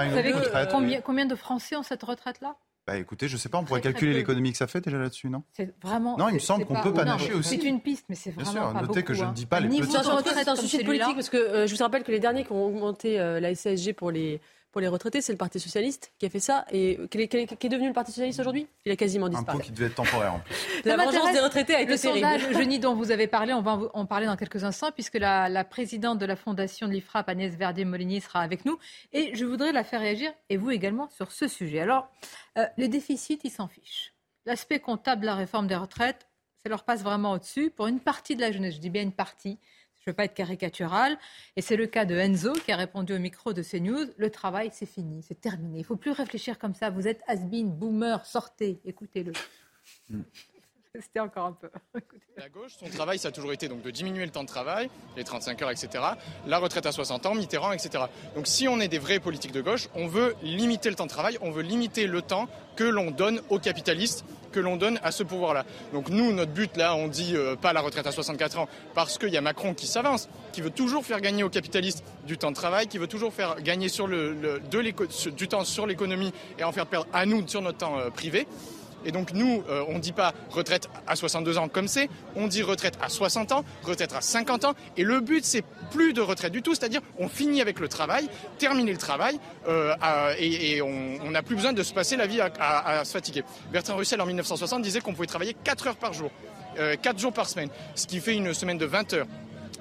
Combien 1.03 1.25
de 1.25 1.35
Français 1.35 1.75
ont 1.75 1.83
cette 1.83 2.03
retraite-là 2.03 2.55
bah 2.87 2.97
écoutez, 2.97 3.27
je 3.27 3.35
sais 3.35 3.49
pas, 3.49 3.57
on 3.57 3.63
pourrait 3.63 3.81
calculer 3.81 4.13
l'économie 4.13 4.51
que 4.51 4.59
ça 4.59 4.67
fait 4.67 4.79
déjà 4.79 4.99
là-dessus, 4.99 5.27
non? 5.27 5.41
C'est 5.53 5.73
vraiment. 5.81 6.17
Non, 6.17 6.29
il 6.29 6.35
me 6.35 6.39
semble 6.39 6.65
qu'on 6.65 6.79
peut 6.81 6.93
panacher 6.93 7.33
aussi. 7.33 7.57
C'est 7.59 7.65
une 7.65 7.81
piste, 7.81 8.05
mais 8.09 8.15
c'est 8.15 8.29
vraiment 8.29 8.51
Bien 8.51 8.61
sûr, 8.61 8.73
pas 8.73 8.81
notez 8.81 9.03
que 9.03 9.13
je 9.15 9.23
ne 9.23 9.29
hein. 9.29 9.33
dis 9.33 9.47
pas 9.47 9.59
les 9.59 9.69
petits. 9.69 9.91
C'est 9.91 10.47
un 10.47 10.55
sujet 10.55 10.83
politique 10.83 11.15
parce 11.15 11.29
que 11.29 11.37
euh, 11.37 11.67
je 11.67 11.75
vous 11.75 11.81
rappelle 11.81 12.03
que 12.03 12.11
les 12.11 12.19
derniers 12.19 12.45
qui 12.45 12.51
ont 12.51 12.65
augmenté 12.65 13.19
euh, 13.19 13.39
la 13.39 13.55
CSG 13.55 13.93
pour 13.93 14.11
les 14.11 14.39
pour 14.75 14.81
les 14.81 14.89
retraités, 14.89 15.21
c'est 15.21 15.31
le 15.31 15.37
Parti 15.37 15.57
Socialiste 15.57 16.11
qui 16.19 16.25
a 16.25 16.29
fait 16.29 16.41
ça. 16.41 16.65
Et 16.69 16.99
qui 17.09 17.17
est, 17.17 17.69
devenu 17.69 17.87
le 17.87 17.93
Parti 17.93 18.11
Socialiste 18.11 18.41
aujourd'hui? 18.41 18.67
Il 18.83 18.91
a 18.91 18.97
quasiment 18.97 19.29
disparu. 19.29 19.55
Un 19.55 19.59
pot 19.61 19.65
qui 19.65 19.71
devait 19.71 19.85
être 19.85 19.95
temporaire 19.95 20.33
en 20.33 20.39
plus. 20.39 20.53
la 20.83 20.97
vengeance 20.97 21.31
des 21.31 21.39
retraités 21.39 21.75
a 21.75 21.79
été 21.79 21.93
le 21.93 21.97
terrible. 21.97 22.25
Le 22.25 22.39
sondage 22.41 22.57
Jeuni 22.61 22.79
dont 22.79 22.93
vous 22.93 23.11
avez 23.11 23.27
parlé, 23.27 23.53
on 23.53 23.61
va 23.61 23.79
en 23.93 24.05
parler 24.05 24.25
dans 24.25 24.35
quelques 24.35 24.65
instants, 24.65 24.91
puisque 24.91 25.15
la, 25.15 25.47
la 25.47 25.63
présidente 25.63 26.19
de 26.19 26.25
la 26.25 26.35
fondation 26.35 26.89
de 26.89 26.91
l'IFRAP, 26.91 27.29
Agnès 27.29 27.55
Verdier-Molinier, 27.55 28.19
sera 28.19 28.41
avec 28.41 28.65
nous. 28.65 28.77
Et 29.13 29.33
je 29.33 29.45
voudrais 29.45 29.71
la 29.71 29.85
faire 29.85 30.01
réagir, 30.01 30.33
et 30.49 30.57
vous 30.57 30.71
également, 30.71 31.07
sur 31.07 31.31
ce 31.31 31.47
sujet. 31.47 31.79
Alors, 31.79 32.09
euh, 32.57 32.65
les 32.75 32.89
déficits, 32.89 33.39
ils 33.45 33.51
s'en 33.51 33.69
fichent. 33.69 34.13
L'aspect 34.45 34.81
comptable 34.81 35.21
de 35.21 35.27
la 35.27 35.35
réforme 35.35 35.67
des 35.67 35.77
retraites, 35.77 36.27
ça 36.63 36.69
leur 36.69 36.83
passe 36.83 37.01
vraiment 37.01 37.31
au-dessus. 37.31 37.69
Pour 37.69 37.87
une 37.87 38.01
partie 38.01 38.35
de 38.35 38.41
la 38.41 38.51
jeunesse, 38.51 38.75
je 38.75 38.79
dis 38.81 38.89
bien 38.89 39.03
une 39.03 39.13
partie, 39.13 39.57
je 40.05 40.11
ne 40.11 40.13
veux 40.13 40.17
pas 40.17 40.25
être 40.25 40.35
caricatural. 40.35 41.17
Et 41.55 41.61
c'est 41.61 41.75
le 41.75 41.87
cas 41.87 42.05
de 42.05 42.15
Enzo 42.15 42.53
qui 42.53 42.71
a 42.71 42.75
répondu 42.75 43.13
au 43.15 43.17
micro 43.17 43.53
de 43.53 43.63
CNews. 43.63 44.05
Le 44.17 44.29
travail, 44.29 44.69
c'est 44.71 44.85
fini, 44.85 45.23
c'est 45.27 45.41
terminé. 45.41 45.79
Il 45.79 45.81
ne 45.81 45.85
faut 45.85 45.95
plus 45.95 46.11
réfléchir 46.11 46.59
comme 46.59 46.75
ça. 46.75 46.91
Vous 46.91 47.07
êtes 47.07 47.23
has-been, 47.27 47.71
boomer, 47.71 48.23
sortez, 48.23 48.79
écoutez-le. 48.85 49.33
Hmm. 50.11 50.21
C'était 51.01 51.19
encore 51.19 51.47
un 51.47 51.53
peu. 51.53 51.69
La 52.37 52.49
gauche, 52.49 52.73
son 52.77 52.87
travail, 52.87 53.17
ça 53.17 53.29
a 53.29 53.31
toujours 53.31 53.51
été 53.51 53.67
donc 53.67 53.81
de 53.81 53.89
diminuer 53.89 54.25
le 54.25 54.31
temps 54.31 54.43
de 54.43 54.47
travail, 54.47 54.89
les 55.17 55.23
35 55.23 55.61
heures, 55.61 55.71
etc. 55.71 56.03
La 56.45 56.59
retraite 56.59 56.85
à 56.85 56.91
60 56.91 57.25
ans, 57.25 57.35
Mitterrand, 57.35 57.71
etc. 57.71 58.05
Donc 58.35 58.47
si 58.47 58.67
on 58.67 58.79
est 58.79 58.87
des 58.87 58.99
vrais 58.99 59.19
politiques 59.19 59.51
de 59.51 59.61
gauche, 59.61 59.89
on 59.95 60.07
veut 60.07 60.35
limiter 60.41 60.89
le 60.89 60.95
temps 60.95 61.05
de 61.05 61.09
travail, 61.09 61.37
on 61.41 61.51
veut 61.51 61.63
limiter 61.63 62.07
le 62.07 62.21
temps 62.21 62.47
que 62.75 62.83
l'on 62.83 63.11
donne 63.11 63.41
aux 63.49 63.59
capitalistes, 63.59 64.23
que 64.55 64.59
l'on 64.61 64.77
donne 64.77 64.99
à 65.03 65.11
ce 65.11 65.23
pouvoir-là. 65.23 65.65
Donc 65.91 66.09
nous, 66.09 66.31
notre 66.31 66.53
but 66.53 66.77
là, 66.77 66.95
on 66.95 67.09
dit 67.09 67.33
euh, 67.35 67.57
pas 67.57 67.73
la 67.73 67.81
retraite 67.81 68.07
à 68.07 68.11
64 68.13 68.59
ans, 68.59 68.69
parce 68.93 69.17
qu'il 69.17 69.29
y 69.29 69.37
a 69.37 69.41
Macron 69.41 69.73
qui 69.73 69.85
s'avance, 69.85 70.29
qui 70.53 70.61
veut 70.61 70.69
toujours 70.69 71.05
faire 71.05 71.19
gagner 71.19 71.43
aux 71.43 71.49
capitalistes 71.49 72.05
du 72.25 72.37
temps 72.37 72.51
de 72.51 72.55
travail, 72.55 72.87
qui 72.87 72.97
veut 72.97 73.07
toujours 73.07 73.33
faire 73.33 73.61
gagner 73.61 73.89
sur 73.89 74.07
le, 74.07 74.61
du 75.35 75.47
temps 75.49 75.65
sur 75.65 75.85
l'économie 75.85 76.31
et 76.57 76.63
en 76.63 76.71
faire 76.71 76.85
perdre 76.85 77.07
à 77.11 77.25
nous 77.25 77.45
sur 77.47 77.61
notre 77.61 77.79
temps 77.79 77.99
euh, 77.99 78.09
privé. 78.09 78.47
Et 79.05 79.11
donc 79.11 79.33
nous, 79.33 79.63
euh, 79.69 79.83
on 79.87 79.95
ne 79.95 79.99
dit 79.99 80.11
pas 80.11 80.33
retraite 80.49 80.89
à 81.07 81.15
62 81.15 81.57
ans 81.57 81.67
comme 81.67 81.87
c'est, 81.87 82.09
on 82.35 82.47
dit 82.47 82.63
retraite 82.63 82.97
à 83.01 83.09
60 83.09 83.51
ans, 83.51 83.63
retraite 83.83 84.13
à 84.13 84.21
50 84.21 84.65
ans. 84.65 84.73
Et 84.97 85.03
le 85.03 85.19
but, 85.21 85.45
c'est 85.45 85.63
plus 85.91 86.13
de 86.13 86.21
retraite 86.21 86.51
du 86.51 86.61
tout, 86.61 86.73
c'est-à-dire 86.75 87.01
on 87.19 87.27
finit 87.27 87.61
avec 87.61 87.79
le 87.79 87.87
travail, 87.87 88.27
terminer 88.57 88.91
le 88.91 88.97
travail, 88.97 89.39
euh, 89.67 89.95
et, 90.39 90.81
on 90.81 91.31
n'a 91.31 91.41
plus 91.41 91.55
besoin 91.55 91.73
de 91.73 91.83
se 91.83 91.93
passer 91.93 92.15
la 92.15 92.27
vie 92.27 92.41
à, 92.41 93.03
se 93.03 93.11
fatiguer. 93.11 93.43
Bertrand 93.71 93.95
Russell, 93.95 94.21
en 94.21 94.25
1960, 94.25 94.81
disait 94.81 95.01
qu'on 95.01 95.13
pouvait 95.13 95.27
travailler 95.27 95.55
4 95.63 95.87
heures 95.87 95.95
par 95.95 96.13
jour, 96.13 96.31
4 96.75 97.15
euh, 97.15 97.17
jours 97.17 97.33
par 97.33 97.47
semaine, 97.47 97.69
ce 97.95 98.07
qui 98.07 98.19
fait 98.19 98.35
une 98.35 98.53
semaine 98.53 98.77
de 98.77 98.85
20 98.85 99.13
heures. 99.13 99.27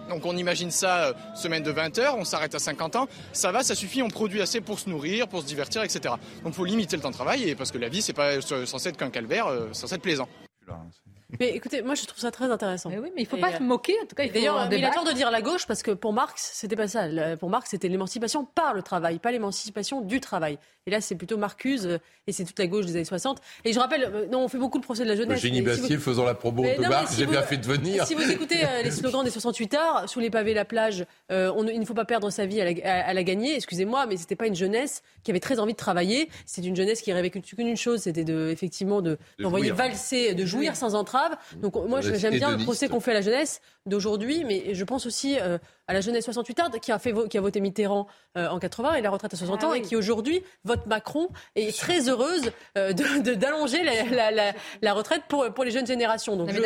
Donc 0.09 0.27
on 0.27 0.37
imagine 0.37 0.71
ça, 0.71 1.07
euh, 1.07 1.13
semaine 1.35 1.63
de 1.63 1.71
20 1.71 1.99
heures, 1.99 2.17
on 2.17 2.25
s'arrête 2.25 2.55
à 2.55 2.59
50 2.59 2.97
ans, 2.97 3.09
ça 3.33 3.53
va, 3.53 3.63
ça 3.63 3.75
suffit, 3.75 4.03
on 4.03 4.09
produit 4.09 4.43
assez 4.43 4.61
pour 4.61 4.79
se 4.79 4.89
nourrir, 4.89 5.29
pour 5.29 5.43
se 5.43 5.47
divertir, 5.47 5.83
etc. 5.83 6.15
Donc 6.43 6.53
il 6.53 6.53
faut 6.53 6.65
limiter 6.65 6.97
le 6.97 7.03
temps 7.03 7.11
de 7.11 7.15
travail, 7.15 7.49
et 7.49 7.55
parce 7.55 7.71
que 7.71 7.79
la 7.79 7.89
vie, 7.89 8.03
c'est 8.03 8.13
pas 8.13 8.41
censé 8.41 8.89
être 8.89 8.97
qu'un 8.97 9.11
calvaire, 9.11 9.47
euh, 9.47 9.69
c'est 9.73 9.83
censé 9.83 9.95
être 9.95 10.03
plaisant. 10.03 10.29
Mais 11.41 11.51
écoutez, 11.51 11.83
moi 11.83 11.95
je 11.95 12.05
trouve 12.05 12.21
ça 12.21 12.31
très 12.31 12.51
intéressant. 12.51 12.91
Mais 12.91 12.99
oui, 12.99 13.11
mais 13.15 13.23
il 13.23 13.25
ne 13.25 13.29
faut 13.29 13.37
pas 13.37 13.57
se 13.57 13.63
moquer. 13.63 13.95
En 14.03 14.07
tout 14.07 14.15
cas, 14.15 14.27
d'ailleurs, 14.29 14.69
il 14.73 14.85
a 14.85 14.91
tort 14.91 15.05
de 15.05 15.13
dire 15.13 15.31
la 15.31 15.43
gauche 15.43 15.67
parce 15.67 15.83
que 15.83 15.91
pour 15.91 16.13
Marx, 16.13 16.51
c'était 16.55 16.77
pas 16.77 16.89
ça. 16.89 17.05
Pour 17.39 17.51
Marx, 17.51 17.71
c'était 17.71 17.89
l'émancipation 17.89 18.45
par 18.45 18.75
le 18.75 18.83
travail, 18.83 19.19
pas 19.19 19.33
l'émancipation 19.33 20.01
du 20.01 20.21
travail. 20.21 20.59
Et 20.87 20.91
là, 20.91 21.01
c'est 21.01 21.15
plutôt 21.15 21.39
Marcuse 21.39 21.87
euh, 21.87 21.99
et 22.27 22.33
c'est 22.33 22.45
toute 22.45 22.59
la 22.59 22.67
gauche 22.67 22.85
des 22.85 22.95
années 22.97 23.07
60. 23.07 23.41
Et 23.65 23.73
je 23.73 23.79
rappelle, 23.79 24.05
euh, 24.05 24.27
non, 24.31 24.45
on 24.45 24.49
fait 24.49 24.59
beaucoup 24.59 24.79
de 24.79 24.85
procès 24.85 25.05
de 25.05 25.09
la 25.09 25.17
jeunesse. 25.17 25.39
Eugénie 25.39 25.63
Bastier 25.63 25.97
faisant 25.97 26.25
la 26.25 26.35
promo 26.35 26.63
de 26.63 26.87
Marx, 26.87 27.17
j'ai 27.17 27.25
bien 27.25 27.43
fait 27.43 27.57
de 27.57 27.67
venir. 27.67 28.07
Si 28.07 28.15
vous 28.15 28.31
écoutez 28.31 28.63
euh, 28.65 28.83
les 28.83 28.91
slogans 28.91 29.25
des 29.25 29.31
68 29.31 29.75
heures, 29.75 30.09
sous 30.11 30.21
les 30.21 30.29
pavés, 30.29 30.53
la 30.53 30.67
plage, 30.67 31.07
on, 31.31 31.67
il 31.67 31.81
ne 31.81 31.85
faut 31.87 31.95
pas 31.95 32.05
perdre 32.05 32.29
sa 32.31 32.45
vie 32.45 32.61
à 32.61 33.15
la, 33.15 33.25
gagner. 33.25 33.57
Excusez-moi, 33.57 34.05
mais 34.07 34.19
c'était 34.19 34.37
pas 34.37 34.47
une 34.47 34.55
jeunesse 34.55 35.03
qui 35.23 35.31
avait 35.31 35.41
très 35.41 35.59
envie 35.59 35.73
de 35.73 35.79
travailler. 35.79 36.29
C'est 36.45 36.65
une 36.65 36.77
jeunesse 36.77 37.01
qui 37.01 37.13
rêvait 37.13 37.31
qu'une 37.31 37.77
chose, 37.77 38.03
c'était 38.03 38.25
de, 38.25 38.51
effectivement, 38.51 39.01
de, 39.01 39.19
d'envoyer 39.39 39.71
valser, 39.71 40.35
de 40.35 40.45
jouir 40.45 40.77
sans 40.77 40.95
entrave. 40.95 41.24
Donc 41.57 41.75
moi, 41.89 42.01
j'aime 42.01 42.35
bien 42.35 42.57
le 42.57 42.63
procès 42.65 42.89
qu'on 42.89 43.01
fait 43.01 43.13
à 43.13 43.15
la 43.15 43.23
jeunesse 43.23 43.61
d'aujourd'hui, 43.87 44.45
mais 44.45 44.75
je 44.75 44.85
pense 44.85 45.07
aussi 45.07 45.39
euh, 45.39 45.59
à 45.89 45.93
la 45.93 46.01
jeunesse 46.01 46.25
68 46.25 46.61
ans 46.61 46.71
qui 46.71 46.91
a, 46.91 46.99
fait, 46.99 47.13
qui 47.29 47.37
a 47.37 47.41
voté 47.41 47.61
Mitterrand 47.61 48.07
euh, 48.37 48.49
en 48.49 48.59
80 48.59 48.95
et 48.95 49.03
la 49.03 49.11
retraite 49.11 49.35
à 49.35 49.37
60 49.37 49.61
ah 49.63 49.67
ans 49.67 49.73
et 49.75 49.83
qui 49.83 49.97
aujourd'hui 49.97 50.43
vote 50.65 50.87
Macron 50.87 51.29
et 51.55 51.69
est 51.69 51.79
très 51.79 52.09
heureuse 52.09 52.51
euh, 52.79 52.93
d'allonger 52.93 53.83
la, 54.83 54.95
retraite 54.95 55.23
pour, 55.29 55.53
pour 55.53 55.65
les 55.65 55.71
jeunes 55.71 55.87
générations. 55.87 56.37
Donc 56.37 56.51
je, 56.51 56.61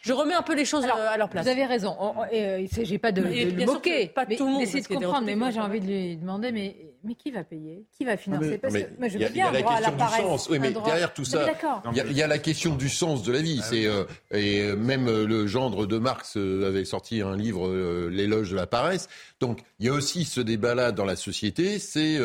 je, 0.00 0.12
remets 0.12 0.34
un 0.34 0.42
peu 0.42 0.54
les 0.54 0.64
choses 0.64 0.84
à 0.84 1.16
leur 1.16 1.28
place. 1.28 1.44
Vous 1.44 1.50
avez 1.50 1.66
raison. 1.66 1.96
Il 2.32 2.62
ne 2.62 2.68
s'agit 2.68 2.98
pas 2.98 3.12
de, 3.12 3.22
de, 3.22 3.64
moquer, 3.64 4.08
pas 4.08 4.26
tout 4.26 4.46
le 4.46 4.52
monde. 4.52 4.64
de 4.64 4.86
comprendre. 4.86 5.26
Mais 5.26 5.34
moi 5.34 5.50
j'ai 5.50 5.60
envie 5.60 5.80
de 5.80 5.86
lui 5.86 6.16
demander, 6.16 6.52
mais 6.52 6.76
mais 7.02 7.14
qui 7.14 7.30
va 7.30 7.44
payer? 7.44 7.86
Qui 7.96 8.04
va 8.04 8.16
financer? 8.16 8.58
Parce 8.58 8.74
que 8.74 8.98
moi, 8.98 9.08
je 9.08 9.18
veux 9.18 9.28
bien 9.30 9.50
la 9.50 9.62
question 9.62 9.96
du 9.96 10.22
sens. 10.22 10.48
Oui, 10.50 10.58
mais 10.58 10.70
derrière 10.70 11.14
tout 11.14 11.24
ça, 11.24 11.46
il 11.92 12.12
y, 12.12 12.22
a 12.22 12.26
la 12.26 12.38
question 12.38 12.74
du 12.74 12.88
sens 12.88 13.22
de 13.22 13.32
la 13.32 13.40
vie. 13.40 13.60
Ah 13.62 13.66
c'est 13.68 13.86
euh, 13.86 14.04
et 14.32 14.60
euh, 14.60 14.76
même 14.76 15.08
euh, 15.08 15.26
le 15.26 15.46
gendre 15.46 15.86
de 15.86 15.98
Marx 15.98 16.36
avait 16.64 16.84
sorti 16.84 17.20
un 17.20 17.36
livre, 17.36 18.08
l'éloge 18.08 18.50
de 18.50 18.56
la 18.56 18.66
paresse. 18.66 19.08
Donc 19.40 19.60
il 19.78 19.86
y 19.86 19.88
a 19.88 19.92
aussi 19.92 20.24
ce 20.24 20.40
débat-là 20.40 20.92
dans 20.92 21.04
la 21.04 21.16
société. 21.16 21.78
C'est 21.78 22.18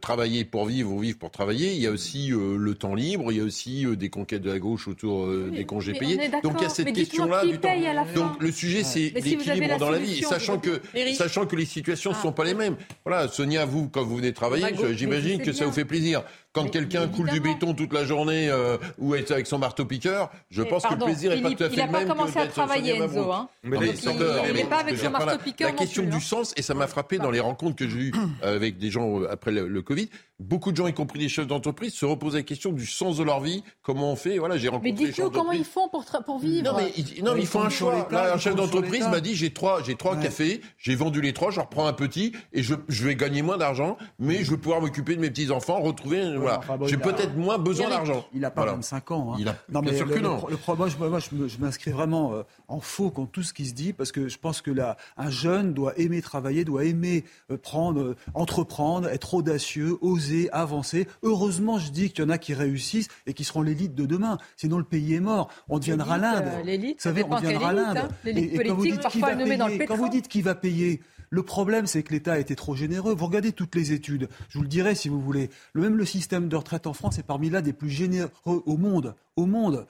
travailler 0.00 0.44
pour 0.44 0.66
vivre 0.66 0.92
ou 0.92 1.00
vivre 1.00 1.18
pour 1.18 1.30
travailler. 1.30 1.74
Il 1.74 1.80
y 1.80 1.86
a 1.86 1.90
aussi 1.90 2.30
le 2.30 2.74
temps 2.74 2.94
libre. 2.94 3.32
Il 3.32 3.38
y 3.38 3.40
a 3.40 3.44
aussi 3.44 3.86
des 3.96 4.10
conquêtes 4.10 4.42
de 4.42 4.50
la 4.50 4.58
gauche 4.58 4.88
autour 4.88 5.28
des 5.50 5.64
congés 5.64 5.94
payés. 5.94 6.30
Donc 6.42 6.54
il 6.58 6.62
y 6.62 6.66
a 6.66 6.70
cette 6.70 6.92
question-là 6.92 7.44
du 7.44 7.58
temps. 7.58 7.70
Donc 8.14 8.42
le 8.42 8.52
sujet, 8.52 8.84
c'est 8.84 9.10
l'équilibre 9.10 9.78
dans 9.78 9.90
la 9.90 9.98
vie, 9.98 10.22
sachant 10.22 10.58
que 10.58 10.80
sachant 11.14 11.46
que 11.46 11.56
les 11.56 11.64
situations 11.64 12.10
ne 12.10 12.16
ah. 12.16 12.22
sont 12.22 12.32
pas 12.32 12.44
les 12.44 12.54
mêmes. 12.54 12.76
Voilà, 13.04 13.28
Sonia, 13.28 13.64
vous 13.64 13.88
quand 13.88 14.04
vous 14.04 14.16
venez 14.16 14.32
travailler, 14.32 14.66
j'imagine 14.94 15.42
que 15.42 15.52
ça 15.52 15.64
vous 15.64 15.72
fait 15.72 15.84
plaisir. 15.84 16.22
Quand 16.52 16.68
quelqu'un 16.68 17.06
coule 17.06 17.30
du 17.30 17.38
béton 17.38 17.74
toute 17.74 17.92
la 17.92 18.04
journée 18.04 18.48
euh, 18.48 18.76
ou 18.98 19.14
est 19.14 19.30
avec 19.30 19.46
son 19.46 19.58
marteau-piqueur, 19.58 20.30
je 20.50 20.62
pense 20.62 20.84
que 20.84 20.94
le 20.94 21.04
plaisir 21.04 21.30
n'est 21.30 21.42
pas 21.42 21.50
tout 21.50 21.62
à 21.62 21.70
fait 21.70 21.76
le 21.76 21.82
même. 21.82 21.88
Il 21.88 21.92
n'a 21.92 21.98
pas 22.00 22.04
commencé 22.06 22.38
à 22.38 22.46
travailler, 22.48 22.96
Enzo. 22.96 23.30
Hein. 23.32 23.48
il 23.62 23.70
n'est 23.70 24.64
pas 24.64 24.78
avec 24.78 24.98
son 24.98 25.10
marteau-piqueur. 25.10 25.68
La 25.68 25.76
question 25.76 26.02
du 26.02 26.16
hein. 26.16 26.20
sens, 26.20 26.52
et 26.56 26.62
ça 26.62 26.74
m'a 26.74 26.88
frappé 26.88 27.18
dans 27.18 27.30
les 27.30 27.38
rencontres 27.38 27.76
que 27.76 27.88
j'ai 27.88 27.98
eues 27.98 28.14
avec 28.42 28.78
des 28.78 28.90
gens 28.90 29.20
euh, 29.20 29.30
après 29.30 29.52
le 29.52 29.82
Covid, 29.82 30.08
beaucoup 30.40 30.72
de 30.72 30.76
gens, 30.76 30.86
y 30.86 30.94
compris 30.94 31.18
des 31.18 31.28
chefs 31.28 31.46
d'entreprise, 31.46 31.94
se 31.94 32.04
reposent 32.04 32.34
la 32.34 32.42
question 32.42 32.72
du 32.72 32.86
sens 32.86 33.18
de 33.18 33.22
leur 33.22 33.40
vie. 33.40 33.62
Comment 33.82 34.12
on 34.12 34.16
fait 34.16 34.38
Voilà, 34.38 34.56
j'ai 34.56 34.68
rencontré. 34.68 34.92
Mais 34.92 34.96
dites-nous 34.96 35.30
comment 35.30 35.52
ils 35.52 35.64
font 35.64 35.88
pour, 35.88 36.04
pour 36.24 36.38
vivre. 36.38 36.72
Non, 36.72 36.76
mais, 36.76 36.92
ils, 36.96 37.22
non, 37.22 37.36
ils 37.36 37.46
font 37.46 37.62
un 37.62 37.68
choix. 37.68 38.08
Là, 38.10 38.34
un 38.34 38.38
chef 38.38 38.56
d'entreprise 38.56 39.06
m'a 39.08 39.20
dit 39.20 39.34
j'ai 39.34 39.52
trois, 39.52 39.82
j'ai 39.82 39.94
trois 39.94 40.16
cafés, 40.16 40.62
j'ai 40.78 40.94
vendu 40.94 41.20
les 41.20 41.32
trois, 41.32 41.50
je 41.50 41.60
reprends 41.60 41.86
un 41.86 41.92
petit 41.92 42.32
et 42.52 42.62
je, 42.62 42.74
je 42.88 43.06
vais 43.06 43.14
gagner 43.14 43.42
moins 43.42 43.58
d'argent, 43.58 43.96
mais 44.18 44.42
je 44.42 44.50
vais 44.50 44.56
pouvoir 44.56 44.80
m'occuper 44.80 45.14
de 45.14 45.20
mes 45.20 45.30
petits 45.30 45.50
enfants, 45.50 45.80
retrouver. 45.80 46.22
Voilà. 46.40 46.60
j'ai 46.86 46.96
peut-être 46.96 47.36
moins 47.36 47.58
besoin 47.58 47.88
d'argent. 47.88 48.26
Il 48.34 48.40
n'a 48.40 48.50
pas 48.50 48.66
25 48.66 49.10
ans. 49.10 49.32
Hein. 49.32 49.36
Il 49.38 49.48
a... 49.48 49.56
Non, 49.70 49.80
mais 49.82 49.90
bien 49.90 49.98
sûr 49.98 50.08
que 50.08 50.18
non. 50.18 50.40
moi, 50.76 50.88
je, 50.88 51.58
m'inscris 51.58 51.90
vraiment 51.90 52.34
euh, 52.34 52.42
en 52.68 52.80
faux 52.80 53.10
contre 53.10 53.32
tout 53.32 53.42
ce 53.42 53.52
qui 53.52 53.66
se 53.66 53.74
dit 53.74 53.92
parce 53.92 54.12
que 54.12 54.28
je 54.28 54.38
pense 54.38 54.60
que 54.60 54.70
là, 54.70 54.96
un 55.16 55.30
jeune 55.30 55.74
doit 55.74 55.98
aimer 55.98 56.22
travailler, 56.22 56.64
doit 56.64 56.84
aimer 56.84 57.24
euh, 57.50 57.56
prendre, 57.56 58.00
euh, 58.00 58.16
entreprendre, 58.34 59.08
être 59.08 59.34
audacieux, 59.34 59.96
oser, 60.00 60.50
avancer. 60.52 61.06
Heureusement, 61.22 61.78
je 61.78 61.90
dis 61.90 62.10
qu'il 62.10 62.24
y 62.24 62.26
en 62.26 62.30
a 62.30 62.38
qui 62.38 62.54
réussissent 62.54 63.08
et 63.26 63.34
qui 63.34 63.44
seront 63.44 63.62
l'élite 63.62 63.94
de 63.94 64.06
demain. 64.06 64.38
Sinon, 64.56 64.78
le 64.78 64.84
pays 64.84 65.14
est 65.14 65.20
mort. 65.20 65.48
On 65.68 65.78
deviendra 65.78 66.18
l'Inde. 66.18 66.50
L'élite, 66.64 66.98
vous 66.98 67.02
savez, 67.02 67.24
on 67.28 67.36
deviendra 67.36 67.72
l'Inde. 67.72 67.96
Hein. 67.96 68.08
L'élite 68.24 68.66
politique, 68.66 69.00
parfois 69.00 69.34
nommée 69.34 69.56
dans 69.56 69.68
le 69.68 69.78
Quand 69.86 69.96
vous 69.96 70.08
dites 70.08 70.28
qui 70.28 70.42
va 70.42 70.54
payer, 70.54 71.00
le 71.32 71.44
problème, 71.44 71.86
c'est 71.86 72.02
que 72.02 72.12
l'État 72.12 72.32
a 72.32 72.38
été 72.38 72.56
trop 72.56 72.74
généreux. 72.74 73.14
Vous 73.14 73.26
regardez 73.26 73.52
toutes 73.52 73.76
les 73.76 73.92
études. 73.92 74.28
Je 74.48 74.58
vous 74.58 74.62
le 74.62 74.68
dirai 74.68 74.96
si 74.96 75.08
vous 75.08 75.20
voulez. 75.20 75.48
Même 75.76 75.96
le 75.96 76.04
système 76.04 76.48
de 76.48 76.56
retraite 76.56 76.88
en 76.88 76.92
France 76.92 77.20
est 77.20 77.24
parmi 77.24 77.50
là 77.50 77.62
des 77.62 77.72
plus 77.72 77.88
généreux 77.88 78.30
au 78.44 78.76
monde 78.76 79.14
au 79.40 79.46
monde. 79.46 79.86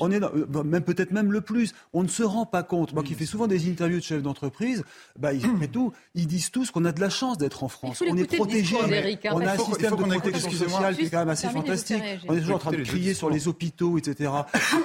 on, 0.00 0.10
est 0.10 0.22
euh, 0.22 0.62
même 0.64 0.82
peut-être 0.82 1.12
même 1.12 1.32
le 1.32 1.40
plus. 1.40 1.74
On 1.92 2.02
ne 2.02 2.08
se 2.08 2.22
rend 2.22 2.46
pas 2.46 2.62
compte. 2.62 2.92
Moi 2.92 3.02
qui 3.02 3.14
fais 3.14 3.26
souvent 3.26 3.46
des 3.46 3.68
interviews 3.70 3.98
de 3.98 4.04
chefs 4.04 4.22
d'entreprise, 4.22 4.84
bah, 5.18 5.32
ils, 5.32 5.42
tout, 5.70 5.92
ils 6.14 6.26
disent 6.26 6.50
tous 6.50 6.70
qu'on 6.70 6.84
a 6.84 6.92
de 6.92 7.00
la 7.00 7.10
chance 7.10 7.38
d'être 7.38 7.64
en 7.64 7.68
France. 7.68 8.02
On 8.08 8.16
est 8.16 8.36
protégé. 8.36 8.76
Hein. 8.76 9.30
On 9.32 9.40
a 9.40 9.52
un 9.52 9.58
système 9.58 9.96
de 9.96 10.02
protection 10.02 10.50
sociale 10.50 10.96
qui 10.96 11.04
est 11.06 11.10
quand 11.10 11.18
même 11.18 11.28
assez 11.28 11.48
fantastique. 11.48 12.02
On 12.28 12.34
est 12.34 12.40
toujours 12.40 12.56
en 12.56 12.60
train 12.60 12.72
de 12.72 12.82
crier 12.82 13.14
sur 13.14 13.30
les 13.30 13.48
hôpitaux, 13.48 13.98
etc. 13.98 14.30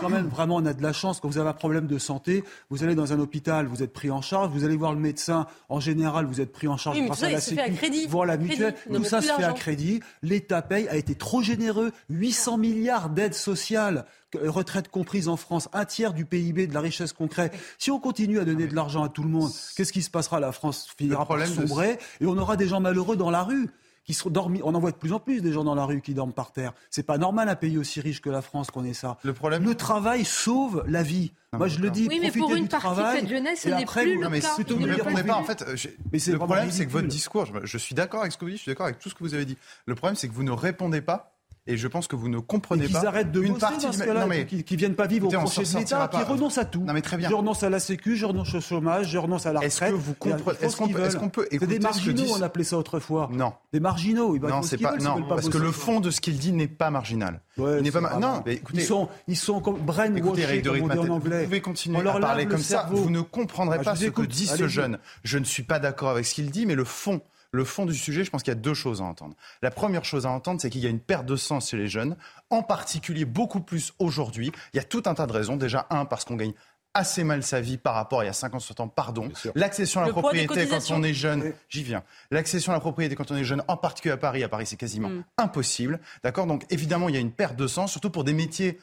quand 0.01 0.09
même, 0.09 0.27
vraiment, 0.27 0.55
on 0.57 0.65
a 0.65 0.73
de 0.73 0.83
la 0.83 0.93
chance. 0.93 1.19
Quand 1.19 1.27
vous 1.27 1.37
avez 1.37 1.49
un 1.49 1.53
problème 1.53 1.87
de 1.87 1.97
santé, 1.97 2.43
vous 2.69 2.83
allez 2.83 2.95
dans 2.95 3.13
un 3.13 3.19
hôpital, 3.19 3.67
vous 3.67 3.83
êtes 3.83 3.93
pris 3.93 4.11
en 4.11 4.21
charge. 4.21 4.51
Vous 4.51 4.63
allez 4.63 4.75
voir 4.75 4.93
le 4.93 4.99
médecin, 4.99 5.47
en 5.69 5.79
général, 5.79 6.25
vous 6.25 6.41
êtes 6.41 6.51
pris 6.51 6.67
en 6.67 6.77
charge 6.77 6.99
grâce 7.01 7.23
à 7.23 7.29
la 7.29 7.41
Sécu, 7.41 7.61
voir 8.07 8.25
la 8.25 8.37
mutuelle. 8.37 8.75
Tout 8.93 9.03
ça 9.03 9.21
se 9.21 9.31
fait 9.31 9.43
à 9.43 9.53
crédit. 9.53 10.01
L'État 10.21 10.61
paye, 10.61 10.87
a 10.87 10.95
été 10.95 11.15
trop 11.15 11.41
généreux. 11.41 11.91
800 12.09 12.57
milliards 12.57 13.09
d'aides 13.09 13.33
sociales 13.33 13.86
retraite 14.35 14.89
comprise 14.89 15.27
en 15.27 15.37
France, 15.37 15.69
un 15.73 15.85
tiers 15.85 16.13
du 16.13 16.25
PIB 16.25 16.67
de 16.67 16.73
la 16.73 16.81
richesse 16.81 17.13
concrète. 17.13 17.53
Si 17.77 17.91
on 17.91 17.99
continue 17.99 18.39
à 18.39 18.45
donner 18.45 18.67
de 18.67 18.75
l'argent 18.75 19.03
à 19.03 19.09
tout 19.09 19.23
le 19.23 19.29
monde, 19.29 19.51
qu'est-ce 19.75 19.93
qui 19.93 20.01
se 20.01 20.09
passera? 20.09 20.39
La 20.39 20.51
France 20.51 20.87
finira 20.97 21.25
par 21.25 21.45
sombrer 21.45 21.99
et 22.21 22.25
on 22.25 22.37
aura 22.37 22.57
des 22.57 22.67
gens 22.67 22.79
malheureux 22.79 23.15
dans 23.15 23.31
la 23.31 23.43
rue 23.43 23.69
qui 24.07 24.13
sont 24.13 24.29
dormis. 24.29 24.61
On 24.63 24.73
en 24.73 24.79
voit 24.79 24.91
de 24.91 24.95
plus 24.95 25.11
en 25.11 25.19
plus 25.19 25.41
des 25.41 25.51
gens 25.51 25.65
dans 25.65 25.75
la 25.75 25.83
rue 25.83 26.01
qui 26.01 26.13
dorment 26.13 26.33
par 26.33 26.51
terre. 26.51 26.73
C'est 26.89 27.03
pas 27.03 27.17
normal 27.17 27.49
un 27.49 27.55
pays 27.55 27.77
aussi 27.77 27.99
riche 27.99 28.21
que 28.21 28.29
la 28.29 28.41
France 28.41 28.71
qu'on 28.71 28.85
ait 28.85 28.93
ça. 28.93 29.17
Le 29.23 29.33
problème, 29.33 29.65
le 29.65 29.75
travail 29.75 30.23
sauve 30.23 30.83
la 30.87 31.03
vie. 31.03 31.33
Moi, 31.53 31.67
je 31.67 31.79
le 31.79 31.89
dis. 31.91 32.07
Oui, 32.09 32.19
mais 32.21 32.31
pour 32.31 32.55
une 32.55 32.67
partie 32.67 32.87
de 32.87 33.19
cette 33.19 33.29
jeunesse, 33.29 33.61
ce 33.61 33.69
n'est 33.69 33.85
plus 33.85 34.19
le 34.19 34.29
mais 34.29 34.39
cas. 34.39 34.55
Vous 34.55 34.79
ne 34.79 34.93
répondez 34.93 35.23
pas. 35.23 35.35
En 35.35 35.43
fait, 35.43 35.61
euh, 35.61 35.75
mais 36.11 36.19
le 36.25 36.37
problème, 36.37 36.71
c'est 36.71 36.85
que 36.85 36.91
votre 36.91 37.07
discours. 37.07 37.45
Je, 37.63 37.77
suis 37.77 37.95
d'accord 37.95 38.21
avec 38.21 38.31
ce 38.31 38.37
que 38.37 38.45
vous 38.45 38.51
dites. 38.51 38.59
Je 38.59 38.63
suis 38.63 38.71
d'accord 38.71 38.85
avec 38.85 38.99
tout 38.99 39.09
ce 39.09 39.15
que 39.15 39.23
vous 39.23 39.33
avez 39.33 39.45
dit. 39.45 39.57
Le 39.85 39.95
problème, 39.95 40.15
c'est 40.15 40.29
que 40.29 40.33
vous 40.33 40.43
ne 40.43 40.51
répondez 40.51 41.01
pas 41.01 41.36
et 41.67 41.77
je 41.77 41.87
pense 41.87 42.07
que 42.07 42.15
vous 42.15 42.29
ne 42.29 42.39
comprenez 42.39 42.85
et 42.85 42.89
pas. 42.89 42.99
Qu'ils 42.99 43.07
arrêtent 43.07 43.31
de 43.31 43.41
une 43.41 43.57
partie 43.57 43.87
du... 43.89 44.07
non, 44.07 44.27
mais... 44.27 44.45
qui, 44.45 44.63
qui 44.63 44.75
viennent 44.75 44.95
pas 44.95 45.07
vivre 45.07 45.27
au 45.27 45.29
projet 45.29 45.63
de 45.63 45.79
l'État, 45.79 46.07
qui 46.07 46.23
renoncent 46.23 46.57
à 46.57 46.65
tout. 46.65 46.81
Non 46.81 46.93
mais 46.93 47.01
très 47.01 47.17
bien. 47.17 47.29
Je 47.29 47.35
renonce 47.35 47.63
à 47.63 47.69
la 47.69 47.79
Sécu, 47.79 48.15
je 48.15 48.25
renonce 48.25 48.53
au 48.53 48.61
chômage, 48.61 49.09
je 49.09 49.17
renonce 49.17 49.45
à 49.45 49.53
la 49.53 49.59
retraite. 49.59 49.73
Est-ce 49.73 49.91
que 49.91 49.95
vous 49.95 50.13
comprenez 50.13 50.57
Est-ce 50.61 50.75
qu'on 50.77 50.87
peut, 50.87 51.03
est 51.03 51.17
qu'on 51.17 51.29
peut 51.29 51.47
écouter 51.51 51.73
des 51.73 51.79
marginaux, 51.79 52.25
on 52.37 52.41
appelait 52.41 52.63
ça 52.63 52.77
autrefois. 52.77 53.29
Non. 53.31 53.53
Des 53.73 53.79
marginaux. 53.79 54.35
Ils 54.35 54.41
non, 54.41 54.61
c'est 54.61 54.77
pas. 54.77 54.95
Non, 54.97 55.23
parce 55.27 55.49
que 55.49 55.57
le 55.57 55.71
fond 55.71 55.99
de 55.99 56.11
ce 56.11 56.21
qu'il 56.21 56.37
dit 56.37 56.51
n'est 56.51 56.67
pas 56.67 56.89
marginal. 56.89 57.41
Ouais, 57.57 57.81
n'est 57.81 57.91
pas. 57.91 58.17
Non, 58.19 58.41
mais 58.45 58.53
écoutez. 58.55 58.81
Ils 58.81 58.85
sont, 58.85 59.09
ils 59.27 59.37
sont 59.37 59.59
comme 59.59 59.77
brainwashés, 59.77 60.61
comme 60.61 60.81
on 60.83 60.87
dit 60.87 60.99
en 60.99 61.09
anglais. 61.09 61.39
Vous 61.39 61.45
pouvez 61.45 61.61
continuer 61.61 62.07
à 62.07 62.19
parler 62.19 62.45
comme 62.45 62.57
ça. 62.57 62.87
Vous 62.91 63.09
ne 63.09 63.21
comprendrez 63.21 63.79
pas 63.79 63.95
ce 63.95 64.05
que 64.05 64.21
dit 64.21 64.47
ce 64.47 64.67
jeune. 64.67 64.99
Je 65.23 65.37
ne 65.37 65.45
suis 65.45 65.63
pas 65.63 65.79
d'accord 65.79 66.09
avec 66.09 66.25
ce 66.25 66.33
qu'il 66.35 66.51
dit, 66.51 66.65
mais 66.65 66.75
le 66.75 66.85
fond 66.85 67.21
le 67.51 67.63
fond 67.63 67.85
du 67.85 67.95
sujet, 67.95 68.23
je 68.23 68.31
pense 68.31 68.43
qu'il 68.43 68.51
y 68.51 68.57
a 68.57 68.59
deux 68.59 68.73
choses 68.73 69.01
à 69.01 69.05
entendre. 69.05 69.35
La 69.61 69.71
première 69.71 70.05
chose 70.05 70.25
à 70.25 70.29
entendre, 70.29 70.61
c'est 70.61 70.69
qu'il 70.69 70.81
y 70.81 70.87
a 70.87 70.89
une 70.89 70.99
perte 70.99 71.25
de 71.25 71.35
sens 71.35 71.69
chez 71.69 71.77
les 71.77 71.87
jeunes, 71.87 72.15
en 72.49 72.63
particulier 72.63 73.25
beaucoup 73.25 73.61
plus 73.61 73.93
aujourd'hui. 73.99 74.51
Il 74.73 74.77
y 74.77 74.79
a 74.79 74.83
tout 74.83 75.03
un 75.05 75.13
tas 75.13 75.27
de 75.27 75.33
raisons. 75.33 75.55
Déjà, 75.55 75.87
un, 75.89 76.05
parce 76.05 76.25
qu'on 76.25 76.35
gagne 76.35 76.53
assez 76.93 77.23
mal 77.23 77.43
sa 77.43 77.61
vie 77.61 77.77
par 77.77 77.93
rapport 77.93 78.21
à 78.21 78.23
il 78.23 78.27
y 78.27 78.29
a 78.29 78.33
50, 78.33 78.59
60 78.59 78.79
ans, 78.79 78.87
pardon. 78.87 79.29
L'accession 79.55 80.01
à 80.01 80.07
la 80.07 80.11
propriété 80.11 80.67
quand 80.67 80.79
on 80.91 81.03
est 81.03 81.13
jeune, 81.13 81.53
j'y 81.69 81.83
viens. 81.83 82.03
L'accession 82.31 82.71
à 82.71 82.75
la 82.75 82.79
propriété 82.79 83.15
quand 83.15 83.31
on 83.31 83.35
est 83.35 83.43
jeune, 83.43 83.63
en 83.67 83.77
particulier 83.77 84.13
à 84.13 84.17
Paris, 84.17 84.43
à 84.43 84.49
Paris 84.49 84.65
c'est 84.65 84.77
quasiment 84.77 85.09
mm. 85.09 85.23
impossible. 85.37 85.99
D'accord? 86.23 86.47
Donc 86.47 86.65
évidemment, 86.69 87.07
il 87.09 87.15
y 87.15 87.17
a 87.17 87.21
une 87.21 87.31
perte 87.31 87.55
de 87.55 87.67
sens, 87.67 87.91
surtout 87.91 88.09
pour 88.09 88.23
des 88.23 88.33
métiers 88.33 88.79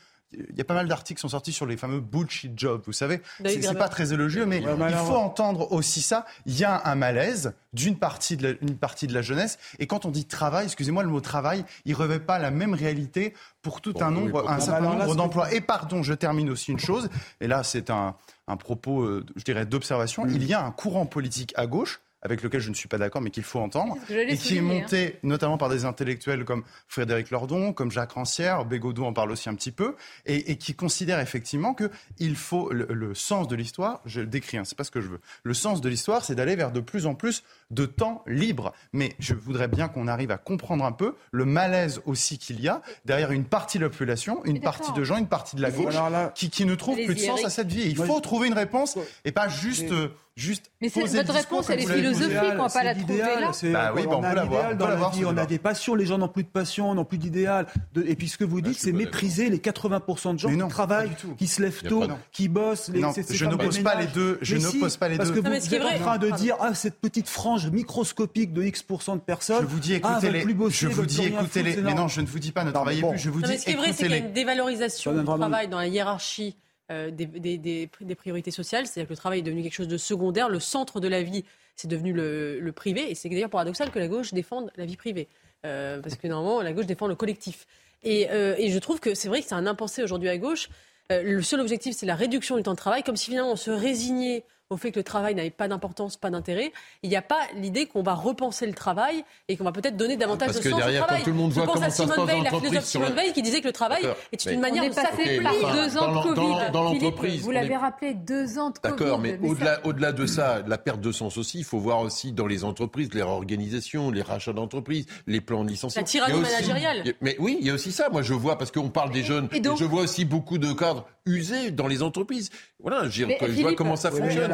il 0.50 0.56
y 0.56 0.60
a 0.60 0.64
pas 0.64 0.74
mal 0.74 0.88
d'articles 0.88 1.18
qui 1.18 1.22
sont 1.22 1.28
sortis 1.28 1.52
sur 1.52 1.66
les 1.66 1.76
fameux 1.76 2.00
bullshit 2.00 2.58
jobs, 2.58 2.82
vous 2.86 2.92
savez. 2.92 3.20
C'est 3.44 3.78
pas 3.78 3.88
très 3.88 4.12
élogieux, 4.12 4.46
mais 4.46 4.58
il 4.58 4.96
faut 4.96 5.14
entendre 5.14 5.72
aussi 5.72 6.02
ça. 6.02 6.26
Il 6.46 6.58
y 6.58 6.64
a 6.64 6.82
un 6.84 6.94
malaise 6.94 7.54
d'une 7.72 7.96
partie, 7.96 8.36
de 8.36 8.48
la, 8.48 8.74
partie 8.74 9.06
de 9.06 9.14
la 9.14 9.22
jeunesse. 9.22 9.58
Et 9.78 9.86
quand 9.86 10.04
on 10.04 10.10
dit 10.10 10.26
travail, 10.26 10.66
excusez-moi, 10.66 11.02
le 11.02 11.08
mot 11.08 11.20
travail, 11.20 11.64
il 11.84 11.92
ne 11.92 11.96
revêt 11.96 12.20
pas 12.20 12.38
la 12.38 12.50
même 12.50 12.74
réalité 12.74 13.34
pour 13.62 13.80
tout 13.80 13.94
un 14.00 14.10
nombre, 14.10 14.48
un 14.48 14.60
certain 14.60 14.80
nombre 14.80 15.14
d'emplois. 15.16 15.52
Et 15.52 15.60
pardon, 15.60 16.02
je 16.02 16.14
termine 16.14 16.50
aussi 16.50 16.70
une 16.70 16.78
chose. 16.78 17.08
Et 17.40 17.46
là, 17.46 17.62
c'est 17.62 17.90
un, 17.90 18.14
un 18.46 18.56
propos, 18.56 19.02
euh, 19.02 19.24
je 19.36 19.44
dirais, 19.44 19.66
d'observation. 19.66 20.26
Il 20.26 20.44
y 20.44 20.54
a 20.54 20.64
un 20.64 20.70
courant 20.70 21.06
politique 21.06 21.52
à 21.56 21.66
gauche 21.66 22.00
avec 22.24 22.42
lequel 22.42 22.60
je 22.60 22.70
ne 22.70 22.74
suis 22.74 22.88
pas 22.88 22.98
d'accord, 22.98 23.20
mais 23.20 23.30
qu'il 23.30 23.42
faut 23.42 23.60
entendre, 23.60 23.96
et 24.10 24.36
qui 24.36 24.56
est 24.56 24.62
monté 24.62 25.14
hein. 25.14 25.18
notamment 25.22 25.58
par 25.58 25.68
des 25.68 25.84
intellectuels 25.84 26.44
comme 26.44 26.64
Frédéric 26.88 27.30
Lordon, 27.30 27.72
comme 27.72 27.90
Jacques 27.90 28.12
Rancière, 28.12 28.64
Bégodeau 28.64 29.04
en 29.04 29.12
parle 29.12 29.30
aussi 29.30 29.48
un 29.48 29.54
petit 29.54 29.72
peu, 29.72 29.94
et, 30.24 30.56
qui 30.56 30.74
considère 30.74 31.20
effectivement 31.20 31.74
que 31.74 31.90
il 32.18 32.36
faut 32.36 32.70
le, 32.72 33.14
sens 33.14 33.46
de 33.46 33.56
l'histoire, 33.56 34.00
je 34.06 34.20
le 34.20 34.26
décris, 34.26 34.56
hein, 34.56 34.64
c'est 34.64 34.76
pas 34.76 34.84
ce 34.84 34.90
que 34.90 35.00
je 35.00 35.08
veux. 35.08 35.20
Le 35.42 35.54
sens 35.54 35.80
de 35.80 35.88
l'histoire, 35.88 36.24
c'est 36.24 36.34
d'aller 36.34 36.56
vers 36.56 36.72
de 36.72 36.80
plus 36.80 37.06
en 37.06 37.14
plus 37.14 37.44
de 37.70 37.86
temps 37.86 38.22
libre. 38.26 38.72
Mais 38.92 39.12
je 39.18 39.34
voudrais 39.34 39.68
bien 39.68 39.88
qu'on 39.88 40.08
arrive 40.08 40.30
à 40.30 40.38
comprendre 40.38 40.84
un 40.84 40.92
peu 40.92 41.14
le 41.30 41.44
malaise 41.44 42.00
aussi 42.06 42.38
qu'il 42.38 42.60
y 42.60 42.68
a 42.68 42.80
derrière 43.04 43.32
une 43.32 43.44
partie 43.44 43.78
de 43.78 43.84
la 43.84 43.90
population, 43.90 44.42
une 44.44 44.60
partie 44.60 44.92
de 44.92 45.04
gens, 45.04 45.18
une 45.18 45.28
partie 45.28 45.56
de 45.56 45.62
la 45.62 45.70
gauche 45.70 45.94
qui, 46.34 46.50
qui, 46.50 46.64
ne 46.64 46.74
trouve 46.74 46.96
plus 47.04 47.14
de 47.14 47.20
sens 47.20 47.44
à 47.44 47.50
cette 47.50 47.70
vie. 47.70 47.84
il 47.86 47.96
faut 47.96 48.20
trouer 48.20 48.48
une 48.48 48.54
réponse 48.54 48.96
et 49.24 49.32
pas 49.32 49.48
juste 49.48 49.92
juste 50.36 50.70
mais 50.80 50.88
votre 50.88 51.32
réponse, 51.32 51.70
elle 51.70 51.80
est 51.80 51.86
philosophique, 51.86 52.38
on 52.54 52.62
va 52.62 52.68
pas 52.68 52.84
la 52.84 52.94
trouver 52.94 53.18
là. 53.18 53.52
Bah 53.72 53.92
oui, 53.94 54.02
on, 54.08 54.20
peut 54.20 54.34
l'avoir. 54.34 55.12
On 55.26 55.36
a 55.36 55.46
des 55.46 55.58
passions, 55.58 55.94
les 55.94 56.06
gens 56.06 56.18
n'ont 56.18 56.28
plus 56.28 56.42
de 56.42 56.48
passion, 56.48 56.94
n'ont 56.94 57.04
plus 57.04 57.18
d'idéal. 57.18 57.66
Et 58.06 58.16
puis 58.16 58.28
ce 58.28 58.36
que 58.36 58.44
vous 58.44 58.60
dites, 58.60 58.78
c'est 58.78 58.92
mépriser 58.92 59.48
les 59.48 59.58
80% 59.58 60.34
de 60.34 60.38
gens 60.38 60.50
qui 60.50 60.68
travaillent, 60.68 61.12
qui 61.38 61.46
se 61.46 61.62
lèvent 61.62 61.82
tôt, 61.82 62.04
qui 62.32 62.48
bossent. 62.48 62.90
Je 63.30 63.44
n'oppose 63.46 63.78
pas 63.78 64.00
les 64.00 64.06
deux. 64.06 64.38
Je 64.42 64.56
n'oppose 64.56 64.96
pas 64.96 65.08
les 65.08 65.18
deux. 65.18 65.24
Parce 65.24 65.30
que 65.30 65.40
vous 65.40 65.74
êtes 65.74 65.82
en 65.82 65.98
train 65.98 66.18
de 66.18 66.30
dire, 66.30 66.56
ah, 66.60 66.74
cette 66.74 67.00
petite 67.00 67.28
frange 67.28 67.68
microscopique 67.70 68.52
de 68.52 68.62
X% 68.62 69.16
de 69.16 69.20
personnes. 69.20 69.62
Je 69.62 69.66
vous 69.66 69.80
dis, 69.80 69.94
ah, 70.02 70.18
écoutez 70.18 70.30
les. 70.30 70.40
Je 70.70 70.88
vous 70.88 71.06
dis, 71.06 71.24
écoutez 71.24 71.62
les. 71.62 71.76
Mais 71.76 71.94
non, 71.94 72.08
je 72.08 72.20
ne 72.20 72.26
vous 72.26 72.38
dis 72.38 72.52
pas, 72.52 72.64
ne 72.64 72.70
travaillez 72.70 73.02
plus. 73.02 73.18
Je 73.18 73.30
vous 73.30 73.42
dis, 73.42 73.58
Ce 73.58 73.64
qui 73.64 73.72
est 73.72 73.76
vrai, 73.76 73.92
c'est 73.92 74.04
qu'il 74.04 74.10
y 74.10 74.14
a 74.14 74.18
une 74.18 74.32
dévalorisation 74.32 75.12
du 75.12 75.24
travail 75.24 75.68
dans 75.68 75.78
la 75.78 75.86
hiérarchie 75.86 76.56
euh, 76.90 77.10
des, 77.10 77.26
des, 77.58 78.14
priorités 78.14 78.50
sociales, 78.50 78.86
c'est-à-dire 78.86 79.08
que 79.08 79.12
le 79.12 79.16
travail 79.16 79.38
est 79.38 79.42
devenu 79.42 79.62
quelque 79.62 79.74
chose 79.74 79.88
de 79.88 79.96
secondaire, 79.96 80.48
le 80.48 80.60
centre 80.60 81.00
de 81.00 81.08
la 81.08 81.22
vie, 81.22 81.44
c'est 81.76 81.88
devenu 81.88 82.12
le, 82.12 82.72
privé, 82.72 83.10
et 83.10 83.14
c'est 83.14 83.28
d'ailleurs 83.28 83.50
paradoxal 83.50 83.90
que 83.90 83.98
la 83.98 84.08
gauche 84.08 84.34
défende 84.34 84.70
la 84.76 84.84
vie 84.84 84.96
privée, 84.96 85.28
euh, 85.64 86.00
parce 86.00 86.16
que 86.16 86.28
normalement 86.28 86.60
la 86.60 86.72
gauche 86.72 86.86
défend 86.86 87.06
le 87.06 87.14
collectif. 87.14 87.66
Et, 88.02 88.28
euh, 88.30 88.54
et 88.58 88.70
je 88.70 88.78
trouve 88.78 89.00
que 89.00 89.14
c'est 89.14 89.28
vrai 89.28 89.40
que 89.40 89.48
c'est 89.48 89.54
un 89.54 89.66
impensé 89.66 90.02
aujourd'hui 90.02 90.28
à 90.28 90.36
gauche. 90.36 90.68
le 91.10 91.40
seul 91.42 91.60
objectif, 91.60 91.96
c'est 91.96 92.06
la 92.06 92.16
réduction 92.16 92.56
du 92.56 92.62
temps 92.62 92.72
de 92.72 92.76
travail, 92.76 93.02
comme 93.02 93.16
si 93.16 93.26
finalement 93.26 93.52
on 93.52 93.56
se 93.56 93.70
résignait 93.70 94.44
au 94.70 94.76
fait 94.76 94.92
que 94.92 94.98
le 94.98 95.04
travail 95.04 95.34
n'avait 95.34 95.50
pas 95.50 95.68
d'importance, 95.68 96.16
pas 96.16 96.30
d'intérêt. 96.30 96.72
Il 97.02 97.10
n'y 97.10 97.16
a 97.16 97.22
pas 97.22 97.40
l'idée 97.56 97.86
qu'on 97.86 98.02
va 98.02 98.14
repenser 98.14 98.66
le 98.66 98.72
travail 98.72 99.24
et 99.48 99.56
qu'on 99.56 99.64
va 99.64 99.72
peut-être 99.72 99.96
donner 99.96 100.16
davantage 100.16 100.48
de 100.48 100.52
sens 100.54 100.66
au 100.66 100.70
travail. 100.70 101.02
Quand 101.06 101.24
tout 101.24 101.30
le 101.30 101.36
monde 101.36 101.52
voit 101.52 101.66
comment 101.66 101.86
à 101.86 101.90
Simone 101.90 102.26
Veil, 102.26 102.42
la 102.42 102.50
philosophe 102.50 102.84
Simone 102.84 103.14
Veil, 103.14 103.32
qui 103.32 103.42
disait 103.42 103.60
que 103.60 103.66
le 103.66 103.72
travail 103.72 104.02
est 104.32 104.44
une 104.46 104.60
manière 104.60 104.88
de 104.88 104.94
passer 104.94 105.38
deux 105.38 105.98
ans 105.98 106.14
de 106.14 106.34
Covid. 106.34 106.72
Dans, 106.72 106.82
l'entreprise, 106.82 107.42
vous 107.42 107.50
l'avez 107.50 107.76
rappelé, 107.76 108.14
deux 108.14 108.58
ans 108.58 108.70
de 108.70 108.78
Covid. 108.78 108.94
D'accord, 108.96 109.18
mais, 109.18 109.38
au-delà, 109.42 109.80
au-delà 109.84 110.12
de 110.12 110.26
ça, 110.26 110.62
la 110.66 110.78
perte 110.78 111.00
de 111.00 111.12
sens 111.12 111.36
aussi, 111.36 111.58
il 111.58 111.64
faut 111.64 111.78
voir 111.78 112.00
aussi 112.00 112.32
dans 112.32 112.46
les 112.46 112.64
entreprises 112.64 113.12
les 113.14 113.22
réorganisations, 113.22 114.10
les 114.10 114.22
rachats 114.22 114.52
d'entreprises, 114.52 115.06
les 115.26 115.40
plans 115.40 115.64
de 115.64 115.70
licenciement. 115.70 116.00
La 116.00 116.06
tyrannie 116.06 116.40
managériale. 116.40 117.14
Mais 117.20 117.36
oui, 117.38 117.58
il 117.60 117.66
y 117.66 117.70
a 117.70 117.74
aussi 117.74 117.92
ça. 117.92 118.08
Moi, 118.08 118.22
je 118.22 118.34
vois 118.34 118.58
parce 118.58 118.70
qu'on 118.70 118.90
parle 118.90 119.10
des 119.10 119.22
jeunes. 119.22 119.48
Et 119.52 119.62
je 119.62 119.84
vois 119.84 120.02
aussi 120.02 120.24
beaucoup 120.24 120.58
de 120.58 120.72
cadres 120.72 121.06
usés 121.26 121.70
dans 121.70 121.86
les 121.86 122.02
entreprises. 122.02 122.50
Voilà, 122.80 123.08
je, 123.08 123.24
vois 123.60 123.74
comment 123.74 123.96
ça 123.96 124.10
fonctionne. 124.10 124.53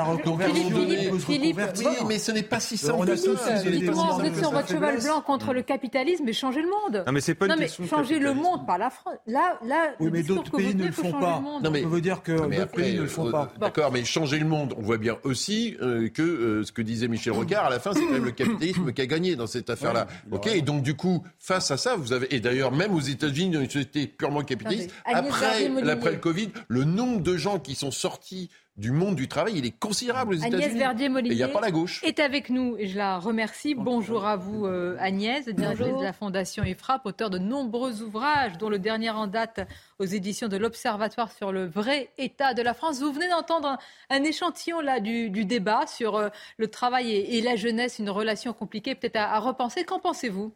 Philippe, 1.27 1.61
oui, 1.79 1.87
mais 2.07 2.19
ce 2.19 2.33
n'est 2.33 2.43
pas 2.43 2.61
si 2.61 2.77
simple 2.77 3.07
que 3.07 3.17
ça. 3.17 3.63
Vous 3.63 4.25
êtes 4.25 4.37
sur 4.37 4.51
votre 4.51 4.69
cheval 4.69 5.01
blanc 5.01 5.21
contre 5.21 5.53
le 5.53 5.63
capitalisme 5.63 6.29
et 6.29 6.33
changer 6.33 6.63
le 6.63 6.69
monde. 6.69 7.05
Non, 7.07 7.13
mais 7.13 7.21
c'est 7.21 7.35
pas 7.35 7.47
une 7.47 7.57
question 7.57 7.87
changer 7.87 8.19
le 8.19 8.35
monde 8.35 8.67
par 8.67 8.79
la 8.79 8.91
France. 8.91 9.15
Là, 9.27 9.59
là, 9.65 9.93
oui, 10.01 10.11
mais 10.13 10.23
d'autres 10.23 10.51
pays 10.51 10.75
ne 10.75 10.87
le 10.87 10.93
font 10.93 11.13
pas. 11.13 11.43
Non, 11.63 11.71
mais 11.71 11.83
veut 11.83 12.01
dire 12.01 12.23
que 12.23 12.33
d'autres 12.33 12.73
pays 12.73 12.97
ne 12.97 13.03
le 13.03 13.09
font 13.09 13.31
pas. 13.31 13.53
D'accord, 13.61 13.91
mais 13.93 14.05
changer 14.05 14.39
le 14.39 14.47
monde, 14.47 14.75
on 14.77 14.83
voit 14.83 14.99
bien 14.99 15.19
aussi 15.25 15.77
euh, 15.83 16.09
que 16.09 16.23
euh, 16.23 16.65
ce 16.65 16.73
que 16.73 16.83
disait 16.83 17.09
Michel 17.09 17.33
Rocard, 17.33 17.67
à 17.67 17.71
la 17.71 17.81
fin, 17.81 17.93
c'est 17.93 18.05
quand 18.05 18.13
même 18.13 18.25
le 18.25 18.31
capitalisme 18.31 18.93
qui 18.93 19.03
a 19.03 19.07
gagné 19.07 19.37
dans 19.37 19.47
cette 19.47 19.71
affaire-là. 19.71 20.07
Ok, 20.31 20.47
et 20.47 20.63
donc 20.63 20.83
du 20.83 20.95
coup, 20.95 21.23
face 21.39 21.71
à 21.71 21.77
ça, 21.77 21.97
vous 21.97 22.13
avez 22.13 22.35
et 22.35 22.41
d'ailleurs 22.41 22.73
même 22.73 22.95
aux 22.95 23.01
États-Unis, 23.01 23.51
dans 23.51 23.61
une 23.61 23.71
société 23.71 24.07
purement 24.07 24.43
capitaliste, 24.43 24.91
après, 25.05 25.71
après 25.89 26.13
le 26.13 26.19
Covid, 26.19 26.51
le 26.69 26.85
nombre 26.85 27.21
de 27.21 27.37
gens 27.37 27.59
qui 27.59 27.75
sont 27.75 27.91
sortis 27.91 28.51
du 28.81 28.93
monde 28.93 29.15
du 29.15 29.29
travail, 29.29 29.59
il 29.59 29.67
est 29.67 29.79
considérable 29.79 30.33
aux 30.33 30.39
États-Unis. 30.39 30.65
Agnès 30.65 30.75
Verdier-Molinier 30.77 31.35
il 31.35 31.37
n'y 31.37 31.43
a 31.43 31.49
pas 31.49 31.61
la 31.61 31.71
gauche. 31.71 32.03
est 32.03 32.19
avec 32.19 32.49
nous 32.49 32.77
et 32.79 32.87
je 32.87 32.97
la 32.97 33.19
remercie. 33.19 33.75
Bonjour, 33.75 34.25
à 34.25 34.37
vous 34.37 34.67
euh, 34.67 34.97
Agnès, 34.99 35.47
directrice 35.47 35.99
de 35.99 36.03
la 36.03 36.15
Fondation 36.15 36.65
IFRAP, 36.65 37.05
auteur 37.05 37.29
de 37.29 37.39
nombreux 37.39 38.01
ouvrages, 38.03 38.57
dont 38.57 38.71
le 38.71 38.79
dernier 38.79 39.11
en 39.11 39.27
date 39.27 39.61
aux 39.99 40.07
éditions 40.07 40.49
de 40.49 40.57
l'Observatoire 40.57 41.31
sur 41.31 41.53
le 41.53 41.67
vrai 41.67 42.11
état 42.17 42.55
de 42.55 42.63
la 42.63 42.73
France. 42.73 43.01
Vous 43.01 43.13
venez 43.13 43.29
d'entendre 43.29 43.79
un, 44.09 44.25
échantillon 44.25 44.81
là 44.81 44.99
du, 44.99 45.31
débat 45.45 45.87
sur 45.87 46.17
euh, 46.17 46.29
le 46.57 46.69
travail 46.69 47.13
et, 47.13 47.43
la 47.43 47.57
jeunesse, 47.57 47.99
une 47.99 48.11
relation 48.11 48.55
compliquée, 48.55 48.95
peut-être 48.95 49.17
à, 49.17 49.39
repenser. 49.41 49.85
Qu'en 49.85 50.01
pensez-vous? 50.01 50.55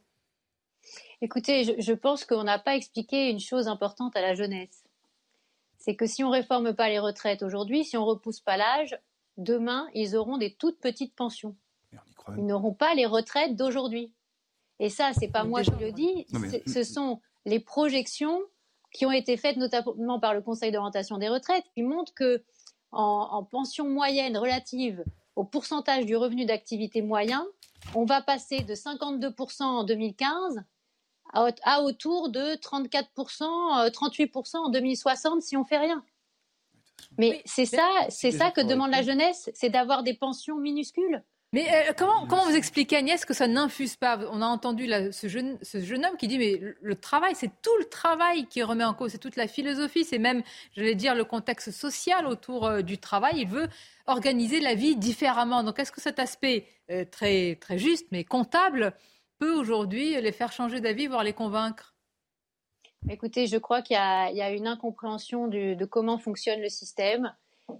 Écoutez, 1.20 1.76
je 1.78 1.92
pense 1.92 2.24
qu'on 2.24 2.44
n'a 2.44 2.58
pas 2.58 2.74
expliqué 2.74 3.28
une 3.30 3.40
chose 3.40 3.68
importante 3.68 4.16
à 4.16 4.22
la 4.22 4.34
jeunesse 4.34 4.83
c'est 5.84 5.96
que 5.96 6.06
si 6.06 6.24
on 6.24 6.30
réforme 6.30 6.72
pas 6.72 6.88
les 6.88 6.98
retraites 6.98 7.42
aujourd'hui, 7.42 7.84
si 7.84 7.98
on 7.98 8.06
repousse 8.06 8.40
pas 8.40 8.56
l'âge, 8.56 8.98
demain, 9.36 9.86
ils 9.92 10.16
auront 10.16 10.38
des 10.38 10.54
toutes 10.54 10.80
petites 10.80 11.14
pensions. 11.14 11.56
Ils 12.38 12.46
n'auront 12.46 12.72
pas 12.72 12.94
les 12.94 13.04
retraites 13.04 13.54
d'aujourd'hui. 13.54 14.10
Et 14.80 14.88
ça, 14.88 15.12
c'est 15.12 15.28
pas 15.28 15.44
moi 15.44 15.62
qui 15.62 15.72
le 15.78 15.92
dis, 15.92 16.26
ce 16.66 16.84
sont 16.84 17.20
les 17.44 17.60
projections 17.60 18.40
qui 18.92 19.04
ont 19.04 19.12
été 19.12 19.36
faites 19.36 19.58
notamment 19.58 20.18
par 20.18 20.32
le 20.32 20.40
Conseil 20.40 20.72
d'orientation 20.72 21.18
des 21.18 21.28
retraites, 21.28 21.66
qui 21.74 21.82
montrent 21.82 22.14
que 22.14 22.42
en, 22.90 23.44
pension 23.44 23.86
moyenne 23.86 24.38
relative 24.38 25.04
au 25.36 25.44
pourcentage 25.44 26.06
du 26.06 26.16
revenu 26.16 26.46
d'activité 26.46 27.02
moyen, 27.02 27.46
on 27.94 28.06
va 28.06 28.22
passer 28.22 28.60
de 28.60 28.74
52% 28.74 29.62
en 29.62 29.84
2015 29.84 30.62
à, 31.32 31.82
autour 31.82 32.28
de 32.28 32.54
34%, 32.56 33.90
38% 33.90 34.56
euh, 34.56 34.58
en 34.58 34.68
2060 34.68 35.42
si 35.42 35.56
on 35.56 35.64
fait 35.64 35.78
rien. 35.78 36.04
Mais 37.18 37.42
c'est 37.44 37.66
ça, 37.66 37.88
c'est 38.08 38.30
ça 38.30 38.50
que 38.50 38.60
demande 38.60 38.90
la 38.90 39.02
jeunesse, 39.02 39.50
c'est 39.54 39.68
d'avoir 39.68 40.02
des 40.02 40.14
pensions 40.14 40.58
minuscules. 40.58 41.22
Mais 41.54 41.68
euh, 41.72 41.92
comment, 41.96 42.26
comment 42.26 42.44
vous 42.46 42.56
expliquez, 42.56 42.96
Agnès, 42.96 43.24
que 43.24 43.32
ça 43.32 43.46
n'infuse 43.46 43.94
pas? 43.94 44.18
On 44.32 44.42
a 44.42 44.46
entendu 44.46 44.90
ce, 45.12 45.28
jeune, 45.28 45.56
ce 45.62 45.80
jeune 45.80 46.04
homme 46.04 46.16
qui 46.16 46.26
dit, 46.26 46.36
mais 46.36 46.60
le, 46.80 46.96
travail, 46.96 47.34
c'est 47.36 47.50
tout 47.62 47.76
le 47.78 47.84
travail 47.84 48.46
qui 48.46 48.64
remet 48.64 48.82
en 48.82 48.92
cause, 48.92 49.12
c'est 49.12 49.18
toute 49.18 49.36
la 49.36 49.46
philosophie, 49.46 50.04
c'est 50.04 50.18
même, 50.18 50.42
j'allais 50.74 50.96
dire, 50.96 51.14
le 51.14 51.24
contexte 51.24 51.70
social 51.70 52.26
autour 52.26 52.66
euh, 52.66 52.82
du 52.82 52.98
travail. 52.98 53.34
Il 53.36 53.46
veut 53.46 53.68
organiser 54.08 54.58
la 54.58 54.74
vie 54.74 54.96
différemment. 54.96 55.62
Donc 55.62 55.78
est-ce 55.78 55.92
que 55.92 56.00
cet 56.00 56.18
aspect 56.18 56.66
euh, 56.90 57.04
très, 57.08 57.54
très 57.60 57.78
juste, 57.78 58.08
mais 58.10 58.24
comptable, 58.24 58.92
peut 59.38 59.54
aujourd'hui 59.54 60.20
les 60.20 60.32
faire 60.32 60.52
changer 60.52 60.80
d'avis, 60.80 61.06
voire 61.06 61.24
les 61.24 61.32
convaincre 61.32 61.94
Écoutez, 63.10 63.46
je 63.46 63.58
crois 63.58 63.82
qu'il 63.82 63.96
y, 63.96 63.98
a 63.98 64.50
une 64.50 64.66
incompréhension 64.66 65.46
de 65.46 65.84
comment 65.84 66.18
fonctionne 66.18 66.60
le 66.60 66.70
système. 66.70 67.34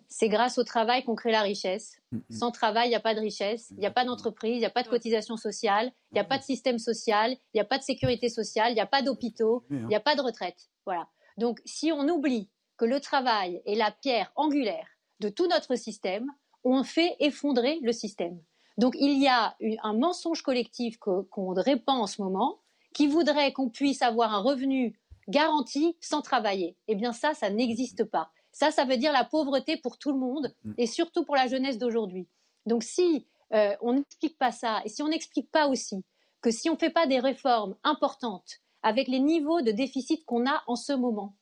C'est 0.09 0.29
grâce 0.29 0.59
au 0.59 0.65
travail 0.65 1.05
qu'on 1.05 1.15
crée 1.15 1.33
la 1.33 1.43
richesse. 1.43 2.01
Sans 2.31 2.51
travail, 2.51 2.87
il 2.87 2.91
n'y 2.91 2.97
a 2.97 3.01
pas 3.01 3.15
de 3.15 3.21
richesse, 3.21 3.71
il 3.73 3.79
n'y 3.79 3.87
a 3.87 3.91
pas 3.91 4.05
d'entreprise, 4.05 4.57
il 4.57 4.61
n'y 4.61 4.65
a 4.65 4.71
pas 4.71 4.83
de 4.83 4.89
cotisation 4.89 5.37
sociale, 5.37 5.93
il 6.11 6.15
n'y 6.15 6.21
a 6.21 6.25
pas 6.25 6.39
de 6.39 6.43
système 6.43 6.79
social, 6.79 7.33
il 7.33 7.57
n'y 7.57 7.61
a 7.61 7.65
pas 7.65 7.79
de 7.79 7.83
sécurité 7.83 8.29
sociale, 8.29 8.73
il 8.73 8.75
n'y 8.75 8.81
a 8.81 8.87
pas 8.87 9.03
d'hôpitaux, 9.03 9.65
il 9.71 9.87
n'y 9.87 9.95
a 9.95 10.01
pas 10.01 10.17
de 10.17 10.23
retraite. 10.23 10.69
Voilà. 10.87 11.09
Donc, 11.37 11.61
si 11.65 11.91
on 11.93 12.09
oublie 12.09 12.51
que 12.77 12.85
le 12.85 13.01
travail 13.01 13.63
est 13.67 13.75
la 13.75 13.91
pierre 13.91 14.33
angulaire 14.37 14.87
de 15.21 15.29
tout 15.29 15.47
notre 15.49 15.77
système, 15.77 16.27
on 16.65 16.83
fait 16.83 17.17
effondrer 17.21 17.79
le 17.83 17.93
système. 17.93 18.41
Donc, 18.79 18.95
il 18.99 19.21
y 19.23 19.29
a 19.29 19.57
un 19.83 19.93
mensonge 19.93 20.43
collectif 20.43 20.99
qu'on 20.99 21.55
répand 21.55 22.01
en 22.01 22.07
ce 22.07 22.21
moment 22.23 22.59
qui 22.93 23.07
voudrait 23.07 23.53
qu'on 23.53 23.69
puisse 23.69 24.03
avoir 24.03 24.35
un 24.35 24.41
revenu 24.41 24.99
garanti 25.29 25.97
sans 26.01 26.23
travailler. 26.23 26.77
Eh 26.89 26.95
bien, 26.95 27.13
ça, 27.13 27.35
ça 27.35 27.51
n'existe 27.51 28.05
pas. 28.05 28.31
Ça, 28.53 28.71
ça 28.71 28.85
veut 28.85 28.97
dire 28.97 29.13
la 29.13 29.25
pauvreté 29.25 29.77
pour 29.77 29.99
tout 29.99 30.13
le 30.13 30.19
monde 30.19 30.55
mm. 30.65 30.73
et 30.79 30.87
surtout 30.87 31.25
pour 31.25 31.35
la 31.35 31.49
jeunesse 31.49 31.79
d'aujourd'hui. 31.79 32.29
Donc 32.67 32.83
si 32.83 33.27
euh, 33.53 33.75
on 33.81 33.95
n'explique 33.95 34.39
pas 34.39 34.53
ça 34.53 34.81
et 34.85 34.89
si 34.89 35.03
on 35.03 35.09
n'explique 35.09 35.51
pas 35.51 35.67
aussi 35.69 36.05
que 36.41 36.51
si 36.51 36.71
on 36.71 36.75
ne 36.75 36.79
fait 36.79 36.91
pas 36.91 37.07
des 37.07 37.19
réformes 37.19 37.77
importantes 37.83 38.61
avec 38.83 39.09
les 39.09 39.21
niveaux 39.21 39.61
de 39.61 39.71
déficit 39.71 40.25
qu'on 40.25 40.47
a 40.47 40.63
en 40.67 40.77
ce 40.77 40.93
moment, 40.93 41.37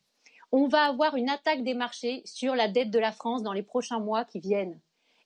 on 0.53 0.68
va 0.68 0.85
avoir 0.85 1.16
une 1.16 1.28
attaque 1.28 1.64
des 1.64 1.74
marchés 1.74 2.22
sur 2.24 2.55
la 2.55 2.68
dette 2.68 2.91
de 2.91 2.99
la 2.99 3.12
France 3.12 3.43
dans 3.43 3.53
les 3.53 3.62
prochains 3.62 3.99
mois 3.99 4.24
qui 4.24 4.39
viennent. 4.39 4.78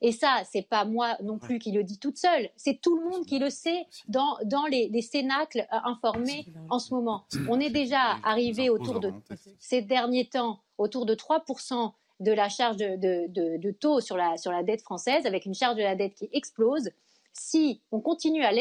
Et 0.03 0.13
ça, 0.13 0.43
c'est 0.45 0.69
pas 0.69 0.85
moi 0.85 1.17
non 1.23 1.39
plus 1.39 1.59
qui 1.59 1.73
le 1.73 1.83
dis 1.83 1.99
toute 1.99 2.19
seule, 2.19 2.51
c'est 2.57 2.81
tout 2.81 2.99
le 2.99 3.09
monde 3.09 3.25
qui 3.25 3.39
le 3.39 3.51
sait 3.51 3.87
dans, 4.09 4.37
dans 4.45 4.67
les, 4.67 4.89
les 4.89 5.03
cénacles 5.03 5.67
euh, 5.73 5.77
informés 5.85 6.47
en 6.71 6.79
ce 6.79 6.93
moment. 6.93 7.25
On 7.49 7.61
est 7.61 7.71
déjà 7.71 8.17
arrivé 8.23 8.69
autour 8.69 9.01
de 9.01 9.13
ces 9.59 9.83
derniers 9.83 10.27
temps 10.27 10.61
autour 10.79 11.07
de 11.07 11.15
3% 11.15 11.93
de 12.21 12.33
la 12.33 12.49
charge 12.49 12.77
de, 12.77 13.71
taux 13.73 14.01
sur 14.01 14.17
la, 14.17 14.37
sur 14.37 14.53
la 14.53 14.63
dette 14.63 14.83
française, 14.83 15.27
avec 15.27 15.47
une 15.47 15.55
charge 15.55 15.77
de 15.77 15.83
la 15.83 15.95
dette 15.95 16.15
qui 16.15 16.29
explose. 16.33 16.91
Si 17.33 17.81
on 17.93 18.01
continue 18.01 18.43
à, 18.43 18.53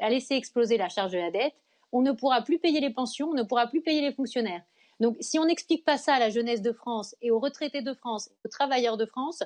à 0.00 0.10
laisser 0.10 0.34
exploser 0.34 0.76
la 0.76 0.88
charge 0.88 1.12
de 1.12 1.18
la 1.18 1.30
dette, 1.30 1.54
on 1.92 2.02
ne 2.02 2.12
pourra 2.12 2.42
plus 2.42 2.58
payer 2.58 2.80
les 2.80 2.90
pensions, 2.90 3.28
on 3.30 3.34
ne 3.34 3.44
pourra 3.44 3.68
plus 3.68 3.80
payer 3.80 4.00
les 4.00 4.12
fonctionnaires. 4.12 4.62
Donc, 5.00 5.16
si 5.20 5.38
on 5.38 5.44
n'explique 5.44 5.84
pas 5.84 5.96
ça 5.96 6.14
à 6.14 6.18
la 6.18 6.30
jeunesse 6.30 6.62
de 6.62 6.72
France 6.72 7.16
et 7.22 7.30
aux 7.30 7.38
retraités 7.38 7.82
de 7.82 7.94
France, 7.94 8.30
aux 8.44 8.48
travailleurs 8.48 8.96
de 8.96 9.06
France, 9.06 9.42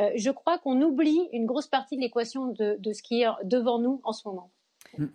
euh, 0.00 0.10
je 0.16 0.30
crois 0.30 0.58
qu'on 0.58 0.80
oublie 0.80 1.28
une 1.32 1.46
grosse 1.46 1.66
partie 1.66 1.96
de 1.96 2.00
l'équation 2.00 2.46
de, 2.46 2.78
ce 2.92 3.02
qui 3.02 3.22
est 3.22 3.26
devant 3.44 3.78
nous 3.78 4.00
en 4.04 4.12
ce 4.12 4.26
moment. 4.26 4.50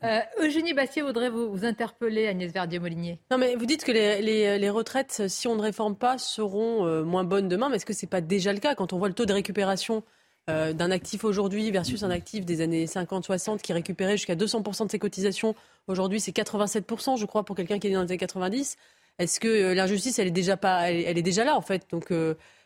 Euh, 0.04 0.20
Eugénie 0.40 0.74
Bastier 0.74 1.02
voudrait 1.04 1.30
vous, 1.30 1.52
vous 1.52 1.66
interpeller, 1.66 2.28
Agnès 2.28 2.52
Verdier-Molinier. 2.52 3.20
Non, 3.30 3.38
mais 3.38 3.56
vous 3.56 3.66
dites 3.66 3.84
que 3.84 3.92
les, 3.92 4.70
retraites, 4.70 5.28
si 5.28 5.48
on 5.48 5.56
ne 5.56 5.62
réforme 5.62 5.96
pas, 5.96 6.18
seront 6.18 6.86
euh, 6.86 7.04
moins 7.04 7.24
bonnes 7.24 7.48
demain. 7.48 7.70
Mais 7.70 7.76
est-ce 7.76 7.86
que 7.86 7.94
ce 7.94 8.06
n'est 8.06 8.10
pas 8.10 8.22
déjà 8.22 8.54
le 8.54 8.60
cas? 8.60 8.76
Quand 8.76 8.94
on 8.94 8.98
voit 8.98 9.08
le 9.08 9.14
taux 9.14 9.26
de 9.26 9.34
récupération 9.34 10.04
d'un 10.50 10.92
actif 10.92 11.26
aujourd'hui 11.26 11.70
versus 11.72 12.04
un 12.04 12.10
actif 12.10 12.46
des 12.46 12.62
années 12.62 12.86
50-60 12.86 13.60
qui 13.60 13.74
récupérait 13.74 14.16
jusqu'à 14.16 14.36
200% 14.36 14.86
de 14.86 14.92
ses 14.92 14.98
cotisations 14.98 15.56
Aujourd'hui, 15.88 16.22
c'est 16.22 16.32
87%, 16.32 17.18
je 17.20 17.26
crois, 17.26 17.44
pour 17.44 17.54
quelqu'un 17.54 17.80
qui 17.80 17.88
est 17.88 17.90
né 17.90 17.98
dans 17.98 18.04
les 18.04 18.12
années 18.12 18.18
90. 18.18 18.78
Est-ce 19.20 19.42
que 19.42 19.74
l'injustice, 19.74 20.20
elle 20.20 20.28
est 20.28 20.32
déjà 20.32 20.56
pas, 20.56 20.90
elle, 20.90 21.18
est 21.18 21.22
déjà 21.22 21.44
là 21.44 21.58
en 21.58 21.62
fait? 21.62 21.86
Donc, 21.92 22.14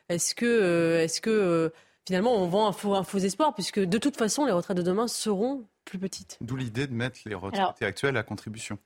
est-ce 0.10 0.36
que, 0.36 1.00
est-ce 1.00 1.22
que 1.22 1.74
finalement, 2.08 2.34
on 2.34 2.48
vend 2.48 2.68
un 2.68 2.72
faux, 2.72 2.94
un 2.96 3.04
faux 3.04 3.20
espoir, 3.20 3.54
puisque 3.54 3.80
de 3.80 3.98
toute 3.98 4.18
façon, 4.18 4.46
les 4.46 4.52
retraites 4.52 4.78
de 4.78 4.82
demain 4.82 5.08
seront 5.08 5.66
plus 5.86 6.00
petites. 6.00 6.38
D'où 6.42 6.56
l'idée 6.56 6.88
de 6.88 6.94
mettre 6.94 7.20
les 7.26 7.36
retraités 7.36 7.86
actuels 7.86 8.18
à 8.18 8.24
contribution. 8.24 8.78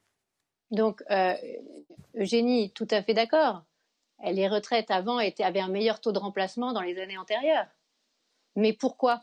Donc, 0.71 1.03
euh, 1.11 1.35
Eugénie, 2.15 2.71
tout 2.71 2.87
à 2.89 3.01
fait 3.03 3.13
d'accord. 3.13 3.63
Les 4.23 4.47
retraites 4.47 4.91
avant 4.91 5.19
étaient, 5.19 5.43
avaient 5.43 5.59
un 5.59 5.67
meilleur 5.67 5.99
taux 5.99 6.11
de 6.11 6.19
remplacement 6.19 6.73
dans 6.73 6.81
les 6.81 6.99
années 6.99 7.17
antérieures. 7.17 7.67
Mais 8.55 8.73
pourquoi? 8.73 9.21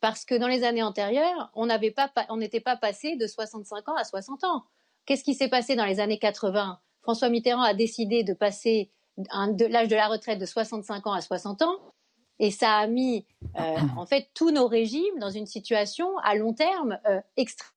Parce 0.00 0.24
que 0.24 0.34
dans 0.34 0.48
les 0.48 0.64
années 0.64 0.82
antérieures, 0.82 1.50
on 1.54 1.66
n'était 1.66 1.90
pas, 1.90 2.08
pas 2.08 2.76
passé 2.76 3.16
de 3.16 3.26
65 3.26 3.88
ans 3.88 3.96
à 3.96 4.04
60 4.04 4.44
ans. 4.44 4.64
Qu'est-ce 5.06 5.24
qui 5.24 5.34
s'est 5.34 5.48
passé 5.48 5.74
dans 5.74 5.86
les 5.86 6.00
années 6.00 6.18
80 6.18 6.78
François 7.02 7.30
Mitterrand 7.30 7.62
a 7.62 7.74
décidé 7.74 8.22
de 8.22 8.32
passer 8.32 8.90
l'âge 9.16 9.88
de 9.88 9.96
la 9.96 10.08
retraite 10.08 10.38
de 10.38 10.46
65 10.46 11.06
ans 11.06 11.12
à 11.12 11.20
60 11.20 11.62
ans. 11.62 11.91
Et 12.38 12.50
ça 12.50 12.76
a 12.78 12.86
mis 12.86 13.24
euh, 13.58 13.76
en 13.96 14.06
fait 14.06 14.28
tous 14.34 14.50
nos 14.50 14.66
régimes 14.66 15.18
dans 15.20 15.30
une 15.30 15.46
situation 15.46 16.18
à 16.18 16.34
long 16.34 16.52
terme 16.52 16.98
euh, 17.06 17.20
extrême. 17.36 17.70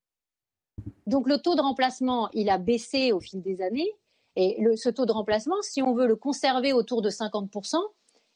Donc 1.08 1.28
le 1.28 1.38
taux 1.38 1.56
de 1.56 1.62
remplacement, 1.62 2.30
il 2.34 2.50
a 2.50 2.58
baissé 2.58 3.12
au 3.12 3.20
fil 3.20 3.42
des 3.42 3.62
années. 3.62 3.90
Et 4.36 4.58
le, 4.60 4.76
ce 4.76 4.90
taux 4.90 5.06
de 5.06 5.12
remplacement, 5.12 5.62
si 5.62 5.82
on 5.82 5.94
veut 5.94 6.08
le 6.08 6.16
conserver 6.16 6.74
autour 6.74 7.02
de 7.02 7.10
50%, 7.10 7.78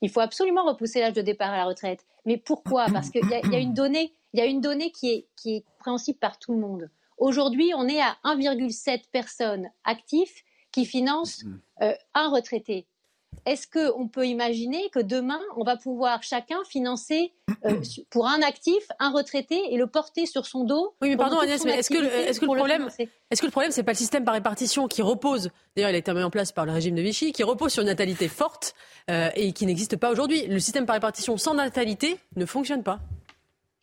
il 0.01 0.09
faut 0.09 0.22
absolument 0.22 0.63
repousser 0.63 1.01
l'âge 1.01 1.13
de 1.13 1.22
départ 1.22 1.51
à 1.51 1.57
la 1.57 1.65
retraite. 1.65 2.05
Mais 2.26 2.38
pourquoi? 2.38 2.86
Parce 2.93 3.09
qu'il 3.09 3.26
y, 3.26 3.51
y, 3.51 3.55
a 3.55 3.59
une 3.59 3.74
donnée, 3.74 4.13
il 4.34 4.39
y 4.39 4.41
a 4.41 4.45
une 4.45 4.61
donnée 4.61 4.91
qui 4.91 5.09
est, 5.09 5.28
qui 5.36 5.57
est 5.57 5.65
compréhensible 5.78 6.20
par 6.20 6.39
tout 6.39 6.53
le 6.53 6.59
monde. 6.59 6.89
Aujourd'hui, 7.17 7.74
on 7.76 7.88
est 7.88 7.99
à 7.99 8.17
1,7 8.24 9.09
personnes 9.11 9.70
actifs 9.84 10.45
qui 10.72 10.86
financent 10.86 11.43
euh, 11.82 11.93
un 12.13 12.30
retraité 12.30 12.88
est-ce 13.46 13.68
qu'on 13.68 14.08
peut 14.08 14.28
imaginer 14.28 14.90
que 14.92 15.00
demain, 15.00 15.40
on 15.56 15.64
va 15.64 15.78
pouvoir 15.78 16.24
chacun 16.24 16.58
financer 16.70 17.34
euh, 17.66 17.82
pour 18.10 18.28
un 18.28 18.42
actif, 18.42 18.84
un 19.00 19.12
retraité 19.12 19.74
et 19.74 19.78
le 19.78 19.88
porter 19.88 20.26
sur 20.26 20.46
son 20.46 20.64
dos 20.64 20.96
Oui, 21.02 21.10
mais 21.10 21.18
pardon 21.18 21.40
Agnès, 21.40 21.64
mais 21.66 21.80
est-ce 21.80 21.90
que, 21.90 21.98
est 21.98 22.40
que, 22.40 22.46
le 22.46 22.56
problème, 22.56 22.90
est-ce 23.32 23.42
que 23.42 23.46
le 23.46 23.52
problème, 23.52 23.72
c'est 23.72 23.84
pas 23.84 23.94
le 23.94 23.98
système 23.98 24.24
par 24.24 24.34
répartition 24.34 24.88
qui 24.88 25.02
repose, 25.02 25.50
d'ailleurs 25.76 25.92
il 25.92 25.96
a 25.96 26.00
été 26.00 26.14
mis 26.14 26.24
en 26.24 26.30
place 26.30 26.52
par 26.52 26.66
le 26.66 26.72
régime 26.72 26.96
de 26.96 27.02
Vichy, 27.02 27.32
qui 27.32 27.44
repose 27.44 27.72
sur 27.74 27.82
une 27.82 27.88
natalité 27.88 28.28
forte 28.28 28.76
euh, 29.10 29.30
et 29.36 29.54
qui 29.54 29.66
n'existe 29.66 29.98
pas 29.98 30.12
aujourd'hui 30.12 30.46
Le 30.48 30.60
système 30.60 30.86
par 30.86 30.96
répartition 30.96 31.38
sans 31.38 31.54
natalité 31.54 32.20
ne 32.36 32.46
fonctionne 32.46 32.84
pas. 32.84 33.00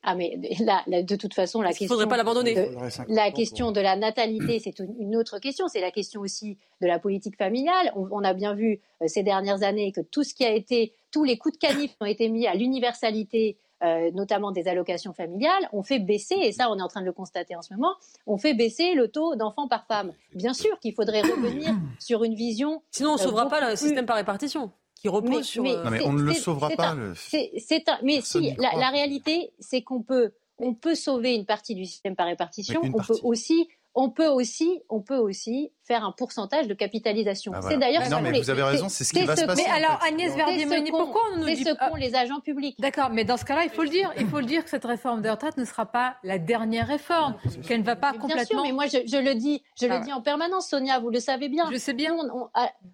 Ah, 0.08 0.14
mais 0.14 0.38
là, 0.60 0.84
de 1.02 1.16
toute 1.16 1.34
façon, 1.34 1.60
la 1.60 1.70
question. 1.70 1.88
faudrait 1.88 2.06
pas 2.06 2.16
l'abandonner. 2.16 2.70
La 3.08 3.32
question 3.32 3.72
de 3.72 3.80
la 3.80 3.96
natalité, 3.96 4.60
c'est 4.64 4.78
une 4.78 5.16
autre 5.16 5.40
question. 5.40 5.66
C'est 5.66 5.80
la 5.80 5.90
question 5.90 6.20
aussi 6.20 6.58
de 6.80 6.86
la 6.86 7.00
politique 7.00 7.36
familiale. 7.36 7.92
On, 7.96 8.22
a 8.22 8.32
bien 8.32 8.54
vu 8.54 8.80
euh, 9.02 9.08
ces 9.08 9.24
dernières 9.24 9.64
années 9.64 9.90
que 9.90 10.00
tout 10.00 10.22
ce 10.22 10.32
qui 10.32 10.44
a 10.44 10.52
été, 10.52 10.94
tous 11.10 11.24
les 11.24 11.36
coups 11.38 11.58
de 11.58 11.58
canif 11.58 11.90
ont 12.00 12.06
été 12.06 12.28
mis 12.28 12.46
à 12.46 12.54
l'universalité 12.54 13.58
euh, 13.82 14.10
notamment 14.12 14.52
des 14.52 14.68
allocations 14.68 15.12
familiales, 15.12 15.68
ont 15.72 15.82
fait 15.82 15.98
baisser, 15.98 16.36
et 16.36 16.50
ça 16.50 16.70
on 16.70 16.78
est 16.78 16.82
en 16.82 16.88
train 16.88 17.02
de 17.02 17.06
le 17.06 17.12
constater 17.12 17.54
en 17.56 17.60
ce 17.60 17.74
moment, 17.74 17.94
on 18.26 18.38
fait 18.38 18.54
baisser 18.54 18.94
le 18.94 19.08
taux 19.08 19.34
d'enfants 19.36 19.68
par 19.68 19.86
femme. 19.86 20.14
Bien 20.34 20.54
sûr 20.54 20.78
qu'il 20.80 20.94
faudrait 20.94 21.20
revenir 21.20 21.74
sur 21.98 22.24
une 22.24 22.34
vision. 22.34 22.82
Sinon 22.90 23.10
on 23.10 23.14
ne 23.16 23.18
euh, 23.18 23.22
sauvera 23.22 23.50
pas 23.50 23.68
le 23.68 23.76
système 23.76 24.06
par 24.06 24.16
répartition 24.16 24.72
qui 25.06 25.14
repose 25.14 25.46
sur. 25.46 25.62
Mais, 25.62 25.76
non, 25.76 25.90
mais 25.90 26.02
on 26.02 26.12
ne 26.12 26.22
le 26.22 26.34
sauvera 26.34 26.70
pas. 26.70 26.96
C'est 27.14 27.88
un, 27.88 27.98
mais 28.02 28.20
si 28.20 28.54
la, 28.58 28.72
la, 28.76 28.90
réalité, 28.90 29.52
c'est 29.58 29.82
qu'on 29.82 30.02
peut, 30.02 30.32
on 30.58 30.74
peut 30.74 30.94
sauver 30.94 31.34
une 31.34 31.46
partie 31.46 31.74
du 31.74 31.84
système 31.84 32.16
par 32.16 32.26
répartition. 32.26 32.80
On 32.82 33.02
peut 33.02 33.14
aussi 33.22 33.68
on 33.98 34.10
peut 34.10 34.28
aussi, 34.28 34.82
on 34.90 35.00
peut 35.00 35.16
aussi 35.16 35.72
faire 35.82 36.04
un 36.04 36.12
pourcentage 36.12 36.68
de 36.68 36.74
capitalisation. 36.74 37.52
Ah, 37.54 37.62
c'est 37.62 37.78
d'ailleurs. 37.78 38.08
Non, 38.10 38.20
mais 38.20 38.38
vous 38.38 38.50
avez 38.50 38.62
raison, 38.62 38.90
c'est 38.90 39.04
ce 39.04 39.12
qui 39.14 39.24
va 39.24 39.34
se 39.34 39.46
passer. 39.46 39.64
Mais 39.66 39.70
alors, 39.70 39.98
Agnès 40.06 40.36
verdier 40.36 40.66
pourquoi 40.90 41.22
on 41.32 41.38
nous 41.38 41.46
dit 41.46 41.64
ce 41.64 41.74
qu'ont 41.74 41.96
les 41.96 42.14
agents 42.14 42.40
publics? 42.40 42.78
D'accord, 42.78 43.08
mais 43.10 43.24
dans 43.24 43.38
ce 43.38 43.46
cas-là, 43.46 43.64
il 43.64 43.70
faut 43.70 43.82
le 43.82 43.88
dire. 43.88 44.12
Il 44.18 44.28
faut 44.28 44.38
le 44.38 44.44
dire 44.44 44.64
que 44.64 44.70
cette 44.70 44.84
réforme 44.84 45.22
des 45.22 45.30
retraites 45.30 45.56
ne 45.56 45.64
sera 45.64 45.86
pas 45.86 46.16
la 46.24 46.38
dernière 46.38 46.86
réforme, 46.86 47.36
qu'elle 47.66 47.80
ne 47.80 47.86
va 47.86 47.96
pas 47.96 48.12
complètement. 48.12 48.34
Bien 48.34 48.44
sûr, 48.44 48.62
mais 48.62 48.72
moi, 48.72 48.86
je, 48.86 49.18
le 49.18 49.34
dis, 49.34 49.62
je 49.80 49.86
le 49.86 49.94
ah. 49.94 50.00
dis 50.00 50.12
en 50.12 50.20
permanence, 50.20 50.68
Sonia. 50.68 51.00
Vous 51.00 51.10
le 51.10 51.20
savez 51.20 51.48
bien. 51.48 51.66
Je 51.72 51.78
sais 51.78 51.94
bien. 51.94 52.14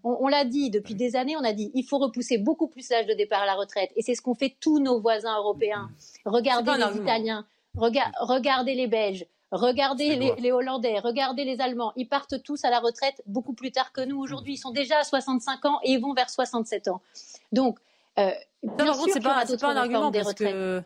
On, 0.05 0.29
l'a 0.29 0.45
dit 0.45 0.71
depuis 0.71 0.95
des 0.95 1.17
années. 1.17 1.37
On 1.37 1.45
a 1.45 1.53
dit, 1.53 1.73
il 1.75 1.83
faut 1.83 1.99
repousser 1.99 2.39
beaucoup 2.39 2.69
plus 2.69 2.89
l'âge 2.91 3.07
de 3.07 3.15
départ 3.15 3.43
à 3.43 3.47
la 3.47 3.55
retraite, 3.55 3.91
et 3.97 4.03
c'est 4.03 4.15
ce 4.15 4.23
qu'ont 4.23 4.37
fait 4.37 4.57
tous 4.61 4.79
nos 4.79 5.01
voisins 5.01 5.37
européens. 5.37 5.91
Regardez 6.25 6.71
les 6.77 7.01
Italiens, 7.01 7.45
regardez 7.75 8.75
les 8.75 8.87
Belges 8.87 9.27
Regardez 9.53 10.17
les, 10.17 10.53
Hollandais, 10.53 10.99
regardez 10.99 11.45
les 11.45 11.61
Allemands. 11.61 11.93
Ils 11.97 12.09
partent 12.09 12.43
tous 12.43 12.65
à 12.65 12.71
la 12.71 12.81
retraite 12.81 13.23
beaucoup 13.27 13.53
plus 13.53 13.71
tard 13.71 13.93
que 13.93 14.01
nous 14.01 14.19
aujourd'hui. 14.19 14.55
Ils 14.55 14.59
sont 14.59 14.73
déjà 14.73 14.99
à 14.99 15.05
65 15.05 15.65
ans 15.67 15.79
et 15.85 15.93
ils 15.93 16.01
vont 16.01 16.15
vers 16.15 16.31
67 16.31 16.89
ans. 16.89 17.01
Donc, 17.53 17.79
euh, 18.19 18.31
bien 18.63 18.95
sûr, 18.95 19.05
c'est 19.13 19.21
pas, 19.21 19.45
pas 19.45 19.69
un 19.69 19.77
argument 19.77 20.11
parce 20.11 20.35
que 20.35 20.83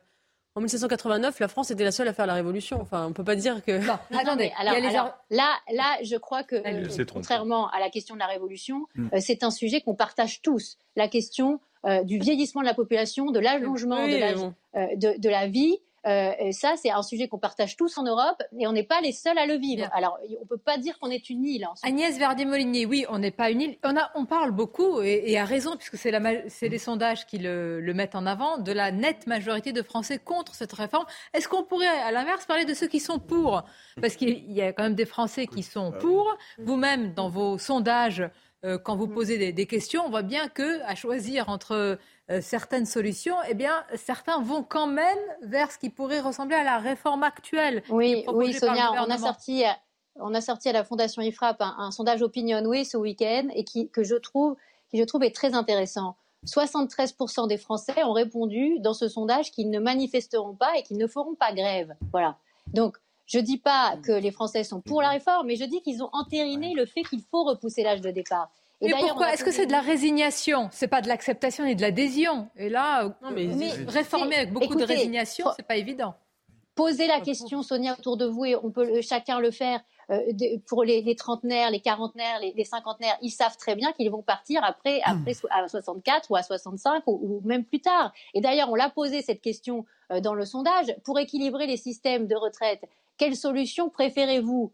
en 0.57 0.61
1789, 0.61 1.39
la 1.39 1.49
France 1.49 1.71
était 1.71 1.85
la 1.85 1.93
seule 1.93 2.09
à 2.09 2.15
faire 2.15 2.27
la 2.27 2.33
révolution. 2.33 2.81
Enfin, 2.81 3.07
on 3.07 3.13
peut 3.13 3.23
pas 3.23 3.37
dire 3.37 3.63
que. 3.63 3.73
Non, 3.87 3.99
attendez. 4.19 4.53
Alors, 4.59 5.13
là, 5.31 5.55
là, 5.71 5.99
je 6.03 6.17
crois 6.17 6.45
que, 6.45 6.57
euh, 6.57 7.05
contrairement 7.13 7.69
à 7.69 7.79
la 7.79 7.91
question 7.91 8.15
de 8.15 8.21
la 8.21 8.27
révolution, 8.27 8.87
mm. 8.95 9.09
euh, 9.13 9.19
c'est 9.21 9.45
un 9.45 9.51
sujet 9.51 9.83
qu'on 9.83 9.95
partage 9.95 10.41
tous. 10.41 10.79
La 10.97 11.09
question 11.09 11.61
euh, 11.85 12.03
du 12.05 12.19
vieillissement 12.19 12.63
de 12.63 12.67
la 12.67 12.73
population, 12.73 13.31
de 13.31 13.39
l'allongement 13.39 14.07
de, 14.07 15.19
de, 15.19 15.29
la 15.29 15.47
vie, 15.47 15.79
euh, 16.07 16.33
et 16.39 16.53
ça, 16.53 16.75
c'est 16.77 16.91
un 16.91 17.03
sujet 17.03 17.27
qu'on 17.29 17.39
partage 17.39 17.77
tous 17.77 17.99
en 17.99 18.05
Europe 18.05 18.43
et 18.59 18.67
on 18.67 18.73
n'est 18.73 18.85
pas 18.85 19.01
les 19.01 19.13
seuls 19.13 19.39
à 19.39 19.47
le 19.47 19.55
vivre. 19.55 19.89
Alors, 19.93 20.19
on 20.29 20.41
ne 20.41 20.47
peut 20.47 20.59
pas 20.59 20.79
dire 20.79 20.99
qu'on 20.99 21.11
est 21.11 21.29
une 21.31 21.45
île. 21.45 21.67
Agnès 21.83 22.17
Verdier-Molinier, 22.17 22.87
oui, 22.87 23.05
on 23.09 23.19
n'est 23.19 23.33
pas 23.33 23.51
une 23.51 23.61
île. 23.61 23.77
On, 23.83 23.97
a, 23.97 24.11
on 24.15 24.25
parle 24.25 24.53
beaucoup, 24.53 25.01
et, 25.03 25.37
à 25.37 25.45
raison, 25.45 25.77
puisque 25.77 25.97
c'est 25.97 26.69
les 26.69 26.79
sondages 26.79 27.27
qui 27.27 27.39
le, 27.39 27.93
mettent 27.95 28.15
en 28.15 28.27
avant, 28.27 28.59
de 28.59 28.73
la 28.73 28.93
nette 28.93 29.27
majorité 29.27 29.73
de 29.73 29.83
Français 29.83 30.19
contre 30.19 30.55
cette 30.55 30.73
réforme. 30.73 31.07
Est-ce 31.35 31.49
qu'on 31.49 31.65
pourrait, 31.65 31.87
à 31.87 32.13
l'inverse, 32.13 32.47
parler 32.47 32.65
de 32.65 32.75
ceux 32.75 32.87
qui 32.87 33.01
sont 33.01 33.19
pour? 33.19 33.65
Parce 34.01 34.17
qu'il 34.17 34.53
y 34.53 34.63
a 34.63 34.73
quand 34.73 34.85
même 34.85 34.95
des 34.95 35.07
Français 35.07 35.47
qui 35.47 35.63
sont 35.63 35.93
pour. 35.93 36.37
Vous-même, 36.59 37.15
dans 37.15 37.29
vos 37.29 37.59
sondages, 37.59 38.23
euh, 38.65 38.79
quand 38.79 38.97
vous 38.97 39.07
posez 39.07 39.53
des, 39.53 39.67
questions, 39.67 40.05
on 40.07 40.11
voit 40.11 40.23
bien 40.23 40.49
que 40.49 40.83
à 40.83 40.95
choisir 40.95 41.49
entre 41.49 41.99
euh, 42.31 42.41
certaines 42.41 42.87
solutions, 42.87 43.37
eh 43.49 43.55
bien, 43.55 43.85
certains 43.95 44.41
vont 44.41 44.63
quand 44.63 44.89
même 44.89 45.19
vers 45.43 45.71
ce 45.71 45.79
qui 45.79 45.91
pourrait 45.91 46.21
ressembler 46.21 46.57
à 46.57 46.65
la 46.65 46.79
réforme 46.79 47.23
actuelle. 47.23 47.83
Oui, 47.89 48.25
oui, 48.33 48.53
Sonia, 48.53 48.93
on 48.93 49.11
a 49.11 49.19
sorti. 49.19 49.65
On 50.19 50.35
a 50.35 50.41
sorti 50.41 50.71
à 50.71 50.73
la 50.73 50.83
Fondation 50.83 51.21
IFRAP 51.21 51.61
un, 51.61 51.91
sondage 51.91 52.23
Opinionway 52.23 52.85
ce 52.85 52.97
week-end 52.97 53.49
et 53.55 53.65
qui, 53.65 53.91
que 53.91 54.03
je 54.03 54.15
trouve, 54.15 54.57
qui 54.91 54.99
je 54.99 55.05
trouve 55.05 55.23
est 55.23 55.35
très 55.35 55.55
intéressant. 55.55 56.17
73% 56.47 57.49
des 57.49 57.59
Français 57.59 58.03
ont 58.03 58.13
répondu 58.13 58.79
dans 58.81 58.95
ce 58.95 59.09
sondage 59.09 59.51
qu'ils 59.51 59.71
ne 59.71 59.79
manifesteront 59.79 60.55
pas 60.55 60.77
et 60.79 60.83
qu'ils 60.83 60.97
ne 60.97 61.07
feront 61.07 61.35
pas 61.35 61.53
grève. 61.53 61.95
Voilà. 62.13 62.39
Donc, 62.69 62.97
je 63.27 63.39
ne 63.39 63.43
dis 63.43 63.59
pas 63.59 63.97
que 64.05 64.13
les 64.13 64.31
Français 64.31 64.65
sont 64.65 64.81
pour 64.81 65.03
la 65.03 65.11
réforme, 65.11 65.49
mais 65.49 65.57
je 65.57 65.65
dis 65.65 65.83
qu'ils 65.83 66.03
ont 66.03 66.11
entériné 66.13 66.75
le 66.75 66.87
fait 66.87 67.03
qu'il 67.03 67.23
faut 67.23 67.45
repousser 67.45 67.83
l'âge 67.83 68.01
de 68.01 68.11
départ. 68.11 68.51
Et 68.81 68.91
pourquoi 68.91 69.33
Est-ce 69.33 69.45
que 69.45 69.53
c'est 69.53 69.67
de 69.67 69.73
la 69.73 69.81
résignation? 69.81 70.69
C'est 70.73 70.89
pas 70.89 71.01
de 71.01 71.09
l'acceptation 71.09 71.65
et 71.65 71.75
de 71.75 71.83
l'adhésion. 71.83 72.49
Et 72.57 72.69
là, 72.69 73.17
mais, 73.35 73.49
réformer 73.89 74.37
avec 74.37 74.53
beaucoup 74.53 74.75
de 74.75 74.85
résignation, 74.85 75.47
c'est 75.57 75.67
pas 75.67 75.77
évident. 75.77 76.15
Posez 76.75 77.07
la 77.07 77.21
question, 77.21 77.63
Sonia, 77.63 77.95
autour 77.99 78.19
de 78.19 78.27
vous, 78.27 78.45
et 78.45 78.55
on 78.55 78.71
peut 78.71 79.01
chacun 79.01 79.41
le 79.41 79.51
faire. 79.51 79.81
Euh, 80.11 80.21
pour 80.69 80.85
les, 80.85 81.17
trentenaires, 81.17 81.71
les 81.71 81.81
quarantenaires, 81.81 82.39
les, 82.41 82.65
cinquantenaires, 82.65 83.17
ils 83.23 83.31
savent 83.31 83.57
très 83.57 83.75
bien 83.75 83.93
qu'ils 83.93 84.11
vont 84.11 84.23
partir 84.23 84.63
après, 84.63 85.01
après 85.05 85.33
à 85.51 85.67
64 85.67 86.31
ou 86.31 86.37
à 86.37 86.45
65 86.45 87.03
ou, 87.07 87.19
ou 87.23 87.49
même 87.49 87.65
plus 87.65 87.81
tard. 87.81 88.13
Et 88.33 88.41
d'ailleurs, 88.41 88.71
on 88.71 88.77
l'a 88.77 88.89
posé 88.89 89.23
cette 89.23 89.41
question 89.41 89.85
euh, 90.13 90.21
dans 90.21 90.35
le 90.35 90.45
sondage 90.45 90.95
pour 91.03 91.19
équilibrer 91.19 91.67
les 91.67 91.77
systèmes 91.77 92.29
de 92.29 92.37
retraite. 92.37 92.85
Quelle 93.17 93.35
solution 93.35 93.89
préférez-vous? 93.89 94.71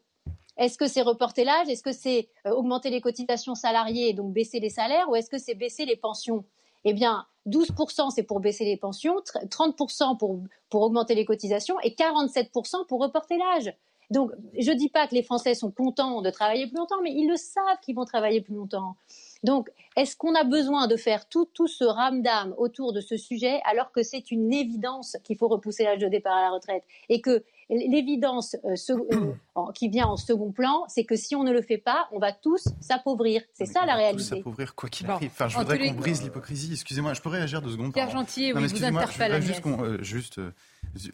Est-ce 0.63 0.79
que 0.79 0.87
c'est 0.87 1.03
reporter 1.03 1.45
l'âge? 1.45 1.69
Est-ce 1.69 1.83
que 1.83 1.93
c'est 1.93 2.29
euh, 2.47 2.51
augmenter 2.51 2.91
les 2.91 3.01
cotisations 3.01 3.55
salariées 3.55 4.09
et 4.11 4.13
donc 4.13 4.33
baisser 4.33 4.61
les 4.61 4.71
salaires? 4.71 5.09
Ou 5.11 5.17
est-ce 5.17 5.29
que 5.29 5.39
c'est 5.39 5.55
baisser 5.55 5.85
les 5.85 5.97
pensions? 5.97 6.45
Eh 6.85 6.93
bien, 6.93 7.27
12% 7.49 8.11
c'est 8.11 8.23
pour 8.23 8.41
baisser 8.41 8.65
les 8.65 8.77
pensions, 8.77 9.17
30% 9.19 10.17
pour, 10.19 10.41
pour 10.71 10.83
augmenter 10.83 11.15
les 11.15 11.25
cotisations 11.25 11.79
et 11.81 11.91
47% 11.91 12.87
pour 12.87 13.01
reporter 13.01 13.37
l'âge. 13.39 13.75
Donc, 14.11 14.31
je 14.59 14.71
ne 14.71 14.77
dis 14.77 14.91
pas 14.91 15.07
que 15.07 15.15
les 15.15 15.23
Français 15.23 15.55
sont 15.55 15.71
contents 15.71 16.21
de 16.21 16.29
travailler 16.29 16.67
plus 16.67 16.77
longtemps, 16.77 17.01
mais 17.03 17.13
ils 17.13 17.27
le 17.27 17.37
savent 17.37 17.79
qu'ils 17.81 17.97
vont 17.97 18.05
travailler 18.05 18.43
plus 18.43 18.55
longtemps. 18.55 18.97
Donc, 19.43 19.71
est-ce 19.97 20.17
qu'on 20.17 20.35
a 20.35 20.45
besoin 20.45 20.87
de 20.87 20.97
faire 20.97 21.27
tout, 21.29 21.47
tout 21.47 21.67
ce 21.67 21.85
ramdam 21.85 22.55
autour 22.59 22.93
de 22.93 23.01
ce 23.01 23.17
sujet 23.17 23.61
alors 23.65 23.91
que 23.91 24.03
c'est 24.03 24.31
une 24.31 24.53
évidence 24.53 25.17
qu'il 25.25 25.39
faut 25.39 25.49
repousser 25.49 25.85
l'âge 25.85 25.99
de 25.99 26.09
départ 26.09 26.37
à 26.37 26.43
la 26.43 26.51
retraite 26.51 26.85
et 27.09 27.23
que 27.23 27.43
l'évidence 27.73 28.57
euh, 28.65 28.77
euh, 28.91 29.73
qui 29.75 29.89
vient 29.89 30.07
en 30.07 30.17
second 30.17 30.53
plan, 30.53 30.85
c'est 30.89 31.05
que 31.05 31.17
si 31.17 31.35
on 31.35 31.45
ne 31.45 31.53
le 31.53 31.63
fait 31.63 31.79
pas, 31.79 32.09
on 32.13 32.19
va 32.19 32.33
tous 32.33 32.69
s'appauvrir. 32.81 33.43
C'est 33.55 33.67
ça 33.67 33.87
la 33.87 33.95
réalité. 33.95 34.23
Tous 34.23 34.37
s'appauvrir 34.37 34.75
quoi 34.75 34.89
qu'il 34.89 35.11
arrive. 35.11 35.31
Enfin, 35.33 35.49
je 35.49 35.57
voudrais 35.57 35.79
qu'on 35.79 35.95
brise 35.95 36.23
l'hypocrisie. 36.23 36.73
Excusez-moi, 36.73 37.15
je 37.15 37.21
peux 37.21 37.29
réagir 37.29 37.63
deux 37.63 37.71
secondes. 37.71 37.93
Pierre 37.93 38.11
Gentil, 38.11 38.53
oui, 38.53 38.67
vous 38.67 38.85
interpelle. 38.85 39.43
Juste, 39.43 39.67
euh, 39.67 39.99
juste 40.03 40.41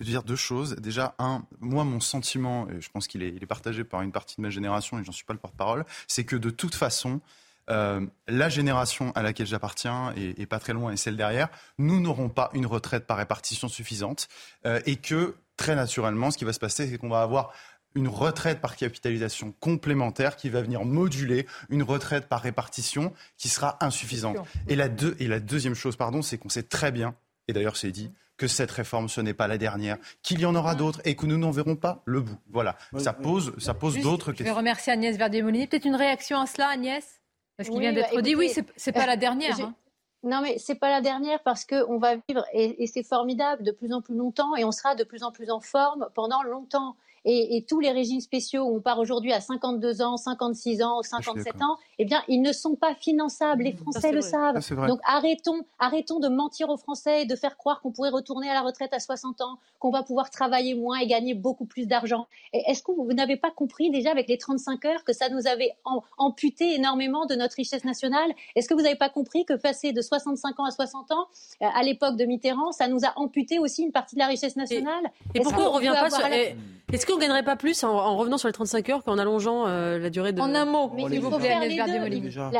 dire 0.01 0.23
deux 0.23 0.37
choses. 0.37 0.77
Déjà, 0.77 1.15
un, 1.19 1.43
moi, 1.61 1.85
mon 1.85 2.01
sentiment, 2.01 2.69
et 2.69 2.81
je 2.81 2.91
pense 2.91 3.07
qu'il 3.07 3.23
est, 3.23 3.31
il 3.31 3.43
est 3.43 3.47
partagé 3.47 3.85
par 3.85 4.03
une 4.03 4.13
partie 4.13 4.37
de 4.37 4.43
ma 4.43 4.51
génération, 4.51 4.99
et 4.99 5.05
j'en 5.05 5.13
suis 5.13 5.25
pas 5.25 5.35
le 5.35 5.39
porte-parole, 5.39 5.85
c'est 6.07 6.25
que 6.25 6.37
de 6.37 6.51
toute 6.51 6.75
façon, 6.75 7.21
la 7.69 8.49
génération 8.49 9.13
à 9.15 9.23
laquelle 9.23 9.47
j'appartiens 9.47 10.15
et, 10.17 10.47
pas 10.47 10.59
très 10.59 10.73
loin 10.73 10.91
et 10.91 10.97
celle 10.97 11.19
derrière, 11.19 11.49
nous 11.77 12.01
n'aurons 12.01 12.31
pas 12.31 12.49
une 12.55 12.65
retraite 12.65 13.07
par 13.07 13.19
répartition 13.19 13.69
suffisante 13.69 14.29
et 14.65 14.97
que 14.97 15.35
très 15.59 15.75
naturellement, 15.75 16.31
ce 16.31 16.39
qui 16.39 16.47
va 16.47 16.55
se 16.55 16.59
passer, 16.59 16.89
c'est 16.89 16.97
qu'on 16.97 17.11
va 17.11 17.21
avoir 17.21 17.53
une 17.95 18.09
retraite 18.09 18.61
par 18.61 18.77
capitalisation 18.77 19.53
complémentaire 19.61 20.37
qui 20.37 20.49
va 20.49 20.63
venir 20.63 20.85
moduler 20.85 21.47
une 21.69 21.83
retraite 21.83 22.29
par 22.29 22.41
répartition 22.41 23.13
qui 23.37 23.49
sera 23.49 23.77
insuffisante. 23.81 24.39
Et 24.69 24.77
la, 24.77 24.89
et 25.19 25.27
la 25.27 25.41
deuxième 25.41 25.75
chose, 25.75 25.97
pardon, 25.97 26.23
c'est 26.23 26.39
qu'on 26.39 26.49
sait 26.49 26.63
très 26.63 26.93
bien, 26.93 27.15
et 27.49 27.53
d'ailleurs 27.53 27.77
c'est 27.77 27.91
dit, 27.91 28.11
que 28.37 28.47
cette 28.47 28.71
réforme, 28.71 29.09
ce 29.09 29.21
n'est 29.21 29.35
pas 29.35 29.49
la 29.49 29.59
dernière, 29.59 29.97
qu'il 30.23 30.41
y 30.41 30.47
en 30.47 30.55
aura 30.55 30.77
d'autres 30.77 31.01
et 31.05 31.17
que 31.17 31.27
nous 31.27 31.39
n'en 31.39 31.51
verrons 31.51 31.75
pas 31.75 32.03
le 32.05 32.21
bout. 32.21 32.39
Voilà, 32.51 32.79
ça 32.97 33.13
pose, 33.13 33.53
ça 33.59 33.75
pose 33.75 33.99
d'autres 34.01 34.31
questions. 34.31 34.47
Je 34.47 34.51
vais 34.51 34.57
remercier 34.57 34.93
Agnès 34.93 35.17
Verdier-Molinier. 35.17 35.67
Peut-être 35.67 35.87
une 35.87 35.97
réaction 35.97 36.41
à 36.41 36.47
cela, 36.47 36.69
Agnès? 36.69 37.05
Parce 37.57 37.69
qu'il 37.69 37.81
vient 37.81 37.93
d'être 37.93 38.15
bah, 38.15 38.23
dit, 38.23 38.37
oui, 38.37 38.53
c'est 38.77 38.93
pas 38.93 39.07
la 39.07 39.17
dernière. 39.17 39.61
Hein. 39.61 39.75
Non, 40.25 40.41
mais 40.43 40.59
c'est 40.59 40.75
pas 40.75 40.91
la 40.91 41.01
dernière 41.01 41.43
parce 41.43 41.65
qu'on 41.65 41.99
va 41.99 42.17
vivre, 42.17 42.45
et, 42.53 42.83
et 42.83 42.87
c'est 42.87 43.05
formidable, 43.05 43.63
de 43.63 43.71
plus 43.71 43.93
en 43.93 44.03
plus 44.03 44.17
longtemps, 44.17 44.57
et 44.57 44.65
on 44.65 44.73
sera 44.73 44.95
de 44.95 45.05
plus 45.05 45.23
en 45.23 45.31
plus 45.31 45.51
en 45.51 45.61
forme 45.61 46.09
pendant 46.15 46.43
longtemps. 46.43 46.97
Et, 47.25 47.65
tous 47.69 47.81
les 47.81 47.91
régimes 47.91 48.21
spéciaux 48.21 48.65
on 48.65 48.81
part 48.81 48.99
aujourd'hui 48.99 49.33
à 49.33 49.41
52 49.41 50.03
ans, 50.03 50.17
56 50.17 50.83
ans, 50.83 51.03
57 51.03 51.63
ans, 51.63 51.77
eh 51.99 52.05
bien, 52.05 52.23
ils 52.29 52.41
ne 52.41 52.53
sont 52.53 52.77
pas 52.77 52.95
finançables. 52.95 53.65
Les 53.65 53.73
Français 53.73 54.13
le 54.13 54.21
savent. 54.21 54.59
Donc 54.87 55.01
arrêtons, 55.05 55.65
arrêtons 55.79 56.21
de 56.21 56.29
mentir 56.29 56.69
aux 56.69 56.77
Français 56.77 57.23
et 57.23 57.27
de 57.27 57.35
faire 57.35 57.57
croire 57.57 57.81
qu'on 57.81 57.91
pourrait 57.91 58.11
retourner 58.11 58.49
à 58.49 58.55
la 58.55 58.61
retraite 58.61 58.93
à 58.93 59.01
60 59.01 59.41
ans, 59.41 59.59
qu'on 59.79 59.91
va 59.91 60.03
pouvoir 60.03 60.31
travailler 60.31 60.75
moins 60.75 60.99
et 60.99 61.07
gagner 61.07 61.35
beaucoup 61.35 61.65
plus 61.65 61.87
d'argent. 61.87 62.27
Est-ce 62.53 62.83
que 62.83 62.93
vous, 62.93 63.13
n'avez 63.13 63.37
pas 63.37 63.51
compris 63.51 63.91
déjà 63.91 64.11
avec 64.11 64.29
les 64.29 64.39
35 64.39 64.85
heures 64.85 65.05
que 65.05 65.13
ça 65.13 65.29
nous 65.29 65.47
avait 65.47 65.73
amputé 66.19 66.75
énormément 66.75 67.27
de 67.27 67.35
notre 67.35 67.57
richesse 67.57 67.85
nationale? 67.85 68.31
Est-ce 68.55 68.69
que 68.69 68.75
vous 68.75 68.83
n'avez 68.83 68.97
pas 68.97 69.11
compris 69.11 69.45
que 69.45 69.55
passer 69.55 69.93
de 69.93 70.01
65 70.01 70.61
ans 70.61 70.65
à 70.65 70.71
60 70.71 71.11
ans, 71.11 71.27
euh, 71.63 71.67
à 71.75 71.83
l'époque 71.83 72.17
de 72.17 72.25
Mitterrand, 72.25 72.71
ça 72.71 72.87
nous 72.87 73.05
a 73.05 73.13
amputé 73.17 73.59
aussi 73.59 73.83
une 73.83 73.93
partie 73.93 74.15
de 74.15 74.21
la 74.21 74.27
richesse 74.27 74.57
nationale? 74.57 75.11
Et, 75.35 75.41
pourquoi 75.41 75.69
on 75.69 75.73
revient 75.73 75.95
pas 75.99 76.11
sur... 76.11 76.25
Est-ce 76.91 77.05
qu'on 77.05 77.19
gagnerait 77.19 77.43
pas 77.43 77.57
plus 77.57 77.85
en, 77.85 78.17
revenant 78.17 78.39
sur 78.39 78.49
les 78.49 78.55
35 78.55 78.89
heures 78.89 79.05
qu'en 79.05 79.19
allongeant 79.19 79.67
euh, 79.67 79.99
la 79.99 80.09
durée 80.09 80.33
de... 80.33 80.41
En 80.41 80.55
un 80.55 80.65
mot, 80.65 80.91
mais 80.95 81.05
il 81.11 81.21
faut 81.21 81.39
faire 81.39 81.61
les 81.61 81.77
deux. 81.77 81.88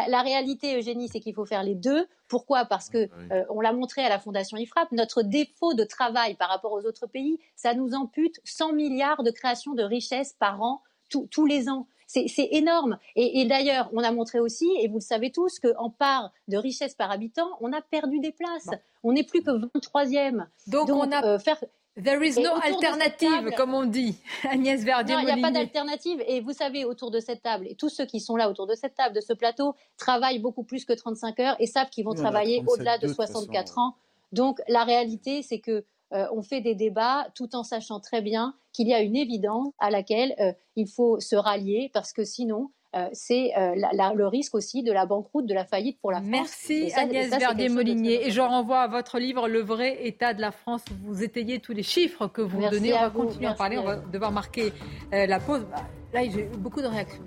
La, 0.09 0.23
réalité, 0.23 0.77
Eugénie, 0.77 1.09
c'est 1.09 1.21
qu'il 1.21 1.35
faut 1.35 1.47
faire 1.47 1.63
les 1.63 1.75
deux. 1.75 2.07
Pourquoi? 2.29 2.65
Parce 2.65 2.89
que 2.89 3.09
euh, 3.33 3.45
on 3.51 3.61
l'a 3.61 3.73
montré 3.73 4.03
à 4.03 4.09
la 4.09 4.19
Fondation 4.19 4.57
IFRAP, 4.57 4.93
notre 4.93 5.23
défaut 5.23 5.75
de 5.75 5.85
travail 5.85 6.35
par 6.35 6.49
rapport 6.49 6.73
aux 6.73 6.85
autres 6.85 7.07
pays, 7.07 7.39
ça 7.57 7.75
nous 7.75 7.95
ampute 7.95 8.41
100 8.45 8.73
milliards 8.73 9.23
de 9.23 9.31
création 9.31 9.75
de 9.75 9.83
richesses 9.83 10.35
par 10.39 10.63
an 10.63 10.83
tous 11.09 11.47
les 11.47 11.69
ans. 11.69 11.87
C'est 12.07 12.49
énorme. 12.53 12.99
Et, 13.17 13.45
d'ailleurs, 13.45 13.91
on 13.93 14.03
a 14.03 14.11
montré 14.11 14.41
aussi, 14.41 14.67
et 14.81 14.89
vous 14.89 14.95
le 14.95 15.03
savez 15.03 15.31
tous, 15.31 15.59
qu'en 15.61 15.91
part 15.91 16.33
de 16.49 16.57
richesse 16.57 16.95
par 16.95 17.11
habitant, 17.11 17.51
on 17.61 17.71
a 17.73 17.83
perdu 17.83 18.19
des 18.19 18.33
places. 18.33 18.71
On 19.03 19.13
n'est 19.13 19.25
plus 19.25 19.43
que 19.43 19.51
23e. 19.51 20.47
Donc, 20.69 20.89
on 20.89 21.13
a 21.13 21.23
euh, 21.25 21.39
faire 21.39 21.63
There 22.03 22.23
is 22.25 22.37
no 22.39 22.55
alternative, 22.63 23.51
comme 23.57 23.75
on 23.75 23.85
dit. 23.85 24.17
Agnès 24.49 24.85
Verdier. 24.85 25.17
Non, 25.17 25.21
il 25.21 25.27
n'y 25.27 25.33
a 25.33 25.37
pas 25.37 25.51
d'alternative. 25.51 26.23
Et 26.27 26.41
vous 26.41 26.53
savez, 26.53 26.85
autour 26.85 27.11
de 27.11 27.19
cette 27.19 27.43
table, 27.43 27.67
et 27.69 27.75
tous 27.75 27.89
ceux 27.89 28.07
qui 28.07 28.21
sont 28.21 28.37
là 28.37 28.49
autour 28.49 28.67
de 28.67 28.75
cette 28.75 28.95
table, 28.95 29.15
de 29.15 29.21
ce 29.21 29.33
plateau, 29.33 29.75
travaillent 29.97 30.39
beaucoup 30.39 30.63
plus 30.63 30.85
que 30.85 30.93
35 30.93 31.41
heures 31.41 31.57
et 31.59 31.67
savent 31.67 31.91
qu'ils 31.91 32.05
vont 32.05 32.15
travailler 32.15 32.63
au-delà 32.67 32.99
de 32.99 33.09
64 33.09 33.79
ans. 33.79 33.95
Donc, 34.33 34.61
la 34.69 34.85
réalité, 34.85 35.43
c'est 35.43 35.59
que 35.59 35.85
euh, 36.13 36.27
on 36.33 36.43
fait 36.43 36.61
des 36.61 36.75
débats 36.75 37.29
tout 37.35 37.55
en 37.55 37.63
sachant 37.63 38.01
très 38.01 38.23
bien 38.23 38.55
qu'il 38.73 38.89
y 38.89 38.95
a 38.95 39.01
une 39.01 39.17
évidence 39.17 39.73
à 39.79 39.91
laquelle 39.91 40.35
euh, 40.41 40.53
il 40.77 40.89
faut 40.89 41.21
se 41.21 41.37
rallier 41.37 41.91
parce 41.93 42.13
que 42.13 42.25
sinon, 42.25 42.71
euh, 42.97 43.07
c'est 43.13 43.53
euh, 43.59 43.75
le 44.15 44.27
risque 44.27 44.55
aussi 44.55 44.83
de 44.83 44.93
la 44.93 45.05
banqueroute, 45.05 45.47
de 45.47 45.53
la 45.53 45.67
faillite 45.67 46.01
pour 46.01 46.11
la 46.11 46.19
France. 46.19 46.31
Merci 46.31 46.91
Agnès 46.97 47.29
Verdier-Molinier. 47.29 48.27
Et 48.27 48.31
je 48.31 48.41
renvoie 48.41 48.81
à 48.81 48.89
votre 48.89 49.19
livre 49.19 49.47
Le 49.47 49.61
vrai 49.61 50.07
état 50.07 50.33
de 50.33 50.41
la 50.41 50.53
France. 50.53 50.83
Vous 51.05 51.23
étayez 51.23 51.59
tous 51.59 51.73
les 51.73 51.83
chiffres 51.83 52.29
que 52.29 52.41
vous 52.41 52.61
donnez. 52.71 52.95
On 52.95 53.01
va 53.01 53.11
continuer 53.11 53.47
à 53.47 53.55
parler. 53.55 53.79
On 53.79 53.85
va 53.85 53.97
devoir 53.97 54.33
marquer 54.33 54.73
euh, 55.13 55.27
la 55.27 55.39
pause. 55.39 55.67
Bah, 55.71 55.83
là, 56.15 56.23
j'ai 56.25 56.45
eu 56.45 56.57
beaucoup 56.57 56.81
de 56.81 56.87
réactions 56.87 57.23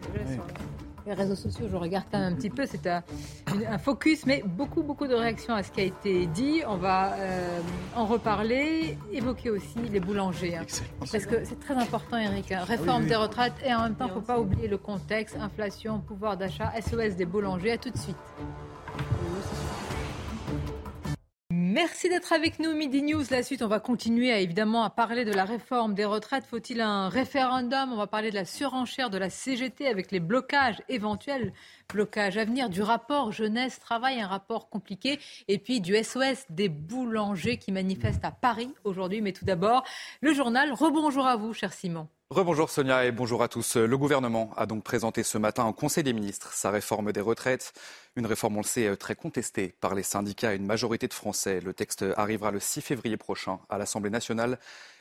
les 1.06 1.14
réseaux 1.14 1.36
sociaux. 1.36 1.68
Je 1.70 1.76
regarde 1.76 2.06
quand 2.12 2.20
même 2.20 2.34
un 2.34 2.36
petit 2.36 2.50
peu. 2.50 2.66
C'est 2.66 2.88
un, 2.88 3.04
focus, 3.78 4.26
mais 4.26 4.44
beaucoup, 4.46 4.84
beaucoup 4.84 5.08
de 5.08 5.16
réactions 5.16 5.54
à 5.54 5.64
ce 5.64 5.72
qui 5.72 5.82
a 5.82 5.84
été 5.84 6.26
dit. 6.28 6.62
On 6.68 6.78
va 6.78 7.16
en 7.96 8.06
reparler, 8.06 8.98
évoquer 9.12 9.50
aussi 9.50 9.80
les 9.92 10.00
boulangers. 10.00 10.58
Hein. 10.58 10.66
parce 11.00 11.26
que 11.26 11.44
c'est 11.46 11.60
très 11.60 11.76
important, 11.76 12.18
Eric. 12.18 12.52
Hein. 12.52 12.64
Réforme 12.64 13.06
des 13.06 13.16
retraites 13.16 13.54
et 13.66 13.74
en 13.74 13.84
même 13.84 13.96
temps, 13.96 14.06
il 14.06 14.10
ne 14.10 14.14
faut 14.16 14.22
pas 14.22 14.40
oublier 14.40 14.68
le 14.68 14.78
contexte, 14.78 15.36
inflation, 15.40 16.00
pouvoir 16.00 16.38
d'achat, 16.38 16.72
SOS 16.82 17.16
des 17.16 17.26
boulangers. 17.26 17.72
À 17.72 17.78
tout 17.78 17.90
de 17.90 17.98
suite. 17.98 18.16
Merci 21.74 22.10
d'être 22.10 22.34
avec 22.34 22.60
nous, 22.60 22.74
Midi 22.74 23.02
News. 23.02 23.24
La 23.32 23.44
suite, 23.44 23.62
on 23.62 23.70
va 23.70 23.80
continuer 23.80 24.34
à, 24.34 24.42
évidemment 24.42 24.84
à 24.84 24.90
parler 24.90 25.24
de 25.24 25.32
la 25.32 25.46
réforme 25.46 25.94
des 25.94 26.04
retraites. 26.04 26.44
Faut-il 26.46 26.82
un 26.82 27.08
référendum? 27.08 27.94
On 27.94 27.96
va 27.96 28.08
parler 28.08 28.30
de 28.30 28.36
la 28.36 28.44
surenchère 28.44 29.10
de 29.10 29.18
la 29.18 29.30
CGT 29.30 29.88
avec 29.88 30.12
les 30.12 30.20
blocages 30.20 30.82
éventuels, 30.90 31.54
blocages 31.88 32.38
à 32.38 32.44
venir, 32.44 32.70
du 32.70 32.82
rapport 32.82 33.32
jeunesse-travail, 33.32 34.20
un 34.20 34.28
rapport 34.28 34.70
compliqué, 34.70 35.18
et 35.48 35.60
puis 35.60 35.80
du 35.80 35.96
SOS 35.96 36.44
des 36.50 36.68
boulangers 36.68 37.56
qui 37.56 37.72
manifestent 37.72 38.26
à 38.26 38.32
Paris 38.32 38.74
aujourd'hui. 38.84 39.22
Mais 39.22 39.32
tout 39.32 39.46
d'abord, 39.46 39.86
le 40.20 40.34
journal. 40.34 40.74
Rebonjour 40.74 41.26
à 41.26 41.38
vous, 41.38 41.54
cher 41.54 41.72
Simon. 41.72 42.10
Rebonjour 42.32 42.70
Sonia 42.70 43.04
et 43.04 43.12
bonjour 43.12 43.44
à 43.44 43.50
tous. 43.50 43.76
Le 43.76 43.98
gouvernement 43.98 44.52
a 44.56 44.66
donc 44.66 44.86
présenté 44.86 45.22
ce 45.22 45.38
matin 45.38 45.66
au 45.66 45.74
Conseil 45.74 46.06
des 46.06 46.14
ministres 46.14 46.54
sa 46.54 46.72
réforme 46.72 47.12
des 47.12 47.20
retraites. 47.20 47.74
Une 48.16 48.26
réforme, 48.26 48.56
on 48.56 48.62
le 48.62 48.66
sait, 48.66 48.96
très 48.96 49.16
contestée 49.16 49.76
par 49.82 49.96
les 49.96 50.04
syndicats 50.04 50.54
et 50.54 50.56
une 50.56 50.66
majorité 50.66 51.10
de 51.10 51.14
Français. 51.14 51.60
Le 51.60 51.74
texte 51.74 52.06
arrivera 52.16 52.52
le 52.52 52.62
6 52.62 52.80
février 52.80 53.18
prochain 53.18 53.60
à 53.68 53.78
l'Assemblée 53.78 54.10
nationale. 54.10 54.60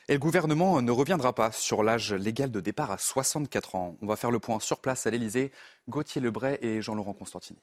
Et 0.09 0.13
le 0.13 0.19
gouvernement 0.19 0.81
ne 0.81 0.91
reviendra 0.91 1.31
pas 1.31 1.53
sur 1.53 1.83
l'âge 1.83 2.13
légal 2.13 2.51
de 2.51 2.59
départ 2.59 2.91
à 2.91 2.97
64 2.97 3.75
ans. 3.75 3.95
On 4.01 4.07
va 4.07 4.17
faire 4.17 4.31
le 4.31 4.39
point 4.39 4.59
sur 4.59 4.81
place 4.81 5.07
à 5.07 5.09
l'Elysée. 5.09 5.53
Gauthier 5.87 6.19
Lebray 6.19 6.57
et 6.61 6.81
Jean-Laurent 6.81 7.13
Constantini. 7.13 7.61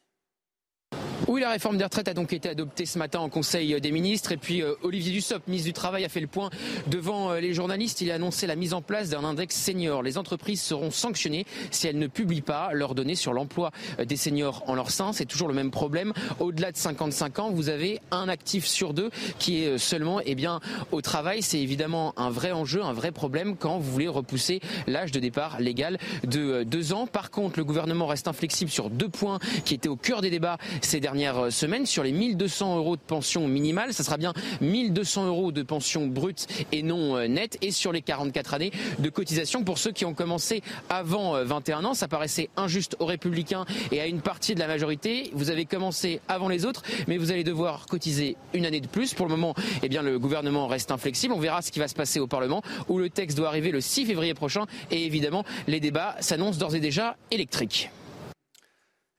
Oui, 1.27 1.41
la 1.41 1.51
réforme 1.51 1.77
des 1.77 1.85
retraites 1.85 2.07
a 2.07 2.15
donc 2.15 2.33
été 2.33 2.49
adoptée 2.49 2.87
ce 2.87 2.97
matin 2.97 3.19
en 3.19 3.29
Conseil 3.29 3.81
des 3.81 3.91
ministres. 3.91 4.31
Et 4.31 4.37
puis 4.37 4.63
euh, 4.63 4.75
Olivier 4.83 5.13
Dussopt, 5.13 5.49
ministre 5.49 5.67
du 5.67 5.73
Travail, 5.73 6.05
a 6.05 6.09
fait 6.09 6.21
le 6.21 6.29
point 6.29 6.49
devant 6.87 7.33
euh, 7.33 7.41
les 7.41 7.53
journalistes. 7.53 8.01
Il 8.01 8.11
a 8.13 8.15
annoncé 8.15 8.47
la 8.47 8.55
mise 8.55 8.73
en 8.73 8.83
place 8.83 9.11
d'un 9.11 9.25
index 9.25 9.57
senior. 9.57 10.05
Les 10.05 10.17
entreprises 10.17 10.63
seront 10.63 10.93
sanctionnées 10.93 11.45
si 11.73 11.89
elles 11.89 11.99
ne 11.99 12.07
publient 12.07 12.41
pas 12.41 12.71
leurs 12.73 12.95
données 12.95 13.17
sur 13.17 13.33
l'emploi 13.33 13.73
euh, 13.99 14.05
des 14.05 14.17
seniors 14.17 14.63
en 14.69 14.77
leur 14.77 14.91
sein. 14.91 15.13
C'est 15.13 15.25
toujours 15.25 15.49
le 15.49 15.55
même 15.55 15.73
problème. 15.73 16.13
Au-delà 16.39 16.71
de 16.71 16.77
55 16.77 17.41
ans, 17.41 17.51
vous 17.51 17.69
avez 17.69 18.01
un 18.13 18.29
actif 18.29 18.65
sur 18.65 18.95
deux 18.95 19.11
qui 19.41 19.65
est 19.65 19.77
seulement 19.77 20.21
eh 20.25 20.37
bien, 20.37 20.61
au 20.93 21.01
travail. 21.03 21.43
C'est 21.43 21.61
évidemment 21.61 22.15
un 22.17 22.31
vrai 22.31 22.53
enjeu, 22.53 22.83
un 22.83 22.93
vrai 22.93 23.11
problème 23.11 23.57
quand 23.57 23.79
vous 23.79 23.91
voulez 23.91 24.09
repousser 24.09 24.61
l'âge 24.87 25.11
de 25.11 25.19
départ 25.19 25.61
légal 25.61 25.99
de 26.25 26.63
deux 26.63 26.93
ans. 26.93 27.09
Par 27.09 27.33
contre, 27.33 27.59
le 27.59 27.65
gouvernement 27.65 28.07
reste 28.07 28.29
inflexible 28.29 28.71
sur 28.71 28.89
deux 28.89 29.09
points 29.09 29.41
qui 29.65 29.75
étaient 29.75 29.89
au 29.89 29.97
cœur 29.97 30.21
des 30.21 30.31
débats 30.31 30.59
ces 30.81 31.01
derniers 31.01 31.08
dernière 31.09 31.51
semaine 31.51 31.87
sur 31.87 32.03
les 32.03 32.13
1200 32.13 32.77
euros 32.77 32.97
de 32.97 33.01
pension 33.01 33.49
minimale. 33.49 33.95
Ça 33.95 34.05
sera 34.05 34.19
bien 34.19 34.35
1200 34.61 35.27
euros 35.27 35.53
de 35.53 35.63
pension 35.63 36.07
brute 36.07 36.47
et 36.71 36.83
non 36.83 37.17
euh, 37.17 37.29
nette. 37.29 37.57
Et 37.63 37.71
sur 37.71 37.93
les 37.93 38.03
44 38.03 38.53
années 38.53 38.73
de 38.99 39.09
cotisation 39.09 39.65
pour 39.65 39.79
ceux 39.79 39.91
qui 39.91 40.05
ont 40.05 40.13
commencé 40.13 40.63
avant 40.91 41.43
21 41.43 41.79
euh, 41.79 41.87
ans. 41.87 41.95
Ça 41.95 42.09
paraissait 42.09 42.51
injuste 42.59 42.95
aux 42.99 43.07
républicains 43.07 43.65
et 43.91 44.03
à 44.03 44.07
une 44.07 44.21
partie 44.21 44.55
de 44.55 44.61
la 44.61 44.67
majorité. 44.67 45.31
Vous 45.33 45.49
avez 45.49 45.65
commencé 45.65 46.21
avant 46.29 46.51
les 46.51 46.67
autres, 46.67 46.83
mais 47.07 47.17
vous 47.17 47.33
allez 47.33 47.45
devoir 47.45 47.87
cotiser 47.87 48.37
une 48.53 48.67
année 48.67 48.83
de 48.83 48.87
plus. 48.87 49.15
Pour 49.15 49.25
le 49.25 49.31
moment, 49.31 49.55
eh 49.83 49.89
bien, 49.89 50.03
le 50.03 50.19
gouvernement 50.19 50.67
reste 50.67 50.91
inflexible. 50.91 51.33
On 51.33 51.41
verra 51.41 51.63
ce 51.63 51.73
qui 51.73 51.79
va 51.79 51.89
se 51.89 51.95
passer 51.95 52.21
au 52.21 52.27
Parlement 52.27 52.61
où 52.89 52.99
le 52.99 53.09
texte 53.09 53.39
doit 53.39 53.49
arriver 53.49 53.71
le 53.71 53.81
6 53.81 54.05
février 54.05 54.35
prochain. 54.35 54.67
Et 54.91 55.07
évidemment, 55.07 55.45
les 55.69 55.81
débats 55.81 56.17
s'annoncent 56.21 56.59
d'ores 56.59 56.75
et 56.75 56.81
déjà 56.81 57.17
électriques. 57.31 57.89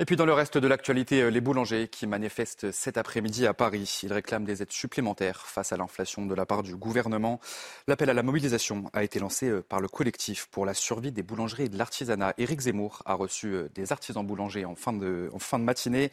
Et 0.01 0.05
puis 0.05 0.15
dans 0.15 0.25
le 0.25 0.31
reste 0.31 0.57
de 0.57 0.65
l'actualité, 0.65 1.23
euh, 1.23 1.29
les 1.29 1.41
boulangers 1.41 1.89
qui 1.89 2.07
manifestent 2.07 2.71
cet 2.71 2.97
après-midi 2.97 3.45
à 3.45 3.53
Paris. 3.53 3.99
Ils 4.03 4.13
réclament 4.13 4.45
des 4.45 4.61
aides 4.61 4.71
supplémentaires 4.71 5.45
face 5.45 5.73
à 5.73 5.77
l'inflation 5.77 6.25
de 6.25 6.33
la 6.33 6.45
part 6.45 6.63
du 6.63 6.77
gouvernement. 6.77 7.41
L'appel 7.85 8.09
à 8.09 8.13
la 8.13 8.23
mobilisation 8.23 8.89
a 8.93 9.03
été 9.03 9.19
lancé 9.19 9.49
euh, 9.49 9.61
par 9.61 9.81
le 9.81 9.89
collectif 9.89 10.47
pour 10.51 10.65
la 10.65 10.73
survie 10.73 11.11
des 11.11 11.21
boulangeries 11.21 11.65
et 11.65 11.69
de 11.69 11.77
l'artisanat. 11.77 12.33
Éric 12.37 12.61
Zemmour 12.61 13.01
a 13.03 13.13
reçu 13.13 13.47
euh, 13.47 13.67
des 13.75 13.91
artisans 13.91 14.25
boulangers 14.25 14.63
en 14.63 14.75
fin 14.75 14.93
de, 14.93 15.29
matinée 15.57 16.11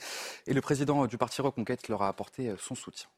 et 0.49 0.53
le 0.53 0.61
président 0.61 1.07
du 1.07 1.16
parti 1.16 1.41
Reconquête 1.41 1.89
leur 1.89 2.03
a 2.03 2.09
apporté 2.09 2.53
son 2.59 2.74
soutien. 2.74 3.09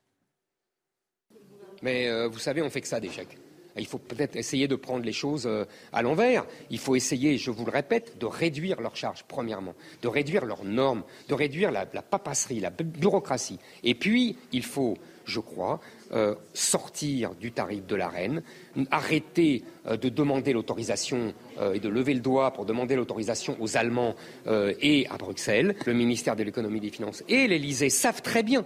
Mais 1.81 2.27
vous 2.27 2.39
savez, 2.39 2.61
on 2.61 2.69
fait 2.69 2.81
que 2.81 2.89
ça 2.89 3.01
des 3.01 3.09
chèques. 3.09 3.39
Il 3.79 3.87
faut 3.87 3.99
peut-être 3.99 4.37
essayer 4.37 4.69
de 4.69 4.77
prendre 4.77 5.05
les 5.05 5.13
choses 5.13 5.47
euh, 5.47 5.65
à 5.93 6.03
l'envers. 6.03 6.45
Il 6.71 6.79
faut 6.79 6.97
essayer, 6.97 7.39
je 7.39 7.51
vous 7.51 7.65
le 7.65 7.71
répète, 7.71 8.19
de 8.19 8.27
réduire 8.27 8.81
leurs 8.81 8.97
charges, 8.97 9.25
premièrement, 9.27 9.75
de 10.03 10.09
réduire 10.09 10.45
leurs 10.45 10.65
normes, 10.65 11.03
de 11.29 11.35
réduire 11.35 11.71
la, 11.71 11.87
papasserie, 11.87 12.61
la 12.61 12.71
bureaucratie. 12.71 13.59
Et 13.85 13.95
puis, 13.95 14.37
il 14.53 14.65
faut, 14.65 14.97
je 15.25 15.41
crois, 15.41 15.81
euh, 16.13 16.35
sortir 16.55 17.35
du 17.35 17.53
tarif 17.53 17.87
de 17.87 17.97
la 17.97 18.09
reine, 18.09 18.43
arrêter 18.91 19.65
euh, 19.87 19.97
de 19.97 20.09
demander 20.09 20.53
l'autorisation 20.53 21.35
et 21.75 21.81
de 21.81 21.89
lever 21.89 22.15
le 22.15 22.21
doigt 22.21 22.53
pour 22.53 22.67
demander 22.67 22.95
l'autorisation 22.95 23.57
aux 23.59 23.77
Allemands 23.77 24.15
et 24.47 25.09
à 25.11 25.17
Bruxelles. 25.17 25.75
Le 25.87 25.93
ministère 25.93 26.37
de 26.37 26.45
l'économie 26.45 26.79
et 26.79 26.83
des 26.83 26.91
finances 26.91 27.25
et 27.29 27.49
l'Élysée 27.49 27.91
savent 27.91 28.23
très 28.23 28.45
bien 28.45 28.65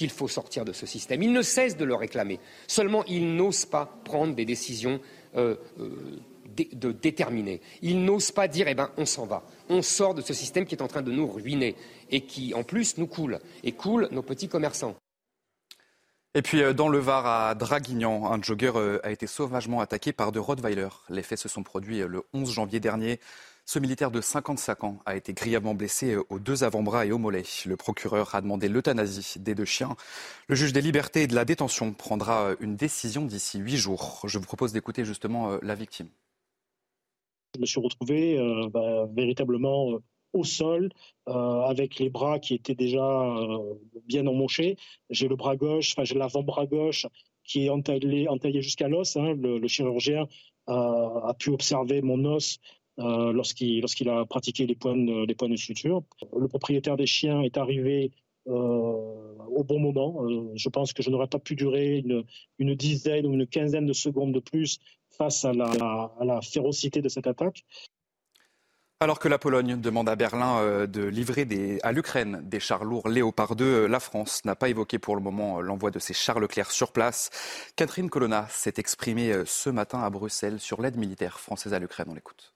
qu'il 0.00 0.08
faut 0.08 0.28
sortir 0.28 0.64
de 0.64 0.72
ce 0.72 0.86
système. 0.86 1.22
Ils 1.22 1.30
ne 1.30 1.42
cessent 1.42 1.76
de 1.76 1.84
le 1.84 1.94
réclamer. 1.94 2.40
Seulement, 2.66 3.04
ils 3.04 3.36
n'osent 3.36 3.66
pas 3.66 3.84
prendre 4.02 4.34
des 4.34 4.46
décisions 4.46 4.98
euh, 5.36 5.56
euh. 5.78 6.18
Ils 7.80 8.04
n'osent 8.04 8.32
pas 8.32 8.48
dire, 8.48 8.66
eh 8.68 8.74
ben, 8.74 8.90
on 8.96 9.06
s'en 9.06 9.24
va. 9.24 9.44
On 9.68 9.82
sort 9.82 10.14
de 10.14 10.20
ce 10.20 10.34
système 10.34 10.66
qui 10.66 10.74
est 10.74 10.82
en 10.82 10.88
train 10.88 11.00
de 11.00 11.12
nous 11.12 11.26
ruiner 11.30 11.76
et 12.10 12.22
qui, 12.22 12.52
en 12.54 12.64
plus, 12.64 12.98
nous 12.98 13.06
coule 13.06 13.38
et 13.62 13.72
coule 13.72 14.08
nos 14.10 14.22
petits 14.22 14.48
commerçants. 14.48 14.94
Et 16.34 16.42
puis 16.42 16.62
euh, 16.62 16.72
dans 16.72 16.88
le 16.88 16.98
Var 16.98 17.26
à 17.26 17.54
Draguignan, 17.54 18.30
un 18.32 18.42
jogger 18.42 18.72
a 19.02 19.10
été 19.10 19.26
sauvagement 19.26 19.80
attaqué 19.80 20.12
par 20.12 20.32
de 20.32 20.38
Rottweiler. 20.38 20.88
Les 21.08 21.22
faits 21.22 21.38
se 21.38 21.48
sont 21.48 21.62
produits 21.62 22.00
le 22.00 22.22
11 22.32 22.50
janvier 22.50 22.80
dernier. 22.80 23.20
Ce 23.72 23.78
militaire 23.78 24.10
de 24.10 24.20
55 24.20 24.82
ans 24.82 24.98
a 25.06 25.14
été 25.14 25.32
grièvement 25.32 25.76
blessé 25.76 26.16
aux 26.28 26.40
deux 26.40 26.64
avant-bras 26.64 27.06
et 27.06 27.12
au 27.12 27.18
mollet. 27.18 27.44
Le 27.66 27.76
procureur 27.76 28.34
a 28.34 28.40
demandé 28.40 28.68
l'euthanasie 28.68 29.38
des 29.38 29.54
deux 29.54 29.64
chiens. 29.64 29.94
Le 30.48 30.56
juge 30.56 30.72
des 30.72 30.80
libertés 30.80 31.22
et 31.22 31.26
de 31.28 31.36
la 31.36 31.44
détention 31.44 31.92
prendra 31.92 32.56
une 32.58 32.74
décision 32.74 33.24
d'ici 33.24 33.60
huit 33.60 33.76
jours. 33.76 34.22
Je 34.24 34.38
vous 34.38 34.44
propose 34.44 34.72
d'écouter 34.72 35.04
justement 35.04 35.52
euh, 35.52 35.58
la 35.62 35.76
victime. 35.76 36.08
Je 37.54 37.60
me 37.60 37.66
suis 37.66 37.78
retrouvé 37.78 38.40
euh, 38.40 38.68
bah, 38.70 39.06
véritablement 39.14 39.92
euh, 39.92 39.98
au 40.32 40.42
sol, 40.42 40.90
avec 41.26 42.00
les 42.00 42.10
bras 42.10 42.40
qui 42.40 42.54
étaient 42.54 42.74
déjà 42.74 43.00
bien 44.04 44.26
emmanchés. 44.26 44.78
J'ai 45.10 45.28
le 45.28 45.36
bras 45.36 45.54
gauche, 45.54 45.92
enfin 45.92 46.02
j'ai 46.02 46.16
l'avant-bras 46.16 46.66
gauche 46.66 47.06
qui 47.44 47.66
est 47.66 47.70
entaillé, 47.70 48.28
entaillé 48.28 48.62
jusqu'à 48.62 48.88
l'os. 48.88 49.16
Hein. 49.16 49.34
Le, 49.34 49.66
chirurgien 49.68 50.26
a 50.66 51.34
pu 51.38 51.50
observer 51.50 52.00
mon 52.00 52.24
os 52.24 52.60
euh, 53.00 53.32
lorsqu'il 53.32 54.08
a 54.08 54.24
pratiqué 54.26 54.66
les 54.66 54.74
points, 54.74 54.96
de, 54.96 55.46
les 55.46 55.56
suture. 55.56 56.02
Le 56.38 56.48
propriétaire 56.48 56.96
des 56.96 57.06
chiens 57.06 57.40
est 57.40 57.56
arrivé 57.56 58.12
euh, 58.46 58.52
au 58.52 59.64
bon 59.64 59.78
moment. 59.78 60.24
Euh, 60.24 60.52
je 60.54 60.68
pense 60.68 60.92
que 60.92 61.02
je 61.02 61.08
n'aurais 61.08 61.28
pas 61.28 61.38
pu 61.38 61.54
durer 61.54 62.04
une, 62.58 62.74
dizaine 62.74 63.26
ou 63.26 63.32
une 63.32 63.46
quinzaine 63.46 63.86
de 63.86 63.94
secondes 63.94 64.32
de 64.32 64.40
plus 64.40 64.78
face 65.16 65.44
à 65.44 65.52
la, 65.52 66.40
férocité 66.42 67.00
de 67.00 67.08
cette 67.08 67.26
attaque. 67.26 67.64
Alors 69.02 69.18
que 69.18 69.28
la 69.28 69.38
Pologne 69.38 69.80
demande 69.80 70.10
à 70.10 70.16
Berlin 70.16 70.86
de 70.86 71.04
livrer 71.04 71.78
à 71.82 71.92
l'Ukraine 71.92 72.42
des 72.44 72.60
chars 72.60 72.84
lourds 72.84 73.08
Léopard 73.08 73.56
2, 73.56 73.86
la 73.86 73.98
France 73.98 74.44
n'a 74.44 74.54
pas 74.54 74.68
évoqué 74.68 74.98
pour 74.98 75.16
le 75.16 75.22
moment 75.22 75.62
l'envoi 75.62 75.90
de 75.90 75.98
ces 75.98 76.12
chars 76.12 76.38
Leclerc 76.38 76.70
sur 76.70 76.92
place. 76.92 77.30
Catherine 77.76 78.10
Colonna 78.10 78.46
s'est 78.50 78.74
exprimée 78.76 79.32
ce 79.46 79.70
matin 79.70 80.02
à 80.02 80.10
Bruxelles 80.10 80.60
sur 80.60 80.82
l'aide 80.82 80.98
militaire 80.98 81.40
française 81.40 81.72
à 81.72 81.78
l'Ukraine. 81.78 82.08
On 82.10 82.14
l'écoute. 82.14 82.52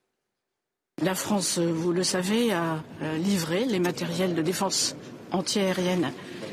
La 1.02 1.14
France, 1.14 1.58
vous 1.58 1.92
le 1.92 2.02
savez, 2.02 2.52
a 2.52 2.82
livré 3.18 3.64
les 3.66 3.78
matériels 3.78 4.34
de 4.34 4.42
défense 4.42 4.96
antiaérienne 5.32 6.12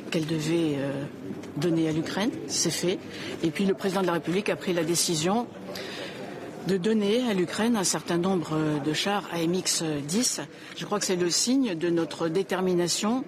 qu'elle 0.10 0.26
devait 0.26 0.76
euh, 0.78 1.06
donner 1.58 1.88
à 1.88 1.92
l'Ukraine. 1.92 2.32
C'est 2.48 2.70
fait. 2.70 3.00
Et 3.44 3.50
puis 3.50 3.66
le 3.66 3.74
président 3.74 4.02
de 4.02 4.08
la 4.08 4.14
République 4.14 4.50
a 4.50 4.56
pris 4.56 4.74
la 4.74 4.84
décision 4.84 5.48
de 6.68 6.78
donner 6.78 7.28
à 7.30 7.34
l'Ukraine 7.34 7.76
un 7.76 7.84
certain 7.84 8.18
nombre 8.18 8.82
de 8.84 8.94
chars 8.94 9.30
AMX-10. 9.34 10.42
Je 10.76 10.86
crois 10.86 11.00
que 11.00 11.06
c'est 11.06 11.16
le 11.16 11.30
signe 11.30 11.76
de 11.76 11.90
notre 11.90 12.28
détermination 12.28 13.24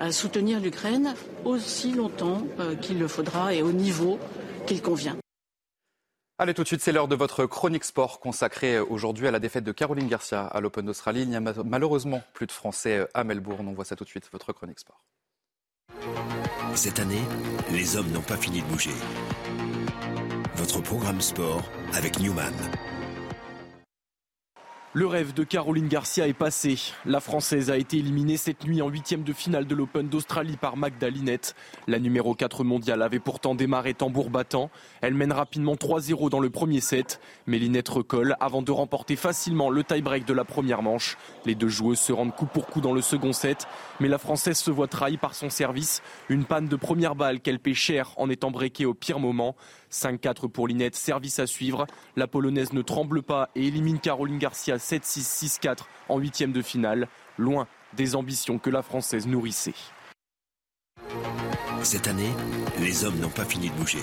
à 0.00 0.12
soutenir 0.12 0.60
l'Ukraine 0.60 1.14
aussi 1.44 1.92
longtemps 1.92 2.42
euh, 2.58 2.74
qu'il 2.74 2.98
le 2.98 3.06
faudra 3.06 3.54
et 3.54 3.62
au 3.62 3.72
niveau 3.72 4.18
qu'il 4.66 4.82
convient. 4.82 5.16
Allez, 6.36 6.52
tout 6.52 6.62
de 6.62 6.66
suite, 6.66 6.80
c'est 6.80 6.90
l'heure 6.90 7.06
de 7.06 7.14
votre 7.14 7.46
chronique 7.46 7.84
sport 7.84 8.18
consacrée 8.18 8.80
aujourd'hui 8.80 9.28
à 9.28 9.30
la 9.30 9.38
défaite 9.38 9.62
de 9.62 9.70
Caroline 9.70 10.08
Garcia 10.08 10.44
à 10.44 10.60
l'Open 10.60 10.84
d'Australie. 10.84 11.22
Il 11.22 11.28
n'y 11.28 11.36
a 11.36 11.40
malheureusement 11.40 12.24
plus 12.32 12.48
de 12.48 12.52
Français 12.52 13.06
à 13.14 13.22
Melbourne. 13.22 13.68
On 13.68 13.72
voit 13.72 13.84
ça 13.84 13.94
tout 13.94 14.02
de 14.02 14.08
suite, 14.08 14.28
votre 14.32 14.52
chronique 14.52 14.80
sport. 14.80 15.04
Cette 16.74 16.98
année, 16.98 17.22
les 17.70 17.94
hommes 17.94 18.10
n'ont 18.10 18.20
pas 18.20 18.36
fini 18.36 18.62
de 18.62 18.66
bouger. 18.66 18.90
Votre 20.56 20.80
programme 20.80 21.20
sport 21.20 21.62
avec 21.92 22.18
Newman. 22.18 22.52
Le 24.96 25.08
rêve 25.08 25.34
de 25.34 25.42
Caroline 25.42 25.88
Garcia 25.88 26.28
est 26.28 26.34
passé. 26.34 26.78
La 27.04 27.18
Française 27.18 27.68
a 27.68 27.76
été 27.76 27.96
éliminée 27.96 28.36
cette 28.36 28.64
nuit 28.64 28.80
en 28.80 28.88
huitième 28.88 29.24
de 29.24 29.32
finale 29.32 29.66
de 29.66 29.74
l'Open 29.74 30.06
d'Australie 30.06 30.56
par 30.56 30.76
Magda 30.76 31.10
Linette. 31.10 31.56
La 31.88 31.98
numéro 31.98 32.36
4 32.36 32.62
mondiale 32.62 33.02
avait 33.02 33.18
pourtant 33.18 33.56
démarré 33.56 33.94
tambour 33.94 34.30
battant. 34.30 34.70
Elle 35.00 35.14
mène 35.14 35.32
rapidement 35.32 35.74
3-0 35.74 36.30
dans 36.30 36.38
le 36.38 36.48
premier 36.48 36.80
set, 36.80 37.18
mais 37.48 37.58
Linette 37.58 37.88
recolle 37.88 38.36
avant 38.38 38.62
de 38.62 38.70
remporter 38.70 39.16
facilement 39.16 39.68
le 39.68 39.82
tie-break 39.82 40.26
de 40.26 40.32
la 40.32 40.44
première 40.44 40.80
manche. 40.80 41.18
Les 41.44 41.56
deux 41.56 41.66
joueuses 41.66 41.98
se 41.98 42.12
rendent 42.12 42.36
coup 42.36 42.46
pour 42.46 42.68
coup 42.68 42.80
dans 42.80 42.94
le 42.94 43.02
second 43.02 43.32
set, 43.32 43.66
mais 44.00 44.08
la 44.08 44.18
Française 44.18 44.58
se 44.58 44.70
voit 44.70 44.88
trahie 44.88 45.16
par 45.16 45.34
son 45.34 45.50
service. 45.50 46.02
Une 46.28 46.44
panne 46.44 46.68
de 46.68 46.76
première 46.76 47.14
balle 47.14 47.40
qu'elle 47.40 47.58
paie 47.58 47.74
cher 47.74 48.12
en 48.16 48.30
étant 48.30 48.50
breakée 48.50 48.86
au 48.86 48.94
pire 48.94 49.18
moment. 49.18 49.56
5-4 49.90 50.48
pour 50.48 50.68
Linette, 50.68 50.96
service 50.96 51.38
à 51.38 51.46
suivre. 51.46 51.86
La 52.16 52.26
Polonaise 52.26 52.72
ne 52.72 52.82
tremble 52.82 53.22
pas 53.22 53.50
et 53.54 53.66
élimine 53.66 53.98
Caroline 53.98 54.38
Garcia 54.38 54.76
7-6, 54.76 55.58
6-4 55.60 55.78
en 56.08 56.18
huitième 56.18 56.52
de 56.52 56.62
finale, 56.62 57.08
loin 57.38 57.66
des 57.96 58.16
ambitions 58.16 58.58
que 58.58 58.70
la 58.70 58.82
Française 58.82 59.26
nourrissait. 59.26 59.74
Cette 61.82 62.08
année, 62.08 62.32
les 62.80 63.04
hommes 63.04 63.18
n'ont 63.18 63.28
pas 63.28 63.44
fini 63.44 63.68
de 63.68 63.74
bouger. 63.74 63.98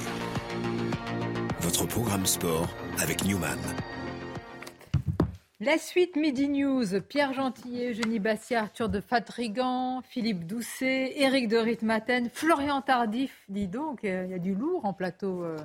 Votre 1.61 1.85
programme 1.85 2.25
sport 2.25 2.67
avec 2.99 3.25
Newman. 3.25 3.57
La 5.63 5.77
suite 5.77 6.15
Midi 6.15 6.49
News, 6.49 7.01
Pierre 7.07 7.33
Gentillet, 7.33 7.91
Eugénie 7.91 8.17
Bassier, 8.17 8.55
Arthur 8.55 8.89
de 8.89 8.99
Fatrigan, 8.99 10.01
Philippe 10.09 10.47
Doucet, 10.47 11.13
Éric 11.17 11.47
de 11.47 11.57
Ritmaten, 11.57 12.31
Florian 12.33 12.81
Tardif, 12.81 13.43
dis 13.47 13.67
donc, 13.67 14.03
euh, 14.03 14.23
il 14.25 14.31
y 14.31 14.33
a 14.33 14.39
du 14.39 14.55
lourd 14.55 14.85
en 14.85 14.93
plateau. 14.93 15.43
Euh 15.43 15.57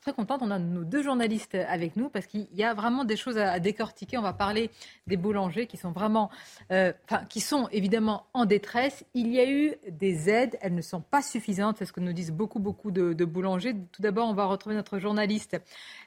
très 0.00 0.12
contente. 0.12 0.40
On 0.42 0.50
a 0.50 0.58
nos 0.58 0.84
deux 0.84 1.02
journalistes 1.02 1.54
avec 1.54 1.96
nous 1.96 2.08
parce 2.08 2.26
qu'il 2.26 2.46
y 2.54 2.64
a 2.64 2.74
vraiment 2.74 3.04
des 3.04 3.16
choses 3.16 3.38
à, 3.38 3.58
décortiquer. 3.58 4.18
On 4.18 4.22
va 4.22 4.32
parler 4.32 4.70
des 5.06 5.16
boulangers 5.16 5.66
qui 5.66 5.76
sont 5.76 5.92
vraiment, 5.92 6.30
euh, 6.72 6.92
enfin, 7.04 7.24
qui 7.26 7.40
sont 7.40 7.68
évidemment 7.70 8.26
en 8.32 8.44
détresse. 8.44 9.04
Il 9.14 9.28
y 9.28 9.40
a 9.40 9.50
eu 9.50 9.74
des 9.90 10.28
aides, 10.28 10.58
elles 10.60 10.74
ne 10.74 10.82
sont 10.82 11.00
pas 11.00 11.22
suffisantes. 11.22 11.76
C'est 11.78 11.86
ce 11.86 11.92
que 11.92 12.00
nous 12.00 12.12
disent 12.12 12.32
beaucoup, 12.32 12.58
beaucoup 12.58 12.90
de, 12.90 13.24
boulangers. 13.24 13.74
Tout 13.92 14.02
d'abord, 14.02 14.28
on 14.28 14.34
va 14.34 14.46
retrouver 14.46 14.74
notre 14.74 14.98
journaliste 14.98 15.60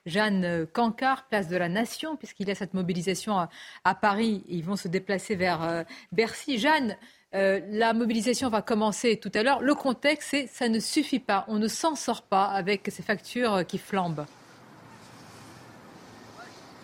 Jeanne 0.05 0.65
Cancard, 0.73 1.27
place 1.27 1.47
de 1.47 1.57
la 1.57 1.69
Nation, 1.69 2.17
puisqu'il 2.17 2.47
y 2.47 2.51
a 2.51 2.55
cette 2.55 2.73
mobilisation 2.73 3.47
à, 3.83 3.95
Paris. 3.95 4.43
Ils 4.47 4.63
vont 4.63 4.75
se 4.75 4.87
déplacer 4.87 5.35
vers 5.35 5.63
euh, 5.63 5.83
Bercy. 6.11 6.57
Jeanne, 6.57 6.97
euh, 7.35 7.59
la 7.71 7.93
mobilisation 7.93 8.49
va 8.49 8.61
commencer 8.61 9.17
tout 9.17 9.31
à 9.33 9.43
l'heure. 9.43 9.61
Le 9.61 9.75
contexte, 9.75 10.29
c'est 10.31 10.47
ça 10.47 10.69
ne 10.69 10.79
suffit 10.79 11.19
pas. 11.19 11.45
On 11.47 11.57
ne 11.57 11.67
s'en 11.67 11.95
sort 11.95 12.21
pas 12.21 12.45
avec 12.45 12.89
ces 12.91 13.03
factures 13.03 13.65
qui 13.67 13.77
flambent 13.77 14.25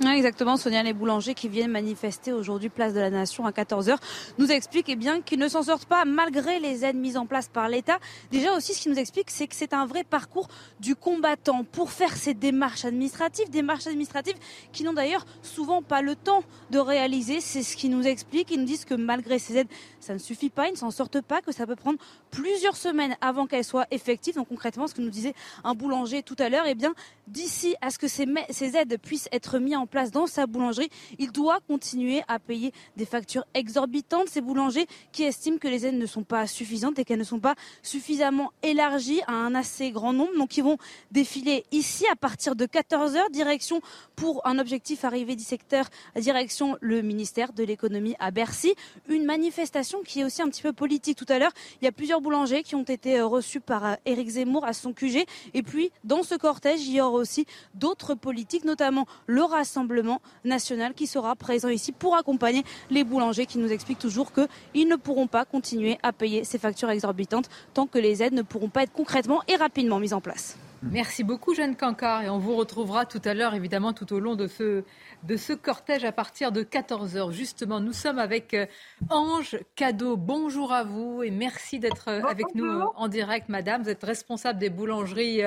exactement, 0.07 0.57
Sonia, 0.57 0.83
les 0.83 0.93
boulangers 0.93 1.33
qui 1.33 1.49
viennent 1.49 1.71
manifester 1.71 2.31
aujourd'hui 2.31 2.69
place 2.69 2.93
de 2.93 2.99
la 2.99 3.09
Nation 3.09 3.45
à 3.45 3.51
14h 3.51 3.97
nous 4.37 4.51
expliquent 4.51 4.89
eh 4.89 4.95
bien 4.95 5.21
qu'ils 5.21 5.39
ne 5.39 5.47
s'en 5.47 5.63
sortent 5.63 5.85
pas 5.85 6.05
malgré 6.05 6.59
les 6.59 6.85
aides 6.85 6.95
mises 6.95 7.17
en 7.17 7.25
place 7.25 7.49
par 7.49 7.67
l'État. 7.67 7.99
Déjà 8.31 8.55
aussi, 8.55 8.73
ce 8.73 8.81
qui 8.81 8.89
nous 8.89 8.97
explique, 8.97 9.29
c'est 9.29 9.47
que 9.47 9.55
c'est 9.55 9.73
un 9.73 9.85
vrai 9.85 10.03
parcours 10.03 10.47
du 10.79 10.95
combattant 10.95 11.63
pour 11.63 11.91
faire 11.91 12.15
ces 12.15 12.33
démarches 12.33 12.85
administratives, 12.85 13.49
démarches 13.49 13.87
administratives 13.87 14.37
qui 14.71 14.83
n'ont 14.83 14.93
d'ailleurs 14.93 15.25
souvent 15.41 15.81
pas 15.81 16.01
le 16.01 16.15
temps 16.15 16.43
de 16.71 16.79
réaliser. 16.79 17.41
C'est 17.41 17.63
ce 17.63 17.75
qui 17.75 17.89
nous 17.89 18.07
explique. 18.07 18.51
Ils 18.51 18.59
nous 18.59 18.65
disent 18.65 18.85
que 18.85 18.95
malgré 18.95 19.39
ces 19.39 19.57
aides, 19.57 19.69
ça 19.99 20.13
ne 20.13 20.19
suffit 20.19 20.49
pas, 20.49 20.67
ils 20.67 20.73
ne 20.73 20.77
s'en 20.77 20.91
sortent 20.91 21.21
pas, 21.21 21.41
que 21.41 21.51
ça 21.51 21.67
peut 21.67 21.75
prendre 21.75 21.99
plusieurs 22.31 22.75
semaines 22.75 23.15
avant 23.21 23.47
qu'elles 23.47 23.63
soient 23.63 23.87
effectives. 23.91 24.35
Donc 24.35 24.49
concrètement, 24.49 24.87
ce 24.87 24.93
que 24.93 25.01
nous 25.01 25.09
disait 25.09 25.33
un 25.63 25.73
boulanger 25.73 26.23
tout 26.23 26.35
à 26.39 26.49
l'heure, 26.49 26.65
eh 26.67 26.75
bien, 26.75 26.93
d'ici 27.27 27.75
à 27.81 27.91
ce 27.91 27.99
que 27.99 28.07
ces, 28.07 28.25
ces 28.49 28.75
aides 28.75 28.97
puissent 29.01 29.29
être 29.31 29.59
mises 29.59 29.75
en 29.75 29.87
place 29.87 30.11
dans 30.11 30.27
sa 30.27 30.47
boulangerie, 30.47 30.89
il 31.17 31.31
doit 31.31 31.59
continuer 31.67 32.21
à 32.27 32.39
payer 32.39 32.73
des 32.97 33.05
factures 33.05 33.45
exorbitantes. 33.53 34.29
Ces 34.29 34.41
boulangers 34.41 34.87
qui 35.11 35.23
estiment 35.23 35.57
que 35.57 35.67
les 35.67 35.85
aides 35.85 35.95
ne 35.95 36.05
sont 36.05 36.23
pas 36.23 36.47
suffisantes 36.47 36.99
et 36.99 37.05
qu'elles 37.05 37.19
ne 37.19 37.23
sont 37.23 37.39
pas 37.39 37.55
suffisamment 37.83 38.51
élargies 38.63 39.21
à 39.27 39.33
un 39.33 39.55
assez 39.55 39.91
grand 39.91 40.13
nombre. 40.13 40.35
Donc 40.37 40.57
ils 40.57 40.63
vont 40.63 40.77
défiler 41.11 41.65
ici 41.71 42.05
à 42.11 42.15
partir 42.15 42.55
de 42.55 42.65
14h, 42.65 43.31
direction 43.31 43.81
pour 44.15 44.45
un 44.45 44.59
objectif 44.59 45.05
arrivé 45.05 45.35
du 45.35 45.43
secteur, 45.43 45.85
direction 46.15 46.77
le 46.81 47.01
ministère 47.01 47.53
de 47.53 47.63
l'économie 47.63 48.15
à 48.19 48.31
Bercy. 48.31 48.73
Une 49.07 49.25
manifestation 49.25 50.01
qui 50.03 50.21
est 50.21 50.23
aussi 50.23 50.41
un 50.41 50.49
petit 50.49 50.61
peu 50.61 50.73
politique. 50.73 51.17
Tout 51.17 51.25
à 51.29 51.39
l'heure, 51.39 51.51
il 51.81 51.85
y 51.85 51.87
a 51.87 51.91
plusieurs 51.91 52.18
boulangers 52.19 52.63
qui 52.63 52.75
ont 52.75 52.83
été 52.83 53.21
reçus 53.21 53.59
par 53.59 53.85
euh, 53.85 53.95
Éric 54.05 54.29
Zemmour 54.29 54.65
à 54.65 54.73
son 54.73 54.93
QG. 54.93 55.25
Et 55.53 55.63
puis, 55.63 55.91
dans 56.03 56.23
ce 56.23 56.35
cortège, 56.35 56.85
il 56.87 56.93
y 56.93 57.01
aura 57.01 57.17
aussi 57.17 57.45
d'autres 57.73 58.15
politiques, 58.15 58.65
notamment 58.65 59.05
le 59.27 59.43
Rassemblement 59.43 60.21
national 60.43 60.93
qui 60.93 61.07
sera 61.07 61.35
présent 61.35 61.69
ici 61.69 61.91
pour 61.91 62.15
accompagner 62.15 62.63
les 62.89 63.03
boulangers 63.03 63.45
qui 63.45 63.57
nous 63.57 63.71
expliquent 63.71 63.99
toujours 63.99 64.31
qu'ils 64.31 64.87
ne 64.87 64.95
pourront 64.95 65.27
pas 65.27 65.45
continuer 65.45 65.97
à 66.03 66.13
payer 66.13 66.43
ces 66.43 66.57
factures 66.57 66.89
exorbitantes 66.89 67.49
tant 67.73 67.87
que 67.87 67.99
les 67.99 68.23
aides 68.23 68.33
ne 68.33 68.41
pourront 68.41 68.69
pas 68.69 68.83
être 68.83 68.93
concrètement 68.93 69.41
et 69.47 69.55
rapidement 69.55 69.99
mises 69.99 70.13
en 70.13 70.21
place. 70.21 70.57
Merci 70.81 71.25
beaucoup 71.25 71.53
Jeanne 71.53 71.75
Cancard 71.75 72.23
et 72.23 72.29
on 72.29 72.37
vous 72.37 72.55
retrouvera 72.55 73.05
tout 73.05 73.21
à 73.25 73.33
l'heure 73.33 73.53
évidemment 73.53 73.91
tout 73.91 74.13
au 74.13 74.19
long 74.19 74.35
de 74.35 74.47
ce, 74.47 74.83
de 75.23 75.35
ce 75.35 75.51
cortège 75.51 76.05
à 76.05 76.13
partir 76.13 76.53
de 76.53 76.63
14h. 76.63 77.31
Justement, 77.31 77.81
nous 77.81 77.91
sommes 77.91 78.17
avec 78.17 78.53
euh, 78.53 78.65
Ange 79.09 79.57
Cadeau. 79.75 80.15
Bonjour 80.15 80.71
à 80.71 80.85
vous 80.85 81.21
et 81.21 81.31
merci 81.31 81.79
d'être 81.79 82.07
euh, 82.07 82.21
avec 82.23 82.55
nous 82.55 82.65
euh, 82.65 82.85
en 82.95 83.09
direct 83.09 83.49
Madame. 83.49 83.83
Vous 83.83 83.89
êtes 83.89 84.03
responsable 84.03 84.57
des 84.57 84.69
boulangeries 84.69 85.41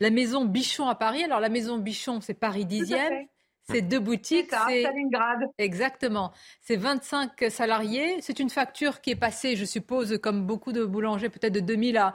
La 0.00 0.10
Maison 0.10 0.44
Bichon 0.44 0.86
à 0.86 0.94
Paris. 0.94 1.24
Alors 1.24 1.40
la 1.40 1.48
Maison 1.48 1.78
Bichon 1.78 2.20
c'est 2.20 2.34
Paris 2.34 2.66
10e. 2.66 3.26
C'est 3.70 3.82
deux 3.82 4.00
boutiques. 4.00 4.50
C'est 4.68 4.80
Stalingrad. 4.80 5.40
Exactement. 5.58 6.32
C'est 6.62 6.76
25 6.76 7.32
salariés. 7.50 8.16
C'est 8.20 8.38
une 8.38 8.48
facture 8.48 9.00
qui 9.00 9.10
est 9.10 9.16
passée, 9.16 9.56
je 9.56 9.66
suppose, 9.66 10.18
comme 10.22 10.46
beaucoup 10.46 10.72
de 10.72 10.84
boulangers, 10.84 11.28
peut-être 11.28 11.52
de 11.52 11.60
2000 11.60 11.98
à, 11.98 12.14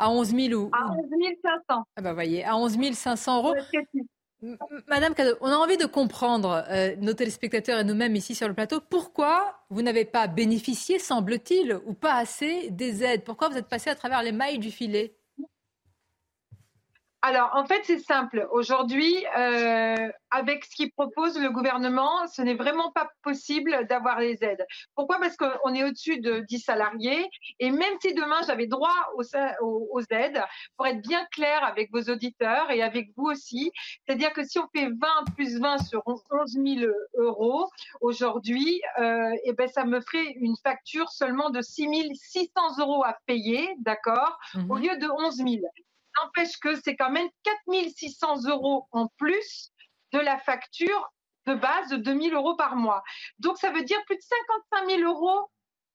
à 0.00 0.10
11 0.10 0.34
000 0.34 0.60
ou... 0.60 0.70
À 0.72 0.90
11 0.90 0.96
500. 1.42 1.84
Ah 1.94 2.02
bah 2.02 2.14
voyez, 2.14 2.42
à 2.44 2.56
11 2.56 2.92
500 2.92 3.36
euros. 3.36 3.54
Madame 4.88 5.14
Cadeau, 5.14 5.36
on 5.42 5.48
a 5.48 5.56
envie 5.56 5.76
de 5.76 5.84
comprendre, 5.84 6.64
euh, 6.70 6.96
nos 6.96 7.12
téléspectateurs 7.12 7.78
et 7.78 7.84
nous-mêmes 7.84 8.16
ici 8.16 8.34
sur 8.34 8.48
le 8.48 8.54
plateau, 8.54 8.80
pourquoi 8.80 9.60
vous 9.68 9.82
n'avez 9.82 10.06
pas 10.06 10.28
bénéficié, 10.28 10.98
semble-t-il, 10.98 11.78
ou 11.84 11.92
pas 11.92 12.14
assez 12.14 12.70
des 12.70 13.04
aides? 13.04 13.22
Pourquoi 13.24 13.50
vous 13.50 13.58
êtes 13.58 13.68
passé 13.68 13.90
à 13.90 13.94
travers 13.94 14.22
les 14.22 14.32
mailles 14.32 14.58
du 14.58 14.70
filet? 14.70 15.19
Alors, 17.22 17.50
en 17.54 17.66
fait, 17.66 17.82
c'est 17.84 17.98
simple. 17.98 18.48
Aujourd'hui, 18.50 19.14
euh, 19.36 20.08
avec 20.30 20.64
ce 20.64 20.74
qu'il 20.74 20.90
propose 20.90 21.38
le 21.38 21.50
gouvernement, 21.50 22.26
ce 22.28 22.40
n'est 22.40 22.54
vraiment 22.54 22.92
pas 22.92 23.10
possible 23.22 23.86
d'avoir 23.88 24.20
les 24.20 24.42
aides. 24.42 24.64
Pourquoi? 24.94 25.18
Parce 25.20 25.36
qu'on 25.36 25.74
est 25.74 25.84
au-dessus 25.84 26.20
de 26.20 26.40
10 26.40 26.60
salariés. 26.60 27.28
Et 27.58 27.70
même 27.70 27.92
si 28.00 28.14
demain, 28.14 28.40
j'avais 28.46 28.66
droit 28.66 28.94
aux, 29.16 29.24
aux, 29.60 30.02
aides, 30.10 30.42
pour 30.78 30.86
être 30.86 31.02
bien 31.02 31.26
clair 31.30 31.62
avec 31.62 31.90
vos 31.92 32.02
auditeurs 32.10 32.70
et 32.70 32.82
avec 32.82 33.10
vous 33.16 33.26
aussi, 33.26 33.70
c'est-à-dire 34.06 34.32
que 34.32 34.44
si 34.44 34.58
on 34.58 34.68
fait 34.74 34.86
20 34.86 34.96
plus 35.36 35.60
20 35.60 35.76
sur 35.78 36.02
11 36.06 36.22
000 36.46 36.92
euros 37.18 37.68
aujourd'hui, 38.00 38.80
euh, 38.98 39.30
eh 39.44 39.52
ben, 39.52 39.68
ça 39.68 39.84
me 39.84 40.00
ferait 40.00 40.32
une 40.36 40.56
facture 40.62 41.10
seulement 41.10 41.50
de 41.50 41.60
6 41.60 42.14
600 42.14 42.78
euros 42.78 43.04
à 43.04 43.18
payer, 43.26 43.68
d'accord, 43.80 44.38
au 44.54 44.76
mhm. 44.76 44.82
lieu 44.82 44.96
de 44.96 45.06
11 45.10 45.36
000. 45.36 45.48
N'empêche 46.22 46.58
que 46.58 46.74
c'est 46.80 46.96
quand 46.96 47.10
même 47.10 47.28
4600 47.44 48.44
euros 48.48 48.88
en 48.92 49.08
plus 49.16 49.72
de 50.12 50.18
la 50.18 50.38
facture 50.38 51.12
de 51.46 51.54
base 51.54 51.88
de 51.90 51.96
2000 51.96 52.34
euros 52.34 52.56
par 52.56 52.76
mois. 52.76 53.02
Donc 53.38 53.58
ça 53.58 53.70
veut 53.70 53.84
dire 53.84 54.02
plus 54.06 54.16
de 54.16 54.22
55 54.22 54.90
000 54.90 55.02
euros, 55.10 55.50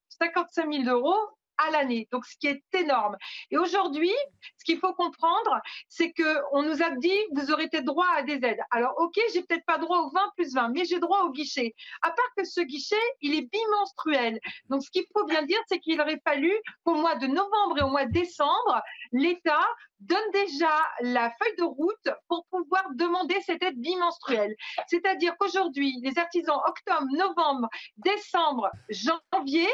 55 0.10 0.74
000 0.74 0.84
euros 0.90 1.38
à 1.58 1.72
l'année, 1.72 2.08
donc 2.12 2.26
ce 2.26 2.38
qui 2.38 2.48
est 2.48 2.64
énorme. 2.74 3.16
Et 3.52 3.58
aujourd'hui, 3.58 4.14
ce 4.58 4.66
qu'il 4.66 4.80
faut 4.80 4.94
comprendre, 4.94 5.60
c'est 5.90 6.12
que 6.12 6.42
on 6.52 6.64
nous 6.64 6.82
a 6.84 6.92
dit 6.92 7.18
vous 7.34 7.52
aurez 7.52 7.68
peut-être 7.70 7.86
droit 7.86 8.08
à 8.16 8.24
des 8.24 8.36
aides. 8.44 8.62
Alors 8.72 8.94
ok, 8.98 9.18
j'ai 9.34 9.44
peut-être 9.44 9.66
pas 9.66 9.78
droit 9.78 10.00
au 10.00 10.10
20 10.10 10.20
plus 10.36 10.54
20, 10.54 10.70
mais 10.70 10.86
j'ai 10.86 11.00
droit 11.00 11.24
au 11.24 11.32
guichet. 11.32 11.74
À 12.02 12.10
part 12.10 12.34
que 12.38 12.44
ce 12.44 12.62
guichet, 12.62 12.96
il 13.22 13.36
est 13.36 13.50
bimenstruel. 13.52 14.40
Donc 14.70 14.84
ce 14.84 14.90
qu'il 14.92 15.06
faut 15.14 15.26
bien 15.26 15.44
dire, 15.44 15.60
c'est 15.68 15.80
qu'il 15.80 16.00
aurait 16.02 16.22
fallu 16.24 16.54
qu'au 16.84 16.96
mois 16.96 17.16
de 17.16 17.28
novembre 17.28 17.80
et 17.80 17.82
au 17.84 17.90
mois 17.90 18.06
de 18.06 18.12
décembre, 18.12 18.82
l'État 19.12 19.66
donne 20.00 20.32
déjà 20.34 20.74
la 21.02 21.32
feuille 21.32 21.56
de 21.58 21.64
route 21.64 22.10
pour 22.28 22.46
pouvoir 22.48 22.86
demander 22.94 23.40
cette 23.42 23.64
aide 23.64 23.80
bimenstruelle. 23.80 24.56
C'est-à-dire 24.88 25.36
qu'aujourd'hui, 25.38 25.96
les 26.04 26.18
artisans 26.18 26.60
octobre, 26.68 27.08
novembre, 27.12 27.70
décembre, 27.98 28.70
janvier 28.90 29.70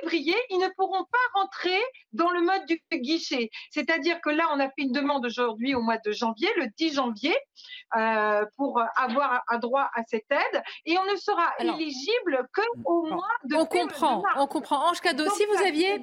février, 0.00 0.36
ils 0.50 0.58
ne 0.58 0.68
pourront 0.76 1.04
pas 1.04 1.40
rentrer 1.40 1.80
dans 2.12 2.30
le 2.30 2.40
mode 2.42 2.64
du 2.66 2.80
guichet. 2.92 3.50
C'est-à-dire 3.70 4.20
que 4.20 4.30
là, 4.30 4.44
on 4.54 4.60
a 4.60 4.66
fait 4.66 4.82
une 4.82 4.92
demande 4.92 5.24
aujourd'hui 5.26 5.74
au 5.74 5.80
mois 5.80 5.98
de 6.04 6.12
janvier, 6.12 6.48
le 6.56 6.66
10 6.76 6.94
janvier, 6.94 7.36
euh, 7.96 8.44
pour 8.56 8.80
avoir 8.96 9.42
un 9.48 9.58
droit 9.58 9.90
à 9.94 10.02
cette 10.06 10.30
aide, 10.30 10.62
et 10.86 10.96
on 10.98 11.04
ne 11.10 11.16
sera 11.16 11.52
éligible 11.58 12.46
qu'au 12.54 13.06
mois 13.06 13.26
de 13.44 13.56
On 13.56 13.66
comprend, 13.66 14.22
on 14.36 14.46
comprend. 14.46 14.90
Ange 14.90 15.00
Cadeau, 15.00 15.28
si 15.30 15.44
vous 15.46 15.64
aviez... 15.64 16.00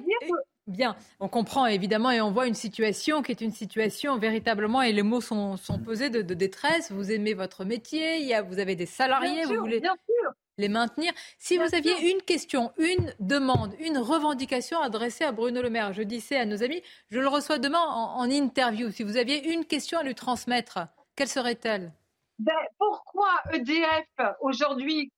Bien, 0.68 0.94
on 1.18 1.28
comprend 1.28 1.66
évidemment 1.66 2.12
et 2.12 2.20
on 2.20 2.30
voit 2.30 2.46
une 2.46 2.54
situation 2.54 3.20
qui 3.22 3.32
est 3.32 3.40
une 3.40 3.50
situation 3.50 4.16
véritablement, 4.16 4.80
et 4.80 4.92
les 4.92 5.02
mots 5.02 5.20
sont, 5.20 5.58
posés 5.84 6.08
de, 6.08 6.22
détresse. 6.22 6.92
Vous 6.92 7.10
aimez 7.10 7.34
votre 7.34 7.64
métier, 7.64 8.18
il 8.18 8.28
y 8.28 8.34
a, 8.34 8.42
vous 8.42 8.60
avez 8.60 8.76
des 8.76 8.86
salariés, 8.86 9.44
bien 9.44 9.48
vous 9.48 9.60
voulez. 9.60 9.80
Bien 9.80 9.96
sûr. 10.06 10.30
Les 10.58 10.68
maintenir. 10.68 11.12
Si 11.38 11.56
vous 11.56 11.74
aviez 11.74 12.10
une 12.10 12.22
question, 12.22 12.72
une 12.78 13.14
demande, 13.20 13.74
une 13.80 13.98
revendication 13.98 14.80
adressée 14.80 15.24
à 15.24 15.32
Bruno 15.32 15.62
Le 15.62 15.70
Maire, 15.70 15.92
je 15.92 16.02
disais 16.02 16.36
à 16.36 16.44
nos 16.44 16.62
amis, 16.62 16.82
je 17.10 17.20
le 17.20 17.28
reçois 17.28 17.58
demain 17.58 17.80
en, 17.80 18.30
interview. 18.30 18.90
Si 18.90 19.02
vous 19.02 19.16
aviez 19.16 19.52
une 19.52 19.64
question 19.64 19.98
à 19.98 20.02
lui 20.02 20.14
transmettre, 20.14 20.78
quelle 21.16 21.28
serait-elle? 21.28 21.92
Ben, 22.38 22.54
pourquoi 22.78 23.28
EDF 23.52 24.06
aujourd'hui 24.40 25.12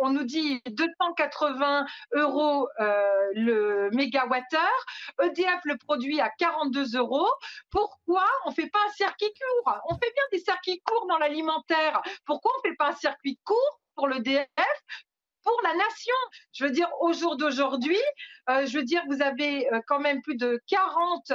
on 0.00 0.10
nous 0.10 0.24
dit 0.24 0.62
280 0.70 1.84
euros 2.12 2.68
euh, 2.80 3.04
le 3.34 3.90
mégawattheure, 3.92 4.86
EDF 5.22 5.60
le 5.64 5.76
produit 5.76 6.20
à 6.20 6.30
42 6.38 6.96
euros. 6.96 7.28
Pourquoi 7.70 8.24
on 8.46 8.52
fait 8.52 8.70
pas 8.70 8.78
un 8.86 8.92
circuit 8.92 9.32
court? 9.34 9.74
On 9.88 9.94
fait 9.94 10.12
bien 10.14 10.24
des 10.32 10.38
circuits 10.38 10.80
courts 10.84 11.06
dans 11.06 11.18
l'alimentaire. 11.18 12.00
Pourquoi 12.24 12.52
on 12.58 12.62
fait 12.62 12.76
pas 12.76 12.90
un 12.90 12.96
circuit 12.96 13.38
court 13.44 13.80
pour 13.94 14.08
le 14.08 14.20
DF 14.20 14.46
pour 15.44 15.60
la 15.62 15.74
nation. 15.74 16.14
Je 16.52 16.64
veux 16.64 16.70
dire, 16.70 16.88
au 17.00 17.12
jour 17.12 17.36
d'aujourd'hui, 17.36 17.98
euh, 18.50 18.66
je 18.66 18.78
veux 18.78 18.84
dire, 18.84 19.02
vous 19.08 19.22
avez 19.22 19.72
euh, 19.72 19.80
quand 19.86 20.00
même 20.00 20.20
plus 20.22 20.36
de 20.36 20.60
40, 20.66 21.32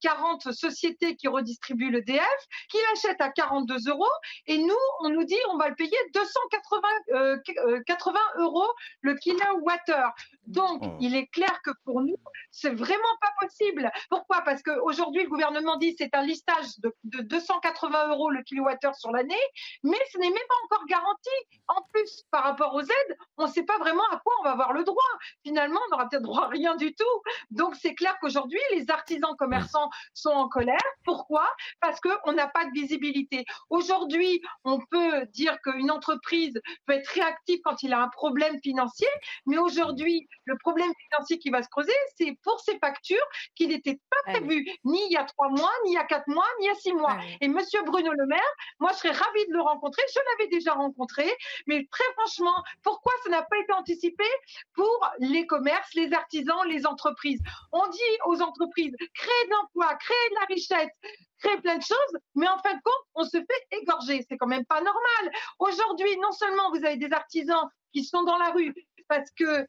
40 0.00 0.46
euh, 0.46 0.52
sociétés 0.52 1.16
qui 1.16 1.28
redistribuent 1.28 1.90
le 1.90 2.02
DF, 2.02 2.46
qui 2.70 2.78
l'achètent 2.90 3.20
à 3.20 3.30
42 3.30 3.88
euros, 3.88 4.04
et 4.46 4.58
nous, 4.58 4.74
on 5.00 5.08
nous 5.08 5.24
dit 5.24 5.36
on 5.50 5.56
va 5.56 5.68
le 5.68 5.74
payer 5.74 5.96
280 6.12 7.82
80 7.86 8.18
euros 8.38 8.68
le 9.00 9.14
kilowattheure. 9.14 10.12
Donc, 10.46 10.80
oh. 10.82 10.96
il 11.00 11.16
est 11.16 11.26
clair 11.28 11.60
que 11.64 11.70
pour 11.84 12.00
nous, 12.00 12.16
c'est 12.50 12.74
vraiment 12.74 13.02
pas 13.20 13.32
possible. 13.40 13.90
Pourquoi? 14.10 14.42
Parce 14.42 14.62
qu'aujourd'hui, 14.62 15.24
le 15.24 15.28
gouvernement 15.28 15.76
dit 15.76 15.94
c'est 15.98 16.14
un 16.14 16.22
listage 16.22 16.78
de, 16.78 16.94
de 17.04 17.22
280 17.22 18.08
euros 18.10 18.30
le 18.30 18.42
kilowattheure 18.42 18.94
sur 18.94 19.10
l'année, 19.10 19.34
mais 19.82 19.98
ce 20.12 20.18
n'est 20.18 20.30
même 20.30 20.38
pas 20.48 20.54
encore 20.64 20.86
garanti. 20.86 21.30
En 21.68 21.82
plus, 21.92 22.24
par 22.30 22.45
rapport 22.46 22.74
aux 22.74 22.82
aides, 22.82 23.16
on 23.36 23.46
ne 23.46 23.50
sait 23.50 23.64
pas 23.64 23.78
vraiment 23.78 24.04
à 24.12 24.18
quoi 24.18 24.32
on 24.40 24.44
va 24.44 24.52
avoir 24.52 24.72
le 24.72 24.84
droit 24.84 25.02
finalement, 25.44 25.80
on 25.86 25.90
n'aura 25.90 26.08
peut-être 26.08 26.22
droit 26.22 26.44
à 26.44 26.48
rien 26.48 26.76
du 26.76 26.94
tout. 26.94 27.04
Donc, 27.50 27.74
c'est 27.76 27.94
clair 27.94 28.16
qu'aujourd'hui, 28.20 28.60
les 28.72 28.90
artisans 28.90 29.34
commerçants 29.36 29.88
sont 30.14 30.30
en 30.30 30.48
colère. 30.48 30.76
Pourquoi? 31.04 31.48
Parce 31.80 32.00
qu'on 32.00 32.32
n'a 32.32 32.48
pas 32.48 32.64
de 32.64 32.70
visibilité. 32.72 33.44
Aujourd'hui, 33.70 34.42
on 34.64 34.80
peut 34.90 35.26
dire 35.26 35.56
qu'une 35.62 35.90
entreprise 35.90 36.60
peut 36.86 36.94
être 36.94 37.08
réactive 37.08 37.60
quand 37.64 37.82
il 37.82 37.92
a 37.92 38.00
un 38.00 38.08
problème 38.08 38.58
financier, 38.62 39.08
mais 39.46 39.58
aujourd'hui, 39.58 40.28
le 40.44 40.56
problème 40.58 40.90
financier 41.10 41.38
qui 41.38 41.50
va 41.50 41.62
se 41.62 41.68
creuser, 41.68 41.92
c'est 42.16 42.36
pour 42.42 42.60
ces 42.60 42.78
factures 42.78 43.26
qui 43.54 43.68
n'étaient 43.68 44.00
pas 44.10 44.32
prévues 44.32 44.66
ni 44.84 45.00
il 45.06 45.12
y 45.12 45.16
a 45.16 45.24
trois 45.24 45.48
mois, 45.48 45.72
ni 45.84 45.92
il 45.92 45.94
y 45.94 45.98
a 45.98 46.04
quatre 46.04 46.28
mois, 46.28 46.46
ni 46.60 46.66
il 46.66 46.68
y 46.68 46.70
a 46.70 46.74
six 46.74 46.92
mois. 46.92 47.16
Et 47.40 47.48
Monsieur 47.48 47.82
Bruno 47.82 48.12
Le 48.12 48.26
Maire, 48.26 48.40
moi, 48.80 48.90
je 48.92 48.98
serais 48.98 49.10
ravie 49.10 49.46
de 49.48 49.52
le 49.52 49.62
rencontrer. 49.62 50.02
Je 50.12 50.20
l'avais 50.30 50.50
déjà 50.50 50.72
rencontré, 50.74 51.30
mais 51.66 51.86
très 51.90 52.04
franchement, 52.14 52.35
pourquoi 52.82 53.12
ça 53.24 53.30
n'a 53.30 53.42
pas 53.42 53.58
été 53.58 53.72
anticipé 53.72 54.24
pour 54.74 55.10
les 55.18 55.46
commerces, 55.46 55.94
les 55.94 56.12
artisans, 56.12 56.66
les 56.68 56.86
entreprises? 56.86 57.40
On 57.72 57.86
dit 57.88 57.98
aux 58.26 58.40
entreprises, 58.42 58.94
créer 59.14 59.46
de 59.46 59.50
l'emploi, 59.50 59.94
créer 59.96 60.30
de 60.30 60.34
la 60.34 60.46
richesse, 60.46 60.92
créer 61.40 61.60
plein 61.60 61.78
de 61.78 61.82
choses, 61.82 62.20
mais 62.34 62.48
en 62.48 62.58
fin 62.58 62.74
de 62.74 62.82
compte, 62.82 63.04
on 63.14 63.24
se 63.24 63.38
fait 63.38 63.78
égorger. 63.80 64.24
C'est 64.28 64.36
quand 64.36 64.46
même 64.46 64.66
pas 64.66 64.80
normal. 64.80 65.32
Aujourd'hui, 65.58 66.16
non 66.18 66.32
seulement 66.32 66.70
vous 66.70 66.84
avez 66.84 66.96
des 66.96 67.12
artisans 67.12 67.68
qui 67.92 68.04
sont 68.04 68.24
dans 68.24 68.38
la 68.38 68.50
rue 68.50 68.74
parce 69.08 69.30
que 69.38 69.66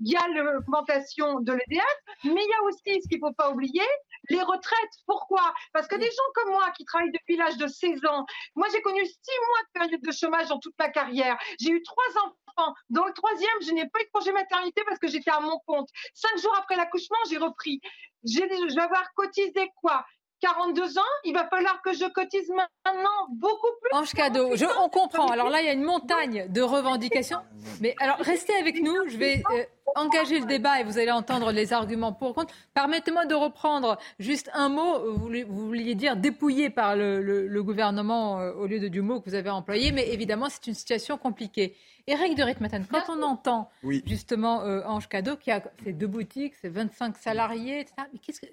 il 0.00 0.12
y 0.12 0.16
a 0.16 0.28
l'augmentation 0.28 1.40
de 1.40 1.52
l'EDF, 1.52 1.84
mais 2.24 2.42
il 2.42 2.48
y 2.48 2.54
a 2.54 2.62
aussi, 2.64 3.02
ce 3.02 3.08
qu'il 3.08 3.20
ne 3.20 3.28
faut 3.28 3.34
pas 3.34 3.50
oublier, 3.50 3.82
les 4.28 4.42
retraites. 4.42 4.94
Pourquoi? 5.06 5.54
Parce 5.72 5.86
que 5.86 5.96
des 5.96 6.06
gens 6.06 6.30
comme 6.34 6.52
moi 6.52 6.70
qui 6.76 6.84
travaillent 6.84 7.12
depuis 7.12 7.36
l'âge 7.36 7.56
de 7.56 7.66
16 7.66 8.04
ans, 8.06 8.26
moi 8.54 8.66
j'ai 8.72 8.82
connu 8.82 9.04
six 9.04 9.38
mois 9.48 9.62
de 9.62 9.80
période 9.80 10.02
de 10.02 10.12
chômage 10.12 10.48
dans 10.48 10.58
toute 10.58 10.74
ma 10.78 10.88
carrière. 10.88 11.38
J'ai 11.60 11.70
eu 11.70 11.82
trois 11.82 12.22
enfants. 12.24 12.74
Dans 12.88 13.04
le 13.04 13.12
troisième, 13.12 13.62
je 13.66 13.72
n'ai 13.72 13.86
pas 13.88 14.00
eu 14.00 14.04
de 14.04 14.10
congé 14.12 14.32
maternité 14.32 14.82
parce 14.86 14.98
que 14.98 15.08
j'étais 15.08 15.30
à 15.30 15.40
mon 15.40 15.58
compte. 15.66 15.88
Cinq 16.14 16.38
jours 16.38 16.54
après 16.58 16.76
l'accouchement, 16.76 17.18
j'ai 17.28 17.36
repris. 17.36 17.80
Je 18.24 18.40
vais 18.40 18.80
avoir 18.80 19.12
cotisé 19.14 19.70
quoi? 19.76 20.04
42 20.40 20.98
ans, 20.98 21.02
il 21.24 21.32
va 21.32 21.48
falloir 21.48 21.80
que 21.82 21.92
je 21.94 22.04
cotise 22.12 22.48
maintenant 22.50 23.26
beaucoup 23.30 23.68
plus. 23.80 23.90
Ange 23.92 24.12
cadeau, 24.12 24.50
on 24.78 24.88
comprend. 24.88 25.28
Alors 25.28 25.48
là, 25.48 25.62
il 25.62 25.66
y 25.66 25.68
a 25.68 25.72
une 25.72 25.82
montagne 25.82 26.46
de 26.48 26.60
revendications. 26.60 27.40
Mais 27.80 27.94
alors, 28.00 28.18
restez 28.18 28.54
avec 28.54 28.80
nous. 28.80 29.08
Je 29.08 29.16
vais 29.16 29.42
euh, 29.50 29.64
engager 29.96 30.40
le 30.40 30.46
débat 30.46 30.80
et 30.80 30.84
vous 30.84 30.98
allez 30.98 31.10
entendre 31.10 31.52
les 31.52 31.72
arguments 31.72 32.12
pour 32.12 32.34
contre. 32.34 32.54
Permettez-moi 32.74 33.26
de 33.26 33.34
reprendre 33.34 33.98
juste 34.18 34.50
un 34.54 34.68
mot. 34.68 35.16
Vous, 35.16 35.66
vouliez 35.66 35.94
dire 35.94 36.16
dépouillé 36.16 36.70
par 36.70 36.96
le, 36.96 37.62
gouvernement 37.62 38.40
euh, 38.40 38.52
au 38.52 38.66
lieu 38.66 38.78
de, 38.78 38.88
du 38.88 39.02
mot 39.02 39.20
que 39.20 39.28
vous 39.28 39.34
avez 39.34 39.50
employé. 39.50 39.92
Mais 39.92 40.08
évidemment, 40.12 40.48
c'est 40.48 40.66
une 40.66 40.74
situation 40.74 41.18
compliquée. 41.18 41.74
Eric 42.06 42.36
de 42.36 42.42
Ritmaten, 42.42 42.86
quand 42.86 43.02
on 43.08 43.22
entend 43.22 43.68
justement 44.04 44.62
euh, 44.62 44.82
Ange 44.86 45.08
Cadeau 45.08 45.36
qui 45.36 45.50
a 45.50 45.62
ses 45.82 45.92
deux 45.92 46.06
boutiques, 46.06 46.54
ses 46.54 46.68
25 46.68 47.16
salariés, 47.16 47.80
etc., 47.80 47.94
mais 48.12 48.20
qu'est-ce 48.20 48.40
que 48.40 48.46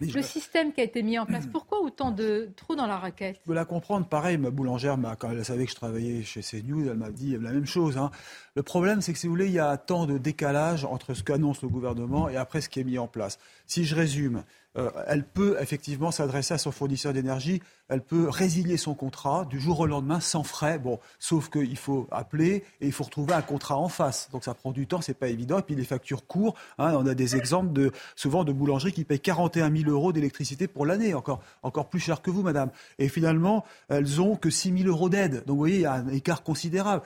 le 0.00 0.22
système 0.22 0.72
qui 0.72 0.80
a 0.80 0.84
été 0.84 1.02
mis 1.02 1.18
en 1.18 1.26
place, 1.26 1.46
pourquoi 1.46 1.80
autant 1.80 2.10
de 2.10 2.50
trous 2.56 2.74
dans 2.74 2.86
la 2.86 2.98
raquette? 2.98 3.36
Je 3.42 3.46
peux 3.46 3.54
la 3.54 3.64
comprendre. 3.64 4.06
Pareil, 4.06 4.38
ma 4.38 4.50
boulangère, 4.50 4.98
quand 5.18 5.30
elle 5.30 5.44
savait 5.44 5.64
que 5.64 5.70
je 5.70 5.76
travaillais 5.76 6.22
chez 6.22 6.40
CNews, 6.40 6.88
elle 6.88 6.96
m'a 6.96 7.10
dit 7.10 7.36
la 7.38 7.52
même 7.52 7.66
chose. 7.66 7.98
Hein. 7.98 8.10
Le 8.54 8.62
problème, 8.62 9.00
c'est 9.00 9.12
que 9.12 9.18
si 9.18 9.26
vous 9.26 9.32
voulez, 9.32 9.46
il 9.46 9.52
y 9.52 9.60
a 9.60 9.76
tant 9.76 10.06
de 10.06 10.18
décalage 10.18 10.84
entre 10.84 11.14
ce 11.14 11.22
qu'annonce 11.22 11.62
le 11.62 11.68
gouvernement 11.68 12.28
et 12.28 12.36
après 12.36 12.60
ce 12.60 12.68
qui 12.68 12.80
est 12.80 12.84
mis 12.84 12.98
en 12.98 13.08
place. 13.08 13.38
Si 13.66 13.84
je 13.84 13.94
résume, 13.94 14.44
euh, 14.78 14.90
elle 15.06 15.24
peut 15.24 15.56
effectivement 15.60 16.10
s'adresser 16.10 16.54
à 16.54 16.58
son 16.58 16.72
fournisseur 16.72 17.12
d'énergie, 17.12 17.60
elle 17.88 18.00
peut 18.00 18.28
résilier 18.28 18.76
son 18.76 18.94
contrat 18.94 19.44
du 19.44 19.60
jour 19.60 19.80
au 19.80 19.86
lendemain 19.86 20.20
sans 20.20 20.44
frais. 20.44 20.78
Bon, 20.78 20.98
sauf 21.18 21.50
qu'il 21.50 21.76
faut 21.76 22.08
appeler 22.10 22.64
et 22.80 22.86
il 22.86 22.92
faut 22.92 23.04
retrouver 23.04 23.34
un 23.34 23.42
contrat 23.42 23.76
en 23.76 23.88
face. 23.88 24.30
Donc 24.32 24.44
ça 24.44 24.54
prend 24.54 24.72
du 24.72 24.86
temps, 24.86 25.02
c'est 25.02 25.14
pas 25.14 25.28
évident. 25.28 25.58
Et 25.58 25.62
puis 25.62 25.74
les 25.74 25.84
factures 25.84 26.26
courent. 26.26 26.54
Hein, 26.78 26.94
on 26.96 27.06
a 27.06 27.14
des 27.14 27.36
exemples 27.36 27.72
de 27.72 27.92
souvent 28.16 28.44
de 28.44 28.52
boulangeries 28.52 28.92
qui 28.92 29.04
payent 29.04 29.20
41 29.20 29.74
000 29.74 29.90
euros 29.90 30.12
d'électricité 30.12 30.66
pour 30.68 30.86
l'année, 30.86 31.12
encore 31.14 31.42
encore 31.62 31.88
plus 31.88 32.00
cher 32.00 32.22
que 32.22 32.30
vous, 32.30 32.42
madame. 32.42 32.70
Et 32.98 33.08
finalement, 33.08 33.64
elles 33.88 34.20
ont 34.20 34.36
que 34.36 34.50
6 34.50 34.78
000 34.78 34.88
euros 34.88 35.08
d'aide. 35.08 35.44
Donc 35.44 35.54
vous 35.54 35.56
voyez, 35.56 35.76
il 35.76 35.82
y 35.82 35.86
a 35.86 35.94
un 35.94 36.08
écart 36.08 36.42
considérable. 36.42 37.02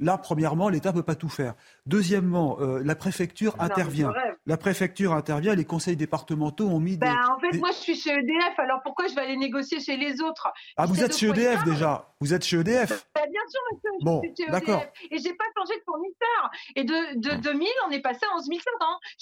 Là, 0.00 0.16
premièrement, 0.16 0.70
l'État 0.70 0.90
ne 0.90 0.94
peut 0.96 1.02
pas 1.02 1.14
tout 1.14 1.28
faire. 1.28 1.54
Deuxièmement, 1.84 2.58
euh, 2.60 2.80
la 2.82 2.94
préfecture 2.94 3.54
intervient. 3.58 4.10
La 4.46 4.56
préfecture 4.56 5.12
intervient, 5.12 5.54
les 5.54 5.66
conseils 5.66 5.96
départementaux 5.96 6.66
ont 6.66 6.80
mis 6.80 6.96
ben, 6.96 7.12
des... 7.12 7.30
En 7.30 7.38
fait, 7.38 7.58
moi, 7.58 7.70
je 7.72 7.76
suis 7.76 7.94
chez 7.96 8.10
EDF, 8.10 8.58
alors 8.58 8.80
pourquoi 8.82 9.08
je 9.08 9.14
vais 9.14 9.20
aller 9.20 9.36
négocier 9.36 9.78
chez 9.78 9.98
les 9.98 10.22
autres? 10.22 10.48
Ah, 10.78 10.86
vous 10.86 11.04
êtes 11.04 11.14
chez 11.14 11.28
EDF 11.28 11.64
déjà 11.64 12.08
Vous 12.20 12.32
êtes 12.32 12.44
chez 12.44 12.56
EDF 12.56 13.06
ben, 13.14 13.24
Bien 13.30 13.42
sûr, 13.48 13.60
monsieur, 13.70 13.90
bon, 14.00 14.22
je 14.24 14.28
suis 14.28 14.46
chez 14.46 14.56
EDF. 14.56 14.92
Et 15.10 15.18
j'ai 15.18 15.34
pas 15.34 15.44
changé 15.54 15.78
de 15.78 15.82
fournisseur. 15.84 16.50
Et 16.76 16.84
de, 16.84 17.20
de 17.20 17.42
2000, 17.42 17.68
on 17.86 17.90
est 17.90 18.00
passé 18.00 18.20
à 18.24 18.36
11 18.36 18.44
500. 18.44 18.60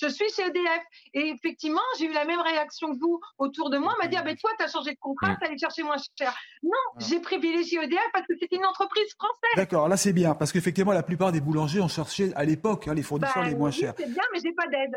Je 0.00 0.06
suis 0.06 0.30
chez 0.30 0.42
EDF. 0.46 0.82
Et 1.14 1.30
effectivement, 1.30 1.80
j'ai 1.98 2.06
eu 2.06 2.12
la 2.12 2.24
même 2.24 2.40
réaction 2.40 2.92
que 2.92 3.00
vous 3.00 3.20
autour 3.38 3.70
de 3.70 3.78
moi. 3.78 3.94
On 3.98 4.02
m'a 4.04 4.08
dit, 4.08 4.16
ah 4.16 4.22
ben 4.22 4.36
toi, 4.36 4.50
tu 4.56 4.64
as 4.64 4.68
changé 4.68 4.92
de 4.92 4.98
contrat, 5.00 5.34
tu 5.40 5.46
allé 5.46 5.58
chercher 5.58 5.82
moins 5.82 5.96
cher. 6.16 6.32
Non, 6.62 6.70
ah. 6.72 6.98
j'ai 6.98 7.18
privilégié 7.18 7.82
EDF 7.82 7.98
parce 8.12 8.26
que 8.26 8.34
c'était 8.40 8.56
une 8.56 8.66
entreprise 8.66 9.12
française. 9.18 9.56
D'accord, 9.56 9.88
là 9.88 9.96
c'est 9.96 10.12
bien, 10.12 10.34
parce 10.34 10.52
qu'effectivement, 10.72 10.92
la 10.92 11.02
plupart 11.02 11.32
des 11.32 11.40
boulangers 11.40 11.80
ont 11.80 11.88
cherché 11.88 12.32
à 12.34 12.44
l'époque 12.44 12.88
hein, 12.88 12.94
les 12.94 13.02
fournisseurs 13.02 13.42
bah, 13.42 13.48
les 13.48 13.54
moins 13.54 13.70
chers. 13.70 13.94
C'est 13.96 14.12
bien, 14.12 14.22
mais 14.32 14.40
j'ai 14.42 14.52
pas 14.52 14.66
d'aide. 14.66 14.96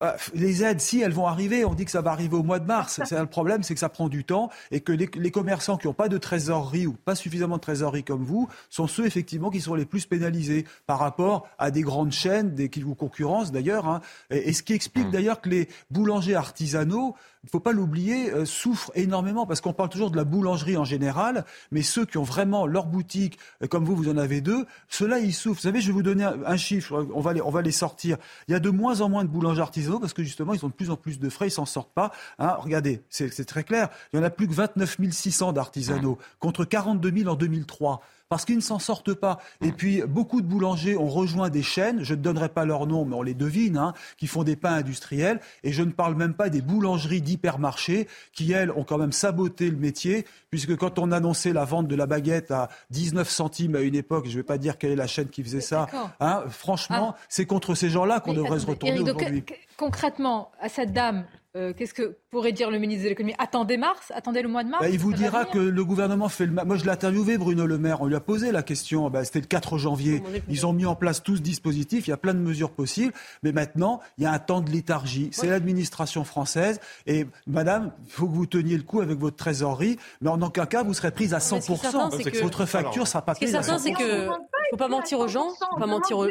Ah, 0.00 0.16
les 0.34 0.64
aides, 0.64 0.80
si 0.80 1.00
elles 1.00 1.12
vont 1.12 1.26
arriver, 1.26 1.64
on 1.64 1.72
dit 1.72 1.84
que 1.84 1.90
ça 1.90 2.02
va 2.02 2.10
arriver 2.10 2.36
au 2.36 2.42
mois 2.42 2.58
de 2.58 2.66
mars. 2.66 3.00
C'est 3.06 3.18
le 3.18 3.26
problème, 3.26 3.62
c'est 3.62 3.74
que 3.74 3.80
ça 3.80 3.88
prend 3.88 4.08
du 4.08 4.24
temps 4.24 4.50
et 4.70 4.80
que 4.80 4.92
les, 4.92 5.30
commerçants 5.30 5.76
qui 5.76 5.86
n'ont 5.86 5.94
pas 5.94 6.08
de 6.08 6.18
trésorerie 6.18 6.86
ou 6.86 6.92
pas 6.92 7.14
suffisamment 7.14 7.56
de 7.56 7.60
trésorerie 7.60 8.04
comme 8.04 8.24
vous 8.24 8.48
sont 8.68 8.86
ceux 8.86 9.06
effectivement 9.06 9.50
qui 9.50 9.60
sont 9.60 9.74
les 9.74 9.86
plus 9.86 10.04
pénalisés 10.04 10.66
par 10.86 10.98
rapport 10.98 11.48
à 11.58 11.70
des 11.70 11.82
grandes 11.82 12.12
chaînes 12.12 12.54
des, 12.54 12.68
qui 12.68 12.82
vous 12.82 12.94
concurrencent 12.94 13.52
d'ailleurs. 13.52 13.88
Hein. 13.88 14.00
Et, 14.30 14.52
ce 14.52 14.62
qui 14.62 14.74
explique 14.74 15.08
mmh. 15.08 15.12
d'ailleurs 15.12 15.40
que 15.40 15.48
les 15.48 15.68
boulangers 15.90 16.34
artisanaux 16.34 17.14
il 17.44 17.48
ne 17.48 17.50
faut 17.50 17.60
pas 17.60 17.72
l'oublier, 17.72 18.32
euh, 18.32 18.46
souffrent 18.46 18.90
énormément 18.94 19.44
parce 19.44 19.60
qu'on 19.60 19.74
parle 19.74 19.90
toujours 19.90 20.10
de 20.10 20.16
la 20.16 20.24
boulangerie 20.24 20.78
en 20.78 20.84
général, 20.84 21.44
mais 21.72 21.82
ceux 21.82 22.06
qui 22.06 22.16
ont 22.16 22.22
vraiment 22.22 22.66
leur 22.66 22.86
boutique, 22.86 23.38
euh, 23.62 23.66
comme 23.66 23.84
vous, 23.84 23.94
vous 23.94 24.08
en 24.08 24.16
avez 24.16 24.40
deux, 24.40 24.64
ceux-là, 24.88 25.18
ils 25.18 25.34
souffrent. 25.34 25.60
Vous 25.60 25.68
savez, 25.68 25.82
je 25.82 25.88
vais 25.88 25.92
vous 25.92 26.02
donner 26.02 26.24
un, 26.24 26.56
chiffre, 26.56 27.06
on 27.14 27.20
va, 27.20 27.62
les, 27.62 27.70
sortir. 27.70 28.16
Il 28.48 28.52
y 28.52 28.54
a 28.54 28.60
de 28.60 28.70
moins 28.70 29.02
en 29.02 29.10
moins 29.10 29.24
de 29.24 29.28
boulangers 29.28 29.60
artisanaux 29.60 30.00
parce 30.00 30.14
que 30.14 30.22
justement, 30.22 30.54
ils 30.54 30.64
ont 30.64 30.68
de 30.68 30.72
plus 30.72 30.88
en 30.88 30.96
plus 30.96 31.18
de 31.18 31.28
frais, 31.28 31.48
ils 31.48 31.50
s'en 31.50 31.66
sortent 31.66 31.92
pas. 31.92 32.12
Hein, 32.38 32.56
regardez, 32.60 33.02
c'est 33.10 33.44
très 33.44 33.62
clair. 33.62 33.90
Il 34.14 34.16
y 34.16 34.20
en 34.20 34.22
a 34.22 34.30
plus 34.30 34.48
que 34.48 34.54
29 34.54 34.96
600 35.10 35.52
d'artisanaux 35.52 36.16
contre 36.38 36.64
42 36.64 37.12
000 37.14 37.30
en 37.30 37.34
2003 37.34 38.00
parce 38.34 38.46
qu'ils 38.46 38.56
ne 38.56 38.60
s'en 38.60 38.80
sortent 38.80 39.14
pas. 39.14 39.38
Et 39.60 39.70
puis, 39.70 40.02
beaucoup 40.08 40.40
de 40.40 40.46
boulangers 40.48 40.96
ont 40.96 41.06
rejoint 41.06 41.50
des 41.50 41.62
chaînes, 41.62 42.02
je 42.02 42.14
ne 42.14 42.20
donnerai 42.20 42.48
pas 42.48 42.64
leur 42.64 42.88
nom, 42.88 43.04
mais 43.04 43.14
on 43.14 43.22
les 43.22 43.32
devine, 43.32 43.76
hein, 43.76 43.94
qui 44.16 44.26
font 44.26 44.42
des 44.42 44.56
pains 44.56 44.72
industriels. 44.72 45.38
Et 45.62 45.70
je 45.70 45.84
ne 45.84 45.92
parle 45.92 46.16
même 46.16 46.34
pas 46.34 46.48
des 46.48 46.60
boulangeries 46.60 47.22
d'hypermarchés, 47.22 48.08
qui, 48.32 48.50
elles, 48.50 48.72
ont 48.72 48.82
quand 48.82 48.98
même 48.98 49.12
saboté 49.12 49.70
le 49.70 49.76
métier, 49.76 50.26
puisque 50.50 50.74
quand 50.74 50.98
on 50.98 51.12
annonçait 51.12 51.52
la 51.52 51.64
vente 51.64 51.86
de 51.86 51.94
la 51.94 52.06
baguette 52.06 52.50
à 52.50 52.70
19 52.90 53.30
centimes 53.30 53.76
à 53.76 53.82
une 53.82 53.94
époque, 53.94 54.24
je 54.24 54.32
ne 54.32 54.36
vais 54.38 54.42
pas 54.42 54.58
dire 54.58 54.78
quelle 54.78 54.90
est 54.90 54.96
la 54.96 55.06
chaîne 55.06 55.28
qui 55.28 55.44
faisait 55.44 55.60
ça, 55.60 55.86
hein, 56.18 56.42
franchement, 56.48 57.14
ah. 57.14 57.20
c'est 57.28 57.46
contre 57.46 57.76
ces 57.76 57.88
gens-là 57.88 58.18
qu'on 58.18 58.32
devrait 58.32 58.58
se 58.58 58.66
retourner 58.66 58.98
aujourd'hui. 58.98 59.44
Concrètement, 59.76 60.50
à 60.60 60.68
cette 60.68 60.92
dame, 60.92 61.24
euh, 61.56 61.72
qu'est-ce 61.72 61.94
que 61.94 62.18
pourrait 62.30 62.50
dire 62.50 62.68
le 62.68 62.78
ministre 62.78 63.04
de 63.04 63.10
l'économie? 63.10 63.34
Attendez 63.38 63.76
mars, 63.76 64.10
attendez 64.12 64.42
le 64.42 64.48
mois 64.48 64.64
de 64.64 64.70
mars. 64.70 64.82
Bah, 64.82 64.88
il 64.88 64.98
vous 64.98 65.12
dira 65.12 65.44
que 65.44 65.58
le 65.58 65.84
gouvernement 65.84 66.28
fait 66.28 66.46
le. 66.46 66.52
Moi, 66.52 66.76
je 66.76 66.84
l'ai 66.84 66.90
interviewé, 66.90 67.38
Bruno 67.38 67.64
Le 67.64 67.78
Maire. 67.78 68.02
On 68.02 68.06
lui 68.06 68.16
a 68.16 68.20
posé 68.20 68.50
la 68.50 68.64
question. 68.64 69.08
Bah, 69.08 69.24
C'était 69.24 69.40
le 69.40 69.46
4 69.46 69.78
janvier. 69.78 70.20
Ils 70.48 70.66
ont 70.66 70.72
mis 70.72 70.84
en 70.84 70.96
place 70.96 71.22
tout 71.22 71.36
ce 71.36 71.42
dispositif. 71.42 72.08
Il 72.08 72.10
y 72.10 72.12
a 72.12 72.16
plein 72.16 72.34
de 72.34 72.40
mesures 72.40 72.72
possibles. 72.72 73.12
Mais 73.44 73.52
maintenant, 73.52 74.00
il 74.18 74.24
y 74.24 74.26
a 74.26 74.32
un 74.32 74.38
temps 74.40 74.62
de 74.62 74.70
léthargie. 74.70 75.28
C'est 75.32 75.46
l'administration 75.46 76.24
française. 76.24 76.80
Et 77.06 77.26
madame, 77.46 77.92
il 78.04 78.10
faut 78.10 78.26
que 78.26 78.34
vous 78.34 78.46
teniez 78.46 78.76
le 78.76 78.82
coup 78.82 79.00
avec 79.00 79.18
votre 79.18 79.36
trésorerie. 79.36 79.96
Mais 80.22 80.30
en 80.30 80.42
aucun 80.42 80.66
cas, 80.66 80.82
vous 80.82 80.94
serez 80.94 81.12
prise 81.12 81.34
à 81.34 81.38
100%. 81.38 82.42
Votre 82.42 82.66
facture 82.66 83.02
ne 83.02 83.08
sera 83.08 83.22
pas 83.22 83.36
prise 83.36 83.54
à 83.54 83.60
100%. 83.60 83.62
Ce 83.62 83.68
qui 83.68 83.74
est 83.74 83.78
certain, 83.78 83.78
c'est 83.78 83.92
qu'il 83.94 84.06
ne 84.06 84.30
faut 84.70 84.76
pas 84.76 84.88
mentir 84.88 85.20
aux 85.20 85.28
gens. 85.28 85.50
Faut 85.50 85.78
pas 85.78 85.86
mentir 85.86 86.18
aux... 86.18 86.26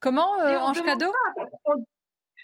Comment, 0.00 0.40
euh, 0.40 0.58
Ange 0.58 0.82
Cadeau? 0.82 1.12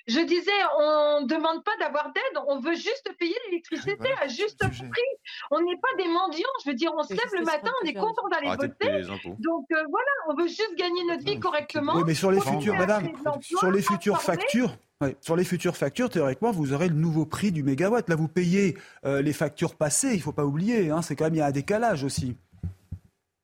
Je 0.06 0.20
disais, 0.20 0.50
on 0.78 1.22
ne 1.22 1.26
demande 1.26 1.64
pas 1.64 1.76
d'avoir 1.80 2.12
d'aide, 2.12 2.42
on 2.46 2.60
veut 2.60 2.74
juste 2.74 3.10
payer 3.18 3.34
l'électricité 3.46 4.08
à 4.20 4.28
juste 4.28 4.60
prix. 4.60 5.02
On 5.50 5.60
n'est 5.60 5.76
pas 5.76 5.88
des 5.98 6.08
mendiants, 6.08 6.48
je 6.64 6.70
veux 6.70 6.76
dire, 6.76 6.92
on 6.96 7.02
se 7.02 7.12
lève 7.12 7.32
le 7.32 7.44
matin, 7.44 7.70
on 7.82 7.86
est 7.86 7.94
content 7.94 8.28
d'aller 8.28 8.48
voter. 8.56 9.02
Donc 9.38 9.66
euh, 9.72 9.84
voilà, 9.90 10.10
on 10.28 10.34
veut 10.36 10.46
juste 10.46 10.74
gagner 10.76 11.04
notre 11.08 11.24
vie 11.24 11.40
correctement. 11.40 11.96
Oui, 11.96 12.04
mais 12.06 12.14
sur 12.14 12.30
les 12.30 12.40
futures, 12.40 12.74
madame, 12.74 13.10
sur 13.40 13.70
les 13.70 13.82
futures 13.82 14.20
factures, 14.22 14.76
sur 15.20 15.36
les 15.36 15.44
futures 15.44 15.76
factures, 15.76 16.08
théoriquement, 16.08 16.52
vous 16.52 16.72
aurez 16.72 16.88
le 16.88 16.94
nouveau 16.94 17.26
prix 17.26 17.52
du 17.52 17.62
mégawatt. 17.62 18.08
Là, 18.08 18.16
vous 18.16 18.28
payez 18.28 18.78
euh, 19.04 19.20
les 19.20 19.32
factures 19.32 19.74
passées, 19.74 20.12
il 20.12 20.18
ne 20.18 20.22
faut 20.22 20.32
pas 20.32 20.44
oublier. 20.44 20.90
Hein, 20.90 21.02
c'est 21.02 21.16
quand 21.16 21.24
même, 21.24 21.34
il 21.34 21.38
y 21.38 21.42
a 21.42 21.46
un 21.46 21.50
décalage 21.50 22.04
aussi. 22.04 22.36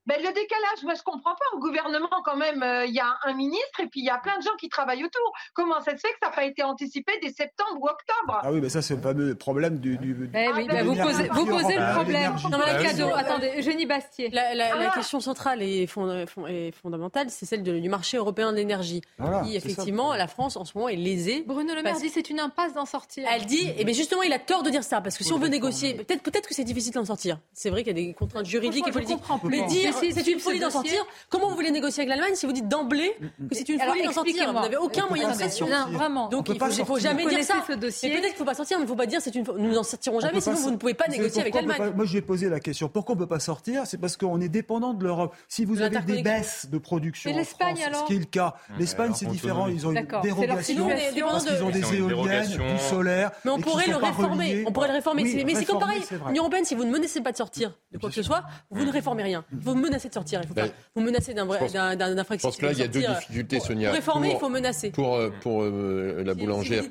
Ben, 0.07 0.16
le 0.18 0.32
décalage, 0.32 0.82
moi 0.82 0.94
je 0.94 1.03
comprends 1.03 1.34
pas. 1.34 1.57
Au 1.57 1.61
gouvernement, 1.61 2.09
quand 2.24 2.36
même, 2.36 2.62
euh, 2.62 2.86
il 2.86 2.94
y 2.94 3.00
a 3.00 3.16
un 3.24 3.34
ministre 3.34 3.80
et 3.80 3.86
puis 3.86 4.00
il 4.00 4.07
y 4.07 4.11
a 4.11 4.18
plein 4.18 4.36
de 4.36 4.42
gens 4.42 4.57
qui 4.59 4.68
travaillent 4.68 5.05
autour. 5.05 5.32
Comment 5.55 5.80
ça 5.80 5.92
se 5.92 6.00
fait 6.00 6.09
que 6.09 6.18
ça 6.20 6.28
n'a 6.28 6.32
pas 6.34 6.44
été 6.44 6.64
anticipé 6.64 7.12
dès 7.22 7.30
septembre 7.30 7.80
ou 7.80 7.86
octobre? 7.86 8.40
Ah 8.42 8.50
oui, 8.50 8.61
mais 8.61 8.68
ça 8.68 8.82
c'est 8.82 8.96
le 8.96 9.00
fameux 9.00 9.34
problème 9.36 9.78
du. 9.78 9.96
du 9.98 10.30
eh 10.34 10.48
oui, 10.57 10.66
ben, 10.66 10.84
vous 10.84 10.96
posez, 10.96 11.28
vous 11.28 11.46
posez 11.46 11.76
le 11.76 11.94
problème. 11.94 12.34
Non, 12.50 12.59
mais 12.59 12.64
ah 12.66 12.82
cadeau. 12.82 13.11
Attendez, 13.14 13.53
Eugénie 13.59 13.86
Bastier. 13.86 14.30
La, 14.30 14.55
la, 14.55 14.74
la, 14.76 14.90
question 14.90 15.20
centrale 15.20 15.62
et, 15.62 15.86
fondamentale, 15.86 17.30
c'est 17.30 17.46
celle 17.46 17.62
du 17.62 17.88
marché 17.88 18.16
européen 18.16 18.50
de 18.50 18.57
l'énergie. 18.57 19.03
qui, 19.44 19.57
effectivement, 19.57 20.14
la 20.14 20.26
France 20.26 20.57
en 20.57 20.64
ce 20.64 20.76
moment 20.76 20.88
est 20.88 20.96
lésée. 20.96 21.44
Bruno 21.46 21.74
Le 21.74 21.82
Maire 21.82 21.96
dit 21.96 22.09
c'est 22.09 22.28
une 22.30 22.40
impasse 22.40 22.74
d'en 22.74 22.86
sortir. 22.86 23.26
Elle 23.30 23.46
dit, 23.46 23.68
et 23.68 23.76
eh 23.78 23.84
bien 23.84 23.94
justement, 23.94 24.22
il 24.22 24.32
a 24.32 24.38
tort 24.38 24.62
de 24.62 24.70
dire 24.70 24.82
ça 24.82 25.00
parce 25.00 25.16
que 25.16 25.24
si 25.24 25.32
on 25.32 25.38
veut 25.38 25.48
négocier, 25.48 25.94
peut-être 25.94 26.22
peut-être 26.22 26.48
que 26.48 26.55
c'est 26.55 26.64
difficile 26.64 26.92
d'en 26.92 27.05
sortir. 27.05 27.38
C'est 27.53 27.70
vrai 27.70 27.84
qu'il 27.84 27.96
y 27.96 28.00
a 28.00 28.07
des 28.07 28.14
contraintes 28.14 28.46
juridiques 28.46 28.88
et 28.88 28.92
politiques. 28.92 29.20
Mais 29.44 29.62
dire 29.66 29.91
c'est 29.93 30.26
une 30.26 30.40
folie 30.40 30.61
d'en 30.61 30.70
sortir. 30.70 31.05
Comment 31.28 31.49
vous 31.49 31.55
voulez 31.55 31.70
négocier 31.70 32.03
avec 32.03 32.11
l'Allemagne 32.11 32.34
si 32.34 32.47
vous 32.47 32.53
dites 32.53 32.68
d'emblée 32.68 33.16
que 33.20 33.55
c'est 33.55 33.68
une 33.68 33.80
folie 33.80 34.03
d'en 34.03 34.12
sortir 34.12 34.53
Vous 34.53 34.61
n'avez 34.61 34.76
aucun 34.76 35.07
moyen 35.07 35.30
de 35.30 35.34
pression. 35.36 35.66
Vraiment. 35.93 36.28
Donc 36.28 36.49
il 36.49 36.55
ne 36.55 36.84
faut 36.84 36.99
jamais 36.99 37.26
dire 37.26 37.45
ça. 37.45 37.55
Peut-être 37.66 37.97
qu'il 37.99 38.12
ne 38.12 38.36
faut 38.36 38.45
pas 38.45 38.55
sortir, 38.55 38.78
mais 38.78 38.82
il 38.82 38.86
ne 38.86 38.90
faut 38.90 38.97
pas 38.97 39.07
dire 39.07 39.20
c'est 39.20 39.34
une 39.34 39.45
nous 39.59 39.72
n'en 39.72 39.82
sortirons 39.82 40.20
jamais, 40.20 40.40
sinon 40.40 40.57
vous 40.57 40.70
ne 40.70 40.76
pouvez 40.76 40.95
pas 40.95 41.09
négocier 41.09 41.40
avec 41.40 41.55
l'Allemagne. 41.55 41.93
Moi, 41.95 42.05
j'ai 42.05 42.22
posé 42.22 42.49
la 42.49 42.61
question. 42.61 42.88
Pourquoi 42.88 43.14
on 43.14 43.18
ne 43.18 43.24
peut 43.24 43.28
pas 43.28 43.40
sortir? 43.40 43.86
C'est 43.86 43.99
parce 43.99 44.16
qu'on 44.16 44.40
est 44.40 44.49
dépendant 44.49 44.95
de 44.95 45.05
l'Europe. 45.05 45.34
Si 45.49 45.64
vous 45.64 45.82
avez 45.82 46.01
des 46.01 46.22
baisses 46.22 46.68
de 46.70 46.78
production 46.78 47.30
en 47.30 47.45
France, 47.45 47.78
ce 47.93 48.05
qui 48.07 48.14
est 48.14 48.18
le 48.18 48.24
cas, 48.24 48.55
l'Espagne 48.78 49.12
c'est 49.14 49.26
différent. 49.26 49.66
Ils 49.68 49.86
ont 49.86 49.93
une 49.93 50.07
dérogation 50.22 50.88
parce 51.28 51.45
qu'ils 51.45 51.62
ont 51.62 51.70
des 51.70 51.95
éoliennes, 51.97 52.49
du 52.49 52.78
solaire. 52.78 53.30
Mais 53.45 53.51
on 53.51 53.61
pourrait 53.61 53.88
le 53.88 53.97
réformer. 53.97 54.64
On 54.66 54.72
pourrait 54.72 54.88
le 54.88 54.95
réformer. 54.95 55.45
Mais 55.45 55.55
c'est 55.55 55.64
comme 55.64 55.78
pareil. 55.78 56.03
L'Union 56.26 56.45
européenne, 56.45 56.64
si 56.64 56.74
vous 56.74 56.84
ne 56.84 56.90
menacez 56.90 57.20
pas 57.20 57.32
de 57.32 57.36
sortir 57.36 57.76
de 57.93 57.99
quoi 57.99 58.09
que 58.09 58.14
ce 58.14 58.22
soit, 58.22 58.43
vous 58.70 58.84
ne 58.84 58.93
réformez 58.93 59.22
rien. 59.22 59.45
Vous 59.53 59.74
menacez 59.82 60.08
de 60.08 60.14
sortir. 60.14 60.40
Il 60.42 60.48
faut 60.48 60.54
vous 60.94 61.02
menacez 61.02 61.34
d'un 61.34 62.18
infraction. 62.18 62.50
Je 62.50 62.54
pense 62.54 62.56
que 62.56 62.66
là, 62.66 62.72
il 62.72 62.78
y 62.78 62.82
a 62.82 62.88
deux 62.88 63.00
difficultés, 63.00 63.60
Sonia. 63.60 63.88
Pour 63.88 63.96
réformer, 63.96 64.32
il 64.32 64.38
faut 64.38 64.48
menacer. 64.48 64.90
Pour, 64.90 65.18
pour 65.40 65.62
euh, 65.62 66.22
la 66.24 66.34
boulangère, 66.34 66.84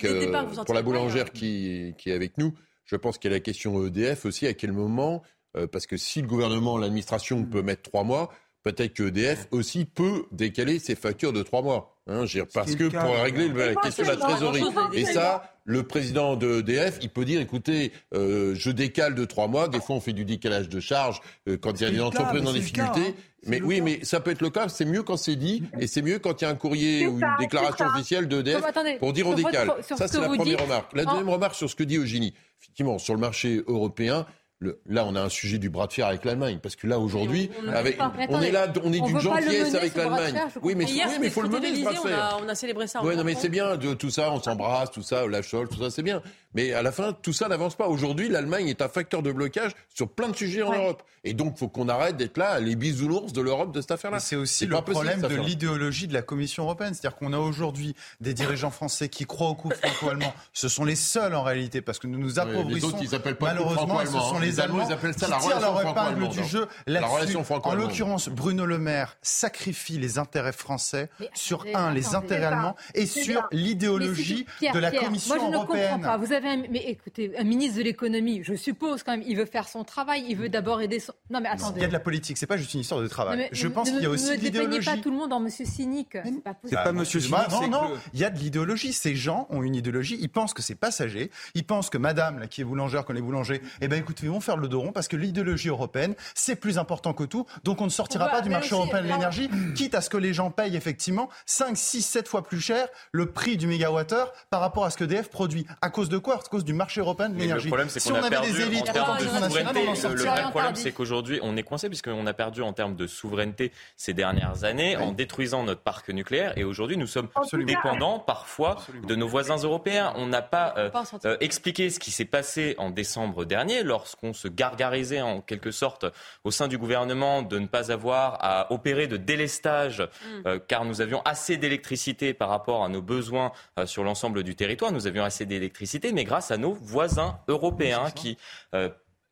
pour 0.66 0.76
la 0.76 0.82
boulangère 0.82 1.32
qui, 1.32 1.96
qui 1.98 2.10
est 2.10 2.14
avec 2.14 2.38
nous, 2.38 2.54
je 2.86 2.96
pense 2.96 3.18
qu'il 3.18 3.32
y 3.32 3.34
a 3.34 3.38
la 3.38 3.42
question 3.42 3.86
EDF 3.86 4.26
aussi. 4.26 4.48
À 4.48 4.54
quel 4.54 4.72
moment 4.72 5.24
euh, 5.58 5.68
Parce 5.68 5.88
que 5.88 5.98
si 5.98 6.22
le 6.22 6.28
gouvernement, 6.28 6.78
l'administration 6.78 7.44
peut 7.46 7.62
mettre 7.62 7.84
trois 7.84 8.04
mois, 8.04 8.30
peut-être 8.64 8.94
que 8.94 9.04
EDF 9.04 9.48
aussi 9.52 9.86
peut 9.86 10.26
décaler 10.32 10.80
ses 10.80 10.96
factures 10.96 11.34
de 11.34 11.44
trois 11.44 11.62
mois. 11.62 11.98
Hein, 12.08 12.26
parce 12.54 12.76
que 12.76 12.86
pour 12.86 13.16
régler 13.24 13.50
la 13.50 13.76
question 13.76 14.04
de 14.04 14.10
la 14.10 14.18
trésorerie. 14.18 14.64
Et 14.94 15.06
ça, 15.06 15.44
le 15.66 15.84
président 15.84 16.36
de 16.36 16.60
EDF, 16.60 16.98
il 17.02 17.10
peut 17.10 17.26
dire, 17.26 17.40
écoutez, 17.40 17.92
euh, 18.14 18.56
je 18.56 18.72
décale 18.72 19.14
de 19.14 19.24
trois 19.26 19.48
mois. 19.48 19.68
Des 19.68 19.80
fois, 19.80 19.96
on 19.96 20.02
fait 20.02 20.14
du 20.14 20.26
décalage 20.26 20.68
de 20.68 20.80
charges 20.80 21.22
euh, 21.48 21.58
quand 21.58 21.80
il 21.80 21.84
y 21.84 21.86
a 21.86 21.92
des 21.92 22.02
entreprises 22.02 22.46
en 22.46 22.54
difficulté. 22.54 23.16
Mais 23.46 23.62
oui, 23.62 23.82
mais 23.82 24.04
ça 24.04 24.20
peut 24.20 24.32
être 24.32 24.42
le 24.42 24.50
cas. 24.50 24.68
C'est 24.68 24.86
mieux 24.86 25.04
quand 25.04 25.18
c'est 25.18 25.36
dit, 25.36 25.64
et 25.80 25.88
c'est 25.88 26.02
mieux 26.02 26.20
quand 26.20 26.42
il 26.42 26.46
y 26.46 26.48
a 26.48 26.52
un 26.52 26.56
courrier 26.56 27.08
ou 27.08 27.20
une 27.20 27.36
déclaration 27.40 27.86
officielle 27.86 28.28
d'EDF 28.28 28.64
pour 29.00 29.14
dire 29.14 29.28
on 29.28 29.34
décale. 29.34 29.72
Ça, 29.82 30.08
c'est 30.08 30.20
la 30.20 30.28
première 30.28 30.62
remarque. 30.62 30.94
La 30.94 31.06
deuxième 31.06 31.30
remarque 31.30 31.56
sur 31.56 31.70
ce 31.70 31.76
que 31.76 31.84
dit 31.84 31.98
Eugénie. 31.98 32.34
Effectivement, 32.62 33.00
sur 33.00 33.16
le 33.16 33.20
marché 33.20 33.64
européen, 33.68 34.26
là, 34.62 35.06
on 35.06 35.16
a 35.16 35.22
un 35.22 35.30
sujet 35.30 35.58
du 35.58 35.70
bras 35.70 35.88
de 35.88 35.94
fer 35.94 36.08
avec 36.08 36.24
l'Allemagne, 36.26 36.60
parce 36.62 36.76
que 36.76 36.88
là, 36.88 37.00
aujourd'hui, 37.00 37.50
on, 37.60 38.36
on, 38.36 38.42
est 38.42 38.52
là, 38.52 38.72
on 38.84 38.94
est 38.94 39.02
d'une 39.02 39.20
gentillesse 39.20 39.74
avec 39.76 39.96
l'Allemagne. 39.96 40.40
Oui, 40.62 40.76
mais 40.76 40.86
il 40.86 41.32
faut 41.32 41.42
le 41.42 41.50
mener, 41.50 41.76
ce 41.76 41.82
bras 41.82 41.94
de 41.94 41.98
fer. 41.98 42.40
On 42.44 42.48
a, 42.48 42.56
célébré 42.56 42.88
ça. 42.88 43.04
Oui, 43.04 43.16
non, 43.16 43.24
mais 43.24 43.36
c'est 43.36 43.50
bien, 43.50 43.78
de, 43.78 43.94
tout 43.94 44.10
ça, 44.10 44.32
on 44.32 44.42
s'embrasse, 44.42 44.92
tout 44.92 45.02
ça, 45.02 45.26
la 45.28 45.42
chole, 45.42 45.68
tout 45.68 45.82
ça, 45.82 45.90
c'est 45.90 46.04
bien. 46.04 46.22
Mais 46.54 46.74
à 46.74 46.82
la 46.82 46.92
fin, 46.92 47.14
tout 47.14 47.34
ça 47.34 47.48
n'avance 47.48 47.76
pas. 47.76 47.88
Aujourd'hui, 47.88 48.28
l'Allemagne 48.28 48.68
est 48.68 48.82
un 48.82 48.90
facteur 48.90 49.22
de 49.22 49.32
blocage 49.32 49.72
sur 49.94 50.10
plein 50.10 50.30
de 50.30 50.36
sujets 50.36 50.64
en 50.64 50.74
Europe. 50.74 51.04
Et 51.24 51.34
donc, 51.34 51.54
il 51.56 51.60
faut 51.60 51.68
qu'on 51.68 51.88
arrête 51.88 52.18
d'être 52.18 52.38
là, 52.38 52.60
les 52.60 52.76
bisounours 52.76 53.32
de 53.32 53.42
l'Europe 53.42 53.72
de 53.72 53.80
cette 53.80 53.92
affaire-là. 53.92 54.20
C'est 54.20 54.36
aussi 54.36 54.66
le 54.66 54.76
problème 54.82 55.22
de 55.22 55.36
l'idéologie 55.36 56.08
de 56.08 56.14
la 56.14 56.22
Commission 56.22 56.64
européenne. 56.64 56.94
C'est-à-dire 56.94 57.18
qu'on 57.18 57.34
a 57.34 57.38
aujourd'hui 57.38 57.96
des 58.20 58.34
dirigeants 58.34 58.72
français 58.72 59.08
qui 59.08 59.26
croient 59.26 59.50
au 59.50 59.56
coup 59.56 59.70
franco-allemand. 59.70 60.34
Ce 60.52 60.68
sont 60.68 60.84
les 60.84 60.96
seuls 60.96 61.36
en 61.36 61.44
réalité, 61.44 61.82
parce 61.82 62.00
que 62.00 62.08
nous 62.08 62.20
nous 62.20 62.40
appauvrissons. 62.40 62.98
Les 63.00 63.36
malheureusement, 63.40 64.00
ce 64.00 64.12
sont 64.12 64.36
hein. 64.36 64.40
Les, 64.52 64.60
Allemands 64.60 64.88
ils 64.88 64.94
appellent 64.94 65.18
ça 65.18 65.28
la 65.28 65.38
tirent 65.38 65.60
leur 65.60 65.82
épingle 65.82 66.30
du 66.30 66.44
jeu 66.44 66.68
là-dessus. 66.88 67.38
En 67.64 67.76
l'occurrence, 67.76 68.30
Bruno 68.30 68.66
Le 68.66 68.78
Maire 68.78 69.18
sacrifie 69.22 69.98
les 69.98 70.18
intérêts 70.18 70.52
français 70.52 71.10
sur, 71.34 71.66
un, 71.74 71.94
les 71.94 72.16
intérêts 72.16 72.46
allemands 72.46 72.76
et 72.96 73.06
sur 73.06 73.48
l'idéologie 73.52 74.46
de 74.62 74.80
la 74.80 74.92
Commission 74.92 75.36
européenne. 75.36 75.52
Moi, 75.52 75.68
je 75.70 75.76
ne 75.76 75.90
comprends 75.90 76.00
pas. 76.00 76.18
Vous 76.18 76.34
avez 76.34 76.50
un... 76.50 76.64
Mais 76.70 76.84
écoutez, 76.88 77.38
un 77.38 77.44
ministre 77.44 77.78
de 77.78 77.84
l'économie, 77.84 78.44
je 78.44 78.54
suppose 78.56 79.04
quand 79.04 79.12
même, 79.12 79.24
il 79.28 79.38
veut 79.38 79.46
faire 79.46 79.68
son 79.68 79.84
travail, 79.84 80.26
il 80.28 80.38
veut 80.38 80.50
d'abord 80.50 80.82
aider 80.82 81.00
son... 81.00 81.14
Non, 81.30 81.42
mais 81.42 81.50
attendez. 81.50 81.80
Il 81.80 81.82
y 81.82 81.86
a 81.86 81.88
de 81.88 81.94
la 81.94 82.00
politique, 82.00 82.38
c'est 82.38 82.48
pas 82.48 82.58
juste 82.58 82.74
une 82.74 82.82
histoire 82.82 83.02
de 83.02 83.08
travail. 83.08 83.50
je 83.52 83.68
pense 83.68 83.90
qu'il 83.90 84.02
y 84.02 84.06
a 84.06 84.10
aussi 84.10 84.38
de 84.38 84.44
l'idéologie. 84.44 84.90
Ne 84.90 84.96
pas 84.96 85.02
tout 85.02 85.12
le 85.12 85.18
monde 85.18 85.34
en 85.34 85.40
monsieur 85.40 85.66
cynique. 85.66 86.18
C'est 86.24 86.44
pas 86.44 86.54
possible. 86.54 86.82
Pas 86.84 86.92
monsieur 86.92 87.20
cynique. 87.20 87.50
Non, 87.50 87.68
non, 87.68 87.92
il 88.14 88.20
y 88.20 88.26
a 88.26 88.30
de 88.30 88.40
l'idéologie. 88.40 88.94
Ces 88.94 89.16
gens 89.16 89.48
ont 89.50 89.64
une 89.64 89.76
idéologie. 89.76 90.18
Ils 90.20 90.30
pensent 90.30 90.54
que 90.54 90.62
c'est 90.62 90.76
passager. 90.76 91.32
Ils 91.56 91.66
pensent 91.66 91.90
que 91.90 91.98
madame, 91.98 92.40
là, 92.40 92.48
qui 92.48 92.62
est 92.62 92.64
boulangère, 92.64 93.06
qu'on 93.06 93.16
est 93.16 93.22
boulanger, 93.22 93.62
eh 93.82 93.88
ben, 93.88 94.00
écoutez, 94.00 94.26
ils 94.26 94.30
vont 94.42 94.46
faire 94.46 94.58
le 94.58 94.68
dos 94.68 94.82
rond 94.82 94.92
parce 94.92 95.08
que 95.08 95.16
l'idéologie 95.16 95.70
européenne, 95.70 96.16
c'est 96.34 96.56
plus 96.56 96.78
important 96.78 97.14
que 97.14 97.24
tout. 97.24 97.46
Donc 97.64 97.82
on 97.82 97.86
ne 97.86 97.90
sortira 97.90 98.28
pas 98.28 98.42
du 98.42 98.50
marché 98.50 98.74
européen 98.74 99.02
de 99.02 99.08
l'énergie, 99.08 99.50
quitte 99.76 99.96
à 99.96 100.02
ce 100.02 100.10
que 100.10 100.18
les 100.18 100.34
gens 100.34 100.50
payent 100.50 100.76
effectivement 100.76 101.30
5, 101.46 101.78
6, 101.78 102.02
7 102.02 102.28
fois 102.28 102.44
plus 102.44 102.60
cher 102.60 102.88
le 103.12 103.28
prix 103.28 103.58
du 103.58 103.68
mégawattheure 103.68 104.34
par 104.50 104.62
rapport 104.62 104.86
à 104.86 104.90
ce 104.90 104.98
que 104.98 105.04
DF 105.04 105.30
produit. 105.30 105.66
À 105.82 105.90
cause 105.90 106.10
de 106.10 106.18
quoi? 106.18 106.36
À 106.36 106.40
cause 106.40 106.66
du 106.66 106.74
marché 106.74 107.02
européen 107.02 107.30
de 107.30 107.38
l'énergie. 107.38 107.66
Le 107.66 107.70
problème, 107.70 107.90
c'est 107.90 108.02
qu'on 108.02 108.16
a 108.16 108.30
perdu 108.30 108.52
des 108.52 108.62
élites 108.62 108.90
en 108.90 109.16
de 109.16 109.24
souveraineté. 109.24 109.86
Le 109.86 110.50
problème, 110.50 110.76
c'est 110.76 110.92
qu'aujourd'hui, 110.92 111.40
on 111.44 111.56
est 111.56 111.64
coincé 111.64 111.88
puisqu'on 111.88 112.26
a 112.26 112.34
perdu 112.34 112.62
en 112.62 112.74
termes 112.74 112.96
de 112.96 113.08
souveraineté 113.08 113.72
ces 113.96 114.14
dernières 114.14 114.64
années 114.64 114.98
en 114.98 115.12
détruisant 115.12 115.64
notre 115.64 115.82
parc 115.82 116.10
nucléaire. 116.10 116.58
Et 116.58 116.64
aujourd'hui, 116.64 116.98
nous 116.98 117.08
sommes 117.08 117.30
dépendants 117.66 118.20
parfois 118.20 118.78
de 119.08 119.16
nos 119.16 119.28
voisins 119.28 119.58
européens. 119.58 120.14
On 120.16 120.28
n'a 120.28 120.42
pas 120.42 120.74
euh, 120.78 120.90
euh, 121.26 121.38
expliqué 121.40 121.90
ce 121.90 122.00
qui 122.00 122.12
s'est 122.12 122.26
passé 122.26 122.76
en 122.78 122.90
décembre 122.90 123.46
dernier 123.46 123.84
lorsqu'on 123.84 124.21
se 124.34 124.48
gargarisait 124.48 125.22
en 125.22 125.42
quelque 125.42 125.72
sorte 125.72 126.06
au 126.44 126.52
sein 126.52 126.68
du 126.68 126.78
gouvernement 126.78 127.42
de 127.42 127.60
ne 127.60 127.68
pas 127.68 127.92
avoir 127.92 128.38
à 128.42 128.72
opérer 128.72 129.08
de 129.08 129.18
délestage 129.18 130.02
mm. 130.02 130.48
euh, 130.48 130.60
car 130.60 130.86
nous 130.86 131.02
avions 131.02 131.22
assez 131.24 131.58
d'électricité 131.58 132.34
par 132.34 132.50
rapport 132.50 132.84
à 132.84 132.90
nos 132.90 133.02
besoins 133.02 133.52
sur 133.86 134.04
l'ensemble 134.04 134.44
du 134.44 134.56
territoire. 134.56 134.92
Nous 134.92 135.08
avions 135.08 135.24
assez 135.24 135.46
d'électricité, 135.46 136.12
mais 136.12 136.24
grâce 136.24 136.52
à 136.52 136.58
nos 136.58 136.74
voisins 136.74 137.40
européens 137.48 138.12
qui 138.12 138.38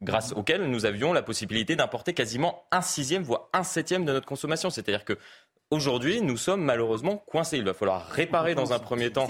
grâce 0.02 0.32
auxquels 0.34 0.70
nous 0.70 0.86
avions 0.86 1.12
la 1.14 1.22
possibilité 1.22 1.76
d'importer 1.76 2.14
quasiment 2.14 2.64
un 2.72 2.82
sixième, 2.82 3.24
voire 3.24 3.50
un 3.54 3.64
septième 3.64 4.06
de 4.06 4.14
notre 4.14 4.26
consommation. 4.26 4.70
C'est-à-dire 4.70 5.04
que 5.04 5.18
Aujourd'hui, 5.72 6.22
nous 6.22 6.36
sommes 6.36 6.64
malheureusement 6.64 7.18
coincés. 7.18 7.58
Il 7.58 7.64
va 7.64 7.76
falloir 7.76 8.08
réparer 8.08 8.56
dans 8.56 8.74
un 8.74 8.80
premier 8.80 9.12
temps 9.12 9.28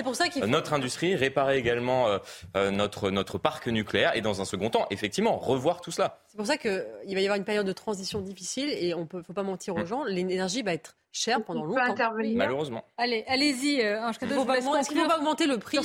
notre 0.48 0.72
industrie, 0.72 1.14
réparer 1.14 1.58
également 1.58 2.08
euh, 2.08 2.18
euh, 2.56 2.72
notre, 2.72 3.12
notre 3.12 3.38
parc 3.38 3.68
nucléaire 3.68 4.16
et 4.16 4.22
dans 4.22 4.40
un 4.40 4.46
second 4.46 4.70
temps, 4.70 4.88
effectivement, 4.90 5.38
revoir 5.38 5.82
tout 5.82 5.92
cela. 5.92 6.22
C'est 6.28 6.38
pour 6.38 6.46
ça 6.46 6.56
qu'il 6.56 6.72
va 6.72 7.20
y 7.20 7.26
avoir 7.26 7.36
une 7.36 7.44
période 7.44 7.68
de 7.68 7.74
transition 7.74 8.22
difficile 8.22 8.70
et 8.70 8.94
on 8.94 9.02
ne 9.02 9.22
faut 9.22 9.34
pas 9.34 9.44
mentir 9.44 9.76
aux 9.76 9.82
mm. 9.82 9.86
gens, 9.86 10.04
l'énergie 10.06 10.62
va 10.62 10.74
être 10.74 10.96
chère 11.12 11.44
pendant 11.44 11.66
longtemps. 11.66 12.14
Malheureusement. 12.36 12.86
Allez, 12.98 13.26
allez-y, 13.28 13.82
euh, 13.82 14.02
Ange 14.02 14.18
Cadeau. 14.18 14.50
Est-ce 14.50 14.88
qu'il 14.88 14.98
ne 14.98 15.04
faut 15.04 15.10
pas 15.10 15.18
augmenter 15.18 15.46
le 15.46 15.58
prix 15.58 15.78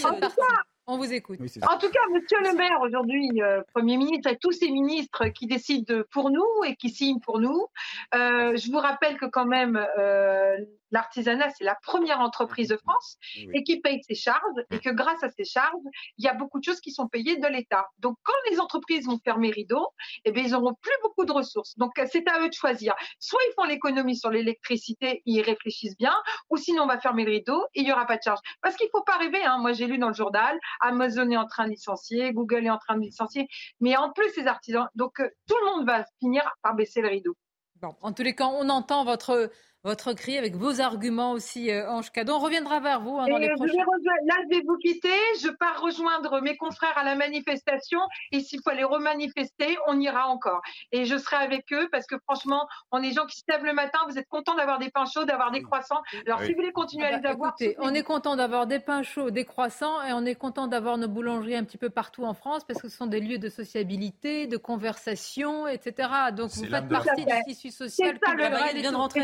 on 0.86 0.98
vous 0.98 1.12
écoute. 1.12 1.40
en 1.40 1.78
tout 1.78 1.90
cas, 1.90 2.00
Monsieur 2.12 2.38
le 2.40 2.56
maire, 2.56 2.78
aujourd'hui, 2.82 3.42
euh, 3.42 3.62
Premier 3.74 3.96
ministre, 3.96 4.30
et 4.30 4.36
tous 4.36 4.52
ces 4.52 4.70
ministres 4.70 5.28
qui 5.28 5.46
décident 5.46 6.02
pour 6.10 6.30
nous 6.30 6.46
et 6.66 6.76
qui 6.76 6.90
signent 6.90 7.20
pour 7.20 7.40
nous. 7.40 7.66
Euh, 8.14 8.56
je 8.56 8.70
vous 8.70 8.78
rappelle 8.78 9.16
que 9.16 9.26
quand 9.26 9.46
même, 9.46 9.82
euh, 9.98 10.56
l'artisanat, 10.94 11.50
c'est 11.50 11.64
la 11.64 11.76
première 11.82 12.20
entreprise 12.20 12.68
de 12.68 12.76
France 12.76 13.18
et 13.52 13.62
qui 13.64 13.80
paye 13.80 14.02
ses 14.02 14.14
charges 14.14 14.60
et 14.70 14.78
que 14.78 14.90
grâce 14.90 15.22
à 15.22 15.30
ces 15.30 15.44
charges, 15.44 15.72
il 16.18 16.24
y 16.24 16.28
a 16.28 16.34
beaucoup 16.34 16.58
de 16.58 16.64
choses 16.64 16.80
qui 16.80 16.92
sont 16.92 17.08
payées 17.08 17.36
de 17.36 17.46
l'État. 17.48 17.86
Donc, 17.98 18.16
quand 18.22 18.32
les 18.50 18.60
entreprises 18.60 19.06
vont 19.06 19.18
fermer 19.22 19.50
rideau, 19.50 19.88
eh 20.24 20.32
bien, 20.32 20.44
ils 20.44 20.52
n'auront 20.52 20.74
plus 20.80 20.96
beaucoup 21.02 21.24
de 21.24 21.32
ressources. 21.32 21.76
Donc, 21.76 21.92
c'est 22.10 22.28
à 22.28 22.40
eux 22.40 22.48
de 22.48 22.54
choisir. 22.54 22.94
Soit 23.18 23.40
ils 23.48 23.52
font 23.54 23.64
l'économie 23.64 24.16
sur 24.16 24.30
l'électricité, 24.30 25.22
ils 25.26 25.42
réfléchissent 25.42 25.96
bien, 25.96 26.14
ou 26.50 26.56
sinon 26.56 26.84
on 26.84 26.86
va 26.86 26.98
fermer 26.98 27.24
le 27.24 27.32
rideau 27.32 27.64
et 27.74 27.80
il 27.80 27.84
n'y 27.84 27.92
aura 27.92 28.06
pas 28.06 28.16
de 28.16 28.22
charge. 28.22 28.40
Parce 28.62 28.76
qu'il 28.76 28.86
ne 28.86 28.90
faut 28.90 29.04
pas 29.04 29.18
rêver. 29.18 29.42
Hein. 29.44 29.58
Moi, 29.58 29.72
j'ai 29.72 29.86
lu 29.86 29.98
dans 29.98 30.08
le 30.08 30.14
journal, 30.14 30.58
Amazon 30.80 31.28
est 31.30 31.36
en 31.36 31.46
train 31.46 31.64
de 31.64 31.70
licencier, 31.70 32.32
Google 32.32 32.66
est 32.66 32.70
en 32.70 32.78
train 32.78 32.96
de 32.96 33.02
licencier, 33.02 33.48
mais 33.80 33.96
en 33.96 34.12
plus, 34.12 34.30
ces 34.30 34.46
artisans. 34.46 34.88
Donc, 34.94 35.20
euh, 35.20 35.28
tout 35.48 35.56
le 35.60 35.66
monde 35.70 35.86
va 35.86 36.04
finir 36.20 36.48
par 36.62 36.74
baisser 36.74 37.00
le 37.00 37.08
rideau. 37.08 37.36
Bon, 37.82 37.94
en 38.00 38.12
tous 38.12 38.22
les 38.22 38.34
cas, 38.34 38.46
on 38.46 38.68
entend 38.68 39.04
votre 39.04 39.50
votre 39.84 40.14
cri 40.14 40.38
avec 40.38 40.56
vos 40.56 40.80
arguments 40.80 41.32
aussi, 41.32 41.70
euh, 41.70 41.90
Ange 41.90 42.10
Cadon. 42.10 42.36
On 42.36 42.38
reviendra 42.38 42.80
vers 42.80 43.00
vous 43.00 43.18
hein, 43.18 43.28
dans 43.28 43.36
les 43.36 43.50
prochains... 43.50 43.74
Là, 43.74 44.34
je 44.44 44.56
vais 44.56 44.62
vous 44.66 44.78
quitter. 44.78 45.08
Je 45.42 45.48
pars 45.48 45.80
rejoindre 45.80 46.40
mes 46.40 46.56
confrères 46.56 46.96
à 46.96 47.04
la 47.04 47.14
manifestation. 47.16 48.00
Et 48.32 48.40
s'il 48.40 48.60
faut 48.62 48.70
aller 48.70 48.84
remanifester, 48.84 49.76
on 49.86 50.00
ira 50.00 50.26
encore. 50.28 50.62
Et 50.90 51.04
je 51.04 51.16
serai 51.18 51.36
avec 51.36 51.70
eux 51.72 51.88
parce 51.92 52.06
que 52.06 52.16
franchement, 52.26 52.66
on 52.92 53.02
est 53.02 53.08
des 53.08 53.12
gens 53.14 53.26
qui 53.26 53.36
se 53.36 53.44
lèvent 53.48 53.64
le 53.64 53.74
matin. 53.74 53.98
Vous 54.08 54.18
êtes 54.18 54.28
contents 54.28 54.56
d'avoir 54.56 54.78
des 54.78 54.90
pains 54.90 55.04
chauds, 55.04 55.24
d'avoir 55.24 55.50
des 55.50 55.62
croissants. 55.62 56.02
Alors, 56.26 56.40
si 56.40 56.48
vous 56.48 56.56
voulez 56.56 56.72
continuer 56.72 57.04
à 57.04 57.08
ah 57.08 57.16
les 57.16 57.22
bah, 57.22 57.30
avoir... 57.30 57.54
on 57.78 57.94
est 57.94 58.02
content 58.02 58.36
d'avoir 58.36 58.66
des 58.66 58.80
pains 58.80 59.02
chauds, 59.02 59.30
des 59.30 59.44
croissants 59.44 60.02
et 60.02 60.14
on 60.14 60.24
est 60.24 60.34
content 60.34 60.66
d'avoir 60.66 60.96
nos 60.96 61.08
boulangeries 61.08 61.56
un 61.56 61.64
petit 61.64 61.78
peu 61.78 61.90
partout 61.90 62.24
en 62.24 62.32
France 62.32 62.64
parce 62.64 62.80
que 62.80 62.88
ce 62.88 62.96
sont 62.96 63.06
des 63.06 63.20
lieux 63.20 63.38
de 63.38 63.50
sociabilité, 63.50 64.46
de 64.46 64.56
conversation, 64.56 65.68
etc. 65.68 66.08
Donc, 66.34 66.50
vous 66.52 66.64
faites 66.64 66.88
partie 66.88 67.26
du 67.26 67.32
tissu 67.46 67.70
social. 67.70 68.18
Ça, 68.24 68.32
le 68.32 68.80
vient 68.80 68.92
de 68.92 68.96
rentrer 68.96 69.20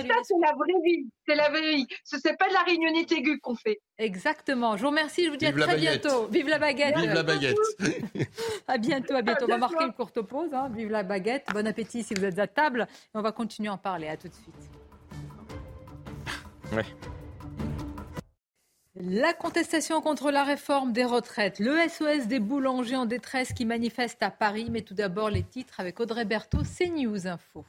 la 0.50 0.56
vraie 0.56 0.80
vie. 0.84 1.08
C'est 1.26 1.34
la 1.34 1.48
vraie 1.48 1.74
vie. 1.74 1.86
Ce 2.04 2.16
n'est 2.16 2.36
pas 2.36 2.48
de 2.48 2.54
la 2.54 2.62
réunionnité 2.62 3.16
aiguë 3.16 3.40
qu'on 3.40 3.54
fait. 3.54 3.80
Exactement. 3.98 4.76
Je 4.76 4.82
vous 4.82 4.88
remercie. 4.88 5.24
Je 5.24 5.30
vous 5.30 5.36
dis 5.36 5.46
à 5.46 5.52
très 5.52 5.76
bientôt. 5.76 6.26
Vive 6.26 6.48
la 6.48 6.58
baguette. 6.58 6.96
Vive 6.96 7.14
la 7.14 7.22
baguette. 7.22 7.56
à 8.68 8.78
bientôt. 8.78 9.14
À 9.14 9.22
bientôt. 9.22 9.44
On 9.46 9.48
va 9.48 9.58
marquer 9.58 9.84
une 9.84 9.92
courte 9.92 10.20
pause. 10.22 10.52
Hein. 10.52 10.70
Vive 10.74 10.90
la 10.90 11.02
baguette. 11.02 11.46
Bon 11.52 11.66
appétit 11.66 12.02
si 12.02 12.14
vous 12.14 12.24
êtes 12.24 12.38
à 12.38 12.46
table. 12.46 12.86
Et 12.90 13.18
on 13.18 13.22
va 13.22 13.32
continuer 13.32 13.68
à 13.68 13.74
en 13.74 13.78
parler. 13.78 14.08
À 14.08 14.16
tout 14.16 14.28
de 14.28 14.34
suite. 14.34 14.54
Ouais. 16.72 16.84
La 19.02 19.32
contestation 19.32 20.00
contre 20.02 20.30
la 20.30 20.44
réforme 20.44 20.92
des 20.92 21.04
retraites, 21.04 21.58
le 21.58 21.76
SOS 21.88 22.26
des 22.26 22.38
boulangers 22.38 22.96
en 22.96 23.06
détresse 23.06 23.52
qui 23.54 23.64
manifestent 23.64 24.22
à 24.22 24.30
Paris, 24.30 24.66
mais 24.70 24.82
tout 24.82 24.94
d'abord 24.94 25.30
les 25.30 25.42
titres 25.42 25.80
avec 25.80 26.00
Audrey 26.00 26.26
Berthaud, 26.26 26.62
CNews 26.64 27.26
Info. 27.26 27.64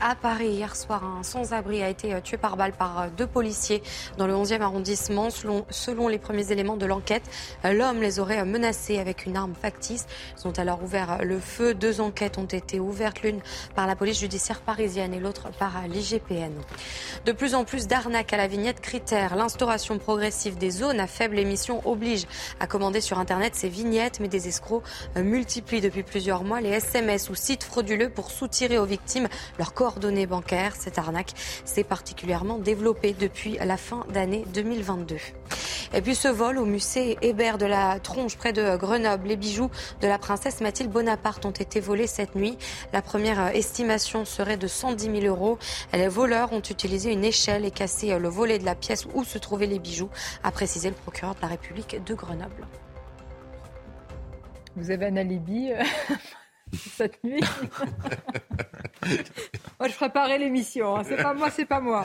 À 0.00 0.14
Paris, 0.14 0.50
hier 0.50 0.76
soir, 0.76 1.02
un 1.02 1.24
sans-abri 1.24 1.82
a 1.82 1.88
été 1.88 2.14
euh, 2.14 2.20
tué 2.20 2.36
par 2.36 2.56
balle 2.56 2.70
par 2.70 3.00
euh, 3.00 3.06
deux 3.16 3.26
policiers 3.26 3.82
dans 4.16 4.28
le 4.28 4.32
11e 4.32 4.60
arrondissement. 4.60 5.28
Selon, 5.30 6.06
les 6.06 6.18
premiers 6.18 6.52
éléments 6.52 6.76
de 6.76 6.86
l'enquête, 6.86 7.24
euh, 7.64 7.72
l'homme 7.72 8.00
les 8.00 8.20
aurait 8.20 8.44
menacés 8.44 9.00
avec 9.00 9.26
une 9.26 9.36
arme 9.36 9.54
factice. 9.60 10.06
Ils 10.38 10.46
ont 10.46 10.52
alors 10.52 10.84
ouvert 10.84 11.24
le 11.24 11.40
feu. 11.40 11.74
Deux 11.74 12.00
enquêtes 12.00 12.38
ont 12.38 12.44
été 12.44 12.78
ouvertes, 12.78 13.22
l'une 13.22 13.40
par 13.74 13.88
la 13.88 13.96
police 13.96 14.20
judiciaire 14.20 14.60
parisienne 14.60 15.12
et 15.14 15.18
l'autre 15.18 15.48
par 15.58 15.72
l'IGPN. 15.88 16.52
De 17.26 17.32
plus 17.32 17.56
en 17.56 17.64
plus 17.64 17.88
d'arnaques 17.88 18.32
à 18.32 18.36
la 18.36 18.46
vignette 18.46 18.80
critère. 18.80 19.34
L'instauration 19.34 19.98
progressive 19.98 20.58
des 20.58 20.70
zones 20.70 21.00
à 21.00 21.08
faible 21.08 21.40
émission 21.40 21.82
oblige 21.84 22.26
à 22.60 22.68
commander 22.68 23.00
sur 23.00 23.18
Internet 23.18 23.56
ces 23.56 23.68
vignettes, 23.68 24.20
mais 24.20 24.28
des 24.28 24.46
escrocs 24.46 24.84
multiplient 25.16 25.80
depuis 25.80 26.04
plusieurs 26.04 26.44
mois 26.44 26.60
les 26.60 26.70
SMS 26.70 27.30
ou 27.30 27.34
sites 27.34 27.64
frauduleux 27.64 28.10
pour 28.10 28.30
soutirer 28.30 28.78
aux 28.78 28.86
victimes 28.86 29.26
leur 29.58 29.74
corps 29.74 29.87
coordonnées 29.88 30.26
bancaires. 30.26 30.76
Cette 30.76 30.98
arnaque 30.98 31.32
s'est 31.64 31.82
particulièrement 31.82 32.58
développée 32.58 33.14
depuis 33.18 33.56
la 33.64 33.78
fin 33.78 34.04
d'année 34.12 34.44
2022. 34.52 35.16
Et 35.94 36.02
puis 36.02 36.14
ce 36.14 36.28
vol 36.28 36.58
au 36.58 36.66
musée 36.66 37.16
Hébert 37.22 37.56
de 37.56 37.64
la 37.64 37.98
Tronche 37.98 38.36
près 38.36 38.52
de 38.52 38.76
Grenoble, 38.76 39.28
les 39.28 39.36
bijoux 39.36 39.70
de 40.02 40.06
la 40.06 40.18
princesse 40.18 40.60
Mathilde 40.60 40.90
Bonaparte 40.90 41.46
ont 41.46 41.52
été 41.52 41.80
volés 41.80 42.06
cette 42.06 42.34
nuit. 42.34 42.58
La 42.92 43.00
première 43.00 43.56
estimation 43.56 44.26
serait 44.26 44.58
de 44.58 44.66
110 44.66 45.22
000 45.22 45.34
euros. 45.34 45.58
Les 45.94 46.08
voleurs 46.08 46.52
ont 46.52 46.60
utilisé 46.60 47.10
une 47.10 47.24
échelle 47.24 47.64
et 47.64 47.70
cassé 47.70 48.18
le 48.18 48.28
volet 48.28 48.58
de 48.58 48.66
la 48.66 48.74
pièce 48.74 49.06
où 49.14 49.24
se 49.24 49.38
trouvaient 49.38 49.66
les 49.66 49.78
bijoux, 49.78 50.10
a 50.44 50.50
précisé 50.50 50.90
le 50.90 50.96
procureur 50.96 51.34
de 51.34 51.40
la 51.40 51.48
République 51.48 52.04
de 52.04 52.12
Grenoble. 52.12 52.66
Vous 54.76 54.90
avez 54.90 55.06
un 55.06 55.16
alibi 55.16 55.72
euh, 55.72 55.82
cette 56.74 57.22
nuit. 57.24 57.40
moi, 59.78 59.88
je 59.88 59.94
préparais 59.94 60.38
l'émission. 60.38 60.96
Hein. 60.96 61.02
C'est 61.04 61.16
pas 61.16 61.34
moi, 61.34 61.50
c'est 61.50 61.66
pas 61.66 61.80
moi. 61.80 62.04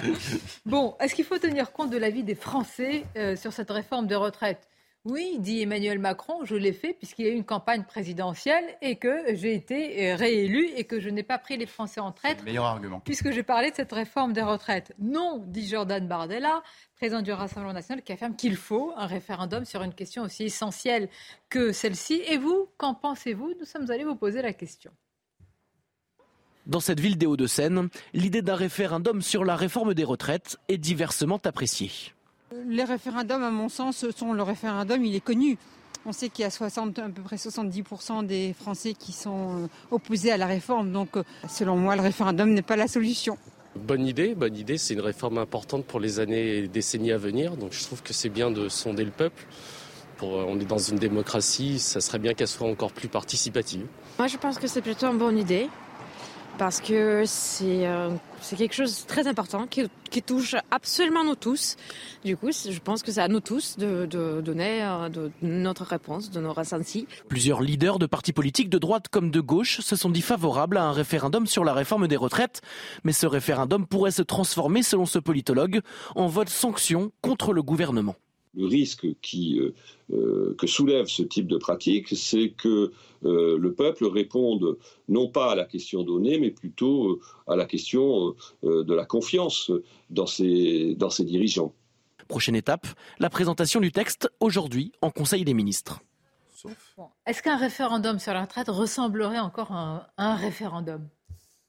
Bon, 0.66 0.96
est-ce 1.00 1.16
qu'il 1.16 1.26
faut 1.26 1.38
tenir 1.38 1.72
compte 1.72 1.90
de 1.90 1.98
l'avis 1.98 2.24
des 2.24 2.36
Français 2.36 3.06
euh, 3.18 3.36
sur 3.36 3.54
cette 3.54 3.72
réforme 3.72 4.08
de 4.08 4.16
retraite 4.16 4.68
oui, 5.06 5.36
dit 5.40 5.62
Emmanuel 5.62 6.00
Macron, 6.00 6.46
je 6.46 6.56
l'ai 6.56 6.72
fait 6.72 6.94
puisqu'il 6.94 7.26
y 7.26 7.30
a 7.30 7.32
eu 7.32 7.36
une 7.36 7.44
campagne 7.44 7.84
présidentielle 7.84 8.64
et 8.82 8.96
que 8.96 9.36
j'ai 9.36 9.54
été 9.54 10.12
euh, 10.12 10.16
réélu 10.16 10.70
et 10.78 10.86
que 10.86 11.02
je 11.02 11.10
n'ai 11.10 11.24
pas 11.24 11.38
pris 11.38 11.58
les 11.58 11.66
Français 11.66 12.00
en 12.00 12.14
traître. 12.14 12.46
Meilleur 12.46 12.64
argument. 12.64 13.02
Puisque 13.04 13.32
j'ai 13.32 13.44
parlé 13.44 13.72
de 13.72 13.76
cette 13.76 13.92
réforme 13.92 14.32
des 14.32 14.42
retraites. 14.42 14.94
Non, 15.00 15.44
dit 15.46 15.68
Jordan 15.68 16.08
Bardella, 16.08 16.64
président 16.96 17.22
du 17.22 17.34
Rassemblement 17.34 17.74
national, 17.74 18.02
qui 18.02 18.14
affirme 18.14 18.38
qu'il 18.38 18.56
faut 18.56 18.94
un 18.96 19.06
référendum 19.06 19.66
sur 19.66 19.84
une 19.84 19.94
question 19.94 20.24
aussi 20.24 20.44
essentielle 20.44 21.10
que 21.50 21.74
celle-ci. 21.74 22.22
Et 22.30 22.38
vous, 22.38 22.70
qu'en 22.78 22.94
pensez-vous? 22.94 23.56
Nous 23.60 23.66
sommes 23.66 23.92
allés 23.92 24.06
vous 24.06 24.16
poser 24.16 24.42
la 24.42 24.54
question. 24.54 24.92
Dans 26.66 26.80
cette 26.80 27.02
ville 27.02 27.18
des 27.18 27.26
Hauts-de-Seine, 27.26 27.90
l'idée 28.14 28.42
d'un 28.42 28.56
référendum 28.56 29.22
sur 29.22 29.44
la 29.44 29.58
réforme 29.58 29.94
des 29.94 30.06
retraites 30.06 30.56
est 30.70 30.78
diversement 30.78 31.42
appréciée. 31.44 31.92
Les 32.68 32.84
référendums, 32.84 33.44
à 33.44 33.52
mon 33.52 33.70
sens, 33.70 34.06
sont 34.16 34.34
le 34.34 34.44
référendum, 34.44 35.04
il 35.04 35.16
est 35.16 35.24
connu. 35.24 35.58
On 36.06 36.12
sait 36.12 36.28
qu'il 36.30 36.44
y 36.44 36.46
a 36.46 36.52
60, 36.52 37.00
à 37.00 37.10
peu 37.10 37.22
près 37.22 37.38
70% 37.38 38.26
des 38.26 38.54
Français 38.54 38.94
qui 38.94 39.14
sont 39.14 39.64
euh, 39.64 39.68
opposés 39.90 40.32
à 40.32 40.38
la 40.38 40.48
réforme. 40.48 40.92
Donc, 40.92 41.16
euh, 41.16 41.24
selon 41.48 41.78
moi, 41.78 41.96
le 41.96 42.02
référendum 42.02 42.54
n'est 42.54 42.62
pas 42.62 42.76
la 42.76 42.88
solution. 42.88 43.38
Bonne 43.76 44.06
idée, 44.06 44.36
bonne 44.36 44.56
idée. 44.56 44.78
C'est 44.78 44.96
une 44.96 45.02
réforme 45.02 45.38
importante 45.38 45.86
pour 45.86 46.02
les 46.02 46.20
années 46.20 46.58
et 46.58 46.68
décennies 46.68 47.14
à 47.14 47.18
venir. 47.18 47.56
Donc, 47.56 47.72
je 47.72 47.82
trouve 47.84 48.04
que 48.04 48.12
c'est 48.12 48.30
bien 48.30 48.52
de 48.52 48.68
sonder 48.68 49.06
le 49.06 49.12
peuple. 49.12 49.46
Pour, 50.18 50.36
euh, 50.36 50.46
on 50.48 50.60
est 50.60 50.66
dans 50.66 50.78
une 50.78 50.98
démocratie, 50.98 51.80
ça 51.80 52.02
serait 52.02 52.20
bien 52.20 52.34
qu'elle 52.34 52.50
soit 52.50 52.68
encore 52.68 52.92
plus 52.92 53.08
participative. 53.08 53.86
Moi, 54.20 54.28
je 54.28 54.38
pense 54.38 54.60
que 54.60 54.68
c'est 54.68 54.82
plutôt 54.82 55.08
une 55.08 55.18
bonne 55.18 55.38
idée 55.38 55.70
parce 56.58 56.82
que 56.82 57.24
c'est 57.26 57.88
euh, 57.88 58.10
c'est 58.42 58.56
quelque 58.56 58.74
chose 58.74 59.04
de 59.04 59.08
très 59.08 59.28
important 59.28 59.68
qui, 59.68 59.90
touche 60.22 60.56
absolument 60.70 61.24
nous 61.24 61.36
tous. 61.36 61.76
Du 62.24 62.38
coup, 62.38 62.52
je 62.52 62.78
pense 62.80 63.02
que 63.02 63.12
c'est 63.12 63.22
à 63.22 63.28
nous 63.28 63.40
tous 63.40 63.78
de, 63.78 64.06
donner 64.42 64.84
euh, 64.84 65.10
notre 65.42 65.84
réponse, 65.84 66.30
de 66.30 66.40
nos 66.40 66.54
ressentis. 66.54 67.08
Plusieurs 67.30 67.62
leaders 67.62 67.98
de 67.98 68.06
partis 68.06 68.34
politiques 68.34 68.70
de 68.70 68.78
droite 68.78 69.08
comme 69.10 69.32
de 69.32 69.40
gauche 69.40 69.80
se 69.80 69.96
sont 69.96 70.12
dit 70.12 70.22
favorables 70.22 70.78
à 70.78 70.84
un 70.84 70.92
référendum 70.92 71.48
sur 71.48 71.64
la 71.64 71.74
réforme 71.74 72.08
des 72.08 72.18
retraites. 72.18 72.62
Mais 73.04 73.14
ce 73.14 73.26
référendum 73.26 73.88
pourrait 73.88 74.12
se 74.12 74.22
transformer, 74.22 74.84
selon 74.84 75.08
ce 75.08 75.20
politologue, 75.20 75.82
en 76.16 76.28
vote 76.28 76.50
sanction 76.50 77.12
contre 77.22 77.54
le 77.54 77.64
gouvernement 77.64 78.16
le 78.56 78.66
risque 78.66 79.08
qui, 79.22 79.60
euh, 79.60 79.74
euh, 80.12 80.56
que 80.58 80.68
soulève 80.68 81.08
ce 81.08 81.24
type 81.24 81.48
de 81.48 81.58
pratique, 81.58 82.10
c'est 82.16 82.50
que 82.50 82.92
euh, 83.26 83.58
le 83.58 83.74
peuple 83.74 84.06
réponde 84.06 84.78
non 85.08 85.28
pas 85.28 85.52
à 85.52 85.56
la 85.56 85.66
question 85.66 86.04
donnée, 86.04 86.40
mais 86.40 86.52
plutôt 86.52 87.20
à 87.48 87.56
la 87.56 87.66
question 87.66 88.36
de 88.64 88.94
la 88.94 89.06
confiance 89.06 89.72
dans 90.10 90.26
ses, 90.28 90.96
dans 90.96 91.10
ses 91.10 91.24
dirigeants. 91.24 91.74
Prochaine 92.28 92.56
étape, 92.56 92.88
la 93.20 93.30
présentation 93.30 93.80
du 93.80 93.92
texte 93.92 94.30
aujourd'hui 94.40 94.92
en 95.02 95.12
Conseil 95.12 95.44
des 95.44 95.54
ministres. 95.54 96.02
Est-ce 97.26 97.44
qu'un 97.44 97.58
référendum 97.58 98.20
sur 98.20 98.34
la 98.34 98.42
retraite 98.42 98.70
ressemblerait 98.70 99.40
encore 99.40 99.72
à 99.72 100.10
un 100.18 100.36
référendum? 100.36 101.08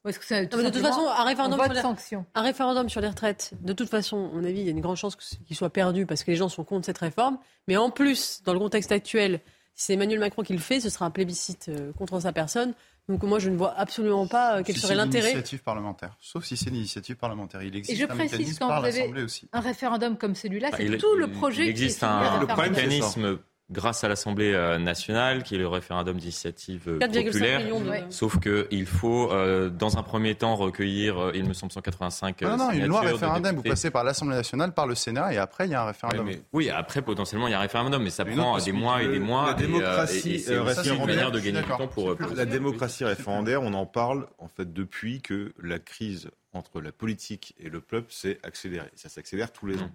De 0.04 0.70
toute 0.70 0.82
façon, 0.82 1.06
un 1.08 1.24
référendum, 1.24 1.60
sur 1.62 1.72
les, 1.72 2.18
un 2.34 2.42
référendum 2.42 2.88
sur 2.88 3.00
les 3.00 3.08
retraites, 3.08 3.52
de 3.60 3.72
toute 3.72 3.88
façon, 3.88 4.30
à 4.32 4.36
mon 4.36 4.44
avis, 4.44 4.60
il 4.60 4.64
y 4.64 4.68
a 4.68 4.72
une 4.72 4.80
grande 4.80 4.96
chance 4.96 5.16
qu'il 5.16 5.56
soit 5.56 5.70
perdu 5.70 6.04
parce 6.04 6.24
que 6.24 6.30
les 6.30 6.36
gens 6.36 6.48
sont 6.48 6.64
contre 6.64 6.86
cette 6.86 6.98
réforme. 6.98 7.38
Mais 7.68 7.76
en 7.76 7.90
plus, 7.90 8.42
dans 8.44 8.52
le 8.52 8.58
contexte 8.58 8.92
actuel, 8.92 9.40
si 9.74 9.86
c'est 9.86 9.94
Emmanuel 9.94 10.20
Macron 10.20 10.42
qui 10.42 10.52
le 10.52 10.58
fait, 10.58 10.80
ce 10.80 10.90
sera 10.90 11.06
un 11.06 11.10
plébiscite 11.10 11.66
euh, 11.68 11.92
contre 11.94 12.20
sa 12.20 12.32
personne. 12.32 12.74
Donc 13.08 13.22
moi, 13.22 13.38
je 13.38 13.50
ne 13.50 13.56
vois 13.56 13.74
absolument 13.78 14.26
pas 14.26 14.58
euh, 14.58 14.62
quel 14.64 14.76
serait 14.76 14.94
l'intérêt. 14.94 15.30
initiative 15.32 15.62
parlementaire, 15.62 16.16
sauf 16.20 16.44
si 16.44 16.56
c'est 16.56 16.70
une 16.70 16.76
initiative 16.76 17.16
parlementaire. 17.16 17.62
Il 17.62 17.74
existe 17.76 17.98
Et 17.98 18.00
je 18.00 18.10
un 18.10 18.14
précise 18.14 18.58
quand 18.58 18.80
vous 18.80 18.86
avez 18.86 19.22
aussi. 19.22 19.48
un 19.52 19.60
référendum 19.60 20.16
comme 20.16 20.34
celui-là, 20.34 20.70
c'est 20.76 20.96
tout 20.98 21.14
le 21.16 21.30
projet. 21.30 21.64
Il 21.64 21.70
existe 21.70 22.02
un, 22.02 22.40
mécanisme 22.40 23.38
grâce 23.70 24.04
à 24.04 24.08
l'Assemblée 24.08 24.52
euh, 24.52 24.78
nationale, 24.78 25.42
qui 25.42 25.54
est 25.54 25.58
le 25.58 25.68
référendum 25.68 26.18
d'initiative 26.18 26.82
euh, 26.88 26.98
populaire. 26.98 27.62
Sauf 28.10 28.38
qu'il 28.38 28.86
faut, 28.86 29.32
euh, 29.32 29.70
dans 29.70 29.96
un 29.96 30.02
premier 30.02 30.34
temps, 30.34 30.54
recueillir, 30.54 31.32
il 31.34 31.46
me 31.46 31.54
semble, 31.54 31.72
185 31.72 32.42
Non, 32.42 32.56
non, 32.56 32.70
une 32.72 32.86
loi 32.86 33.00
référendum, 33.00 33.56
vous 33.56 33.62
passez 33.62 33.90
par 33.90 34.04
l'Assemblée 34.04 34.36
nationale, 34.36 34.72
par 34.72 34.86
le 34.86 34.94
Sénat, 34.94 35.32
et 35.32 35.38
après, 35.38 35.66
il 35.66 35.70
y 35.70 35.74
a 35.74 35.82
un 35.82 35.86
référendum. 35.86 36.30
oui, 36.52 36.70
après, 36.70 37.02
potentiellement, 37.02 37.48
il 37.48 37.52
y 37.52 37.54
a 37.54 37.58
un 37.58 37.62
référendum, 37.62 38.02
mais 38.02 38.10
ça 38.10 38.24
prend 38.24 38.58
des 38.58 38.72
mois 38.72 39.02
et 39.02 39.08
des 39.08 39.18
mois. 39.18 39.46
La 39.46 39.54
démocratie 39.54 40.44
référendaire, 40.48 41.32
de 41.32 41.40
gagner 41.40 41.62
du 41.62 41.68
temps 41.68 41.88
pour... 41.88 42.16
La 42.34 42.46
démocratie 42.46 43.04
référendaire, 43.04 43.62
on 43.62 43.74
en 43.74 43.86
parle, 43.86 44.26
en 44.38 44.48
fait, 44.48 44.72
depuis 44.72 45.20
que 45.20 45.52
la 45.62 45.78
crise 45.78 46.30
entre 46.52 46.80
la 46.80 46.92
politique 46.92 47.54
et 47.58 47.68
le 47.68 47.80
peuple 47.80 48.12
s'est 48.12 48.38
accélérée. 48.42 48.90
Ça 48.94 49.08
s'accélère 49.08 49.52
tous 49.52 49.66
les 49.66 49.76
mmh. 49.76 49.82
ans. 49.82 49.90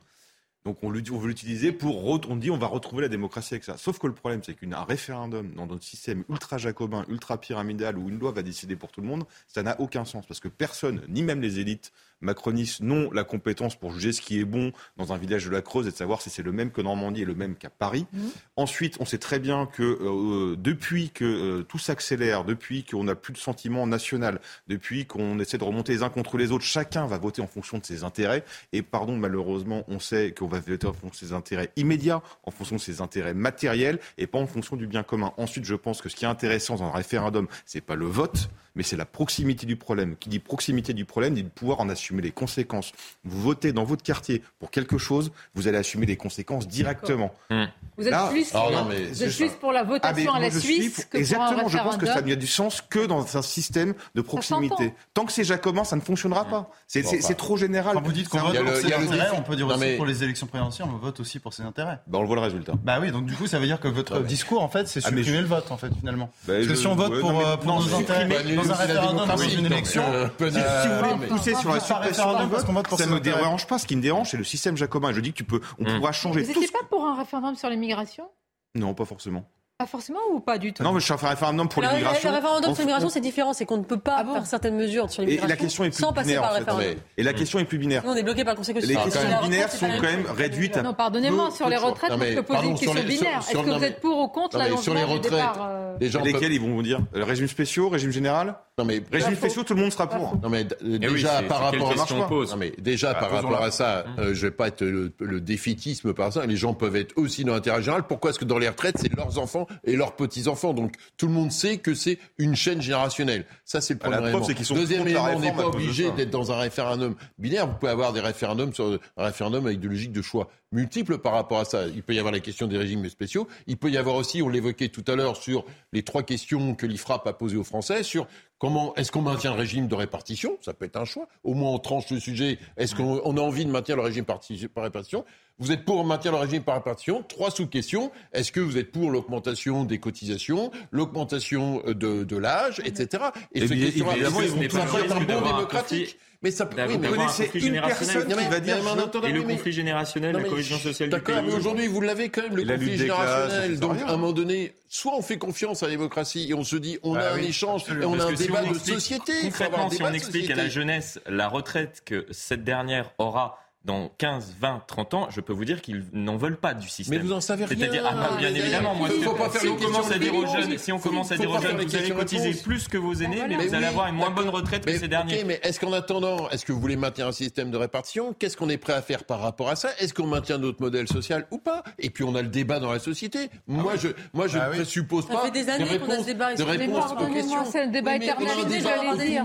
Donc 0.65 0.83
on, 0.83 0.89
veut 0.91 1.27
l'utiliser 1.27 1.71
pour, 1.71 2.05
on 2.05 2.35
dit 2.35 2.51
on 2.51 2.57
va 2.57 2.67
retrouver 2.67 3.01
la 3.03 3.07
démocratie 3.07 3.53
avec 3.53 3.63
ça. 3.63 3.77
Sauf 3.77 3.97
que 3.97 4.07
le 4.07 4.13
problème, 4.13 4.41
c'est 4.43 4.55
qu'un 4.55 4.83
référendum 4.83 5.53
dans 5.53 5.65
notre 5.65 5.83
système 5.83 6.23
ultra 6.29 6.57
jacobin, 6.57 7.05
ultra 7.07 7.39
pyramidal, 7.39 7.97
où 7.97 8.09
une 8.09 8.19
loi 8.19 8.31
va 8.31 8.43
décider 8.43 8.75
pour 8.75 8.91
tout 8.91 9.01
le 9.01 9.07
monde, 9.07 9.23
ça 9.47 9.63
n'a 9.63 9.79
aucun 9.79 10.03
sens. 10.03 10.25
Parce 10.25 10.39
que 10.39 10.49
personne, 10.49 11.01
ni 11.07 11.23
même 11.23 11.41
les 11.41 11.59
élites, 11.59 11.93
macronistes 12.21 12.81
n'ont 12.81 13.11
la 13.11 13.23
compétence 13.23 13.75
pour 13.75 13.91
juger 13.93 14.11
ce 14.11 14.21
qui 14.21 14.39
est 14.39 14.45
bon 14.45 14.71
dans 14.97 15.13
un 15.13 15.17
village 15.17 15.45
de 15.45 15.51
la 15.51 15.61
Creuse 15.61 15.87
et 15.87 15.91
de 15.91 15.95
savoir 15.95 16.21
si 16.21 16.29
c'est 16.29 16.43
le 16.43 16.51
même 16.51 16.71
que 16.71 16.81
Normandie 16.81 17.21
et 17.21 17.25
le 17.25 17.35
même 17.35 17.55
qu'à 17.55 17.69
Paris. 17.69 18.05
Mmh. 18.11 18.19
Ensuite, 18.55 18.97
on 18.99 19.05
sait 19.05 19.17
très 19.17 19.39
bien 19.39 19.65
que 19.65 19.83
euh, 19.83 20.55
depuis 20.57 21.09
que 21.09 21.25
euh, 21.25 21.63
tout 21.63 21.77
s'accélère, 21.77 22.43
depuis 22.43 22.83
qu'on 22.83 23.03
n'a 23.03 23.15
plus 23.15 23.33
de 23.33 23.37
sentiment 23.37 23.87
national, 23.87 24.39
depuis 24.67 25.05
qu'on 25.05 25.39
essaie 25.39 25.57
de 25.57 25.63
remonter 25.63 25.93
les 25.93 26.03
uns 26.03 26.09
contre 26.09 26.37
les 26.37 26.51
autres, 26.51 26.65
chacun 26.65 27.05
va 27.05 27.17
voter 27.17 27.41
en 27.41 27.47
fonction 27.47 27.77
de 27.77 27.85
ses 27.85 28.03
intérêts. 28.03 28.43
Et 28.73 28.81
pardon, 28.81 29.17
malheureusement, 29.17 29.83
on 29.87 29.99
sait 29.99 30.33
qu'on 30.37 30.47
va 30.47 30.59
voter 30.59 30.87
en 30.87 30.93
fonction 30.93 31.25
de 31.25 31.29
ses 31.29 31.33
intérêts 31.33 31.71
immédiats, 31.75 32.21
en 32.43 32.51
fonction 32.51 32.75
de 32.75 32.81
ses 32.81 33.01
intérêts 33.01 33.33
matériels 33.33 33.99
et 34.17 34.27
pas 34.27 34.39
en 34.39 34.47
fonction 34.47 34.75
du 34.75 34.87
bien 34.87 35.03
commun. 35.03 35.33
Ensuite, 35.37 35.65
je 35.65 35.75
pense 35.75 36.01
que 36.01 36.09
ce 36.09 36.15
qui 36.15 36.25
est 36.25 36.29
intéressant 36.29 36.75
dans 36.75 36.85
un 36.85 36.91
référendum, 36.91 37.47
c'est 37.65 37.81
pas 37.81 37.95
le 37.95 38.05
vote, 38.05 38.49
mais 38.75 38.83
c'est 38.83 38.97
la 38.97 39.05
proximité 39.05 39.65
du 39.65 39.75
problème. 39.75 40.15
Qui 40.19 40.29
dit 40.29 40.39
proximité 40.39 40.93
du 40.93 41.05
problème 41.05 41.33
dit 41.33 41.43
de 41.43 41.49
pouvoir 41.49 41.79
en 41.79 41.89
assumer 41.89 42.21
les 42.21 42.31
conséquences. 42.31 42.91
Vous 43.23 43.41
votez 43.41 43.71
dans 43.73 43.83
votre 43.83 44.03
quartier 44.03 44.41
pour 44.59 44.71
quelque 44.71 44.97
chose, 44.97 45.31
vous 45.55 45.67
allez 45.67 45.77
assumer 45.77 46.05
les 46.05 46.17
conséquences 46.17 46.67
directement. 46.67 47.33
Mmh. 47.49 47.65
Vous 47.97 48.07
êtes 48.07 48.29
plus, 48.29 49.51
pour 49.59 49.71
la 49.71 49.83
votation 49.83 50.31
ah, 50.33 50.37
à 50.37 50.39
la 50.39 50.51
Suisse 50.51 51.05
que 51.05 51.17
Exactement, 51.17 51.59
pour 51.59 51.67
un 51.67 51.69
je 51.69 51.77
pense 51.77 51.97
que 51.97 52.05
ça 52.05 52.21
n'a 52.21 52.35
du 52.35 52.47
sens 52.47 52.81
que 52.81 53.05
dans 53.05 53.37
un 53.37 53.41
système 53.41 53.93
de 54.15 54.21
proximité. 54.21 54.93
Tant 55.13 55.25
que 55.25 55.31
c'est 55.31 55.43
jacobin, 55.43 55.83
ça 55.83 55.95
ne 55.95 56.01
fonctionnera 56.01 56.45
pas. 56.45 56.71
C'est 56.87 57.37
trop 57.37 57.57
général. 57.57 57.95
Quand 57.95 58.01
vous 58.01 58.11
dites 58.11 58.29
qu'on 58.29 58.39
vote 58.39 58.57
pour 58.57 58.75
ses 58.75 58.93
intérêts, 58.93 59.29
on 59.35 59.41
peut 59.41 59.55
dire 59.55 59.67
aussi 59.67 59.95
pour 59.95 60.05
les 60.05 60.23
élections 60.23 60.47
présidentielles, 60.47 60.87
on 60.91 60.97
vote 60.97 61.19
aussi 61.19 61.39
pour 61.39 61.53
ses 61.53 61.63
intérêts. 61.63 61.99
Bah, 62.07 62.19
on 62.19 62.21
le 62.21 62.27
voit 62.27 62.35
le 62.35 62.41
résultat. 62.41 62.73
Bah 62.83 62.99
oui, 63.01 63.11
donc 63.11 63.25
du 63.25 63.35
coup, 63.35 63.47
ça 63.47 63.59
veut 63.59 63.65
dire 63.65 63.79
que 63.79 63.87
votre 63.87 64.19
discours, 64.21 64.61
en 64.61 64.69
fait, 64.69 64.87
c'est 64.87 65.01
ah, 65.03 65.09
supprimer 65.09 65.41
le 65.41 65.47
vote, 65.47 65.71
en 65.71 65.77
fait, 65.77 65.91
finalement. 65.99 66.31
Bah, 66.47 66.55
Parce 66.55 66.67
que 66.67 66.75
si 66.75 66.87
on 66.87 66.95
vote 66.95 67.19
pour 67.19 67.31
nos 67.31 67.95
intérêts 67.95 68.27
dans 68.69 68.75
un 68.75 68.85
référendum, 68.85 69.27
dans 69.27 69.37
une 69.37 69.65
élection, 69.65 70.03
si 70.37 70.45
vous 70.47 71.15
voulez 71.15 71.27
pousser 71.27 71.55
sur 71.55 71.73
la 71.73 71.79
suppression 71.79 72.39
du 72.39 72.49
vote, 72.49 72.65
ça 72.97 73.05
ne 73.05 73.19
dérange 73.19 73.67
pas. 73.67 73.79
Ce 73.79 73.85
qui 73.85 73.95
me 73.95 74.01
dérange, 74.01 74.29
c'est 74.31 74.37
le 74.37 74.43
système 74.43 74.77
jacobin. 74.77 75.11
Je 75.13 75.21
dis 75.21 75.31
que 75.31 75.37
tu 75.37 75.43
peux, 75.43 75.61
on 75.79 75.85
pourra 75.85 76.11
changer. 76.11 76.43
Vous 76.43 76.53
n'étiez 76.53 76.67
pas 76.67 76.85
pour 76.89 77.05
un 77.05 77.17
référendum 77.17 77.55
sur 77.55 77.69
l'immigration? 77.69 78.29
Non, 78.75 78.93
pas 78.93 79.05
forcément. 79.05 79.45
Pas 79.79 79.87
forcément 79.87 80.19
ou 80.33 80.41
pas 80.41 80.57
du 80.57 80.73
tout 80.73 80.83
Non, 80.83 80.91
mais 80.91 80.99
je 80.99 81.05
suis 81.05 81.13
un 81.13 81.29
référendum 81.29 81.69
pour 81.69 81.81
l'immigration. 81.81 82.31
Le 82.31 82.35
référendum 82.35 82.73
sur 82.73 82.81
l'immigration, 82.81 83.07
c'est 83.07 83.21
différent. 83.21 83.53
C'est 83.53 83.65
qu'on 83.65 83.77
ne 83.77 83.85
peut 83.85 83.97
pas 83.97 84.25
ah 84.27 84.33
faire 84.33 84.45
certaines 84.45 84.75
mesures 84.75 85.09
sur 85.09 85.21
l'immigration 85.21 85.47
et 85.47 85.49
la 85.49 85.55
question 85.55 85.83
est 85.85 85.89
plus 85.89 86.01
sans 86.01 86.11
passer 86.11 86.35
par 86.35 86.51
le 86.51 86.57
référendum. 86.57 86.95
Et 87.15 87.23
la 87.23 87.31
question 87.31 87.59
est 87.59 87.63
plus 87.63 87.77
binaire. 87.77 88.03
Nous, 88.03 88.11
on 88.11 88.15
est 88.15 88.23
bloqué 88.23 88.43
par 88.43 88.55
le 88.55 88.57
Conseil 88.57 88.75
Les 88.75 88.95
questions 88.95 89.21
binaires 89.41 89.71
sont 89.71 89.87
quand 89.87 90.01
même 90.01 90.25
réduites 90.35 90.75
à. 90.75 90.81
Non, 90.81 90.93
pardonnez-moi, 90.93 91.51
sur 91.51 91.69
les 91.69 91.77
retraites, 91.77 92.11
je 92.11 92.35
peux 92.35 92.43
poser 92.43 92.67
une 92.67 92.77
question 92.77 92.93
binaire. 92.93 93.39
Est-ce 93.39 93.57
que 93.57 93.77
vous 93.77 93.83
êtes 93.85 94.01
pour 94.01 94.19
ou 94.19 94.27
contre 94.27 94.57
l'allongement 94.57 95.13
du 95.13 95.19
départ 95.21 95.69
Lesquels 96.01 96.51
ils 96.51 96.59
vont 96.59 96.75
vous 96.75 96.83
dire 96.83 96.99
Le 97.13 97.23
régime 97.23 97.47
spéciaux, 97.47 97.87
régime 97.87 98.11
général 98.11 98.57
non 98.79 98.85
mais 98.85 99.03
régime 99.11 99.35
spéciaux, 99.35 99.63
tout 99.63 99.73
le 99.73 99.81
monde 99.81 99.91
sera 99.91 100.07
pour. 100.07 100.39
Non 100.41 100.47
mais 100.47 100.65
eh 100.85 100.99
déjà 100.99 101.41
par 101.43 101.59
rapport 101.59 101.91
à 101.91 101.95
non 101.95 102.57
mais 102.57 102.71
déjà 102.77 103.13
par 103.13 103.29
rapport 103.29 103.61
à 103.61 103.71
ça, 103.71 104.05
euh, 104.17 104.33
je 104.33 104.47
vais 104.47 104.51
pas 104.51 104.69
être 104.69 104.83
le, 104.83 105.41
défaitisme 105.41 106.13
par 106.13 106.31
ça. 106.31 106.45
Les 106.45 106.55
gens 106.55 106.73
peuvent 106.73 106.95
être 106.95 107.17
aussi 107.17 107.43
dans 107.43 107.53
l'intérêt 107.53 107.81
général. 107.81 108.03
Pourquoi 108.07 108.29
est-ce 108.29 108.39
que 108.39 108.45
dans 108.45 108.57
les 108.57 108.69
retraites 108.69 108.97
c'est 108.97 109.13
leurs 109.13 109.37
enfants 109.37 109.67
et 109.83 109.95
leurs 109.95 110.15
petits 110.15 110.47
enfants 110.47 110.73
Donc 110.73 110.95
tout 111.17 111.27
le 111.27 111.33
monde 111.33 111.51
sait 111.51 111.77
que 111.77 111.93
c'est 111.93 112.19
une 112.37 112.55
chaîne 112.55 112.81
générationnelle. 112.81 113.45
Ça 113.65 113.81
c'est 113.81 113.93
le 113.93 113.99
premier 113.99 114.29
élément. 114.29 114.47
Deuxième 114.71 115.07
élément, 115.07 115.29
on 115.35 115.39
n'est 115.39 115.53
pas 115.53 115.67
obligé 115.67 116.11
d'être 116.11 116.29
dans 116.29 116.51
un 116.51 116.57
référendum 116.57 117.15
binaire. 117.37 117.67
Vous 117.67 117.75
pouvez 117.75 117.91
avoir 117.91 118.13
des 118.13 118.21
référendums 118.21 118.73
sur 118.73 118.99
un 119.17 119.23
référendum 119.23 119.65
avec 119.65 119.79
de 119.79 119.87
logique 119.87 120.11
de 120.11 120.21
choix 120.21 120.49
multiples 120.71 121.17
par 121.17 121.33
rapport 121.33 121.59
à 121.59 121.65
ça. 121.65 121.87
Il 121.87 122.03
peut 122.03 122.13
y 122.13 122.19
avoir 122.19 122.31
la 122.31 122.39
question 122.39 122.67
des 122.67 122.77
régimes 122.77 123.07
spéciaux. 123.09 123.47
Il 123.67 123.77
peut 123.77 123.89
y 123.89 123.97
avoir 123.97 124.15
aussi, 124.15 124.41
on 124.41 124.49
l'évoquait 124.49 124.89
tout 124.89 125.03
à 125.07 125.15
l'heure, 125.15 125.35
sur 125.35 125.65
les 125.93 126.03
trois 126.03 126.23
questions 126.23 126.75
que 126.75 126.85
l'IFRAP 126.85 127.25
a 127.27 127.33
posées 127.33 127.57
aux 127.57 127.63
Français, 127.63 128.03
sur 128.03 128.27
comment 128.59 128.93
est-ce 128.95 129.11
qu'on 129.11 129.21
maintient 129.21 129.53
le 129.53 129.59
régime 129.59 129.87
de 129.87 129.95
répartition? 129.95 130.57
Ça 130.61 130.73
peut 130.73 130.85
être 130.85 130.97
un 130.97 131.05
choix. 131.05 131.27
Au 131.43 131.53
moins, 131.53 131.71
on 131.71 131.79
tranche 131.79 132.09
le 132.11 132.19
sujet. 132.19 132.59
Est-ce 132.77 132.93
qu'on 132.93 133.37
a 133.37 133.41
envie 133.41 133.65
de 133.65 133.71
maintenir 133.71 133.97
le 133.97 134.03
régime 134.03 134.25
par 134.25 134.39
répartition? 134.83 135.25
Vous 135.57 135.71
êtes 135.71 135.83
pour 135.83 136.05
maintenir 136.05 136.33
le 136.33 136.39
régime 136.39 136.63
par 136.63 136.75
répartition 136.75 137.23
Trois 137.23 137.51
sous-questions. 137.51 138.11
Est-ce 138.31 138.51
que 138.51 138.59
vous 138.59 138.77
êtes 138.77 138.91
pour 138.91 139.11
l'augmentation 139.11 139.83
des 139.83 139.97
cotisations, 139.97 140.71
l'augmentation 140.91 141.81
de, 141.85 142.23
de 142.23 142.37
l'âge, 142.37 142.81
etc. 142.85 143.23
Et, 143.53 143.67
ce 143.67 143.73
évidemment, 143.73 144.41
ils 144.41 144.49
vont 144.49 144.61
être 144.61 144.77
un 144.77 145.21
bon 145.21 145.41
démocratique? 145.41 146.17
Mais 146.41 146.51
ça 146.51 146.65
peut. 146.65 146.81
Oui, 146.87 146.97
mais 146.97 147.09
c'est 147.29 147.53
une 147.53 147.81
personne 147.81 148.25
qui 148.25 148.33
va 148.33 148.59
dire. 148.61 148.77
Et 149.23 149.31
le 149.31 149.43
conflit 149.43 149.71
générationnel, 149.73 150.35
la 150.35 150.43
cohésion 150.43 150.77
sociale. 150.77 151.09
D'accord, 151.09 151.43
mais 151.43 151.53
aujourd'hui, 151.53 151.87
vous 151.87 152.01
l'avez 152.01 152.29
quand 152.29 152.43
même, 152.43 152.55
le 152.55 152.65
conflit 152.65 152.97
générationnel. 152.97 153.79
Donc, 153.79 153.97
à 154.01 154.09
un 154.09 154.17
moment 154.17 154.31
donné, 154.31 154.75
soit 154.87 155.15
on 155.15 155.21
fait 155.21 155.37
confiance 155.37 155.83
à 155.83 155.87
la 155.87 155.91
démocratie 155.91 156.49
et 156.49 156.53
on 156.53 156.63
se 156.63 156.75
dit, 156.75 156.97
on 157.03 157.15
a 157.15 157.31
un 157.31 157.37
échange 157.37 157.83
et 157.89 158.05
on 158.05 158.19
a 158.19 158.25
un 158.25 158.33
débat 158.33 158.63
de 158.63 158.73
société. 158.73 159.33
Concrètement, 159.43 159.89
si 159.89 160.01
on 160.01 160.13
explique 160.13 160.49
à 160.49 160.55
la 160.55 160.69
jeunesse 160.69 161.19
la 161.27 161.47
retraite 161.47 162.03
que 162.05 162.25
cette 162.31 162.63
dernière 162.63 163.11
aura 163.17 163.59
dans 163.85 164.11
15, 164.17 164.55
20, 164.59 164.83
30 164.87 165.13
ans, 165.13 165.27
je 165.29 165.39
peux 165.39 165.53
vous 165.53 165.63
dire 165.63 165.81
qu'ils 165.81 166.03
n'en 166.11 166.35
veulent 166.35 166.57
pas 166.57 166.73
du 166.73 166.89
système. 166.89 167.17
Mais 167.17 167.23
vous 167.23 167.31
en 167.31 167.39
savez 167.39 167.63
rien. 167.63 167.77
C'est-à-dire, 167.77 168.03
ah, 168.05 168.35
bien 168.37 168.53
évidemment, 168.53 168.93
moi, 168.93 169.07
si, 169.09 169.25
on 169.25 169.75
commence 169.77 170.11
à 170.11 170.19
dire 170.19 170.35
aux 170.35 170.45
jeunes, 170.45 170.77
si 170.77 170.91
on 170.91 170.99
commence 170.99 171.31
à 171.31 171.37
dire 171.37 171.49
aux 171.49 171.61
jeunes, 171.61 171.81
vous 171.81 171.95
allez 171.95 172.11
cotiser 172.11 172.53
plus 172.61 172.89
que 172.89 172.97
vos 172.97 173.13
aînés, 173.13 173.41
mais, 173.47 173.67
vous 173.67 173.73
allez 173.73 173.85
avoir 173.85 174.07
une 174.07 174.15
moins 174.15 174.31
bonne 174.31 174.49
retraite 174.49 174.85
que 174.85 174.97
ces 174.97 175.07
derniers. 175.07 175.45
mais 175.45 175.61
est-ce 175.63 175.79
qu'en 175.79 175.93
attendant, 175.93 176.49
est-ce 176.49 176.65
que 176.65 176.73
vous 176.73 176.79
voulez 176.81 176.97
maintenir 176.97 177.27
un 177.27 177.31
système 177.31 177.71
de 177.71 177.77
répartition? 177.77 178.33
Qu'est-ce 178.37 178.57
qu'on 178.57 178.69
est 178.69 178.77
prêt 178.77 178.93
à 178.93 179.01
faire 179.01 179.23
par 179.23 179.39
rapport 179.39 179.69
à 179.69 179.77
ça? 179.77 179.89
Est-ce 179.99 180.13
qu'on 180.13 180.27
maintient 180.27 180.57
notre 180.57 180.81
modèle 180.81 181.07
social 181.07 181.47
ou 181.49 181.57
pas? 181.57 181.83
Et 181.99 182.09
puis 182.09 182.25
on 182.25 182.35
a 182.35 182.41
le 182.41 182.49
débat 182.49 182.79
dans 182.79 182.91
la 182.91 182.99
société. 182.99 183.49
Moi, 183.67 183.93
je, 183.95 184.09
moi, 184.33 184.47
je 184.47 184.57
ne 184.77 184.83
suppose 184.83 185.25
pas. 185.25 185.35
Ça 185.35 185.41
fait 185.45 185.51
des 185.51 185.69
années 185.69 185.99
qu'on 185.99 186.09
a 186.09 186.19
ce 186.19 186.25
débat. 186.25 186.49
C'est 186.55 187.85
le 187.85 187.91
débat 187.91 188.15
éternalisé, 188.17 188.81
j'allais 188.81 189.25
dire. 189.25 189.43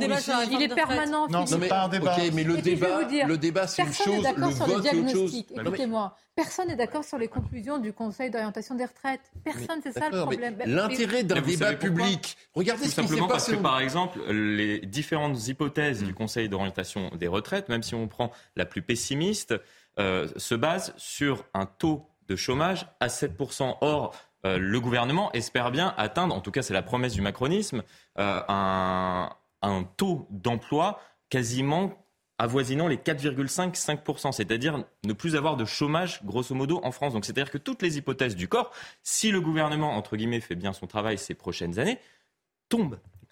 Il 0.51 0.63
est 0.63 0.75
permanent. 0.75 1.29
Non, 1.29 1.47
c'est 1.47 1.69
pas 1.69 1.85
un 1.85 1.89
débat. 1.89 2.17
Ok, 2.17 2.33
mais 2.33 2.43
le 2.43 2.57
débat, 2.57 3.01
le 3.27 3.39
débat, 3.39 3.69
c'est 3.69 3.83
une 3.83 3.93
chose. 3.93 4.24
Le 4.33 5.63
vote, 5.63 5.67
Écoutez-moi, 5.67 6.17
personne 6.35 6.69
n'est 6.69 6.77
d'accord 6.77 7.05
sur 7.05 7.19
les 7.19 7.29
conclusions 7.29 7.79
du 7.79 7.93
Conseil 7.93 8.31
d'orientation 8.31 8.75
des 8.75 8.85
retraites. 8.85 9.21
Personne, 9.45 9.81
c'est 9.83 9.93
ça 9.93 10.11
le 10.11 10.23
problème. 10.23 10.57
L'intérêt 10.67 11.23
d'un 11.23 11.41
débat 11.41 11.75
public. 11.75 12.37
Regardez 12.55 12.87
ce 12.87 13.01
qui 13.01 13.09
s'est 13.09 13.17
passé. 13.17 13.29
Parce 13.29 13.49
que, 13.49 13.57
par 13.57 13.81
exemple, 13.81 14.21
les 14.31 14.81
différentes 14.81 15.49
hypothèses 15.49 16.03
du 16.03 16.15
Conseil 16.15 16.49
d'orientation 16.49 17.11
des 17.19 17.29
retraites, 17.29 17.69
même 17.69 17.83
si 17.83 17.95
on 17.95 18.09
prend 18.09 18.31
la 18.57 18.65
plus 18.65 18.83
pessimiste, 18.83 19.55
euh, 19.99 20.29
se 20.37 20.55
basent 20.55 20.93
sur 20.97 21.45
un 21.55 21.67
taux 21.67 22.09
de 22.29 22.37
chômage 22.37 22.87
à 23.01 23.09
7%. 23.09 23.79
Or, 23.81 24.15
euh, 24.45 24.59
le 24.59 24.81
gouvernement 24.81 25.33
espère 25.33 25.71
bien 25.71 25.95
atteindre, 25.97 26.35
en 26.35 26.41
tout 26.41 26.51
cas 26.51 26.63
c'est 26.63 26.75
la 26.75 26.83
promesse 26.83 27.15
du 27.15 27.21
macronisme, 27.21 27.83
euh, 28.19 28.41
un, 28.49 29.31
un 29.63 29.85
taux 29.97 30.27
d'emploi 30.31 31.01
quasiment 31.31 32.04
avoisinant 32.39 32.89
les 32.89 32.97
4,5-5%, 32.97 34.33
c'est-à-dire 34.33 34.85
ne 35.05 35.13
plus 35.13 35.37
avoir 35.37 35.57
de 35.57 35.65
chômage 35.65 36.25
grosso 36.25 36.55
modo 36.55 36.81
en 36.83 36.93
France. 36.93 37.13
Donc 37.13 37.25
c'est-à-dire 37.25 37.51
que 37.51 37.59
toutes 37.59 37.83
les 37.83 37.99
hypothèses 37.99 38.37
du 38.37 38.49
corps, 38.49 38.73
si 39.03 39.31
le 39.31 39.41
gouvernement, 39.41 39.97
entre 39.97 40.17
guillemets, 40.17 40.41
fait 40.41 40.57
bien 40.57 40.73
son 40.73 40.87
travail 40.87 41.19
ces 41.19 41.35
prochaines 41.35 41.79
années, 41.79 41.99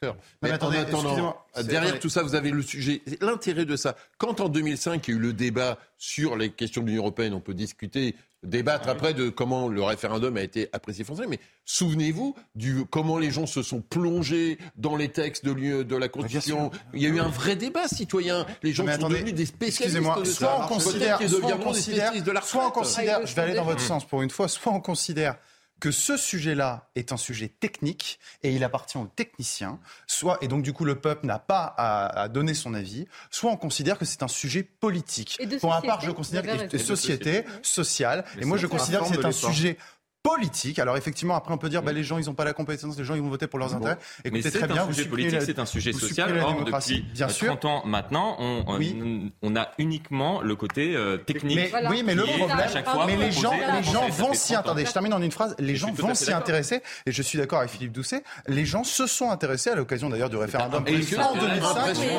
tombent. 0.07 0.17
Mais, 0.43 0.51
attendez, 0.51 0.85
derrière 1.65 1.99
tout 1.99 2.09
ça, 2.09 2.23
vous 2.23 2.35
avez 2.35 2.51
le 2.51 2.63
sujet, 2.63 3.03
l'intérêt 3.21 3.65
de 3.65 3.77
ça. 3.77 3.97
Quand 4.19 4.41
en 4.41 4.49
2005, 4.49 5.07
il 5.07 5.11
y 5.11 5.15
a 5.15 5.17
eu 5.19 5.21
le 5.21 5.33
débat 5.33 5.79
sur 5.99 6.37
les 6.37 6.51
questions 6.51 6.83
de 6.83 6.89
l'Union 6.89 7.03
européenne, 7.03 7.35
on 7.35 7.41
peut 7.41 7.55
discuter 7.55 8.15
débattre 8.43 8.89
après 8.89 9.15
de 9.15 9.29
comment 9.29 9.69
le 9.69 9.83
référendum 9.83 10.37
a 10.37 10.43
été 10.43 10.69
apprécié 10.73 11.05
français, 11.05 11.27
mais 11.29 11.39
souvenez-vous 11.65 12.35
du 12.55 12.85
comment 12.91 13.19
les 13.19 13.31
gens 13.31 13.47
se 13.47 13.63
sont 13.63 13.81
plongés 13.81 14.59
dans 14.77 14.97
les 14.97 15.09
textes 15.09 15.45
de, 15.45 15.83
de 15.83 15.97
la 15.97 16.09
Constitution. 16.09 16.71
Il 16.93 17.03
y 17.03 17.07
a 17.07 17.09
eu 17.09 17.21
un 17.21 17.29
vrai 17.29 17.57
débat 17.57 17.87
citoyen. 17.87 18.47
Les 18.63 18.73
gens 18.73 18.87
sont 18.99 19.09
devenus 19.09 19.35
des 19.35 19.47
spécialistes 19.47 19.97
de 19.97 20.25
soit 20.25 20.65
on 20.65 20.67
considère, 20.67 21.21
soit 21.29 21.55
on 21.55 21.59
considère, 21.59 22.13
soit 22.45 22.67
on 22.67 22.71
considère, 22.71 23.27
je 23.27 23.35
vais 23.35 23.43
aller 23.43 23.55
dans 23.55 23.65
votre 23.65 23.81
sens 23.81 24.05
pour 24.05 24.23
une 24.23 24.31
fois, 24.31 24.49
soit 24.49 24.73
on 24.73 24.81
considère 24.81 25.37
que 25.83 25.91
ce 25.91 26.17
sujet-là 26.17 26.87
est 26.95 27.11
un 27.11 27.17
sujet 27.17 27.49
technique 27.49 28.21
et 28.45 28.55
il 28.55 28.63
appartient 28.63 28.97
aux 28.99 29.09
techniciens, 29.09 29.81
soit, 30.07 30.39
et 30.41 30.47
donc 30.47 30.63
du 30.63 30.73
coup 30.73 30.85
le 30.85 31.01
peuple 31.01 31.27
n'a 31.27 31.41
pas 31.41 31.75
à, 31.77 32.29
donner 32.29 32.55
son 32.55 32.73
avis, 32.73 33.09
soit 33.33 33.51
on 33.51 33.57
considère 33.57 33.99
que 33.99 34.05
c'est 34.05 34.23
un 34.23 34.29
sujet 34.29 34.63
politique. 34.63 35.37
Et 35.41 35.49
Pour 35.59 35.71
ma 35.71 35.83
part, 35.83 36.01
je 36.01 36.13
considère 36.13 36.45
que 36.45 36.69
c'est 36.71 36.79
société, 36.79 37.45
sociale, 37.63 38.25
et 38.39 38.45
moi 38.45 38.59
je 38.59 38.69
considère 38.69 39.01
que 39.01 39.09
c'est 39.09 39.25
un 39.25 39.33
sujet 39.33 39.77
politique. 40.23 40.79
Alors 40.79 40.97
effectivement, 40.97 41.35
après 41.35 41.53
on 41.53 41.59
peut 41.59 41.69
dire, 41.69 41.83
bah, 41.83 41.93
les 41.93 42.05
gens 42.05 42.19
ils 42.19 42.27
n'ont 42.27 42.35
pas 42.35 42.45
la 42.45 42.53
compétence, 42.53 42.97
les 42.97 43.05
gens 43.05 43.15
ils 43.15 43.23
vont 43.23 43.29
voter 43.29 43.47
pour 43.47 43.59
leurs 43.59 43.75
intérêts. 43.75 43.99
Écoutez, 44.25 44.51
très 44.51 44.69
bien, 44.69 44.85
un 44.85 44.93
sujet 44.93 45.09
politique, 45.09 45.43
c'est 45.43 45.59
un 45.59 45.67
sujet 45.67 45.93
social. 45.93 46.39
Or, 46.43 46.65
depuis 46.65 47.03
bien 47.13 47.27
30 47.27 47.65
ans 47.65 47.83
maintenant, 47.85 48.37
on, 48.39 48.65
on, 49.43 49.57
a 49.57 49.71
uniquement 49.79 50.41
le 50.41 50.57
côté 50.57 50.95
euh, 50.95 51.19
technique. 51.19 51.57
Mais, 51.57 51.89
oui, 51.89 52.03
mais 52.05 52.15
le 52.15 52.23
problème, 52.23 52.59
mais 53.07 53.17
les 53.17 53.33
gens, 53.33 53.53
les 53.53 53.83
gens 53.83 54.09
vont 54.09 54.35
s'y 54.35 54.55
intéresser. 54.55 54.87
Je 54.87 54.93
termine 54.93 55.15
en 55.15 55.23
une 55.23 55.33
phrase. 55.33 55.55
Les 55.59 55.77
gens 55.77 55.93
vont 55.93 56.15
s'y 56.15 56.33
intéresser. 56.33 56.83
Et 57.07 57.13
je 57.13 57.23
suis 57.23 57.39
d'accord 57.39 57.59
avec 57.59 57.71
Philippe 57.71 57.93
Doucet. 57.93 58.23
Les 58.47 58.65
gens 58.65 58.85
se 58.85 59.07
sont 59.07 59.31
intéressés 59.31 59.71
à 59.71 59.75
l'occasion 59.75 60.09
d'ailleurs 60.09 60.31
du 60.31 60.37
référendum 60.37 60.83
en 60.83 60.85
2005. 60.85 61.23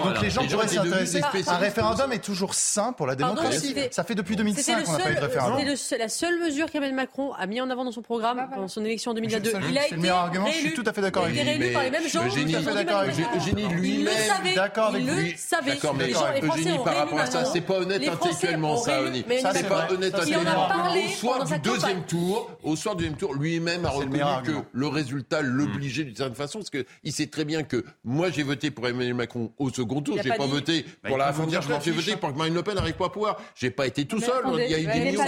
Donc 0.04 0.22
les 0.22 0.30
gens 0.30 0.46
pourraient 0.46 0.68
s'y 0.68 0.78
intéresser. 0.78 1.22
Un 1.48 1.58
référendum 1.58 2.12
est 2.12 2.24
toujours 2.24 2.54
sain 2.54 2.94
pour 2.94 3.08
la 3.08 3.16
démocratie. 3.16 3.76
Ça 3.92 4.04
fait 4.04 4.16
depuis 4.16 4.36
2005 4.36 4.84
qu'on 4.84 4.92
n'a 4.94 5.00
pas 5.00 5.12
eu 5.12 5.16
de 5.16 5.20
référendum. 5.22 5.76
C'est 5.76 5.98
la 5.98 6.10
seule 6.10 6.40
mesure 6.40 6.70
qu'Emmanuel 6.70 6.96
Macron 6.96 7.34
a 7.34 7.48
mis 7.48 7.62
en 7.62 7.70
avant 7.70 7.84
son 7.94 8.02
programme 8.02 8.40
ah, 8.40 8.50
pendant 8.54 8.68
son 8.68 8.84
élection 8.84 9.12
en 9.12 9.14
2022. 9.14 9.52
Il 9.70 9.78
a 9.78 9.86
été 9.86 9.96
le 9.96 10.02
meilleur 10.02 10.18
argument, 10.18 10.48
je 10.48 10.58
suis 10.58 10.74
tout 10.74 10.84
à 10.86 10.94
fait 10.94 11.02
d'accord 11.02 11.24
avec 11.24 11.36
lui. 11.36 11.42
Il 11.42 11.48
a 11.48 11.52
été 11.54 11.60
réélu 11.60 11.74
par 11.74 11.84
les 11.84 11.92
mêmes 11.92 12.08
gens. 12.08 12.26
Eugénie, 12.26 12.56
Eugénie 12.56 13.68
lui-même, 13.74 14.56
d'accord 14.56 14.88
avec 14.90 15.04
lui. 15.04 15.36
D'accord, 15.66 15.96
mais 15.96 16.12
Eugénie, 16.42 16.78
par 16.84 16.98
rapport 16.98 17.20
à 17.20 17.26
ça, 17.26 17.46
c'est 17.46 17.62
pas 17.62 17.80
honnête 17.80 18.08
intellectuellement, 18.08 18.78
ça, 18.78 19.02
Eugénie. 19.02 19.26
C'est 19.30 19.68
pas 19.68 19.88
honnête 19.92 20.14
intellectuellement. 20.14 20.68
Au 20.94 21.10
soir 21.10 21.46
du 21.46 21.60
deuxième 21.60 22.04
tour, 22.04 22.52
au 22.64 22.76
soir 22.76 22.96
du 22.96 23.04
deuxième 23.04 23.18
tour, 23.18 23.34
lui-même 23.34 23.86
a 23.86 23.90
reconnu 23.90 24.20
que 24.44 24.52
le 24.72 24.88
résultat 24.88 25.42
l'obligeait 25.42 26.04
d'une 26.04 26.16
certaine 26.16 26.36
façon, 26.36 26.60
parce 26.60 26.70
qu'il 26.70 27.14
sait 27.14 27.28
très 27.28 27.46
bien 27.46 27.64
que 27.64 27.84
moi, 28.04 28.30
j'ai 28.30 28.44
voté 28.44 28.72
pour 28.72 28.88
Emmanuel 28.88 29.14
Macron 29.14 29.52
au 29.58 29.70
second 29.70 30.02
tour. 30.02 30.18
J'ai 30.22 30.30
pas 30.30 30.46
voté 30.46 30.86
bah, 31.04 31.10
pour 31.10 31.18
la 31.18 31.34
frontière. 31.34 31.62
J'ai 31.84 31.92
voté 31.92 32.16
pour 32.16 32.32
que 32.34 32.38
Marine 32.38 32.54
Le 32.54 32.64
Pen 32.64 32.76
n'arrive 32.76 32.96
pas 32.96 33.06
à 33.06 33.10
pouvoir. 33.10 33.40
J'ai 33.56 33.70
pas 33.72 33.88
été 33.88 34.06
tout 34.06 34.20
seul. 34.20 34.44
Il 34.58 34.72
y 34.72 34.76
a 34.76 34.80
eu 34.80 34.86
des 34.86 35.12
millions. 35.12 35.24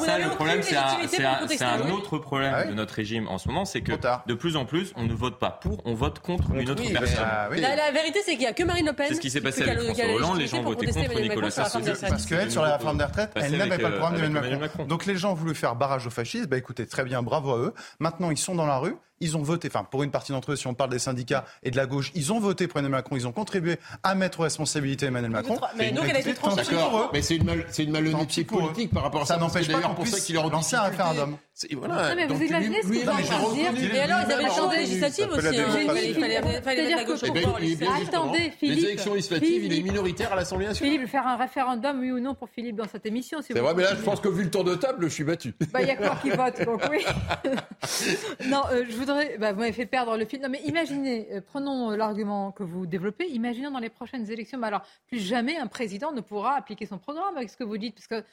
Ça, 0.00 0.18
le 0.18 0.30
problème, 0.44 0.62
c'est 0.62 1.56
c'est 1.56 1.64
un 1.64 1.90
autre 1.90 2.18
problème 2.18 2.52
ah 2.54 2.64
de 2.64 2.74
notre 2.74 2.94
régime 2.94 3.28
en 3.28 3.38
ce 3.38 3.48
moment, 3.48 3.64
c'est 3.64 3.80
que 3.82 3.92
de 4.26 4.34
plus 4.34 4.56
en 4.56 4.64
plus, 4.64 4.92
on 4.96 5.04
ne 5.04 5.12
vote 5.12 5.38
pas 5.38 5.50
pour, 5.50 5.82
on 5.84 5.94
vote 5.94 6.18
contre 6.20 6.54
une 6.54 6.70
autre 6.70 6.82
personne. 6.92 7.24
Ah 7.24 7.48
la, 7.50 7.90
vérité, 7.92 8.20
c'est 8.24 8.32
qu'il 8.32 8.40
n'y 8.40 8.46
a 8.46 8.52
que 8.52 8.62
Marine 8.62 8.86
Le 8.86 8.92
Pen. 8.92 9.06
C'est 9.08 9.14
ce 9.14 9.20
qui 9.20 9.30
s'est 9.30 9.40
passé 9.40 9.62
avec 9.62 9.80
François 9.80 10.04
Hollande. 10.14 10.38
Les 10.38 10.46
gens 10.46 10.62
votaient 10.62 10.86
contre 10.86 11.20
Nicolas 11.20 11.50
Sarkozy. 11.50 11.90
Parce 12.00 12.26
qu'elle, 12.26 12.50
sur 12.50 12.62
la 12.62 12.76
réforme 12.76 12.98
des 12.98 13.04
retraites, 13.04 13.32
elle 13.36 13.56
n'avait 13.56 13.78
pas 13.78 13.88
le 13.88 13.98
programme 13.98 14.20
d'Emmanuel 14.20 14.58
Macron. 14.58 14.84
Donc 14.84 15.06
les 15.06 15.16
gens 15.16 15.32
ont 15.32 15.34
voulu 15.34 15.54
faire 15.54 15.76
barrage 15.76 16.06
au 16.06 16.10
fascisme. 16.10 16.46
Bah 16.46 16.56
écoutez, 16.56 16.86
très 16.86 17.04
bien, 17.04 17.22
bravo 17.22 17.52
à 17.52 17.58
eux. 17.58 17.74
Maintenant, 17.98 18.30
ils 18.30 18.38
sont 18.38 18.54
dans 18.54 18.66
la 18.66 18.78
rue 18.78 18.96
ils 19.20 19.36
ont 19.36 19.42
voté, 19.42 19.68
enfin 19.68 19.84
pour 19.84 20.02
une 20.02 20.10
partie 20.10 20.32
d'entre 20.32 20.52
eux, 20.52 20.56
si 20.56 20.66
on 20.66 20.74
parle 20.74 20.90
des 20.90 20.98
syndicats 20.98 21.44
et 21.62 21.70
de 21.70 21.76
la 21.76 21.86
gauche, 21.86 22.10
ils 22.14 22.32
ont 22.32 22.40
voté 22.40 22.66
pour 22.66 22.78
Emmanuel 22.78 22.98
Macron, 22.98 23.16
ils 23.16 23.26
ont 23.26 23.32
contribué 23.32 23.78
à 24.02 24.14
mettre 24.14 24.40
aux 24.40 24.44
responsabilités 24.44 25.06
Emmanuel 25.06 25.30
Macron. 25.30 25.58
Mais 25.76 25.92
donc 25.92 26.06
elle 26.08 26.16
a 26.16 26.20
été 26.20 26.32
D'accord, 26.32 27.10
mais 27.12 27.22
c'est 27.22 27.36
une, 27.36 27.44
mal, 27.44 27.66
une 27.78 27.90
malhonnêteté 27.90 28.44
politique 28.44 28.92
par 28.92 29.02
rapport 29.04 29.22
à 29.22 29.26
ça. 29.26 29.34
Ça 29.34 29.40
n'empêche 29.40 29.70
pas 29.70 29.80
pour 29.80 30.06
ça 30.06 30.18
qu'il 30.18 30.34
leur 30.34 30.50
lancé 30.50 30.76
un 30.76 30.82
référendum. 30.82 31.36
Voilà. 31.76 32.10
Non, 32.10 32.16
mais 32.16 32.26
vous 32.26 32.42
imaginez 32.42 32.82
ce 32.82 32.88
que 32.88 32.92
vous 32.92 33.54
dire 33.54 33.94
Et 33.94 34.00
alors, 34.00 34.20
ils 34.26 34.32
avaient 34.32 34.44
le 34.44 34.50
champ 34.50 34.68
des 34.68 34.76
législatives 34.78 35.30
aussi. 35.30 35.46
Hein. 35.46 35.52
Il 35.52 36.14
fallait 36.14 36.42
mettre 36.42 36.96
la 36.96 37.04
gauche 37.04 37.22
au 37.22 37.32
pouvoir. 37.32 37.60
Attendez, 38.06 38.50
Philippe. 38.50 38.78
Les 38.78 38.84
élections 38.84 39.14
législatives, 39.14 39.64
il 39.64 39.78
est 39.78 39.82
minoritaire 39.82 40.32
à 40.32 40.36
l'Assemblée 40.36 40.66
nationale. 40.66 40.92
Philippe, 40.92 41.08
faire 41.08 41.26
un 41.26 41.36
référendum, 41.36 42.00
oui 42.00 42.10
ou 42.10 42.20
non, 42.20 42.34
pour 42.34 42.48
Philippe 42.48 42.76
dans 42.76 42.88
cette 42.88 43.06
émission 43.06 43.40
C'est 43.42 43.58
vrai, 43.58 43.74
mais 43.74 43.82
là, 43.82 43.94
je 43.94 44.02
pense 44.02 44.20
que 44.20 44.28
vu 44.28 44.44
le 44.44 44.50
tour 44.50 44.64
de 44.64 44.74
table, 44.74 45.04
je 45.04 45.08
suis 45.08 45.24
battu. 45.24 45.54
Bah, 45.72 45.82
il 45.82 45.88
y 45.88 45.90
a 45.90 45.96
quoi 45.96 46.16
qui 46.22 46.30
vote, 46.30 46.62
donc 46.64 46.82
oui. 46.90 47.04
Non, 48.46 48.62
euh, 48.72 48.84
je 48.88 48.96
voudrais. 48.96 49.36
Bah, 49.38 49.52
vous 49.52 49.60
m'avez 49.60 49.72
fait 49.72 49.86
perdre 49.86 50.16
le 50.16 50.24
fil. 50.24 50.40
Non, 50.40 50.48
mais 50.48 50.60
imaginez, 50.64 51.28
euh, 51.32 51.40
prenons 51.40 51.90
euh, 51.92 51.96
l'argument 51.96 52.52
que 52.52 52.62
vous 52.62 52.86
développez, 52.86 53.26
imaginons 53.28 53.70
dans 53.70 53.78
les 53.78 53.90
prochaines 53.90 54.30
élections, 54.30 54.58
mais 54.58 54.68
alors 54.68 54.82
plus 55.08 55.18
jamais 55.18 55.56
un 55.56 55.66
président 55.66 56.12
ne 56.12 56.20
pourra 56.20 56.56
appliquer 56.56 56.86
son 56.86 56.98
programme 56.98 57.36
avec 57.36 57.50
ce 57.50 57.56
que 57.56 57.64
vous 57.64 57.78
dites, 57.78 57.94
parce 57.94 58.06
que 58.06 58.26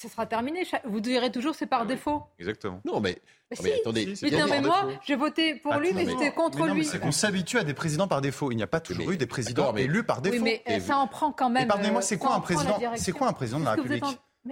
ce 0.00 0.08
sera 0.08 0.26
terminé. 0.26 0.66
Vous 0.84 1.00
direz 1.00 1.30
toujours 1.30 1.54
c'est 1.54 1.66
par 1.66 1.82
ah 1.82 1.86
défaut. 1.86 2.22
Exactement. 2.38 2.80
Non, 2.84 3.00
mais, 3.00 3.18
mais 3.62 3.80
attendez. 3.80 4.14
Mais, 4.22 4.30
non, 4.30 4.46
mais 4.48 4.60
moi, 4.60 4.88
j'ai 5.06 5.16
voté 5.16 5.56
pour 5.56 5.74
lui, 5.74 5.92
mais 5.92 6.06
j'étais 6.06 6.32
contre 6.32 6.66
lui. 6.68 6.84
C'est 6.84 6.98
qu'on 6.98 7.12
s'habitue 7.12 7.58
à 7.58 7.64
des 7.64 7.74
présidents 7.74 8.08
par 8.08 8.20
défaut. 8.20 8.50
Il 8.50 8.56
n'y 8.56 8.62
a 8.62 8.66
pas 8.66 8.80
toujours 8.80 9.10
eu 9.10 9.16
des 9.16 9.26
présidents 9.26 9.74
élus 9.76 10.04
par 10.04 10.22
défaut. 10.22 10.42
Oui, 10.42 10.60
mais 10.66 10.80
ça 10.80 10.98
en 10.98 11.06
prend 11.06 11.32
quand 11.32 11.50
même. 11.50 11.68
Pardonnez-moi, 11.68 12.02
c'est 12.02 12.18
quoi 12.18 12.34
un 12.34 12.40
président 12.40 12.78
C'est 12.96 13.12
quoi 13.12 13.28
un 13.28 13.32
président 13.32 13.60
de 13.60 13.64
la 13.64 13.72
République 13.72 14.04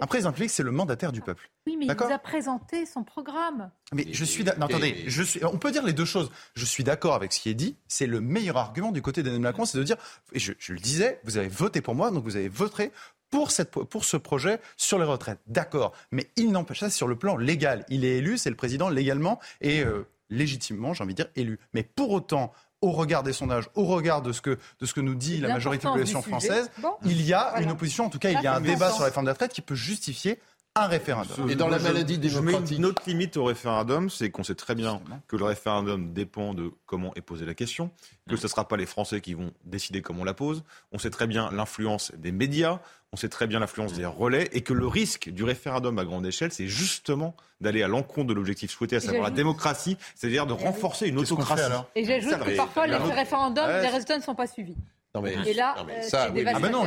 un 0.02 0.06
président 0.06 0.32
public, 0.32 0.50
c'est 0.50 0.62
le 0.62 0.70
mandataire 0.70 1.12
du 1.12 1.22
peuple. 1.22 1.50
Oui, 1.66 1.76
mais 1.78 1.86
il 1.86 1.94
vous 1.94 2.12
a 2.12 2.18
présenté 2.18 2.84
son 2.84 3.04
programme. 3.04 3.70
Mais 3.92 4.06
je 4.12 4.24
suis. 4.24 4.44
Non, 4.44 4.52
attendez, 4.60 5.04
je 5.06 5.22
suis. 5.22 5.42
On 5.44 5.56
peut 5.56 5.70
dire 5.70 5.82
les 5.82 5.94
deux 5.94 6.04
choses. 6.04 6.30
Je 6.54 6.66
suis 6.66 6.84
d'accord 6.84 7.14
avec 7.14 7.32
ce 7.32 7.40
qui 7.40 7.48
est 7.48 7.54
dit. 7.54 7.78
C'est 7.88 8.06
le 8.06 8.20
meilleur 8.20 8.58
argument 8.58 8.92
du 8.92 9.00
côté 9.00 9.22
d'Emmanuel 9.22 9.42
Macron, 9.42 9.64
c'est 9.64 9.78
de 9.78 9.82
dire. 9.82 9.96
Et 10.32 10.38
je, 10.38 10.52
le 10.68 10.78
disais, 10.78 11.20
vous 11.24 11.38
avez 11.38 11.48
voté 11.48 11.80
pour 11.80 11.94
moi, 11.94 12.10
donc 12.10 12.22
vous 12.24 12.36
avez 12.36 12.50
voté 12.50 12.92
pour, 13.30 13.50
cette, 13.50 13.70
pour 13.70 14.04
ce 14.04 14.16
projet 14.16 14.60
sur 14.76 14.98
les 14.98 15.04
retraites. 15.04 15.40
D'accord. 15.46 15.92
Mais 16.10 16.30
il 16.36 16.50
n'empêche 16.50 16.80
ça 16.80 16.90
sur 16.90 17.08
le 17.08 17.16
plan 17.16 17.36
légal. 17.36 17.84
Il 17.88 18.04
est 18.04 18.18
élu, 18.18 18.38
c'est 18.38 18.50
le 18.50 18.56
président 18.56 18.88
légalement 18.88 19.38
et 19.60 19.82
euh, 19.82 20.06
légitimement, 20.30 20.94
j'ai 20.94 21.04
envie 21.04 21.14
de 21.14 21.22
dire, 21.22 21.30
élu. 21.36 21.58
Mais 21.74 21.82
pour 21.82 22.10
autant, 22.10 22.52
au 22.80 22.92
regard 22.92 23.22
des 23.22 23.32
sondages, 23.32 23.68
au 23.74 23.84
regard 23.84 24.22
de 24.22 24.32
ce 24.32 24.40
que, 24.40 24.58
de 24.80 24.86
ce 24.86 24.94
que 24.94 25.00
nous 25.00 25.14
dit 25.14 25.38
la 25.38 25.48
majorité 25.48 25.82
de 25.82 25.88
la 25.88 25.92
population 25.92 26.22
française, 26.22 26.70
il 27.04 27.22
y 27.22 27.32
a 27.32 27.60
une 27.60 27.70
opposition, 27.70 28.06
en 28.06 28.10
tout 28.10 28.18
cas, 28.18 28.30
il 28.30 28.40
y 28.40 28.46
a 28.46 28.54
un 28.54 28.60
débat 28.60 28.90
sur 28.90 29.00
la 29.00 29.06
réforme 29.06 29.24
de 29.24 29.28
la 29.28 29.32
retraite 29.32 29.52
qui 29.52 29.62
peut 29.62 29.74
justifier 29.74 30.38
un 30.82 30.86
référendum. 30.86 31.50
Et 31.50 31.54
dans 31.54 31.68
la 31.68 31.78
maladie 31.78 32.18
démocratique. 32.18 32.66
Je 32.66 32.74
mets 32.74 32.76
une 32.78 32.86
autre 32.86 33.02
limite 33.06 33.36
au 33.36 33.44
référendum, 33.44 34.10
c'est 34.10 34.30
qu'on 34.30 34.42
sait 34.42 34.54
très 34.54 34.74
bien 34.74 35.00
que 35.26 35.36
le 35.36 35.44
référendum 35.44 36.12
dépend 36.12 36.54
de 36.54 36.70
comment 36.86 37.12
est 37.14 37.20
posée 37.20 37.46
la 37.46 37.54
question, 37.54 37.90
que 38.28 38.36
ce 38.36 38.44
ne 38.44 38.48
sera 38.48 38.66
pas 38.68 38.76
les 38.76 38.86
Français 38.86 39.20
qui 39.20 39.34
vont 39.34 39.52
décider 39.64 40.02
comment 40.02 40.22
on 40.22 40.24
la 40.24 40.34
pose. 40.34 40.64
On 40.92 40.98
sait 40.98 41.10
très 41.10 41.26
bien 41.26 41.50
l'influence 41.52 42.12
des 42.16 42.32
médias, 42.32 42.80
on 43.12 43.16
sait 43.16 43.28
très 43.28 43.46
bien 43.46 43.60
l'influence 43.60 43.94
des 43.94 44.04
relais, 44.04 44.48
et 44.52 44.60
que 44.60 44.72
le 44.72 44.86
risque 44.86 45.30
du 45.30 45.44
référendum 45.44 45.98
à 45.98 46.04
grande 46.04 46.26
échelle, 46.26 46.52
c'est 46.52 46.68
justement 46.68 47.34
d'aller 47.60 47.82
à 47.82 47.88
l'encontre 47.88 48.26
de 48.28 48.34
l'objectif 48.34 48.70
souhaité, 48.70 48.96
à 48.96 49.00
savoir 49.00 49.24
la 49.24 49.30
démocratie, 49.30 49.96
c'est-à-dire 50.14 50.46
de 50.46 50.52
renforcer 50.52 51.08
une 51.08 51.18
autocratie. 51.18 51.62
Et 51.94 52.04
j'ajoute 52.04 52.38
que 52.38 52.56
parfois, 52.56 52.86
les 52.86 52.96
référendums, 52.96 53.68
les 53.82 53.88
résultats 53.88 54.18
ne 54.18 54.22
sont 54.22 54.34
pas 54.34 54.46
suivis. 54.46 54.76
Non 55.18 55.22
mais, 55.22 55.50
et 55.50 55.54
là, 55.54 55.74
euh, 55.78 56.02
ça, 56.02 56.30
oui, 56.32 56.44
ah 56.46 56.58
ben 56.60 56.70
non, 56.70 56.84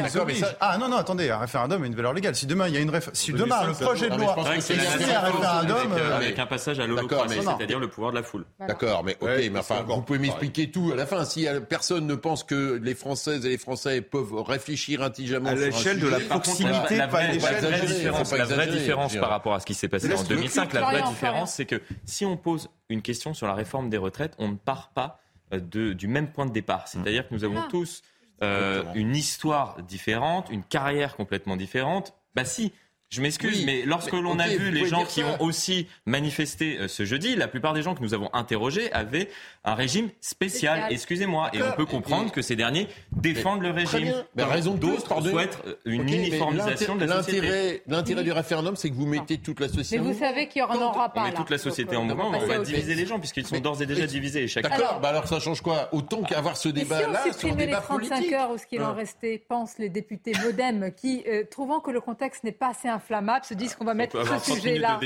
ah 0.60 0.78
non 0.78 0.88
non, 0.88 0.98
attendez, 0.98 1.30
un 1.30 1.38
référendum 1.38 1.84
a 1.84 1.86
une 1.86 1.96
valeur 1.96 2.14
légale. 2.14 2.36
Si 2.36 2.46
demain 2.46 2.68
il 2.68 2.74
y 2.74 2.78
a 2.78 2.80
une 2.80 2.92
si 3.14 3.34
demain 3.34 3.66
le 3.66 3.74
projet 3.74 4.10
de 4.10 4.16
loi 4.16 4.36
c'est 4.60 4.74
un 4.76 5.20
référendum 5.20 5.94
euh, 5.94 6.18
avec, 6.18 6.40
un 6.40 6.46
passage 6.46 6.80
à 6.80 6.88
l'holocratie, 6.88 7.40
c'est-à-dire 7.42 7.80
le 7.80 7.90
pouvoir 7.90 8.12
de 8.12 8.18
la 8.18 8.24
foule. 8.24 8.46
D'accord, 8.60 9.04
mais 9.04 9.18
ok, 9.20 9.30
mais 9.52 9.60
enfin, 9.60 9.84
vous 9.86 10.02
pouvez 10.02 10.20
m'expliquer 10.20 10.72
tout 10.72 10.92
à 10.94 10.96
la 10.96 11.06
fin. 11.06 11.26
Si 11.26 11.48
personne 11.70 12.08
ne 12.08 12.16
pense 12.16 12.44
que 12.44 12.80
les 12.82 12.96
Françaises 12.96 13.46
et 13.46 13.50
les 13.50 13.58
Français 13.58 14.02
peuvent 14.02 14.42
réfléchir 14.42 15.02
intelligemment 15.02 15.50
à 15.50 15.56
l'échelle 15.56 16.00
de 16.00 16.08
la 16.08 16.20
proximité, 16.20 16.98
la 16.98 17.08
vraie 17.08 18.68
différence 18.68 19.16
par 19.16 19.30
rapport 19.30 19.54
à 19.54 19.60
ce 19.60 19.66
qui 19.66 19.74
s'est 19.74 19.90
passé 19.90 20.14
en 20.14 20.24
2005, 20.24 20.74
la 20.74 20.82
vraie 20.82 21.04
différence, 21.04 21.54
c'est 21.54 21.66
que 21.66 21.82
si 22.06 22.26
on 22.26 22.38
pose 22.38 22.70
une 22.90 23.02
question 23.02 23.34
sur 23.34 23.48
la 23.48 23.54
réforme 23.54 23.90
des 23.90 23.98
retraites, 23.98 24.34
on 24.38 24.50
ne 24.50 24.56
part 24.56 24.92
pas 24.94 25.20
euh, 25.54 25.94
du 25.94 26.08
même 26.08 26.32
point 26.32 26.46
de 26.46 26.52
départ. 26.52 26.88
C'est-à-dire 26.88 27.28
que 27.28 27.34
nous 27.34 27.44
avons 27.44 27.68
tous 27.68 28.02
euh, 28.44 28.84
une 28.96 29.16
histoire 29.16 29.82
différente, 29.84 30.50
une 30.50 30.64
carrière 30.64 31.16
complètement 31.16 31.56
différente. 31.56 32.14
Bah 32.36 32.46
si, 32.46 32.74
je 33.12 33.22
m'excuse, 33.22 33.66
mais 33.66 33.84
lorsque 33.86 34.14
l'on 34.14 34.40
a 34.40 34.48
vu 34.48 34.72
les 34.72 34.86
gens 34.86 35.04
qui 35.04 35.22
ont 35.22 35.42
aussi 35.42 35.88
manifesté 36.06 36.78
euh, 36.80 36.88
ce 36.88 37.04
jeudi, 37.04 37.36
la 37.36 37.50
plupart 37.50 37.74
des 37.74 37.82
gens 37.82 37.94
que 37.94 38.02
nous 38.02 38.14
avons 38.14 38.30
interrogés 38.34 38.90
avaient 38.94 39.28
un 39.66 39.76
régime 39.76 40.10
spécial. 40.22 40.88
Excusez-moi, 40.90 41.50
et 41.52 41.62
on 41.62 41.74
peut 41.74 41.86
comprendre 41.86 42.32
que 42.32 42.42
ces 42.42 42.56
derniers 42.56 42.88
défendent 43.12 43.64
le 43.64 43.72
régime. 43.72 44.14
Mais 44.36 44.44
raison 44.46 44.76
d'autres 44.76 45.22
souhaitent 45.22 45.60
une 45.84 46.08
uniformisation 46.08 46.96
de 46.96 47.04
la 47.04 47.22
société. 47.22 47.84
L'intérêt 47.88 48.24
du 48.24 48.32
référendum, 48.32 48.78
c'est 48.78 48.90
que 48.90 48.96
vous 48.96 49.06
mettez 49.06 49.38
toute 49.38 49.60
la 49.60 49.68
société. 49.68 50.02
Mais 50.02 50.14
vous 50.14 50.18
savez 50.18 50.48
qu'il 50.48 50.64
n'y 50.64 50.70
en 50.70 50.82
aura 50.82 51.10
pas. 51.10 51.26
Mais 51.26 51.34
toute 51.34 51.50
la 51.50 51.58
société 51.58 51.98
en 51.98 52.06
mouvement, 52.06 52.32
on 52.34 52.48
va 52.48 52.60
diviser 52.60 52.96
les 52.96 53.06
gens 53.06 53.20
puisqu'ils 53.20 53.46
sont 53.46 53.60
d'ores 53.60 53.82
et 53.82 53.86
déjà 53.86 54.08
divisés. 54.08 54.46
D'accord, 54.62 55.02
bah 55.02 55.10
alors 55.10 55.28
ça 55.28 55.42
change 55.42 55.60
quoi? 55.60 55.90
Autant 55.92 56.24
qu'avoir 56.24 56.56
ce 56.56 56.70
débat-là 56.70 57.34
sur 57.38 57.50
le 57.50 57.56
débat 57.56 57.82
politique. 57.82 58.18
les 58.22 58.28
35 58.28 58.34
heures 58.34 58.52
ou 58.52 58.58
ce 58.58 58.66
qu'il 58.66 58.82
en 58.82 58.94
restait, 58.94 59.44
pensent 59.50 59.78
les 59.80 59.90
députés 59.90 60.32
modem 60.46 60.92
qui, 60.96 61.24
euh, 61.28 61.44
trouvant 61.50 61.82
que 61.82 61.92
le 61.92 62.00
contexte 62.00 62.46
n'est 62.46 62.52
pas 62.52 62.70
assez 62.70 62.88
inflammable, 63.02 63.46
se 63.46 63.54
disent 63.54 63.76
qu'on 63.76 63.86
va 63.86 63.94
mettre 63.94 64.24
ce 64.26 64.54
sujet-là 64.54 65.00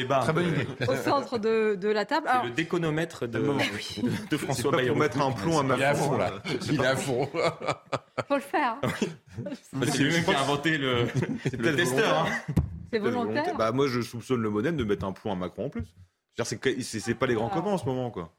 au 0.87 0.95
centre 0.95 1.37
de, 1.37 1.87
la 1.87 2.05
table. 2.05 2.29
C'est 2.31 2.47
le 2.47 2.53
déconomètre 2.53 3.27
de, 3.27 3.39
de, 4.29 4.37
François 4.37 4.71
Bayrou. 4.71 4.89
Pour 4.89 4.97
mettre 4.97 5.21
un 5.21 5.31
plomb 5.31 5.59
à 5.59 5.63
ma 5.63 5.95
fond. 5.95 6.19
Il 6.69 6.81
est 6.81 6.85
à 6.85 6.95
fond. 6.95 7.29
Faut 8.27 8.35
le 8.35 8.41
faire. 8.41 8.77
C'est 9.87 10.03
lui 10.03 10.23
qui 10.23 10.31
a 10.31 10.39
inventé 10.41 10.77
le, 10.77 11.07
le 11.57 11.75
testeur. 11.75 12.25
Hein. 12.25 12.53
C'est 12.91 12.99
volontaire. 12.99 13.55
Bah, 13.57 13.71
moi, 13.71 13.87
je 13.87 14.01
soupçonne 14.01 14.41
le 14.41 14.49
modem 14.49 14.77
de 14.77 14.83
mettre 14.83 15.05
un 15.05 15.11
plomb 15.11 15.31
à 15.31 15.35
Macron 15.35 15.65
en 15.65 15.69
plus. 15.69 15.85
C'est 16.43 17.15
pas 17.15 17.27
les 17.27 17.33
grands 17.33 17.49
copains 17.49 17.71
en 17.71 17.77
ce 17.77 17.85
moment, 17.85 18.11
quoi. 18.11 18.33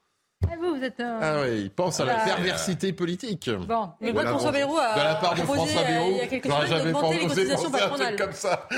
Ah, 0.50 0.54
vous, 0.60 0.76
vous 0.76 0.84
êtes 0.84 1.00
un... 1.00 1.18
Ah 1.20 1.40
oui, 1.42 1.62
il 1.62 1.70
pense 1.70 2.00
à 2.00 2.04
la 2.04 2.16
perversité 2.16 2.92
politique. 2.92 3.50
Bon, 3.50 3.90
mais 4.00 4.12
voilà, 4.12 4.30
François 4.30 4.52
Bayrou 4.52 4.76
a 4.76 4.94
de 4.94 5.04
la 5.04 5.14
part 5.16 5.34
de 5.34 5.40
François 5.42 5.82
Bayrou, 5.82 6.10
il 6.10 6.16
y 6.16 6.20
a 6.20 6.26
quelque 6.26 6.50
chose 6.50 6.70
d'augmenter 6.70 7.18
les 7.18 7.26
cotisations 7.26 7.70
patronales. 7.70 8.16
comme 8.16 8.32
ça. 8.32 8.68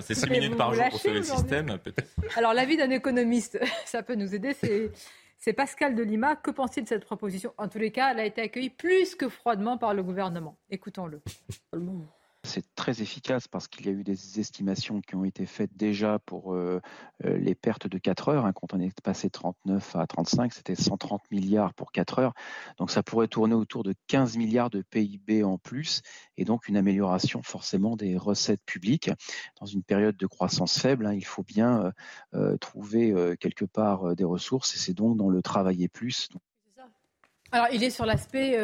C'est 0.00 0.14
6 0.14 0.30
minutes 0.30 0.56
par 0.56 0.74
jour 0.74 0.84
pour 0.90 1.00
sauver 1.00 1.18
le 1.18 1.22
système, 1.22 1.78
peut-être. 1.78 2.10
Alors, 2.36 2.54
l'avis 2.54 2.76
d'un 2.76 2.90
économiste, 2.90 3.58
ça 3.84 4.02
peut 4.02 4.14
nous 4.14 4.34
aider, 4.34 4.54
c'est... 4.54 4.90
C'est 5.44 5.54
Pascal 5.54 5.96
de 5.96 6.04
Lima. 6.04 6.36
Que 6.36 6.52
pense-t-il 6.52 6.84
de 6.84 6.88
cette 6.88 7.04
proposition? 7.04 7.52
En 7.58 7.66
tous 7.66 7.78
les 7.78 7.90
cas, 7.90 8.12
elle 8.12 8.20
a 8.20 8.24
été 8.24 8.40
accueillie 8.42 8.70
plus 8.70 9.16
que 9.16 9.28
froidement 9.28 9.76
par 9.76 9.92
le 9.92 10.04
gouvernement. 10.04 10.56
Écoutons-le. 10.70 11.20
C'est 12.44 12.64
très 12.74 13.02
efficace 13.02 13.46
parce 13.46 13.68
qu'il 13.68 13.86
y 13.86 13.88
a 13.88 13.92
eu 13.92 14.02
des 14.02 14.40
estimations 14.40 15.00
qui 15.00 15.14
ont 15.14 15.24
été 15.24 15.46
faites 15.46 15.76
déjà 15.76 16.18
pour 16.18 16.54
euh, 16.54 16.80
euh, 17.24 17.38
les 17.38 17.54
pertes 17.54 17.86
de 17.86 17.98
4 17.98 18.30
heures. 18.30 18.46
Hein. 18.46 18.52
quand 18.52 18.74
on 18.74 18.80
est 18.80 19.00
passé 19.00 19.30
39 19.30 19.94
à 19.94 20.06
35, 20.08 20.52
c'était 20.52 20.74
130 20.74 21.22
milliards 21.30 21.72
pour 21.74 21.92
4 21.92 22.18
heures. 22.18 22.34
Donc 22.78 22.90
ça 22.90 23.04
pourrait 23.04 23.28
tourner 23.28 23.54
autour 23.54 23.84
de 23.84 23.94
15 24.08 24.36
milliards 24.36 24.70
de 24.70 24.82
PIB 24.82 25.44
en 25.44 25.56
plus 25.56 26.02
et 26.36 26.44
donc 26.44 26.66
une 26.66 26.76
amélioration 26.76 27.42
forcément 27.42 27.94
des 27.94 28.16
recettes 28.16 28.64
publiques. 28.66 29.10
Dans 29.60 29.66
une 29.66 29.84
période 29.84 30.16
de 30.16 30.26
croissance 30.26 30.80
faible, 30.80 31.06
hein, 31.06 31.14
il 31.14 31.24
faut 31.24 31.44
bien 31.44 31.92
euh, 32.34 32.56
trouver 32.56 33.14
quelque 33.38 33.64
part 33.64 34.16
des 34.16 34.24
ressources 34.24 34.74
et 34.74 34.78
c'est 34.78 34.94
donc 34.94 35.16
dans 35.16 35.28
le 35.28 35.42
travailler 35.42 35.88
plus. 35.88 36.28
Alors, 37.52 37.68
il 37.72 37.84
est 37.84 37.90
sur 37.90 38.06
l'aspect, 38.06 38.58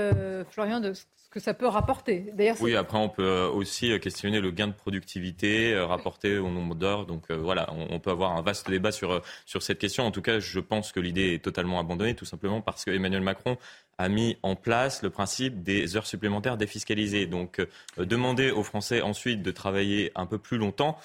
Florian, 0.50 0.80
de 0.80 0.94
ce 1.28 1.30
que 1.30 1.40
ça 1.40 1.52
peut 1.52 1.66
rapporter. 1.66 2.30
D'ailleurs, 2.32 2.56
oui, 2.60 2.74
après, 2.74 2.96
on 2.96 3.10
peut 3.10 3.22
euh, 3.22 3.50
aussi 3.50 3.92
euh, 3.92 3.98
questionner 3.98 4.40
le 4.40 4.50
gain 4.50 4.68
de 4.68 4.72
productivité 4.72 5.74
euh, 5.74 5.84
rapporté 5.84 6.38
au 6.38 6.48
nombre 6.48 6.74
d'heures. 6.74 7.04
Donc 7.04 7.30
voilà, 7.30 7.68
on, 7.90 8.00
peut 8.00 8.10
avoir 8.10 8.36
un 8.36 8.42
vaste 8.42 8.70
débat 8.70 8.92
sur, 8.92 9.20
sur 9.44 9.62
cette 9.62 9.78
question. 9.78 10.04
En 10.04 10.10
tout 10.10 10.22
cas, 10.22 10.40
je 10.40 10.60
pense 10.60 10.90
que 10.90 11.00
l'idée 11.00 11.34
est 11.34 11.44
totalement 11.44 11.80
abandonnée, 11.80 12.14
tout 12.14 12.24
simplement 12.24 12.62
parce 12.62 12.84
que 12.84 12.90
Emmanuel 12.90 13.20
Macron 13.20 13.58
a 13.98 14.08
mis 14.08 14.38
en 14.42 14.56
place 14.56 15.02
le 15.02 15.10
principe 15.10 15.62
des 15.62 15.96
heures 15.96 16.06
supplémentaires 16.06 16.56
défiscalisées. 16.56 17.26
Donc, 17.26 17.60
demander 17.98 18.50
aux 18.50 18.62
Français 18.62 19.02
ensuite 19.02 19.42
de 19.42 19.50
travailler 19.50 20.12
un 20.14 20.24
peu 20.24 20.38
plus 20.38 20.56
longtemps 20.56 20.98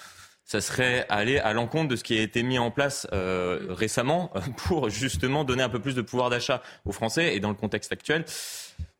ça 0.45 0.61
serait 0.61 1.05
aller 1.09 1.39
à 1.39 1.53
l'encontre 1.53 1.87
de 1.87 1.95
ce 1.95 2.03
qui 2.03 2.17
a 2.17 2.21
été 2.21 2.43
mis 2.43 2.59
en 2.59 2.71
place 2.71 3.07
récemment 3.11 4.31
pour 4.57 4.89
justement 4.89 5.43
donner 5.43 5.63
un 5.63 5.69
peu 5.69 5.79
plus 5.79 5.95
de 5.95 6.01
pouvoir 6.01 6.29
d'achat 6.29 6.61
aux 6.85 6.91
Français. 6.91 7.35
Et 7.35 7.39
dans 7.39 7.49
le 7.49 7.55
contexte 7.55 7.91
actuel, 7.91 8.25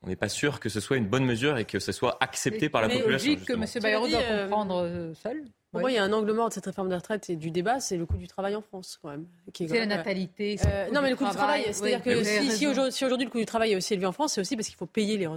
on 0.03 0.07
n'est 0.07 0.15
pas 0.17 0.29
sûr 0.29 0.59
que 0.59 0.69
ce 0.69 0.81
soit 0.81 0.97
une 0.97 1.07
bonne 1.07 1.25
mesure 1.25 1.57
et 1.57 1.65
que 1.65 1.79
ce 1.79 1.91
soit 1.91 2.17
accepté 2.19 2.67
par 2.69 2.81
la 2.81 2.89
population. 2.89 3.17
C'est 3.19 3.29
logique 3.29 3.45
que 3.45 3.53
M. 3.53 3.81
Bayrou 3.81 4.07
doit 4.09 4.19
euh, 4.19 4.43
comprendre 4.43 4.83
euh, 4.83 5.13
seul. 5.13 5.43
Pour 5.71 5.79
moi, 5.79 5.91
il 5.91 5.95
y 5.95 5.97
a 5.97 6.03
un 6.03 6.13
angle 6.13 6.33
mort 6.33 6.49
de 6.49 6.53
cette 6.53 6.65
réforme 6.65 6.89
de 6.89 6.95
retraite 6.95 7.29
et 7.31 7.35
du 7.35 7.49
débat, 7.49 7.79
c'est 7.79 7.97
le 7.97 8.05
coût 8.05 8.17
du 8.17 8.27
travail 8.27 8.55
en 8.55 8.61
France, 8.61 8.99
quand 9.01 9.09
même. 9.09 9.25
C'est 9.55 9.67
la 9.67 9.87
natalité. 9.87 10.59
Euh, 10.65 10.91
non, 10.91 11.01
mais 11.01 11.09
le 11.09 11.15
coût 11.15 11.25
du 11.25 11.31
travail, 11.31 11.63
c'est-à-dire 11.71 12.03
que 12.03 12.23
si, 12.23 12.51
si 12.51 12.67
aujourd'hui 12.67 13.25
le 13.25 13.31
coût 13.31 13.39
du 13.39 13.45
travail 13.45 13.71
est 13.71 13.75
aussi 13.75 13.93
élevé 13.93 14.05
en 14.05 14.11
France, 14.11 14.33
c'est 14.33 14.41
aussi 14.41 14.55
parce 14.55 14.67
qu'il 14.67 14.77
faut 14.77 14.85
payer 14.85 15.17
les, 15.17 15.27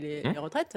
les, 0.00 0.22
hum. 0.24 0.38
retraites. 0.38 0.76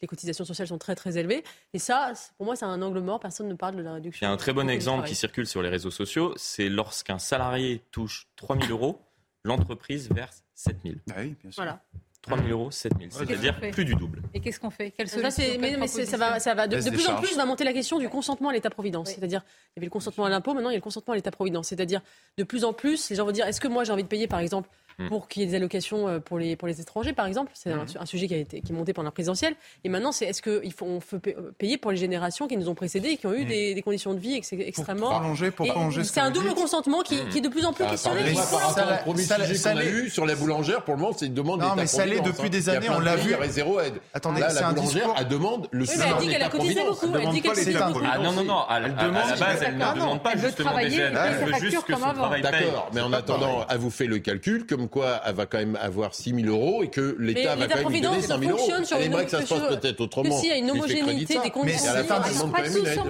Les 0.00 0.08
cotisations 0.08 0.44
sociales 0.44 0.68
sont 0.68 0.78
très 0.78 0.94
très 0.94 1.18
élevées. 1.18 1.44
Et 1.72 1.78
ça, 1.78 2.12
pour 2.36 2.46
moi, 2.46 2.56
c'est 2.56 2.64
un 2.64 2.80
angle 2.82 3.00
mort. 3.00 3.20
Personne 3.20 3.48
ne 3.48 3.54
parle 3.54 3.76
de 3.76 3.82
la 3.82 3.94
réduction. 3.94 4.26
Il 4.26 4.28
y 4.28 4.30
a 4.30 4.32
un 4.32 4.36
très 4.36 4.52
bon 4.52 4.68
exemple 4.68 5.06
qui 5.06 5.14
circule 5.14 5.46
sur 5.46 5.62
les 5.62 5.68
réseaux 5.68 5.90
sociaux. 5.90 6.34
C'est 6.36 6.68
lorsqu'un 6.68 7.18
salarié 7.18 7.82
touche 7.90 8.28
3 8.36 8.58
000 8.58 8.70
euros, 8.70 9.00
l'entreprise 9.44 10.10
verse 10.10 10.44
7 10.54 10.76
000. 10.84 10.94
Ah 11.10 11.14
oui, 11.18 11.36
bien 11.40 11.50
sûr. 11.50 11.62
Voilà. 11.62 11.80
3 12.22 12.36
000 12.38 12.48
euros, 12.50 12.70
7 12.70 12.92
000, 12.98 13.10
c'est-à-dire 13.10 13.58
plus 13.72 13.84
du 13.84 13.94
double. 13.94 14.22
Et 14.34 14.40
qu'est-ce 14.40 14.58
qu'on 14.58 14.70
fait? 14.70 14.90
Quelle 14.90 15.08
ça, 15.08 15.18
mais, 15.58 15.76
mais 15.78 15.86
ça 15.86 16.16
va, 16.16 16.40
ça 16.40 16.54
va 16.54 16.66
de, 16.66 16.76
de 16.76 16.90
plus 16.90 17.06
en 17.08 17.20
plus 17.20 17.36
va 17.36 17.44
monter 17.46 17.64
la 17.64 17.72
question 17.72 17.98
du 17.98 18.08
consentement 18.08 18.48
à 18.48 18.52
l'État-providence. 18.52 19.10
C'est-à-dire, 19.10 19.42
il 19.46 19.76
y 19.76 19.78
avait 19.78 19.86
le 19.86 19.90
consentement 19.90 20.24
à 20.24 20.28
l'impôt, 20.28 20.52
maintenant 20.52 20.70
il 20.70 20.74
y 20.74 20.76
a 20.76 20.78
le 20.78 20.82
consentement 20.82 21.12
à 21.12 21.16
l'État-providence. 21.16 21.68
C'est-à-dire, 21.68 22.02
de 22.36 22.44
plus 22.44 22.64
en 22.64 22.72
plus, 22.72 23.08
les 23.10 23.16
gens 23.16 23.24
vont 23.24 23.32
dire 23.32 23.46
est-ce 23.46 23.60
que 23.60 23.68
moi 23.68 23.84
j'ai 23.84 23.92
envie 23.92 24.02
de 24.02 24.08
payer, 24.08 24.26
par 24.26 24.40
exemple. 24.40 24.68
Pour 25.06 25.28
qu'il 25.28 25.42
y 25.42 25.44
ait 25.44 25.48
des 25.48 25.54
allocations 25.54 26.08
euh, 26.08 26.18
pour 26.18 26.38
les, 26.38 26.56
pour 26.56 26.66
les 26.66 26.80
étrangers, 26.80 27.12
par 27.12 27.26
exemple. 27.26 27.52
C'est 27.54 27.70
un, 27.70 27.84
mm. 27.84 28.06
sujet 28.06 28.26
qui, 28.26 28.34
a 28.34 28.38
été, 28.38 28.60
qui 28.60 28.72
est 28.72 28.74
monté 28.74 28.92
pendant 28.92 29.06
la 29.06 29.12
présidentielle. 29.12 29.54
Et 29.84 29.88
maintenant, 29.88 30.10
c'est 30.10 30.26
est-ce 30.26 30.42
qu'il 30.42 30.72
faut, 30.72 30.86
on 30.86 30.98
peut 30.98 31.20
payer 31.56 31.78
pour 31.78 31.92
les 31.92 31.96
générations 31.96 32.48
qui 32.48 32.56
nous 32.56 32.68
ont 32.68 32.74
précédés 32.74 33.10
et 33.10 33.16
qui 33.16 33.26
ont 33.26 33.34
eu 33.34 33.44
mm. 33.44 33.48
des, 33.48 33.74
des, 33.74 33.82
conditions 33.82 34.14
de 34.14 34.18
vie 34.18 34.34
extrêmement. 34.34 35.10
Pour 35.10 35.20
prolonger, 35.20 35.50
pour 35.50 35.66
prolonger 35.68 36.04
C'est 36.04 36.20
un 36.20 36.30
double 36.30 36.54
consentement 36.54 37.02
qui, 37.02 37.16
qui, 37.28 37.38
est 37.38 37.42
de 37.42 37.48
plus 37.48 37.64
en 37.64 37.72
plus 37.72 37.84
ah, 37.86 37.90
questionné. 37.90 38.20
Le 38.22 39.02
premier 39.04 39.22
sujet 39.22 39.70
qu'on 39.70 39.78
a 39.78 39.84
eu 39.84 40.10
sur 40.10 40.26
la 40.26 40.34
boulangère, 40.34 40.82
pour 40.82 40.94
le 40.94 41.00
moment, 41.00 41.14
c'est 41.16 41.26
une 41.26 41.34
demande 41.34 41.60
Non, 41.60 41.74
mais 41.76 41.86
ça 41.86 42.04
l'est 42.04 42.20
depuis 42.20 42.50
des 42.50 42.68
années, 42.68 42.90
on 42.90 43.00
l'a 43.00 43.16
vu. 43.16 43.34
Il 43.40 43.46
y 43.46 43.50
zéro 43.50 43.80
aide. 43.80 43.94
Attendez, 44.14 44.40
Là, 44.40 44.52
la 44.52 44.72
boulangère, 44.72 45.14
elle 45.18 45.28
demande 45.28 45.68
le 45.70 45.84
soutien 45.84 46.06
Elle 46.16 46.26
dit 46.26 46.28
qu'elle 46.32 46.42
a 46.42 46.48
cotisé 46.48 46.80
beaucoup. 46.82 47.06
Elle 47.14 47.28
dit 47.30 47.42
qu'elle 47.42 47.76
Ah 48.10 48.18
non, 48.18 48.32
non, 48.32 48.44
non. 48.44 48.60
À 48.68 48.80
la 48.80 48.88
base, 48.88 49.62
elle 49.64 49.76
ne 49.76 49.94
demande 49.94 50.22
pas 50.22 50.36
justement 50.36 50.76
des 50.76 50.98
aides. 50.98 51.16
Elle 51.16 51.44
veut 51.44 51.60
juste 51.60 51.84
que 51.84 51.94
son 51.94 52.00
travail 52.00 52.42
D'accord, 52.42 52.90
mais 52.92 53.00
en 53.00 53.12
attendant, 53.12 53.66
elle 53.68 53.78
vous 53.78 53.90
fait 53.90 54.06
le 54.06 54.18
calcul, 54.18 54.66
comme 54.66 54.87
quoi 54.88 55.20
elle 55.24 55.34
va 55.34 55.46
quand 55.46 55.58
même 55.58 55.78
avoir 55.80 56.14
6 56.14 56.34
000 56.42 56.48
euros 56.48 56.82
et 56.82 56.88
que 56.88 57.16
l'État 57.18 57.56
va 57.56 57.68
quand 57.68 57.76
même 57.76 57.90
lui 57.90 58.00
donner 58.00 58.22
5 58.22 58.40
000 58.40 58.52
euros. 58.52 58.70
Elle 58.92 59.02
aimerait 59.02 59.24
que 59.24 59.30
ça 59.30 59.44
se 59.44 59.54
passe 59.54 59.68
peut-être 59.68 60.00
autrement. 60.00 60.38
S'il 60.38 60.48
y 60.48 60.52
a 60.52 60.56
une 60.56 60.70
homogénéité 60.70 61.38
des 61.42 61.50
conditions, 61.50 61.82
mais 61.84 61.88
à 61.88 61.94
la 61.94 62.04
fin, 62.04 62.20
demande 62.20 62.52
quand 62.52 62.62
même 62.62 62.76
une 62.76 62.86
aide. 62.86 63.00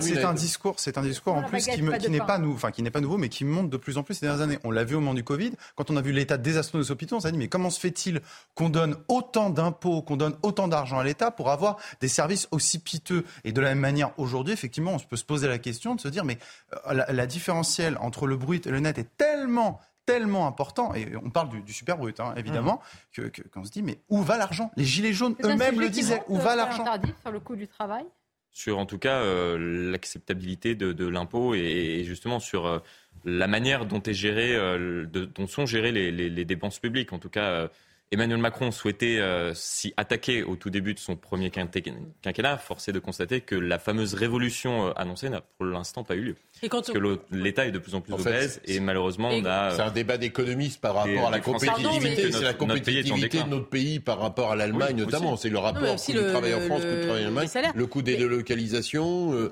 c'est 0.00 0.24
un 0.24 0.34
discours, 0.34 0.74
c'est 0.78 0.98
un 0.98 1.02
discours 1.02 1.34
en 1.34 1.42
plus 1.42 1.66
qui, 1.66 1.82
n'est 2.10 2.18
pas 2.18 2.38
nouveau, 2.38 2.54
enfin 2.54 2.70
qui 2.70 2.82
n'est 2.82 2.90
pas 2.90 3.00
nouveau, 3.00 3.18
mais 3.18 3.28
qui 3.28 3.44
monte 3.44 3.70
de 3.70 3.76
plus 3.76 3.98
en 3.98 4.02
plus 4.02 4.14
ces 4.14 4.26
dernières 4.26 4.42
années. 4.42 4.58
On 4.64 4.70
l'a 4.70 4.84
vu 4.84 4.96
au 4.96 5.00
moment 5.00 5.14
du 5.14 5.24
Covid, 5.24 5.52
quand 5.76 5.90
on 5.90 5.96
a 5.96 6.02
vu 6.02 6.12
l'état 6.12 6.36
désastreux 6.36 6.80
de 6.80 6.84
nos 6.84 6.90
hôpitaux, 6.90 7.16
on 7.16 7.20
s'est 7.20 7.32
dit 7.32 7.38
mais 7.38 7.48
comment 7.48 7.70
se 7.70 7.80
fait-il 7.80 8.20
qu'on 8.54 8.68
donne 8.68 8.96
autant 9.08 9.50
d'impôts, 9.50 10.02
qu'on 10.02 10.16
donne 10.16 10.36
autant 10.42 10.68
d'argent 10.68 10.98
à 10.98 11.04
l'État 11.04 11.30
pour 11.30 11.50
avoir 11.50 11.76
des 12.00 12.08
services 12.08 12.48
aussi 12.50 12.78
piteux? 12.78 13.24
Et 13.44 13.52
de 13.52 13.60
la 13.60 13.70
même 13.70 13.80
manière, 13.80 14.10
aujourd'hui, 14.18 14.52
effectivement, 14.52 14.92
on 14.94 14.98
peut 14.98 15.16
se 15.16 15.24
poser 15.24 15.48
la 15.48 15.58
question 15.58 15.94
de 15.94 16.00
se 16.00 16.08
dire 16.08 16.24
mais 16.24 16.38
euh, 16.86 16.94
la, 16.94 17.12
la 17.12 17.26
différentielle 17.26 17.96
entre 18.00 18.26
le 18.26 18.36
brut 18.36 18.66
et 18.66 18.70
le 18.70 18.80
net 18.80 18.98
est 18.98 19.16
tellement 19.16 19.80
tellement 20.08 20.46
important, 20.46 20.94
et 20.94 21.06
on 21.22 21.28
parle 21.28 21.50
du, 21.62 21.72
super 21.72 21.98
brut, 21.98 22.18
hein, 22.18 22.32
évidemment, 22.38 22.80
mmh. 23.18 23.28
que 23.28 23.48
qu'on 23.48 23.62
se 23.62 23.70
dit, 23.70 23.82
mais 23.82 24.00
où 24.08 24.22
va 24.22 24.38
l'argent? 24.38 24.70
Les 24.76 24.84
Gilets 24.84 25.12
jaunes 25.12 25.36
eux-mêmes 25.44 25.78
le 25.78 25.90
disaient, 25.90 26.22
où 26.28 26.36
va 26.36 26.56
l'argent? 26.56 26.84
sur 27.20 27.30
le 27.30 27.40
coût 27.40 27.56
du 27.56 27.68
travail? 27.68 28.06
Sur, 28.50 28.78
en 28.78 28.86
tout 28.86 28.98
cas, 28.98 29.20
euh, 29.20 29.90
l'acceptabilité 29.92 30.74
de, 30.74 31.06
l'impôt 31.06 31.54
et, 31.54 32.04
justement 32.04 32.40
sur 32.40 32.66
euh, 32.66 32.78
la 33.26 33.46
manière 33.46 33.84
dont, 33.84 34.02
est 34.02 34.14
géré, 34.14 34.56
euh, 34.56 35.04
dont 35.04 35.46
sont 35.46 35.66
gérées 35.66 35.92
les, 35.92 36.10
les, 36.10 36.44
dépenses 36.46 36.78
publiques. 36.78 37.12
En 37.12 37.18
tout 37.18 37.28
cas, 37.28 37.68
Emmanuel 38.10 38.38
Macron 38.38 38.70
souhaitait 38.70 39.18
euh, 39.18 39.52
s'y 39.54 39.92
attaquer 39.98 40.42
au 40.42 40.56
tout 40.56 40.70
début 40.70 40.94
de 40.94 40.98
son 40.98 41.14
premier 41.14 41.50
quinquennat. 41.50 42.56
Forcé 42.58 42.92
de 42.92 42.98
constater 42.98 43.42
que 43.42 43.54
la 43.54 43.78
fameuse 43.78 44.14
révolution 44.14 44.88
euh, 44.88 44.92
annoncée 44.96 45.28
n'a 45.28 45.42
pour 45.42 45.66
l'instant 45.66 46.04
pas 46.04 46.14
eu 46.14 46.22
lieu. 46.22 46.36
Et 46.62 46.70
Parce 46.70 46.90
que 46.90 47.18
l'État 47.30 47.66
est 47.66 47.70
de 47.70 47.78
plus 47.78 47.94
en 47.94 48.00
plus 48.00 48.14
obèse 48.14 48.60
et 48.64 48.80
malheureusement 48.80 49.28
on 49.30 49.44
a. 49.44 49.74
C'est 49.74 49.82
un 49.82 49.90
débat 49.90 50.16
d'économistes 50.16 50.80
par 50.80 50.94
rapport 50.94 51.28
à 51.28 51.30
la 51.30 51.40
compétitivité. 51.40 52.32
C'est 52.32 52.44
la 52.44 52.54
compétitivité 52.54 53.42
de 53.42 53.48
notre 53.48 53.68
pays 53.68 54.00
par 54.00 54.18
rapport 54.18 54.52
à 54.52 54.56
l'Allemagne 54.56 54.96
notamment. 54.96 55.36
C'est 55.36 55.50
le 55.50 55.58
rapport 55.58 55.96
coût 55.96 56.12
du 56.12 56.18
travail 56.18 56.54
en 56.54 56.60
France, 56.60 56.80
coût 56.80 56.94
du 56.94 57.00
travail 57.02 57.24
en 57.24 57.28
Allemagne, 57.28 57.48
le 57.74 57.86
coût 57.86 58.02
des 58.02 58.16
délocalisations. 58.16 59.32
Euh, 59.34 59.50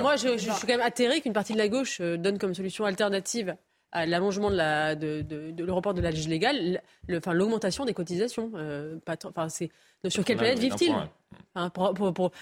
moi, 0.00 0.16
je, 0.16 0.36
suis 0.36 0.48
quand 0.48 0.68
même 0.68 0.80
atterré 0.80 1.20
qu'une 1.20 1.32
partie 1.32 1.52
de 1.52 1.58
la 1.58 1.68
gauche 1.68 2.00
donne 2.00 2.38
comme 2.38 2.54
solution 2.54 2.84
alternative 2.84 3.56
à 3.96 4.04
l'allongement 4.04 4.50
de, 4.50 4.56
la, 4.56 4.94
de, 4.94 5.22
de, 5.22 5.50
de, 5.52 5.64
le 5.64 5.72
report 5.72 5.94
de 5.94 6.02
l'âge 6.02 6.28
légal, 6.28 6.82
le, 7.08 7.16
enfin, 7.16 7.32
l'augmentation 7.32 7.86
des 7.86 7.94
cotisations. 7.94 8.50
Euh, 8.54 8.98
pas 9.02 9.16
enfin, 9.24 9.48
c'est, 9.48 9.70
sur 10.08 10.22
quelle 10.22 10.36
planète 10.36 10.58
vivent-ils 10.58 10.94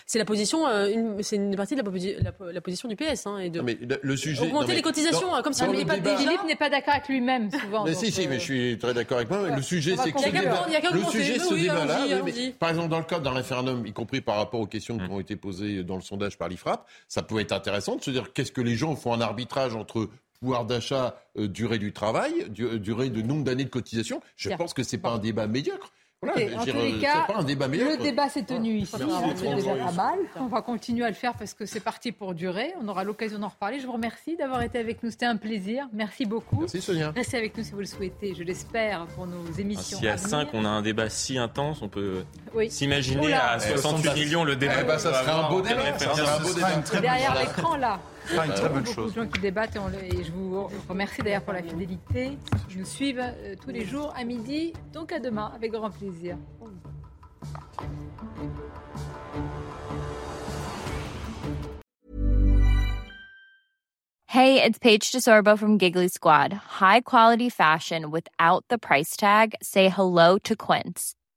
C'est 0.04 0.18
la 0.18 0.24
position, 0.24 0.66
euh, 0.66 1.16
c'est 1.20 1.36
une 1.36 1.54
partie 1.54 1.76
de 1.76 1.82
la, 2.22 2.52
la, 2.52 2.60
position 2.60 2.88
du 2.88 2.96
PS. 2.96 3.28
Hein, 3.28 3.38
et 3.38 3.50
de 3.50 3.60
mais 3.60 3.78
le, 4.02 4.16
sujet, 4.16 4.42
augmenter 4.42 4.74
les 4.74 4.82
cotisations, 4.82 5.28
comme 5.44 5.52
si 5.52 5.62
on 5.62 5.72
pas 5.84 6.16
Philippe 6.16 6.44
n'est 6.44 6.56
pas 6.56 6.70
d'accord 6.70 6.94
avec 6.94 7.08
lui-même 7.08 7.48
souvent. 7.62 7.84
Mais 7.84 7.94
si, 7.94 8.10
si, 8.10 8.26
mais 8.26 8.40
je 8.40 8.44
suis 8.44 8.78
très 8.78 8.92
d'accord 8.92 9.18
avec 9.18 9.30
moi. 9.30 9.48
Le 9.54 9.62
sujet, 9.62 9.94
c'est 9.96 10.10
que 10.10 10.20
ce 10.20 10.30
débat, 10.30 10.66
le 10.92 11.04
sujet, 11.04 11.38
ce 11.38 11.54
débat-là, 11.54 12.20
par 12.58 12.70
exemple, 12.70 12.88
dans 12.88 12.98
le 12.98 13.04
cadre 13.04 13.22
d'un 13.22 13.30
référendum, 13.30 13.86
y 13.86 13.92
compris 13.92 14.20
par 14.20 14.38
rapport 14.38 14.58
aux 14.58 14.66
questions 14.66 14.98
qui 14.98 15.04
mm. 15.04 15.12
ont 15.12 15.20
été 15.20 15.36
posées 15.36 15.84
dans 15.84 15.94
le 15.94 16.02
sondage 16.02 16.36
par 16.36 16.48
l'IFRAP, 16.48 16.84
ça 17.06 17.22
peut 17.22 17.38
être 17.38 17.52
intéressant 17.52 17.94
de 17.94 18.02
se 18.02 18.10
dire 18.10 18.32
qu'est-ce 18.32 18.50
que 18.50 18.60
les 18.60 18.74
gens 18.74 18.96
font 18.96 19.12
un 19.12 19.20
arbitrage 19.20 19.76
entre 19.76 20.08
pouvoir 20.44 20.66
d'achat, 20.66 21.16
euh, 21.38 21.48
durée 21.48 21.78
du 21.78 21.94
travail, 21.94 22.32
euh, 22.60 22.78
durée 22.78 23.08
de 23.08 23.22
nombre 23.22 23.44
d'années 23.44 23.64
de 23.64 23.70
cotisation. 23.70 24.20
Je 24.36 24.50
pense 24.50 24.74
que 24.74 24.82
ce 24.82 24.94
n'est 24.94 25.02
pas 25.02 25.10
un 25.10 25.18
débat 25.18 25.46
médiocre. 25.46 25.90
Voilà, 26.20 26.58
en 26.58 26.64
tous 26.64 26.76
les 26.76 26.98
cas, 27.00 27.26
pas 27.26 27.36
un 27.36 27.44
débat 27.44 27.66
le 27.68 28.02
débat 28.02 28.30
s'est 28.30 28.44
tenu 28.44 28.78
ici. 28.78 28.96
C'est 29.36 29.54
déjà 29.54 29.74
pas 29.74 29.92
mal. 29.92 30.18
On 30.36 30.46
va 30.46 30.62
continuer 30.62 31.04
à 31.04 31.08
le 31.08 31.14
faire 31.14 31.34
parce 31.34 31.52
que 31.52 31.66
c'est 31.66 31.80
parti 31.80 32.12
pour 32.12 32.34
durer. 32.34 32.72
On 32.80 32.88
aura 32.88 33.04
l'occasion 33.04 33.38
d'en 33.38 33.48
reparler. 33.48 33.78
Je 33.78 33.86
vous 33.86 33.92
remercie 33.92 34.34
d'avoir 34.36 34.62
été 34.62 34.78
avec 34.78 35.02
nous. 35.02 35.10
C'était 35.10 35.26
un 35.26 35.36
plaisir. 35.36 35.86
Merci 35.92 36.24
beaucoup. 36.24 36.60
Merci 36.60 36.80
Sonia. 36.80 37.10
Restez 37.10 37.36
avec 37.36 37.56
nous 37.58 37.62
si 37.62 37.72
vous 37.72 37.80
le 37.80 37.84
souhaitez. 37.84 38.34
Je 38.34 38.42
l'espère 38.42 39.06
pour 39.08 39.26
nos 39.26 39.44
émissions. 39.58 39.98
Si 39.98 40.08
à 40.08 40.16
5 40.16 40.48
on 40.54 40.64
a 40.64 40.68
un 40.68 40.80
débat 40.80 41.10
si 41.10 41.36
intense, 41.36 41.82
on 41.82 41.88
peut 41.88 42.24
s'imaginer 42.70 43.34
à 43.34 43.58
68 43.58 44.14
millions 44.14 44.44
le 44.44 44.56
débat. 44.56 44.80
Eh 44.80 44.84
ben, 44.84 44.98
ça 44.98 45.12
serait 45.12 45.32
un 45.32 45.50
beau 45.50 45.60
débat. 45.60 47.00
Derrière 47.00 47.34
l'écran 47.34 47.76
là 47.76 48.00
une 48.32 48.52
très 48.52 48.68
bonne 48.68 48.86
chose. 48.86 48.96
Beaucoup 48.96 49.08
de 49.08 49.14
gens 49.14 49.26
qui 49.26 49.40
débattent 49.40 49.76
et, 50.02 50.24
je 50.24 50.32
vous 50.32 50.68
remercie 50.88 51.22
d'ailleurs 51.22 51.42
pour 51.42 51.52
la 51.52 51.62
fidélité. 51.62 52.38
Ils 52.70 52.78
nous 52.78 52.84
suivent 52.84 53.20
euh, 53.20 53.54
tous 53.62 53.70
les 53.70 53.84
jours 53.84 54.12
à 54.16 54.24
midi, 54.24 54.72
donc 54.92 55.12
à 55.12 55.18
demain 55.18 55.52
avec 55.54 55.72
grand 55.72 55.90
plaisir. 55.90 56.36
Hey, 64.26 64.60
it's 64.60 64.80
Paige 64.80 65.12
DeSorbo 65.12 65.56
from 65.56 65.78
Giggly 65.78 66.08
Squad. 66.08 66.52
High 66.52 67.02
quality 67.02 67.48
fashion 67.48 68.10
without 68.10 68.64
the 68.68 68.78
price 68.78 69.16
tag. 69.16 69.54
Say 69.62 69.88
hello 69.88 70.38
to 70.38 70.56
Quince. 70.56 71.14